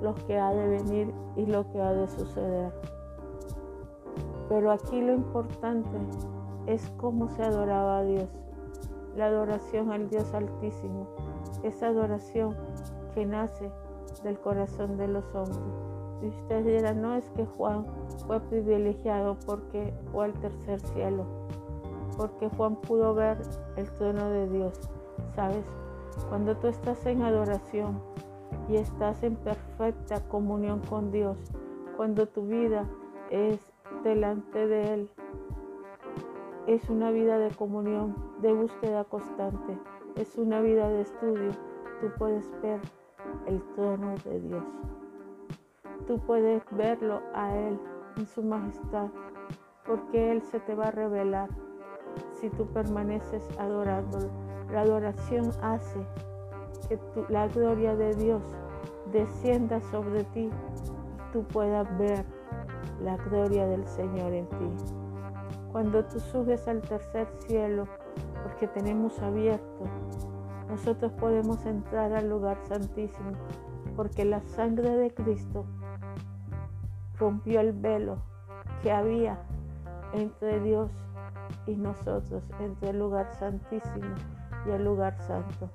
lo 0.03 0.13
que 0.13 0.37
ha 0.37 0.51
de 0.53 0.67
venir 0.67 1.13
y 1.35 1.45
lo 1.45 1.69
que 1.71 1.81
ha 1.81 1.93
de 1.93 2.07
suceder. 2.09 2.71
Pero 4.49 4.71
aquí 4.71 5.01
lo 5.01 5.13
importante 5.13 5.97
es 6.67 6.91
cómo 6.97 7.29
se 7.29 7.41
adoraba 7.41 7.99
a 7.99 8.03
Dios. 8.03 8.29
La 9.15 9.27
adoración 9.27 9.91
al 9.91 10.09
Dios 10.09 10.33
Altísimo, 10.33 11.07
esa 11.63 11.87
adoración 11.87 12.55
que 13.13 13.25
nace 13.25 13.71
del 14.23 14.39
corazón 14.39 14.97
de 14.97 15.07
los 15.07 15.23
hombres. 15.33 15.59
Y 16.21 16.27
ustedes 16.27 16.65
dirán, 16.65 17.01
no 17.01 17.15
es 17.15 17.29
que 17.31 17.45
Juan 17.45 17.85
fue 18.27 18.39
privilegiado 18.41 19.37
porque 19.45 19.93
fue 20.11 20.25
al 20.25 20.33
tercer 20.33 20.79
cielo, 20.79 21.25
porque 22.17 22.49
Juan 22.49 22.75
pudo 22.75 23.13
ver 23.13 23.37
el 23.75 23.89
trono 23.91 24.29
de 24.29 24.49
Dios. 24.49 24.79
¿Sabes? 25.35 25.65
Cuando 26.29 26.55
tú 26.57 26.67
estás 26.67 27.05
en 27.05 27.21
adoración 27.21 27.99
y 28.69 28.77
estás 28.77 29.23
en 29.23 29.35
perfecta 29.35 30.21
comunión 30.27 30.79
con 30.89 31.11
Dios, 31.11 31.37
cuando 31.95 32.27
tu 32.27 32.47
vida 32.47 32.85
es 33.29 33.59
delante 34.03 34.67
de 34.67 34.93
Él, 34.93 35.09
es 36.67 36.89
una 36.89 37.11
vida 37.11 37.37
de 37.37 37.51
comunión, 37.51 38.15
de 38.41 38.53
búsqueda 38.53 39.03
constante, 39.03 39.77
es 40.15 40.37
una 40.37 40.61
vida 40.61 40.87
de 40.89 41.01
estudio. 41.01 41.51
Tú 41.99 42.07
puedes 42.17 42.49
ver 42.61 42.79
el 43.47 43.61
trono 43.75 44.15
de 44.23 44.39
Dios. 44.39 44.63
Tú 46.07 46.19
puedes 46.19 46.63
verlo 46.71 47.21
a 47.33 47.55
Él 47.55 47.79
en 48.17 48.25
su 48.27 48.43
majestad, 48.43 49.09
porque 49.85 50.31
Él 50.31 50.41
se 50.41 50.59
te 50.59 50.75
va 50.75 50.85
a 50.85 50.91
revelar 50.91 51.49
si 52.31 52.49
tú 52.49 52.65
permaneces 52.67 53.47
adorándolo. 53.59 54.29
La 54.71 54.81
adoración 54.81 55.51
hace 55.61 55.99
que 57.13 57.25
la 57.29 57.47
gloria 57.47 57.95
de 57.95 58.13
Dios 58.15 58.41
descienda 59.11 59.81
sobre 59.91 60.23
ti 60.25 60.49
y 60.49 61.33
tú 61.33 61.43
puedas 61.43 61.87
ver 61.97 62.25
la 63.01 63.17
gloria 63.17 63.65
del 63.67 63.85
Señor 63.87 64.33
en 64.33 64.47
ti. 64.47 64.71
Cuando 65.71 66.05
tú 66.05 66.19
subes 66.19 66.67
al 66.67 66.81
tercer 66.81 67.27
cielo, 67.47 67.87
porque 68.43 68.67
tenemos 68.67 69.19
abierto, 69.21 69.85
nosotros 70.69 71.11
podemos 71.13 71.65
entrar 71.65 72.13
al 72.13 72.29
lugar 72.29 72.57
santísimo, 72.67 73.31
porque 73.95 74.25
la 74.25 74.41
sangre 74.41 74.89
de 74.89 75.13
Cristo 75.13 75.65
rompió 77.17 77.59
el 77.59 77.73
velo 77.73 78.17
que 78.81 78.91
había 78.91 79.39
entre 80.13 80.59
Dios 80.59 80.91
y 81.65 81.75
nosotros, 81.75 82.43
entre 82.59 82.91
el 82.91 82.99
lugar 82.99 83.33
santísimo 83.33 84.15
y 84.65 84.71
el 84.71 84.83
lugar 84.85 85.17
santo. 85.19 85.69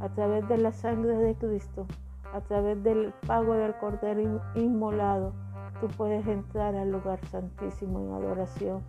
A 0.00 0.08
través 0.10 0.46
de 0.48 0.58
la 0.58 0.72
sangre 0.72 1.16
de 1.16 1.34
Cristo, 1.34 1.86
a 2.32 2.40
través 2.40 2.82
del 2.82 3.12
pago 3.26 3.54
del 3.54 3.74
Cordero 3.76 4.40
inmolado, 4.54 5.32
tú 5.80 5.88
puedes 5.96 6.26
entrar 6.26 6.74
al 6.74 6.90
lugar 6.90 7.18
santísimo 7.26 8.00
en 8.00 8.12
adoración. 8.12 8.82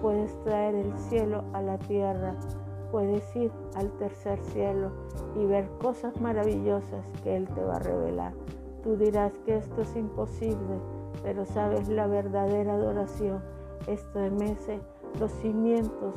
Puedes 0.00 0.40
traer 0.44 0.74
el 0.74 0.96
cielo 0.96 1.44
a 1.52 1.62
la 1.62 1.78
tierra. 1.78 2.34
Puedes 2.92 3.34
ir 3.34 3.50
al 3.74 3.90
tercer 3.98 4.38
cielo 4.40 4.92
y 5.34 5.44
ver 5.46 5.68
cosas 5.80 6.20
maravillosas 6.20 7.04
que 7.22 7.36
Él 7.36 7.48
te 7.48 7.64
va 7.64 7.76
a 7.76 7.80
revelar. 7.80 8.32
Tú 8.84 8.96
dirás 8.96 9.32
que 9.44 9.56
esto 9.56 9.80
es 9.82 9.96
imposible, 9.96 10.78
pero 11.22 11.44
sabes 11.44 11.88
la 11.88 12.06
verdadera 12.06 12.74
adoración 12.74 13.42
estremece 13.88 14.80
los 15.18 15.32
cimientos 15.32 16.14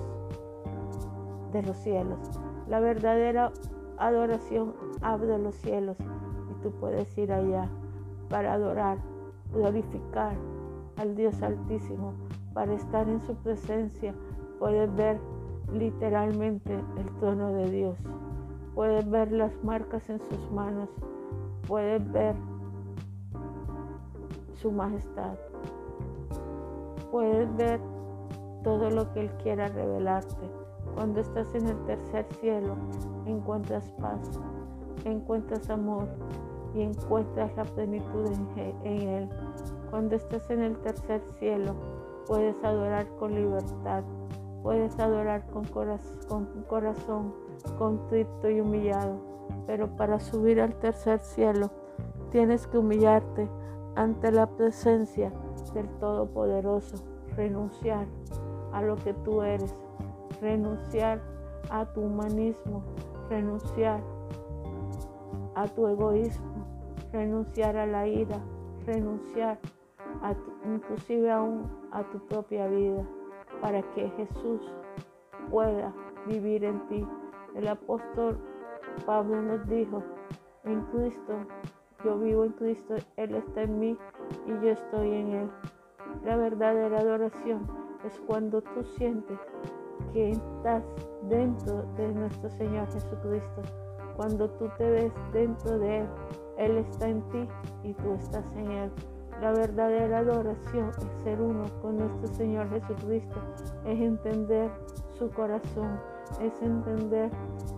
de 1.51 1.63
los 1.63 1.77
cielos. 1.77 2.19
La 2.69 2.79
verdadera 2.79 3.51
adoración 3.97 4.73
abre 5.01 5.37
los 5.37 5.55
cielos 5.55 5.97
y 5.99 6.61
tú 6.61 6.71
puedes 6.79 7.17
ir 7.17 7.31
allá 7.31 7.69
para 8.29 8.53
adorar, 8.53 8.97
glorificar 9.53 10.35
al 10.97 11.15
Dios 11.15 11.41
Altísimo, 11.41 12.13
para 12.53 12.73
estar 12.73 13.07
en 13.07 13.21
su 13.21 13.35
presencia. 13.35 14.13
Puedes 14.59 14.93
ver 14.95 15.19
literalmente 15.71 16.73
el 16.73 17.09
trono 17.19 17.53
de 17.53 17.69
Dios. 17.69 17.97
Puedes 18.75 19.09
ver 19.09 19.31
las 19.31 19.51
marcas 19.63 20.09
en 20.09 20.19
sus 20.19 20.51
manos. 20.51 20.89
Puedes 21.67 22.11
ver 22.11 22.35
su 24.61 24.71
majestad. 24.71 25.35
Puedes 27.11 27.55
ver 27.55 27.79
todo 28.63 28.89
lo 28.89 29.11
que 29.13 29.21
Él 29.21 29.31
quiera 29.43 29.67
revelarte. 29.67 30.66
Cuando 30.97 31.19
estás 31.19 31.53
en 31.53 31.67
el 31.67 31.77
tercer 31.85 32.25
cielo, 32.41 32.75
encuentras 33.27 33.87
paz, 34.01 34.39
encuentras 35.05 35.69
amor 35.69 36.07
y 36.73 36.81
encuentras 36.81 37.55
la 37.55 37.65
plenitud 37.65 38.25
en, 38.55 39.07
Él. 39.07 39.29
Cuando 39.91 40.15
estás 40.15 40.49
en 40.49 40.63
el 40.63 40.75
tercer 40.79 41.21
cielo, 41.37 41.75
puedes 42.25 42.55
adorar 42.63 43.07
con 43.19 43.35
libertad, 43.35 44.03
puedes 44.63 44.97
adorar 44.97 45.45
con, 45.51 45.65
corazón, 45.65 46.17
con 46.27 46.63
corazón 46.63 47.33
contrito 47.77 48.49
y 48.49 48.59
humillado. 48.59 49.19
Pero 49.67 49.95
para 49.97 50.19
subir 50.19 50.59
al 50.59 50.73
tercer 50.79 51.19
cielo, 51.19 51.69
tienes 52.31 52.65
que 52.65 52.79
humillarte 52.79 53.47
ante 53.95 54.31
la 54.31 54.47
presencia 54.47 55.31
del 55.75 55.87
Todopoderoso, 55.99 56.97
renunciar 57.35 58.07
a 58.73 58.81
lo 58.81 58.95
que 58.95 59.13
tú 59.13 59.43
eres, 59.43 59.75
renunciar 60.41 61.21
a 61.69 61.85
tu 61.85 62.01
humanismo, 62.01 62.83
renunciar 63.29 64.01
a 65.55 65.67
tu 65.67 65.87
egoísmo, 65.87 66.65
renunciar 67.11 67.77
a 67.77 67.85
la 67.85 68.07
ira, 68.07 68.39
renunciar 68.85 69.59
a 70.21 70.33
inclusive 70.65 71.31
aún 71.31 71.69
a 71.91 72.03
tu 72.03 72.19
propia 72.27 72.67
vida, 72.67 73.03
para 73.61 73.81
que 73.93 74.09
Jesús 74.11 74.61
pueda 75.49 75.93
vivir 76.27 76.63
en 76.63 76.79
ti. 76.87 77.07
El 77.55 77.67
apóstol 77.67 78.37
Pablo 79.05 79.41
nos 79.41 79.67
dijo, 79.67 80.03
en 80.63 80.81
Cristo 80.85 81.33
yo 82.03 82.17
vivo 82.19 82.45
en 82.45 82.51
Cristo, 82.53 82.95
Él 83.15 83.35
está 83.35 83.63
en 83.63 83.79
mí 83.79 83.97
y 84.45 84.51
yo 84.63 84.69
estoy 84.69 85.13
en 85.13 85.31
Él. 85.33 85.49
La 86.23 86.35
verdadera 86.35 86.99
adoración 86.99 87.67
es 88.05 88.19
cuando 88.27 88.61
tú 88.61 88.83
sientes 88.97 89.39
que 90.13 90.31
estás 90.31 90.83
dentro 91.29 91.83
de 91.97 92.07
nuestro 92.13 92.49
Señor 92.51 92.87
Jesucristo. 92.91 93.61
Cuando 94.15 94.49
tú 94.51 94.69
te 94.77 94.89
ves 94.89 95.13
dentro 95.33 95.77
de 95.77 95.99
Él, 95.99 96.07
Él 96.57 96.77
está 96.77 97.09
en 97.09 97.21
ti 97.29 97.47
y 97.83 97.93
tú 97.93 98.13
estás 98.13 98.45
en 98.55 98.71
Él. 98.71 98.91
La 99.41 99.51
verdadera 99.51 100.19
adoración 100.19 100.89
es 100.89 101.23
ser 101.23 101.39
uno 101.39 101.65
con 101.81 101.97
nuestro 101.97 102.27
Señor 102.33 102.69
Jesucristo, 102.71 103.39
es 103.85 103.99
entender 103.99 104.71
su 105.19 105.29
corazón, 105.29 105.99
es 106.41 106.59
entender 106.61 107.29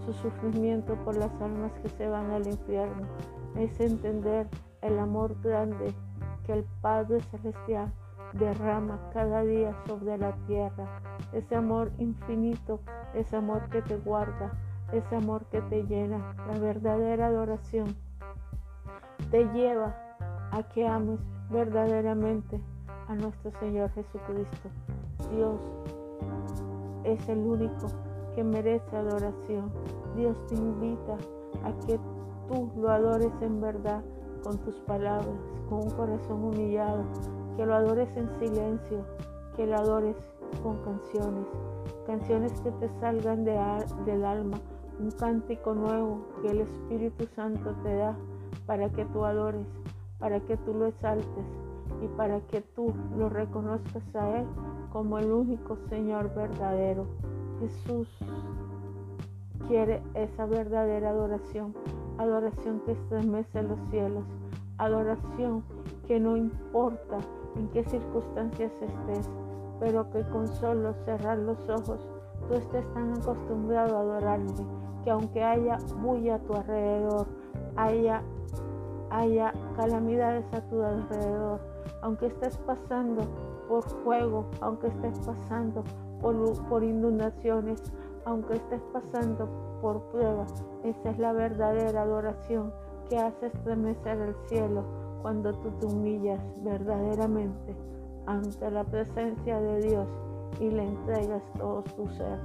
su 0.05 0.13
sufrimiento 0.13 0.95
por 1.03 1.17
las 1.17 1.33
almas 1.41 1.73
que 1.81 1.89
se 1.89 2.07
van 2.07 2.31
al 2.31 2.47
infierno, 2.47 3.05
es 3.57 3.77
entender 3.81 4.47
el 4.81 4.97
amor 4.99 5.35
grande 5.41 5.93
que 6.45 6.53
el 6.53 6.65
Padre 6.81 7.19
Celestial 7.19 7.91
derrama 8.33 8.99
cada 9.13 9.43
día 9.43 9.75
sobre 9.85 10.17
la 10.17 10.33
tierra. 10.47 11.01
Ese 11.33 11.55
amor 11.55 11.91
infinito, 11.97 12.79
ese 13.13 13.35
amor 13.37 13.69
que 13.69 13.81
te 13.81 13.97
guarda, 13.97 14.51
ese 14.91 15.15
amor 15.15 15.45
que 15.45 15.61
te 15.63 15.83
llena. 15.83 16.35
La 16.47 16.57
verdadera 16.59 17.27
adoración 17.27 17.95
te 19.31 19.45
lleva 19.53 19.95
a 20.51 20.63
que 20.63 20.87
ames 20.87 21.19
verdaderamente 21.49 22.59
a 23.07 23.15
nuestro 23.15 23.51
Señor 23.59 23.91
Jesucristo. 23.91 24.69
Dios 25.31 25.59
es 27.03 27.27
el 27.29 27.39
único 27.39 27.87
que 28.35 28.43
merece 28.43 28.95
adoración. 28.95 29.71
Dios 30.15 30.37
te 30.47 30.55
invita 30.55 31.17
a 31.63 31.85
que 31.85 31.99
tú 32.47 32.71
lo 32.77 32.89
adores 32.89 33.31
en 33.41 33.61
verdad 33.61 34.03
con 34.43 34.57
tus 34.59 34.75
palabras, 34.81 35.27
con 35.69 35.83
un 35.83 35.89
corazón 35.91 36.43
humillado, 36.43 37.03
que 37.59 37.65
lo 37.65 37.75
adores 37.75 38.07
en 38.15 38.29
silencio, 38.39 39.03
que 39.57 39.67
lo 39.67 39.75
adores 39.75 40.15
con 40.63 40.77
canciones, 40.77 41.45
canciones 42.07 42.53
que 42.61 42.71
te 42.71 42.87
salgan 43.01 43.43
de, 43.43 43.59
del 44.05 44.23
alma, 44.23 44.57
un 44.97 45.11
cántico 45.11 45.73
nuevo 45.75 46.25
que 46.41 46.51
el 46.51 46.61
Espíritu 46.61 47.25
Santo 47.35 47.75
te 47.83 47.97
da 47.97 48.15
para 48.65 48.87
que 48.87 49.03
tú 49.03 49.25
adores, 49.25 49.67
para 50.19 50.39
que 50.39 50.55
tú 50.55 50.73
lo 50.73 50.85
exaltes 50.85 51.45
y 52.01 52.07
para 52.15 52.39
que 52.47 52.61
tú 52.61 52.93
lo 53.17 53.27
reconozcas 53.27 54.15
a 54.15 54.39
Él 54.39 54.47
como 54.93 55.19
el 55.19 55.29
único 55.29 55.75
Señor 55.89 56.33
verdadero. 56.33 57.07
Jesús 57.59 58.07
quiere 59.67 60.01
esa 60.13 60.45
verdadera 60.45 61.09
adoración 61.09 61.75
adoración 62.19 62.79
que 62.85 62.93
estremece 62.93 63.63
los 63.63 63.79
cielos, 63.89 64.23
adoración 64.77 65.63
que 66.07 66.21
no 66.21 66.37
importa 66.37 67.17
en 67.59 67.67
qué 67.69 67.83
circunstancias 67.83 68.71
estés, 68.81 69.29
pero 69.79 70.09
que 70.09 70.23
con 70.29 70.47
solo 70.47 70.93
cerrar 71.05 71.37
los 71.37 71.57
ojos 71.69 72.07
tú 72.47 72.55
estés 72.55 72.85
tan 72.93 73.13
acostumbrado 73.19 73.97
a 73.97 74.01
adorarle 74.01 74.53
que 75.03 75.11
aunque 75.11 75.43
haya 75.43 75.77
bulla 76.01 76.35
a 76.35 76.39
tu 76.39 76.53
alrededor, 76.53 77.27
haya, 77.75 78.21
haya 79.09 79.53
calamidades 79.75 80.45
a 80.53 80.61
tu 80.69 80.81
alrededor, 80.81 81.59
aunque 82.01 82.27
estés 82.27 82.57
pasando 82.59 83.23
por 83.67 83.83
fuego, 84.03 84.45
aunque 84.61 84.87
estés 84.87 85.19
pasando 85.19 85.83
por, 86.21 86.35
por 86.67 86.83
inundaciones, 86.83 87.81
aunque 88.25 88.55
estés 88.55 88.81
pasando 88.93 89.47
por 89.81 90.01
pruebas, 90.11 90.65
esa 90.83 91.09
es 91.11 91.19
la 91.19 91.33
verdadera 91.33 92.01
adoración 92.01 92.73
que 93.09 93.17
hace 93.17 93.47
estremecer 93.47 94.19
el 94.19 94.35
cielo 94.47 94.98
cuando 95.21 95.53
tú 95.53 95.71
te 95.79 95.85
humillas 95.85 96.41
verdaderamente 96.63 97.75
ante 98.25 98.71
la 98.71 98.83
presencia 98.83 99.59
de 99.59 99.81
Dios 99.81 100.07
y 100.59 100.69
le 100.69 100.83
entregas 100.83 101.43
todo 101.57 101.83
tu 101.83 102.07
ser 102.09 102.39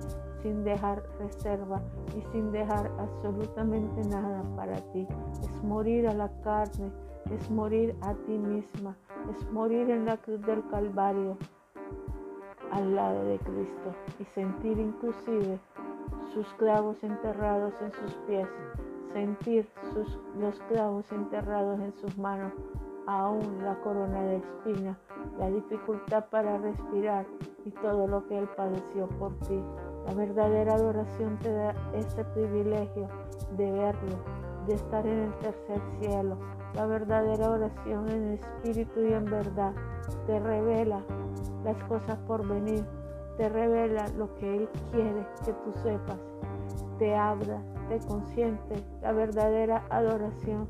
sin 0.45 0.63
dejar 0.63 1.03
reserva 1.19 1.81
y 2.17 2.21
sin 2.31 2.53
dejar 2.53 2.91
absolutamente 2.99 4.07
nada 4.09 4.43
para 4.55 4.77
ti. 4.93 5.07
Es 5.43 5.65
morir 5.65 6.07
a 6.07 6.13
la 6.13 6.31
carne, 6.43 6.93
es 7.31 7.51
morir 7.51 7.97
a 8.03 8.13
ti 8.13 8.39
misma, 8.39 8.95
es 9.31 9.51
morir 9.51 9.91
en 9.91 10.05
la 10.05 10.19
cruz 10.19 10.43
del 10.43 10.63
Calvario 10.69 11.39
al 12.73 12.95
lado 12.95 13.25
de 13.25 13.39
Cristo 13.39 13.95
y 14.19 14.25
sentir 14.35 14.79
inclusive 14.79 15.59
sus 16.35 16.47
clavos 16.55 17.03
enterrados 17.03 17.73
en 17.81 17.93
sus 17.93 18.15
pies, 18.27 18.49
sentir 19.15 19.67
sus, 19.93 20.19
los 20.39 20.61
clavos 20.69 21.11
enterrados 21.13 21.79
en 21.81 21.95
sus 21.95 22.19
manos, 22.19 22.53
aún 23.07 23.63
la 23.63 23.81
corona 23.81 24.21
de 24.23 24.37
espina, 24.39 24.99
la 25.39 25.49
dificultad 25.51 26.25
para 26.31 26.59
respirar 26.59 27.25
y 27.65 27.71
todo 27.71 28.09
lo 28.09 28.27
que 28.27 28.39
Él 28.39 28.49
padeció 28.57 29.07
por 29.21 29.33
ti. 29.47 29.63
La 30.07 30.15
verdadera 30.15 30.75
adoración 30.75 31.39
te 31.39 31.53
da 31.53 31.75
ese 31.95 32.25
privilegio 32.25 33.09
de 33.57 33.71
verlo, 33.71 34.17
de 34.67 34.75
estar 34.75 35.07
en 35.07 35.21
el 35.21 35.35
tercer 35.39 35.81
cielo. 36.01 36.37
La 36.75 36.87
verdadera 36.87 37.51
oración 37.51 38.09
en 38.09 38.33
espíritu 38.33 39.01
y 39.01 39.13
en 39.13 39.27
verdad 39.27 39.73
te 40.27 40.41
revela 40.41 41.01
las 41.63 41.81
cosas 41.85 42.19
por 42.27 42.47
venir, 42.47 42.85
te 43.37 43.49
revela 43.49 44.09
lo 44.19 44.35
que 44.35 44.57
Él 44.57 44.69
quiere 44.91 45.25
que 45.45 45.53
tú 45.53 45.73
sepas, 45.83 46.19
te 46.99 47.15
habla, 47.15 47.63
te 47.89 47.99
consiente. 48.07 48.85
La 49.03 49.13
verdadera 49.13 49.85
adoración 49.91 50.67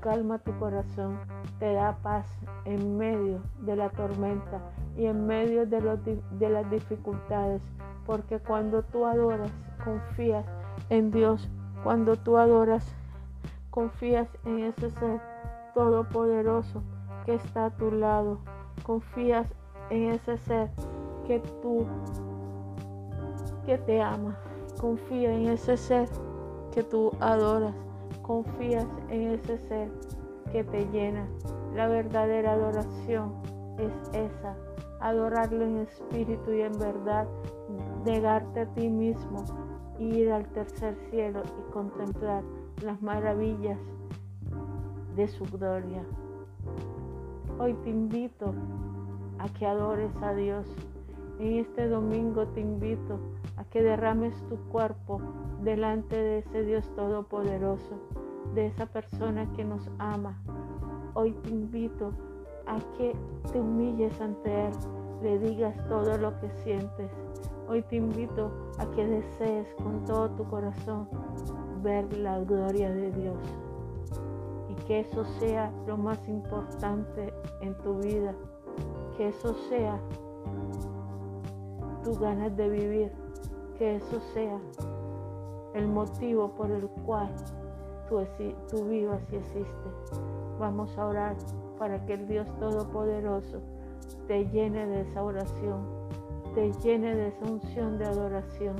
calma 0.00 0.38
tu 0.38 0.56
corazón, 0.58 1.18
te 1.58 1.72
da 1.72 1.96
paz 2.02 2.26
en 2.66 2.98
medio 2.98 3.40
de 3.60 3.74
la 3.74 3.88
tormenta 3.88 4.60
y 4.96 5.06
en 5.06 5.26
medio 5.26 5.66
de, 5.66 6.20
de 6.38 6.48
las 6.50 6.70
dificultades 6.70 7.62
porque 8.06 8.38
cuando 8.38 8.82
tú 8.82 9.06
adoras, 9.06 9.50
confías 9.84 10.44
en 10.90 11.10
Dios, 11.10 11.48
cuando 11.82 12.16
tú 12.16 12.36
adoras, 12.36 12.84
confías 13.70 14.28
en 14.44 14.60
ese 14.60 14.90
ser 14.90 15.20
todopoderoso 15.74 16.82
que 17.24 17.34
está 17.34 17.66
a 17.66 17.70
tu 17.70 17.90
lado, 17.90 18.38
confías 18.82 19.46
en 19.90 20.10
ese 20.10 20.36
ser 20.38 20.70
que 21.26 21.40
tú, 21.62 21.86
que 23.64 23.78
te 23.78 24.02
ama, 24.02 24.36
confía 24.80 25.32
en 25.32 25.48
ese 25.48 25.76
ser 25.76 26.08
que 26.74 26.82
tú 26.82 27.12
adoras, 27.20 27.74
confías 28.22 28.86
en 29.08 29.30
ese 29.30 29.58
ser 29.68 29.88
que 30.50 30.64
te 30.64 30.84
llena. 30.86 31.26
La 31.74 31.86
verdadera 31.86 32.52
adoración 32.52 33.32
es 33.78 33.92
esa, 34.12 34.56
adorarlo 35.00 35.64
en 35.64 35.78
espíritu 35.78 36.52
y 36.52 36.62
en 36.62 36.76
verdad, 36.78 37.28
negarte 38.04 38.60
a 38.60 38.66
ti 38.74 38.88
mismo, 38.88 39.44
ir 40.00 40.32
al 40.32 40.46
tercer 40.48 40.96
cielo 41.10 41.42
y 41.60 41.72
contemplar 41.72 42.42
las 42.82 43.00
maravillas 43.00 43.78
de 45.14 45.28
su 45.28 45.44
gloria. 45.44 46.02
Hoy 47.60 47.74
te 47.84 47.90
invito 47.90 48.52
a 49.38 49.48
que 49.48 49.64
adores 49.64 50.10
a 50.22 50.34
Dios. 50.34 50.66
En 51.38 51.58
este 51.58 51.88
domingo 51.88 52.46
te 52.48 52.60
invito 52.60 53.18
a 53.56 53.64
que 53.64 53.82
derrames 53.82 54.34
tu 54.48 54.56
cuerpo 54.70 55.20
delante 55.64 56.14
de 56.14 56.38
ese 56.38 56.62
Dios 56.62 56.84
todopoderoso, 56.94 57.98
de 58.54 58.66
esa 58.66 58.86
persona 58.86 59.50
que 59.52 59.64
nos 59.64 59.88
ama. 59.98 60.38
Hoy 61.14 61.32
te 61.42 61.50
invito 61.50 62.12
a 62.66 62.78
que 62.96 63.16
te 63.50 63.60
humilles 63.60 64.20
ante 64.20 64.66
Él, 64.66 64.72
le 65.22 65.38
digas 65.38 65.74
todo 65.88 66.18
lo 66.18 66.38
que 66.40 66.50
sientes. 66.62 67.10
Hoy 67.66 67.82
te 67.82 67.96
invito 67.96 68.50
a 68.78 68.86
que 68.90 69.06
desees 69.06 69.66
con 69.82 70.04
todo 70.04 70.30
tu 70.30 70.44
corazón 70.44 71.08
ver 71.82 72.12
la 72.18 72.40
gloria 72.40 72.90
de 72.90 73.10
Dios 73.12 73.38
y 74.68 74.74
que 74.84 75.00
eso 75.00 75.24
sea 75.38 75.72
lo 75.86 75.96
más 75.96 76.28
importante 76.28 77.32
en 77.62 77.74
tu 77.78 77.98
vida, 78.00 78.34
que 79.16 79.28
eso 79.28 79.54
sea 79.70 79.98
tus 82.02 82.18
ganas 82.18 82.54
de 82.54 82.68
vivir, 82.68 83.12
que 83.78 83.96
eso 83.96 84.20
sea 84.34 84.60
el 85.74 85.88
motivo 85.88 86.50
por 86.54 86.70
el 86.70 86.88
cual 87.04 87.28
tú, 88.08 88.24
tú 88.70 88.84
vivas 88.84 89.20
y 89.32 89.36
existes. 89.36 90.22
Vamos 90.58 90.96
a 90.96 91.06
orar 91.06 91.36
para 91.78 92.04
que 92.06 92.14
el 92.14 92.26
Dios 92.26 92.48
Todopoderoso 92.58 93.60
te 94.26 94.46
llene 94.46 94.86
de 94.86 95.02
esa 95.02 95.22
oración, 95.22 95.84
te 96.54 96.72
llene 96.82 97.14
de 97.14 97.28
esa 97.28 97.44
unción 97.44 97.98
de 97.98 98.06
adoración, 98.06 98.76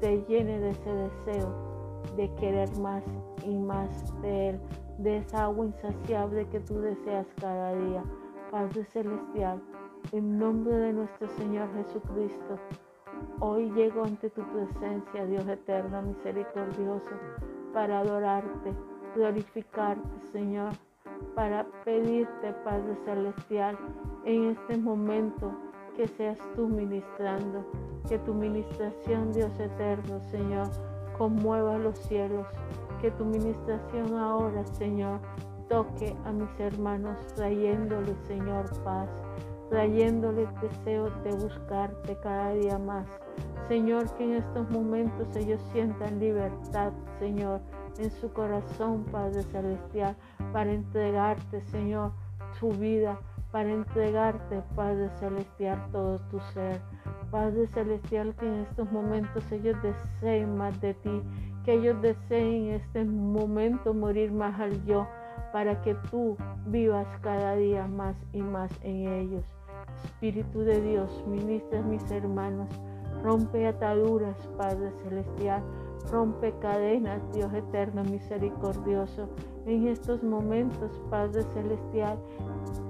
te 0.00 0.22
llene 0.24 0.58
de 0.58 0.70
ese 0.70 0.92
deseo 0.92 1.74
de 2.16 2.32
querer 2.34 2.76
más 2.78 3.04
y 3.44 3.56
más 3.56 4.20
de 4.22 4.50
Él, 4.50 4.60
de 4.98 5.18
esa 5.18 5.44
agua 5.44 5.66
insaciable 5.66 6.46
que 6.48 6.60
tú 6.60 6.80
deseas 6.80 7.26
cada 7.40 7.74
día. 7.74 8.04
Padre 8.50 8.84
Celestial, 8.84 9.60
en 10.12 10.38
nombre 10.38 10.76
de 10.76 10.92
nuestro 10.92 11.28
Señor 11.28 11.68
Jesucristo, 11.74 12.58
hoy 13.40 13.70
llego 13.72 14.04
ante 14.04 14.30
tu 14.30 14.42
presencia, 14.42 15.26
Dios 15.26 15.46
eterno, 15.48 16.02
misericordioso, 16.02 17.10
para 17.72 18.00
adorarte, 18.00 18.72
glorificarte, 19.14 20.08
Señor 20.32 20.72
para 21.34 21.66
pedirte, 21.84 22.52
Padre 22.64 22.96
Celestial, 23.04 23.76
en 24.24 24.50
este 24.50 24.76
momento 24.78 25.52
que 25.96 26.06
seas 26.08 26.38
tú 26.54 26.68
ministrando, 26.68 27.64
que 28.08 28.18
tu 28.20 28.34
ministración, 28.34 29.32
Dios 29.32 29.52
eterno, 29.58 30.20
Señor, 30.30 30.68
conmueva 31.16 31.78
los 31.78 31.98
cielos, 31.98 32.46
que 33.00 33.10
tu 33.12 33.24
ministración 33.24 34.14
ahora, 34.16 34.64
Señor, 34.66 35.20
toque 35.68 36.16
a 36.24 36.32
mis 36.32 36.50
hermanos, 36.58 37.26
trayéndole, 37.34 38.14
Señor, 38.26 38.64
paz, 38.82 39.08
trayéndole 39.70 40.46
deseo 40.60 41.10
de 41.22 41.32
buscarte 41.32 42.16
cada 42.22 42.52
día 42.52 42.78
más. 42.78 43.06
Señor, 43.68 44.10
que 44.16 44.24
en 44.24 44.34
estos 44.34 44.70
momentos 44.70 45.34
ellos 45.36 45.60
sientan 45.72 46.20
libertad, 46.20 46.92
Señor, 47.18 47.60
en 47.98 48.10
su 48.10 48.32
corazón, 48.32 49.04
Padre 49.10 49.42
Celestial, 49.44 50.16
para 50.52 50.72
entregarte, 50.72 51.62
Señor, 51.62 52.12
su 52.58 52.70
vida, 52.70 53.18
para 53.52 53.70
entregarte, 53.70 54.62
Padre 54.74 55.08
Celestial, 55.20 55.86
todo 55.92 56.18
tu 56.30 56.40
ser. 56.52 56.80
Padre 57.30 57.66
Celestial, 57.68 58.34
que 58.34 58.46
en 58.46 58.60
estos 58.60 58.90
momentos 58.92 59.50
ellos 59.50 59.76
deseen 59.82 60.56
más 60.56 60.80
de 60.80 60.94
ti, 60.94 61.22
que 61.64 61.74
ellos 61.74 62.00
deseen 62.02 62.66
en 62.66 62.74
este 62.74 63.04
momento 63.04 63.94
morir 63.94 64.32
más 64.32 64.58
al 64.60 64.84
yo, 64.84 65.06
para 65.54 65.80
que 65.82 65.94
tú 66.10 66.36
vivas 66.66 67.06
cada 67.22 67.54
día 67.54 67.86
más 67.86 68.16
y 68.32 68.42
más 68.42 68.72
en 68.82 69.08
ellos. 69.08 69.44
Espíritu 70.04 70.62
de 70.62 70.80
Dios, 70.80 71.24
ministra 71.28 71.80
mis 71.80 72.10
hermanos, 72.10 72.68
rompe 73.22 73.68
ataduras, 73.68 74.36
Padre 74.58 74.90
Celestial 75.04 75.62
Rompe 76.10 76.52
cadenas, 76.60 77.22
Dios 77.32 77.52
eterno, 77.54 78.04
misericordioso. 78.04 79.28
En 79.66 79.88
estos 79.88 80.22
momentos, 80.22 81.00
Padre 81.08 81.42
Celestial, 81.54 82.18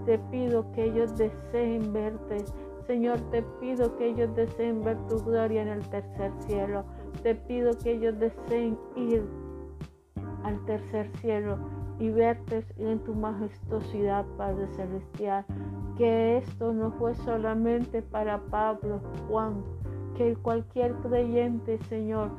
te 0.05 0.19
pido 0.19 0.71
que 0.73 0.85
ellos 0.85 1.17
deseen 1.17 1.93
verte. 1.93 2.45
Señor, 2.87 3.21
te 3.31 3.43
pido 3.61 3.97
que 3.97 4.09
ellos 4.09 4.35
deseen 4.35 4.83
ver 4.83 4.99
tu 5.07 5.19
gloria 5.19 5.63
en 5.63 5.69
el 5.69 5.89
tercer 5.89 6.33
cielo. 6.41 6.85
Te 7.23 7.35
pido 7.35 7.71
que 7.79 7.93
ellos 7.93 8.19
deseen 8.19 8.79
ir 8.97 9.25
al 10.43 10.63
tercer 10.67 11.09
cielo 11.19 11.57
y 11.99 12.11
verte 12.11 12.65
en 12.79 12.99
tu 13.01 13.15
majestuosidad, 13.15 14.25
Padre 14.37 14.67
Celestial. 14.69 15.45
Que 15.97 16.39
esto 16.39 16.73
no 16.73 16.91
fue 16.93 17.15
solamente 17.15 18.03
para 18.03 18.39
Pablo, 18.51 19.01
Juan, 19.29 19.63
que 20.17 20.35
cualquier 20.37 20.95
creyente, 20.97 21.79
Señor, 21.89 22.31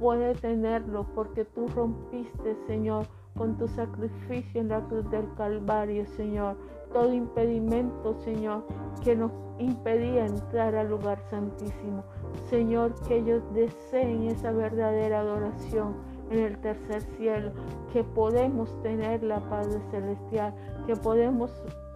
puede 0.00 0.34
tenerlo 0.34 1.06
porque 1.14 1.44
tú 1.44 1.68
rompiste, 1.68 2.56
Señor, 2.66 3.06
con 3.36 3.56
tu 3.56 3.68
sacrificio 3.68 4.60
en 4.60 4.68
la 4.68 4.80
cruz 4.80 5.08
del 5.10 5.32
Calvario, 5.36 6.06
Señor, 6.06 6.56
todo 6.92 7.12
impedimento, 7.12 8.14
Señor, 8.20 8.64
que 9.02 9.16
nos 9.16 9.32
impedía 9.58 10.26
entrar 10.26 10.74
al 10.74 10.90
lugar 10.90 11.20
santísimo. 11.30 12.04
Señor, 12.48 12.94
que 13.06 13.18
ellos 13.18 13.42
deseen 13.54 14.24
esa 14.24 14.52
verdadera 14.52 15.20
adoración 15.20 15.94
en 16.30 16.38
el 16.38 16.58
tercer 16.58 17.02
cielo, 17.16 17.52
que 17.92 18.04
podemos 18.04 18.70
tener 18.82 19.22
la 19.22 19.40
paz 19.48 19.68
celestial, 19.90 20.54
que 20.86 20.96
podemos 20.96 21.50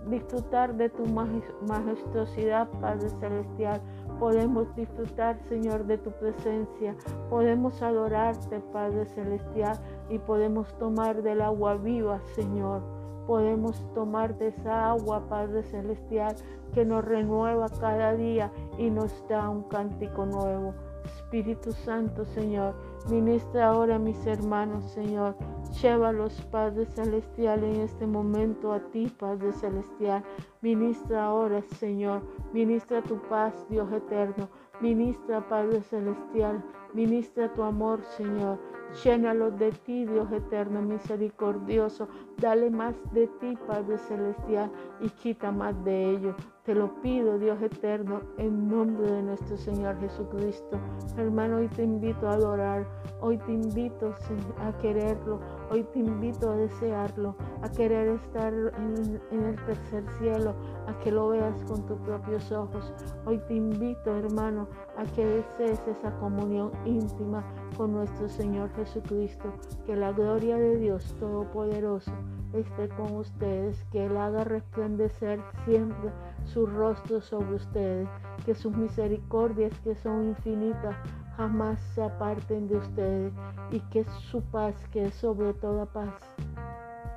disfrutar 0.08 0.74
de 0.74 0.88
tu 0.88 1.04
majestuosidad, 1.06 2.68
Padre 2.80 3.08
Celestial. 3.20 3.80
Podemos 4.18 4.74
disfrutar, 4.74 5.38
Señor, 5.48 5.86
de 5.86 5.98
tu 5.98 6.10
presencia. 6.12 6.96
Podemos 7.30 7.80
adorarte, 7.82 8.60
Padre 8.72 9.06
Celestial, 9.06 9.78
y 10.08 10.18
podemos 10.18 10.72
tomar 10.78 11.22
del 11.22 11.40
agua 11.40 11.76
viva, 11.76 12.20
Señor. 12.34 12.82
Podemos 13.26 13.84
tomar 13.94 14.36
de 14.38 14.48
esa 14.48 14.90
agua, 14.90 15.28
Padre 15.28 15.62
Celestial, 15.62 16.34
que 16.72 16.84
nos 16.84 17.04
renueva 17.04 17.68
cada 17.80 18.14
día 18.14 18.50
y 18.78 18.90
nos 18.90 19.26
da 19.28 19.48
un 19.48 19.64
cántico 19.64 20.24
nuevo. 20.24 20.74
Espíritu 21.04 21.72
Santo, 21.72 22.24
Señor, 22.24 22.74
ministra 23.08 23.68
ahora 23.68 23.96
a 23.96 23.98
mis 23.98 24.26
hermanos, 24.26 24.84
Señor. 24.92 25.36
Llévalos, 25.82 26.40
Padre 26.50 26.86
Celestial, 26.86 27.62
en 27.64 27.80
este 27.82 28.06
momento 28.06 28.72
a 28.72 28.80
ti, 28.90 29.06
Padre 29.18 29.52
Celestial. 29.52 30.24
Ministra 30.60 31.26
ahora, 31.26 31.62
Señor. 31.78 32.22
Ministra 32.52 33.02
tu 33.02 33.20
paz, 33.28 33.54
Dios 33.68 33.90
eterno. 33.92 34.48
Ministra, 34.80 35.46
Padre 35.48 35.82
Celestial. 35.82 36.64
Ministra 36.94 37.52
tu 37.54 37.62
amor, 37.62 38.02
Señor. 38.16 38.58
Llénalos 39.04 39.58
de 39.58 39.70
ti, 39.70 40.06
Dios 40.06 40.30
eterno, 40.32 40.80
misericordioso. 40.80 42.08
Dale 42.38 42.70
más 42.70 42.94
de 43.12 43.26
ti, 43.40 43.56
Padre 43.66 43.98
Celestial, 43.98 44.70
y 45.00 45.10
quita 45.10 45.52
más 45.52 45.84
de 45.84 46.10
ello. 46.10 46.34
Te 46.64 46.74
lo 46.74 47.00
pido, 47.00 47.38
Dios 47.38 47.60
eterno, 47.62 48.20
en 48.38 48.68
nombre 48.68 49.10
de 49.10 49.22
nuestro 49.22 49.56
Señor 49.56 49.98
Jesucristo. 50.00 50.78
Hermano, 51.16 51.56
hoy 51.56 51.68
te 51.68 51.82
invito 51.82 52.28
a 52.28 52.34
adorar, 52.34 52.86
hoy 53.20 53.38
te 53.38 53.52
invito 53.52 54.14
a 54.60 54.76
quererlo, 54.78 55.40
hoy 55.70 55.82
te 55.84 56.00
invito 56.00 56.50
a 56.50 56.56
desearlo, 56.56 57.36
a 57.62 57.70
querer 57.70 58.08
estar 58.08 58.52
en, 58.52 59.20
en 59.30 59.44
el 59.44 59.56
tercer 59.64 60.04
cielo, 60.18 60.54
a 60.86 60.98
que 61.00 61.10
lo 61.10 61.28
veas 61.28 61.64
con 61.64 61.86
tus 61.86 61.98
propios 62.00 62.50
ojos. 62.52 62.92
Hoy 63.24 63.38
te 63.48 63.54
invito, 63.54 64.14
hermano, 64.14 64.66
a 64.96 65.04
que 65.14 65.24
desees 65.24 65.80
esa 65.86 66.14
comunión 66.18 66.70
íntima 66.84 67.44
con 67.78 67.92
nuestro 67.92 68.28
Señor 68.28 68.70
Jesucristo. 68.74 69.50
Que 69.86 69.96
la 69.96 70.12
gloria 70.12 70.56
de 70.56 70.76
Dios 70.76 71.14
Todopoderoso 71.18 72.12
esté 72.52 72.88
con 72.88 73.16
ustedes, 73.16 73.82
que 73.92 74.04
Él 74.06 74.16
haga 74.16 74.44
resplandecer 74.44 75.40
siempre 75.64 76.10
su 76.44 76.66
rostro 76.66 77.20
sobre 77.20 77.54
ustedes, 77.54 78.08
que 78.44 78.54
sus 78.54 78.76
misericordias 78.76 79.72
que 79.80 79.94
son 79.94 80.28
infinitas 80.28 80.96
jamás 81.36 81.80
se 81.94 82.02
aparten 82.02 82.68
de 82.68 82.78
ustedes 82.78 83.32
y 83.70 83.80
que 83.90 84.04
su 84.30 84.42
paz, 84.42 84.74
que 84.90 85.04
es 85.04 85.14
sobre 85.14 85.54
toda 85.54 85.86
paz, 85.86 86.14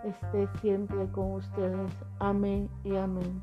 esté 0.03 0.47
siempre 0.59 1.07
con 1.11 1.31
ustedes. 1.33 1.91
Amén 2.19 2.69
y 2.83 2.95
amén. 2.95 3.41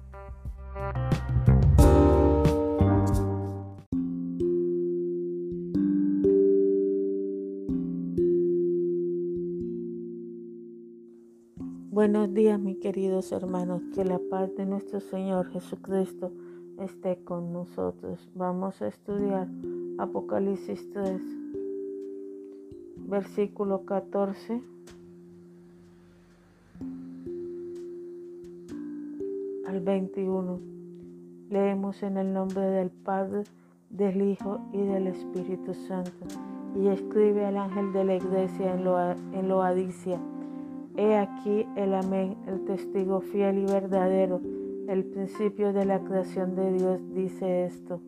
Buenos 11.98 12.32
días, 12.32 12.60
mis 12.60 12.76
queridos 12.76 13.32
hermanos. 13.32 13.82
Que 13.92 14.04
la 14.04 14.20
paz 14.30 14.54
de 14.54 14.64
nuestro 14.64 15.00
Señor 15.00 15.50
Jesucristo 15.50 16.30
esté 16.78 17.18
con 17.24 17.52
nosotros. 17.52 18.30
Vamos 18.36 18.80
a 18.80 18.86
estudiar 18.86 19.48
Apocalipsis 19.98 20.88
3, 20.92 21.20
versículo 22.98 23.84
14. 23.84 24.62
al 29.66 29.80
21. 29.80 30.60
Leemos 31.50 32.04
en 32.04 32.16
el 32.16 32.32
nombre 32.32 32.62
del 32.62 32.90
Padre, 32.90 33.42
del 33.90 34.22
Hijo 34.22 34.60
y 34.72 34.82
del 34.82 35.08
Espíritu 35.08 35.74
Santo. 35.74 36.12
Y 36.80 36.86
escribe 36.86 37.44
al 37.44 37.56
ángel 37.56 37.92
de 37.92 38.04
la 38.04 38.14
iglesia 38.14 38.72
en, 38.72 38.86
en 39.36 39.48
Loadicia 39.48 40.20
He 40.98 41.16
aquí 41.16 41.64
el 41.76 41.94
amén, 41.94 42.36
el 42.48 42.64
testigo 42.64 43.20
fiel 43.20 43.58
y 43.58 43.66
verdadero, 43.66 44.40
el 44.88 45.04
principio 45.04 45.72
de 45.72 45.84
la 45.84 46.00
creación 46.00 46.56
de 46.56 46.72
Dios 46.72 47.00
dice 47.14 47.66
esto. 47.66 48.00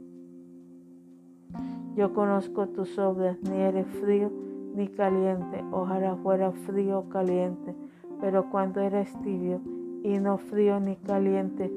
Yo 1.95 2.13
conozco 2.13 2.67
tus 2.67 2.99
obras, 2.99 3.37
ni 3.43 3.59
eres 3.59 3.87
frío 3.87 4.33
ni 4.75 4.89
caliente, 4.89 5.63
ojalá 5.71 6.17
fuera 6.17 6.51
frío 6.51 6.99
o 6.99 7.09
caliente, 7.09 7.77
pero 8.21 8.51
cuando 8.51 8.81
eres 8.81 9.13
tibio 9.23 9.61
y 10.03 10.19
no 10.19 10.39
frío 10.39 10.81
ni 10.81 10.97
caliente, 10.97 11.71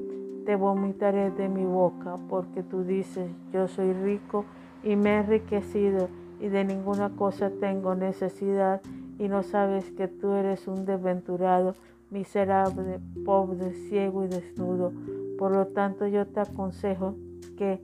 te 0.44 0.56
vomitaré 0.56 1.30
de 1.30 1.48
mi 1.48 1.64
boca, 1.64 2.18
porque 2.28 2.64
tú 2.64 2.82
dices, 2.82 3.30
yo 3.52 3.68
soy 3.68 3.92
rico 3.92 4.46
y 4.82 4.96
me 4.96 5.10
he 5.10 5.18
enriquecido 5.18 6.08
y 6.40 6.48
de 6.48 6.64
ninguna 6.64 7.10
cosa 7.10 7.52
tengo 7.60 7.94
necesidad 7.94 8.82
y 9.18 9.28
no 9.28 9.42
sabes 9.42 9.90
que 9.92 10.08
tú 10.08 10.32
eres 10.32 10.66
un 10.68 10.84
desventurado, 10.84 11.74
miserable, 12.10 13.00
pobre, 13.24 13.72
ciego 13.88 14.24
y 14.24 14.28
desnudo. 14.28 14.92
Por 15.38 15.52
lo 15.52 15.66
tanto 15.68 16.06
yo 16.06 16.26
te 16.26 16.40
aconsejo 16.40 17.14
que 17.56 17.80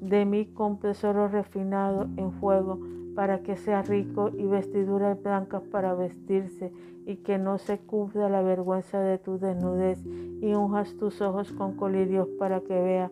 de 0.00 0.24
mí 0.24 0.46
compres 0.46 1.04
oro 1.04 1.28
refinado 1.28 2.08
en 2.16 2.32
fuego 2.32 2.78
para 3.14 3.40
que 3.40 3.56
sea 3.56 3.82
rico 3.82 4.30
y 4.36 4.44
vestiduras 4.44 5.22
blancas 5.22 5.62
para 5.70 5.94
vestirse 5.94 6.72
y 7.06 7.16
que 7.16 7.38
no 7.38 7.58
se 7.58 7.78
cubra 7.78 8.28
la 8.28 8.42
vergüenza 8.42 9.00
de 9.00 9.18
tu 9.18 9.38
desnudez 9.38 10.02
y 10.04 10.54
unjas 10.54 10.96
tus 10.96 11.20
ojos 11.20 11.52
con 11.52 11.76
colirios 11.76 12.28
para 12.38 12.60
que 12.60 12.80
vea. 12.80 13.10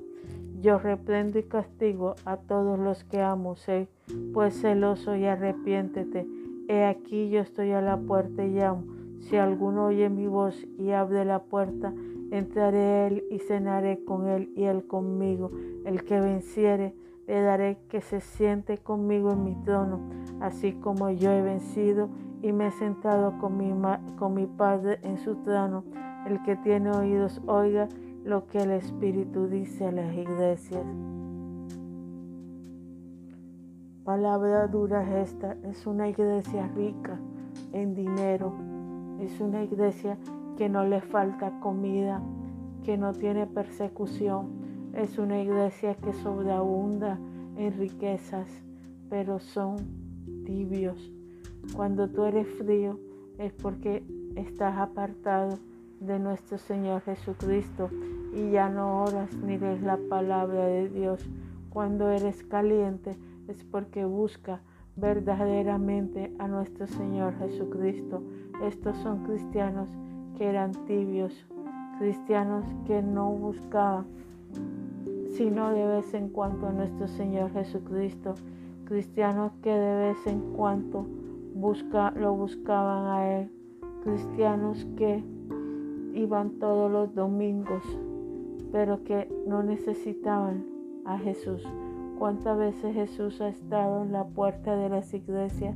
Yo 0.60 0.78
reprendo 0.78 1.38
y 1.38 1.44
castigo 1.44 2.14
a 2.24 2.36
todos 2.36 2.78
los 2.78 3.04
que 3.04 3.20
amo, 3.20 3.56
sé 3.56 3.88
pues 4.32 4.60
celoso 4.60 5.16
y 5.16 5.24
arrepiéntete. 5.24 6.26
He 6.70 6.84
aquí 6.84 7.30
yo 7.30 7.40
estoy 7.40 7.72
a 7.72 7.80
la 7.80 7.96
puerta 7.96 8.44
y 8.44 8.50
llamo. 8.50 8.84
Si 9.18 9.36
alguno 9.36 9.86
oye 9.86 10.08
mi 10.08 10.28
voz 10.28 10.68
y 10.78 10.92
abre 10.92 11.24
la 11.24 11.42
puerta, 11.42 11.92
entraré 12.30 13.08
él 13.08 13.24
y 13.28 13.40
cenaré 13.40 14.04
con 14.04 14.28
él 14.28 14.52
y 14.54 14.66
él 14.66 14.86
conmigo. 14.86 15.50
El 15.84 16.04
que 16.04 16.20
venciere, 16.20 16.94
le 17.26 17.40
daré 17.42 17.78
que 17.88 18.00
se 18.00 18.20
siente 18.20 18.78
conmigo 18.78 19.32
en 19.32 19.42
mi 19.42 19.56
trono, 19.64 19.98
así 20.38 20.74
como 20.74 21.10
yo 21.10 21.32
he 21.32 21.42
vencido 21.42 22.08
y 22.40 22.52
me 22.52 22.68
he 22.68 22.70
sentado 22.70 23.36
con 23.38 23.56
mi, 23.56 23.72
con 24.16 24.34
mi 24.34 24.46
Padre 24.46 25.00
en 25.02 25.18
su 25.18 25.42
trono. 25.42 25.82
El 26.24 26.40
que 26.44 26.54
tiene 26.54 26.92
oídos, 26.92 27.42
oiga 27.48 27.88
lo 28.22 28.46
que 28.46 28.58
el 28.58 28.70
Espíritu 28.70 29.48
dice 29.48 29.86
a 29.86 29.90
las 29.90 30.14
iglesias. 30.14 30.86
Palabra 34.10 34.66
dura 34.66 35.22
esta, 35.22 35.56
es 35.62 35.86
una 35.86 36.08
iglesia 36.08 36.66
rica 36.74 37.16
en 37.72 37.94
dinero, 37.94 38.52
es 39.20 39.40
una 39.40 39.62
iglesia 39.62 40.18
que 40.58 40.68
no 40.68 40.84
le 40.84 41.00
falta 41.00 41.60
comida, 41.60 42.20
que 42.82 42.98
no 42.98 43.12
tiene 43.12 43.46
persecución, 43.46 44.48
es 44.94 45.16
una 45.16 45.40
iglesia 45.40 45.94
que 45.94 46.12
sobreabunda 46.12 47.20
en 47.56 47.78
riquezas, 47.78 48.50
pero 49.08 49.38
son 49.38 49.76
tibios. 50.44 51.12
Cuando 51.76 52.08
tú 52.08 52.24
eres 52.24 52.48
frío 52.58 52.98
es 53.38 53.52
porque 53.52 54.02
estás 54.34 54.76
apartado 54.76 55.56
de 56.00 56.18
nuestro 56.18 56.58
Señor 56.58 57.02
Jesucristo 57.02 57.88
y 58.34 58.50
ya 58.50 58.68
no 58.70 59.04
oras 59.04 59.32
ni 59.36 59.56
lees 59.56 59.82
la 59.82 60.00
palabra 60.08 60.66
de 60.66 60.88
Dios. 60.88 61.24
Cuando 61.70 62.10
eres 62.10 62.42
caliente 62.42 63.16
es 63.50 63.64
porque 63.64 64.04
busca 64.04 64.60
verdaderamente 64.96 66.32
a 66.38 66.48
nuestro 66.48 66.86
Señor 66.86 67.36
Jesucristo. 67.38 68.22
Estos 68.62 68.96
son 68.98 69.24
cristianos 69.24 69.88
que 70.36 70.46
eran 70.46 70.72
tibios, 70.86 71.46
cristianos 71.98 72.64
que 72.86 73.02
no 73.02 73.30
buscaban 73.30 74.06
sino 75.36 75.70
de 75.70 75.86
vez 75.86 76.12
en 76.14 76.28
cuando 76.28 76.68
a 76.68 76.72
nuestro 76.72 77.08
Señor 77.08 77.50
Jesucristo, 77.52 78.34
cristianos 78.84 79.52
que 79.62 79.70
de 79.70 80.08
vez 80.08 80.26
en 80.26 80.40
cuando 80.52 81.06
lo 82.16 82.34
buscaban 82.34 83.06
a 83.06 83.40
Él, 83.40 83.50
cristianos 84.02 84.86
que 84.96 85.22
iban 86.14 86.58
todos 86.58 86.90
los 86.90 87.14
domingos, 87.14 87.82
pero 88.72 89.02
que 89.04 89.28
no 89.46 89.62
necesitaban 89.62 90.66
a 91.04 91.18
Jesús. 91.18 91.62
¿Cuántas 92.20 92.58
veces 92.58 92.92
Jesús 92.92 93.40
ha 93.40 93.48
estado 93.48 94.02
en 94.02 94.12
la 94.12 94.24
puerta 94.24 94.76
de 94.76 94.90
las 94.90 95.14
iglesias 95.14 95.74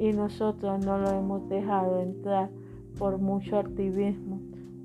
y 0.00 0.12
nosotros 0.12 0.84
no 0.84 0.98
lo 0.98 1.10
hemos 1.10 1.48
dejado 1.48 2.00
entrar 2.02 2.50
por 2.98 3.18
mucho 3.18 3.56
activismo? 3.56 4.40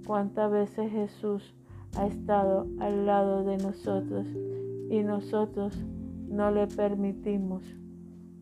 ¿Cuántas 0.05 0.51
veces 0.51 0.91
Jesús 0.91 1.55
ha 1.97 2.05
estado 2.05 2.67
al 2.79 3.07
lado 3.07 3.43
de 3.43 3.57
nosotros 3.57 4.27
y 4.91 5.01
nosotros 5.01 5.75
no 6.27 6.51
le 6.51 6.67
permitimos 6.67 7.63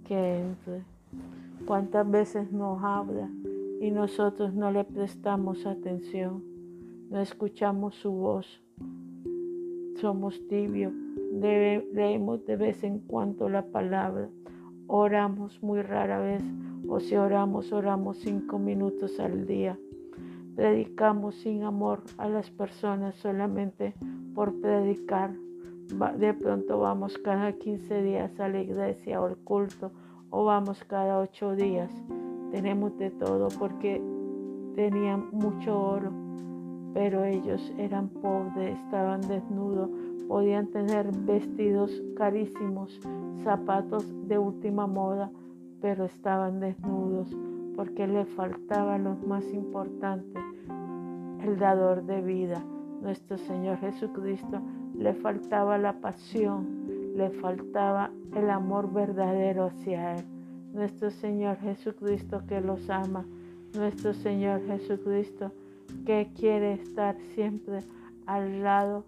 que 0.03 0.41
entre. 0.41 0.83
Cuántas 1.65 2.11
veces 2.11 2.51
nos 2.51 2.83
habla 2.83 3.29
y 3.79 3.89
nosotros 3.89 4.53
no 4.53 4.69
le 4.69 4.83
prestamos 4.83 5.65
atención, 5.65 6.43
no 7.09 7.21
escuchamos 7.21 7.95
su 7.95 8.11
voz, 8.11 8.61
somos 9.99 10.47
tibios, 10.47 10.93
leemos 11.93 12.45
de 12.45 12.55
vez 12.55 12.83
en 12.83 12.99
cuando 12.99 13.49
la 13.49 13.65
palabra, 13.65 14.29
oramos 14.87 15.61
muy 15.61 15.81
rara 15.81 16.19
vez, 16.19 16.43
o 16.87 16.99
si 16.99 17.15
oramos, 17.15 17.71
oramos 17.71 18.17
cinco 18.17 18.57
minutos 18.57 19.19
al 19.19 19.45
día. 19.45 19.77
Predicamos 20.55 21.35
sin 21.35 21.63
amor 21.63 22.01
a 22.17 22.27
las 22.27 22.49
personas 22.49 23.15
solamente 23.15 23.93
por 24.33 24.59
predicar. 24.59 25.31
De 26.17 26.33
pronto 26.33 26.79
vamos 26.79 27.17
cada 27.17 27.53
15 27.53 28.03
días 28.03 28.39
a 28.39 28.49
la 28.49 28.61
iglesia 28.61 29.21
o 29.21 29.25
al 29.25 29.37
culto 29.37 29.91
o 30.29 30.45
vamos 30.45 30.83
cada 30.83 31.19
ocho 31.19 31.55
días. 31.55 31.91
Tenemos 32.51 32.97
de 32.97 33.11
todo 33.11 33.47
porque 33.59 34.01
tenían 34.75 35.29
mucho 35.31 35.79
oro, 35.79 36.11
pero 36.93 37.23
ellos 37.23 37.73
eran 37.77 38.09
pobres, 38.09 38.77
estaban 38.85 39.21
desnudos, 39.21 39.89
podían 40.27 40.67
tener 40.67 41.11
vestidos 41.25 41.91
carísimos, 42.15 42.99
zapatos 43.43 44.05
de 44.27 44.37
última 44.37 44.87
moda, 44.87 45.31
pero 45.81 46.05
estaban 46.05 46.59
desnudos 46.59 47.35
porque 47.79 48.07
le 48.07 48.25
faltaba 48.25 48.97
lo 48.97 49.15
más 49.25 49.45
importante, 49.53 50.37
el 51.41 51.57
dador 51.57 52.03
de 52.03 52.21
vida, 52.21 52.61
nuestro 53.01 53.37
Señor 53.37 53.77
Jesucristo. 53.77 54.59
Le 54.97 55.13
faltaba 55.13 55.77
la 55.77 55.93
pasión, 56.01 56.67
le 57.15 57.29
faltaba 57.29 58.11
el 58.35 58.49
amor 58.49 58.91
verdadero 58.91 59.67
hacia 59.67 60.15
Él. 60.15 60.25
Nuestro 60.73 61.09
Señor 61.09 61.55
Jesucristo 61.59 62.41
que 62.49 62.59
los 62.59 62.89
ama, 62.89 63.25
nuestro 63.73 64.13
Señor 64.13 64.61
Jesucristo 64.67 65.53
que 66.05 66.31
quiere 66.35 66.73
estar 66.73 67.17
siempre 67.35 67.79
al 68.25 68.63
lado 68.63 69.05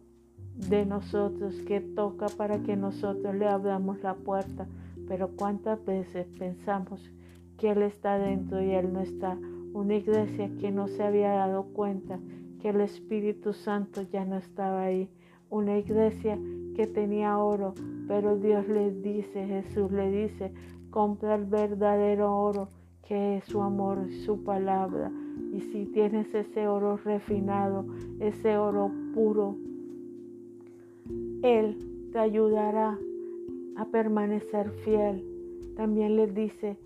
de 0.56 0.86
nosotros, 0.86 1.56
que 1.68 1.82
toca 1.82 2.28
para 2.28 2.60
que 2.64 2.76
nosotros 2.76 3.36
le 3.36 3.48
abramos 3.48 4.02
la 4.04 4.16
puerta. 4.16 4.68
Pero 5.08 5.30
cuántas 5.36 5.84
veces 5.86 6.28
pensamos 6.38 7.12
que 7.58 7.72
Él 7.72 7.82
está 7.84 8.18
dentro 8.18 8.62
y 8.62 8.72
Él 8.72 8.92
no 8.92 9.02
está. 9.02 9.38
Una 9.74 9.96
iglesia 9.96 10.50
que 10.60 10.72
no 10.72 10.88
se 10.88 11.04
había 11.04 11.32
dado 11.32 11.64
cuenta 11.74 12.20
que 12.62 12.70
el 12.70 12.82
Espíritu 12.82 13.54
Santo 13.54 14.02
ya 14.04 14.26
no 14.26 14.38
estaba 14.38 14.84
ahí. 14.84 15.10
Una 15.50 15.78
iglesia 15.78 16.38
que 16.76 16.88
tenía 16.88 17.38
oro, 17.38 17.74
pero 18.08 18.38
Dios 18.38 18.68
le 18.68 18.92
dice, 18.92 19.46
Jesús 19.46 19.92
le 19.92 20.10
dice, 20.12 20.54
compra 20.90 21.36
el 21.36 21.46
verdadero 21.46 22.38
oro, 22.38 22.70
que 23.12 23.36
es 23.36 23.44
su 23.44 23.62
amor, 23.62 24.10
su 24.24 24.42
palabra. 24.42 25.12
Y 25.52 25.60
si 25.60 25.86
tienes 25.86 26.34
ese 26.34 26.70
oro 26.70 26.96
refinado, 26.96 27.84
ese 28.22 28.58
oro 28.58 28.90
puro, 29.14 29.58
Él 31.44 32.10
te 32.14 32.20
ayudará 32.20 32.98
a 33.76 33.84
permanecer 33.84 34.72
fiel. 34.86 35.26
También 35.76 36.16
le 36.16 36.28
dice, 36.28 36.78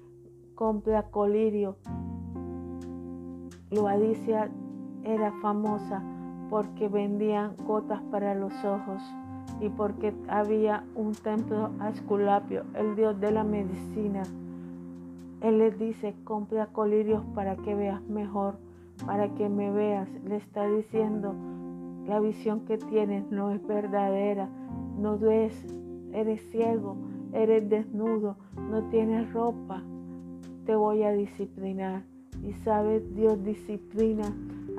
compra 0.55 1.03
colirio. 1.11 1.75
Loadicia 3.69 4.49
era 5.03 5.31
famosa 5.43 6.01
porque 6.49 6.87
vendían 6.87 7.55
gotas 7.67 8.01
para 8.09 8.33
los 8.33 8.51
ojos 8.65 8.99
y 9.61 9.69
porque 9.69 10.11
había 10.27 10.85
un 10.95 11.11
templo 11.11 11.69
a 11.79 11.89
Esculapio, 11.91 12.63
el 12.73 12.95
dios 12.95 13.19
de 13.19 13.31
la 13.31 13.43
medicina. 13.43 14.23
Él 15.45 15.59
les 15.59 15.77
dice, 15.77 16.15
compra 16.23 16.65
colirios 16.73 17.23
para 17.35 17.55
que 17.55 17.75
veas 17.75 18.01
mejor, 18.09 18.55
para 19.05 19.29
que 19.35 19.47
me 19.47 19.71
veas. 19.71 20.09
Le 20.27 20.37
está 20.37 20.67
diciendo, 20.67 21.35
la 22.07 22.19
visión 22.19 22.61
que 22.61 22.79
tienes 22.79 23.29
no 23.29 23.51
es 23.51 23.63
verdadera, 23.67 24.49
no 24.97 25.19
ves, 25.19 25.53
eres 26.13 26.41
ciego, 26.49 26.97
eres 27.31 27.69
desnudo, 27.69 28.37
no 28.57 28.89
tienes 28.89 29.31
ropa. 29.33 29.83
Te 30.65 30.75
voy 30.75 31.03
a 31.03 31.11
disciplinar. 31.11 32.01
Y 32.41 32.53
sabes, 32.63 33.03
Dios 33.15 33.43
disciplina 33.43 34.25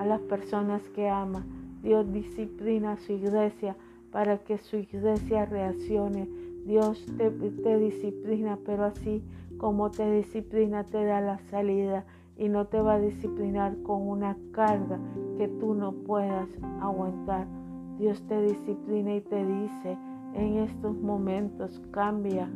a 0.00 0.04
las 0.04 0.20
personas 0.22 0.82
que 0.88 1.08
ama. 1.08 1.46
Dios 1.84 2.12
disciplina 2.12 2.94
a 2.94 2.96
su 2.96 3.12
iglesia 3.12 3.76
para 4.10 4.38
que 4.38 4.58
su 4.58 4.78
iglesia 4.78 5.46
reaccione. 5.46 6.28
Dios 6.66 7.06
te, 7.16 7.30
disciplina, 7.78 8.58
pero 8.66 8.86
así 8.86 9.22
como 9.58 9.90
te 9.90 10.10
disciplina, 10.10 10.84
te 10.84 11.04
da 11.04 11.20
la 11.20 11.38
salida 11.50 12.04
y 12.36 12.48
no 12.48 12.66
te 12.66 12.80
va 12.80 12.94
a 12.94 13.00
disciplinar 13.00 13.76
con 13.82 14.06
una 14.06 14.36
carga 14.52 14.98
que 15.38 15.48
tú 15.48 15.74
no 15.74 15.92
puedas 15.92 16.48
aguantar. 16.80 17.46
Dios 17.98 18.22
te 18.26 18.42
disciplina 18.42 19.14
y 19.14 19.20
te 19.22 19.44
dice, 19.44 19.98
en 20.34 20.58
estos 20.58 20.96
momentos 20.96 21.80
cambia, 21.90 22.50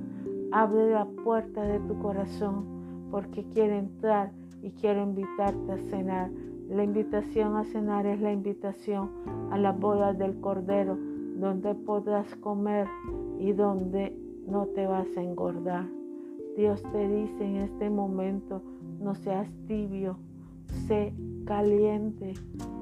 abre 0.53 0.91
la 0.91 1.07
puerta 1.07 1.63
de 1.63 1.79
tu 1.81 1.99
corazón 1.99 3.09
porque 3.11 3.45
quiere 3.45 3.79
entrar 3.79 4.33
y 4.63 4.71
quiere 4.73 5.03
invitarte 5.03 5.73
a 5.73 5.79
cenar. 5.91 6.31
La 6.69 6.85
invitación 6.85 7.57
a 7.57 7.65
cenar 7.65 8.07
es 8.07 8.21
la 8.21 8.33
invitación 8.33 9.11
a 9.51 9.59
la 9.59 9.73
boda 9.73 10.13
del 10.13 10.39
Cordero, 10.41 10.97
donde 11.37 11.75
podrás 11.75 12.33
comer 12.37 12.87
y 13.39 13.53
donde 13.53 14.15
no 14.47 14.67
te 14.67 14.87
vas 14.87 15.09
a 15.17 15.23
engordar. 15.23 16.00
Dios 16.57 16.83
te 16.93 17.09
dice 17.09 17.45
en 17.45 17.57
este 17.57 17.91
momento, 17.91 18.63
no 19.01 19.15
seas 19.15 19.49
tibio, 19.67 20.19
sé 20.87 21.15
caliente, 21.45 22.35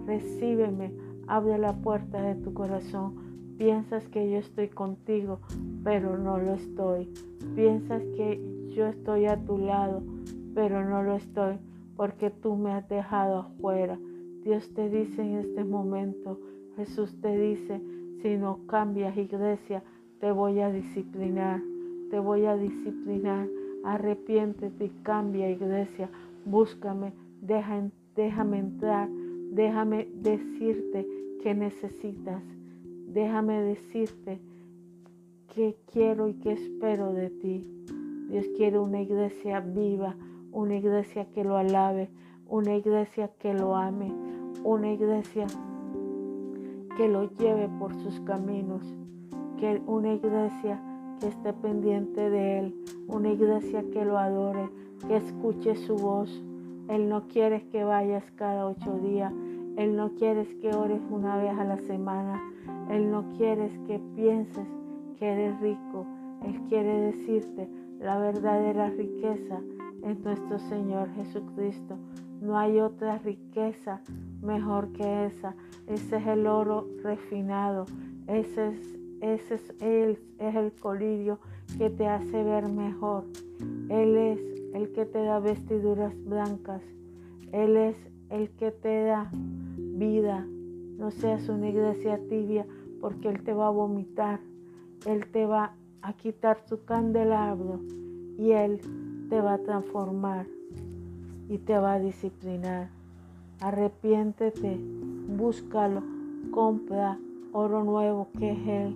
recíbeme, 0.07 0.93
abre 1.27 1.59
la 1.59 1.75
puerta 1.75 2.21
de 2.23 2.35
tu 2.35 2.53
corazón. 2.55 3.15
Piensas 3.57 4.09
que 4.09 4.31
yo 4.31 4.39
estoy 4.39 4.69
contigo, 4.69 5.41
pero 5.85 6.17
no 6.19 6.39
lo 6.39 6.55
estoy. 6.55 7.13
Piensas 7.55 8.03
que 8.17 8.41
yo 8.71 8.87
estoy 8.87 9.27
a 9.27 9.37
tu 9.45 9.59
lado, 9.59 10.03
pero 10.55 10.89
no 10.89 11.03
lo 11.03 11.17
estoy 11.17 11.59
porque 11.99 12.31
tú 12.31 12.55
me 12.55 12.71
has 12.71 12.89
dejado 12.89 13.41
afuera. 13.41 13.99
Dios 14.45 14.73
te 14.73 14.89
dice 14.89 15.21
en 15.21 15.39
este 15.39 15.65
momento, 15.65 16.39
Jesús 16.77 17.21
te 17.21 17.37
dice, 17.37 17.83
si 18.23 18.37
no 18.37 18.61
cambias 18.69 19.17
iglesia, 19.17 19.83
te 20.21 20.31
voy 20.31 20.61
a 20.61 20.71
disciplinar, 20.71 21.61
te 22.11 22.21
voy 22.21 22.47
a 22.47 22.57
disciplinar. 22.57 23.49
Arrepiéntete 23.85 24.87
y 24.87 24.91
cambia 25.03 25.51
iglesia, 25.51 26.11
búscame, 26.45 27.13
déjame 27.41 28.59
entrar, 28.59 29.09
déjame 29.53 30.09
decirte 30.15 31.07
que 31.43 31.55
necesitas, 31.55 32.43
déjame 33.07 33.63
decirte 33.63 34.41
que 35.55 35.77
quiero 35.93 36.29
y 36.29 36.35
que 36.35 36.53
espero 36.53 37.13
de 37.13 37.31
ti. 37.31 37.67
Dios 38.31 38.47
quiere 38.57 38.79
una 38.79 39.01
iglesia 39.01 39.61
viva, 39.61 40.17
una 40.53 40.77
iglesia 40.77 41.27
que 41.31 41.45
lo 41.45 41.57
alabe, 41.57 42.11
una 42.49 42.77
iglesia 42.77 43.31
que 43.39 43.55
lo 43.55 43.75
ame, 43.77 44.13
una 44.65 44.93
iglesia 44.93 45.47
que 46.97 47.09
lo 47.09 47.31
lleve 47.37 47.69
por 47.79 47.95
sus 47.95 48.21
caminos, 48.21 48.83
que 49.59 49.81
una 49.87 50.15
iglesia 50.15 50.81
que 51.19 51.29
esté 51.29 51.53
pendiente 51.53 52.31
de 52.31 52.59
él, 52.59 52.75
una 53.07 53.33
iglesia 53.33 53.85
que 53.93 54.05
lo 54.05 54.19
adore, 54.19 54.69
que 55.07 55.17
escuche 55.17 55.77
su 55.77 55.97
voz. 55.97 56.31
Él 56.89 57.09
no 57.09 57.29
quiere 57.29 57.69
que 57.69 57.85
vayas 57.85 58.25
cada 58.37 58.67
ocho 58.67 58.99
días, 58.99 59.33
Él 59.77 59.97
no 59.97 60.15
quiere 60.15 60.47
que 60.61 60.75
ores 60.75 61.01
una 61.11 61.37
vez 61.37 61.57
a 61.59 61.65
la 61.65 61.79
semana, 61.79 62.41
Él 62.91 63.11
no 63.11 63.29
quiere 63.37 63.69
que 63.87 64.01
pienses 64.17 64.67
que 65.19 65.27
eres 65.27 65.61
rico, 65.61 66.07
Él 66.45 66.61
quiere 66.69 67.01
decirte 67.13 67.69
la 68.01 68.19
verdadera 68.19 68.91
riqueza 68.91 69.61
en 70.03 70.23
nuestro 70.23 70.59
Señor 70.59 71.09
Jesucristo. 71.15 71.97
No 72.41 72.57
hay 72.57 72.79
otra 72.81 73.19
riqueza 73.19 74.01
mejor 74.41 74.93
que 74.93 75.27
esa. 75.27 75.55
Ese 75.87 76.17
es 76.17 76.27
el 76.27 76.47
oro 76.47 76.87
refinado. 77.03 77.87
Ese 78.27 78.69
es, 78.69 78.98
ese 79.21 79.55
es, 79.55 79.75
el, 79.81 80.19
es 80.39 80.55
el 80.55 80.73
colirio 80.73 81.39
que 81.77 81.91
te 81.91 82.07
hace 82.07 82.43
ver 82.43 82.69
mejor. 82.69 83.25
Él 83.89 84.17
es 84.17 84.39
el 84.75 84.93
que 84.93 85.07
te 85.07 85.23
da 85.23 85.41
vestiduras 85.41 86.15
blancas. 86.25 86.83
Él 87.53 87.77
es 87.77 87.97
el 88.31 88.51
que 88.51 88.71
te 88.71 89.05
da 89.05 89.31
vida. 89.33 90.47
No 90.99 91.11
seas 91.11 91.49
una 91.49 91.69
iglesia 91.69 92.21
tibia 92.29 92.67
porque 93.01 93.29
Él 93.29 93.43
te 93.43 93.53
va 93.53 93.69
a 93.69 93.71
vomitar. 93.71 94.41
Él 95.07 95.27
te 95.33 95.47
va 95.47 95.75
a 96.03 96.13
quitar 96.13 96.65
tu 96.67 96.85
candelabro 96.85 97.81
y 98.39 98.53
Él 98.53 98.81
te 99.29 99.41
va 99.41 99.55
a 99.55 99.59
transformar 99.59 100.47
y 101.49 101.59
te 101.59 101.79
va 101.79 101.95
a 101.95 102.01
disciplinar. 102.01 102.91
Arrepiéntete, 103.61 104.79
búscalo, 105.29 106.03
compra 106.51 107.19
oro 107.59 107.83
nuevo 107.83 108.29
que 108.39 108.53
es 108.53 108.69
Él, 108.69 108.95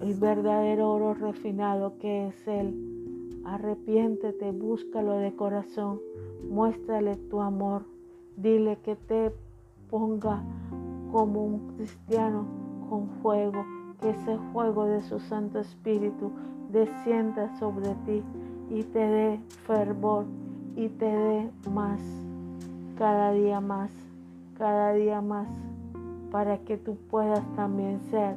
el 0.00 0.14
verdadero 0.14 0.90
oro 0.90 1.14
refinado 1.14 1.98
que 1.98 2.28
es 2.28 2.48
Él. 2.48 3.40
Arrepiéntete, 3.44 4.50
búscalo 4.50 5.18
de 5.18 5.34
corazón, 5.34 6.00
muéstrale 6.50 7.16
tu 7.16 7.40
amor, 7.40 7.84
dile 8.36 8.78
que 8.84 8.96
te 8.96 9.32
ponga 9.90 10.42
como 11.12 11.44
un 11.44 11.68
cristiano 11.76 12.44
con 12.88 13.08
fuego, 13.22 13.64
que 14.00 14.10
ese 14.10 14.38
fuego 14.52 14.86
de 14.86 15.02
su 15.02 15.20
Santo 15.20 15.60
Espíritu 15.60 16.30
descienda 16.72 17.56
sobre 17.58 17.94
ti 18.06 18.22
y 18.70 18.82
te 18.84 18.98
dé 18.98 19.40
fervor 19.66 20.24
y 20.76 20.88
te 20.88 21.06
dé 21.06 21.50
más, 21.70 22.00
cada 22.96 23.32
día 23.32 23.60
más, 23.60 23.90
cada 24.56 24.92
día 24.94 25.20
más, 25.20 25.48
para 26.32 26.56
que 26.64 26.78
tú 26.78 26.96
puedas 27.10 27.44
también 27.54 28.00
ser 28.10 28.36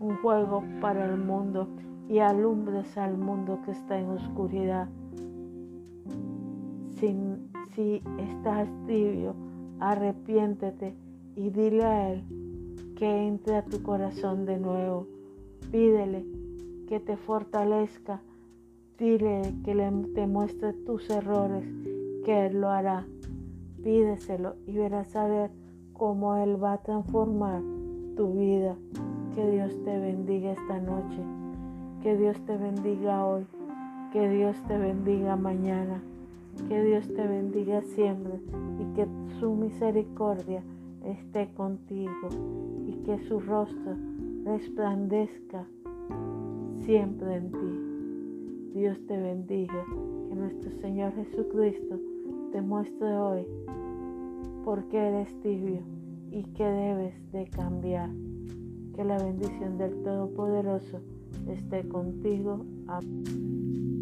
un 0.00 0.16
juego 0.16 0.64
para 0.80 1.04
el 1.04 1.18
mundo 1.18 1.68
y 2.08 2.18
alumbres 2.18 2.96
al 2.96 3.18
mundo 3.18 3.60
que 3.64 3.72
está 3.72 3.98
en 3.98 4.08
oscuridad. 4.08 4.88
Si, 6.98 7.14
si 7.74 8.02
estás 8.18 8.66
tibio, 8.86 9.34
arrepiéntete 9.78 10.94
y 11.36 11.50
dile 11.50 11.84
a 11.84 12.12
Él 12.12 12.24
que 12.96 13.26
entre 13.26 13.56
a 13.56 13.64
tu 13.64 13.82
corazón 13.82 14.46
de 14.46 14.58
nuevo. 14.58 15.06
Pídele 15.70 16.24
que 16.88 16.98
te 16.98 17.16
fortalezca. 17.18 18.22
Dile 18.98 19.42
que 19.64 19.74
le, 19.74 19.90
te 20.14 20.26
muestre 20.26 20.72
tus 20.72 21.10
errores, 21.10 21.64
que 22.24 22.46
Él 22.46 22.60
lo 22.60 22.70
hará. 22.70 23.04
Pídeselo 23.82 24.54
y 24.66 24.72
verás 24.72 25.14
a 25.16 25.26
ver 25.26 25.63
cómo 25.94 26.36
Él 26.36 26.62
va 26.62 26.74
a 26.74 26.82
transformar 26.82 27.62
tu 28.16 28.34
vida. 28.34 28.76
Que 29.34 29.50
Dios 29.50 29.72
te 29.84 29.98
bendiga 29.98 30.52
esta 30.52 30.78
noche. 30.80 31.20
Que 32.02 32.16
Dios 32.16 32.36
te 32.44 32.56
bendiga 32.56 33.24
hoy. 33.24 33.46
Que 34.12 34.28
Dios 34.28 34.56
te 34.68 34.76
bendiga 34.76 35.36
mañana. 35.36 36.02
Que 36.68 36.82
Dios 36.84 37.08
te 37.08 37.26
bendiga 37.26 37.82
siempre 37.82 38.38
y 38.78 38.94
que 38.94 39.06
su 39.40 39.54
misericordia 39.54 40.62
esté 41.04 41.48
contigo 41.54 42.28
y 42.86 42.92
que 43.04 43.18
su 43.26 43.40
rostro 43.40 43.96
resplandezca 44.44 45.66
siempre 46.84 47.36
en 47.36 47.50
ti. 47.50 48.78
Dios 48.78 48.98
te 49.06 49.16
bendiga. 49.16 49.84
Que 50.28 50.34
nuestro 50.34 50.70
Señor 50.80 51.12
Jesucristo 51.14 51.98
te 52.52 52.62
muestre 52.62 53.16
hoy 53.16 53.46
por 54.64 54.88
qué 54.88 54.96
eres 54.96 55.40
tibio 55.42 55.82
y 56.30 56.42
que 56.54 56.64
debes 56.64 57.32
de 57.32 57.46
cambiar. 57.48 58.10
Que 58.96 59.04
la 59.04 59.18
bendición 59.18 59.76
del 59.76 60.02
Todopoderoso 60.02 61.00
esté 61.48 61.86
contigo. 61.88 62.64
Amén. 62.86 63.93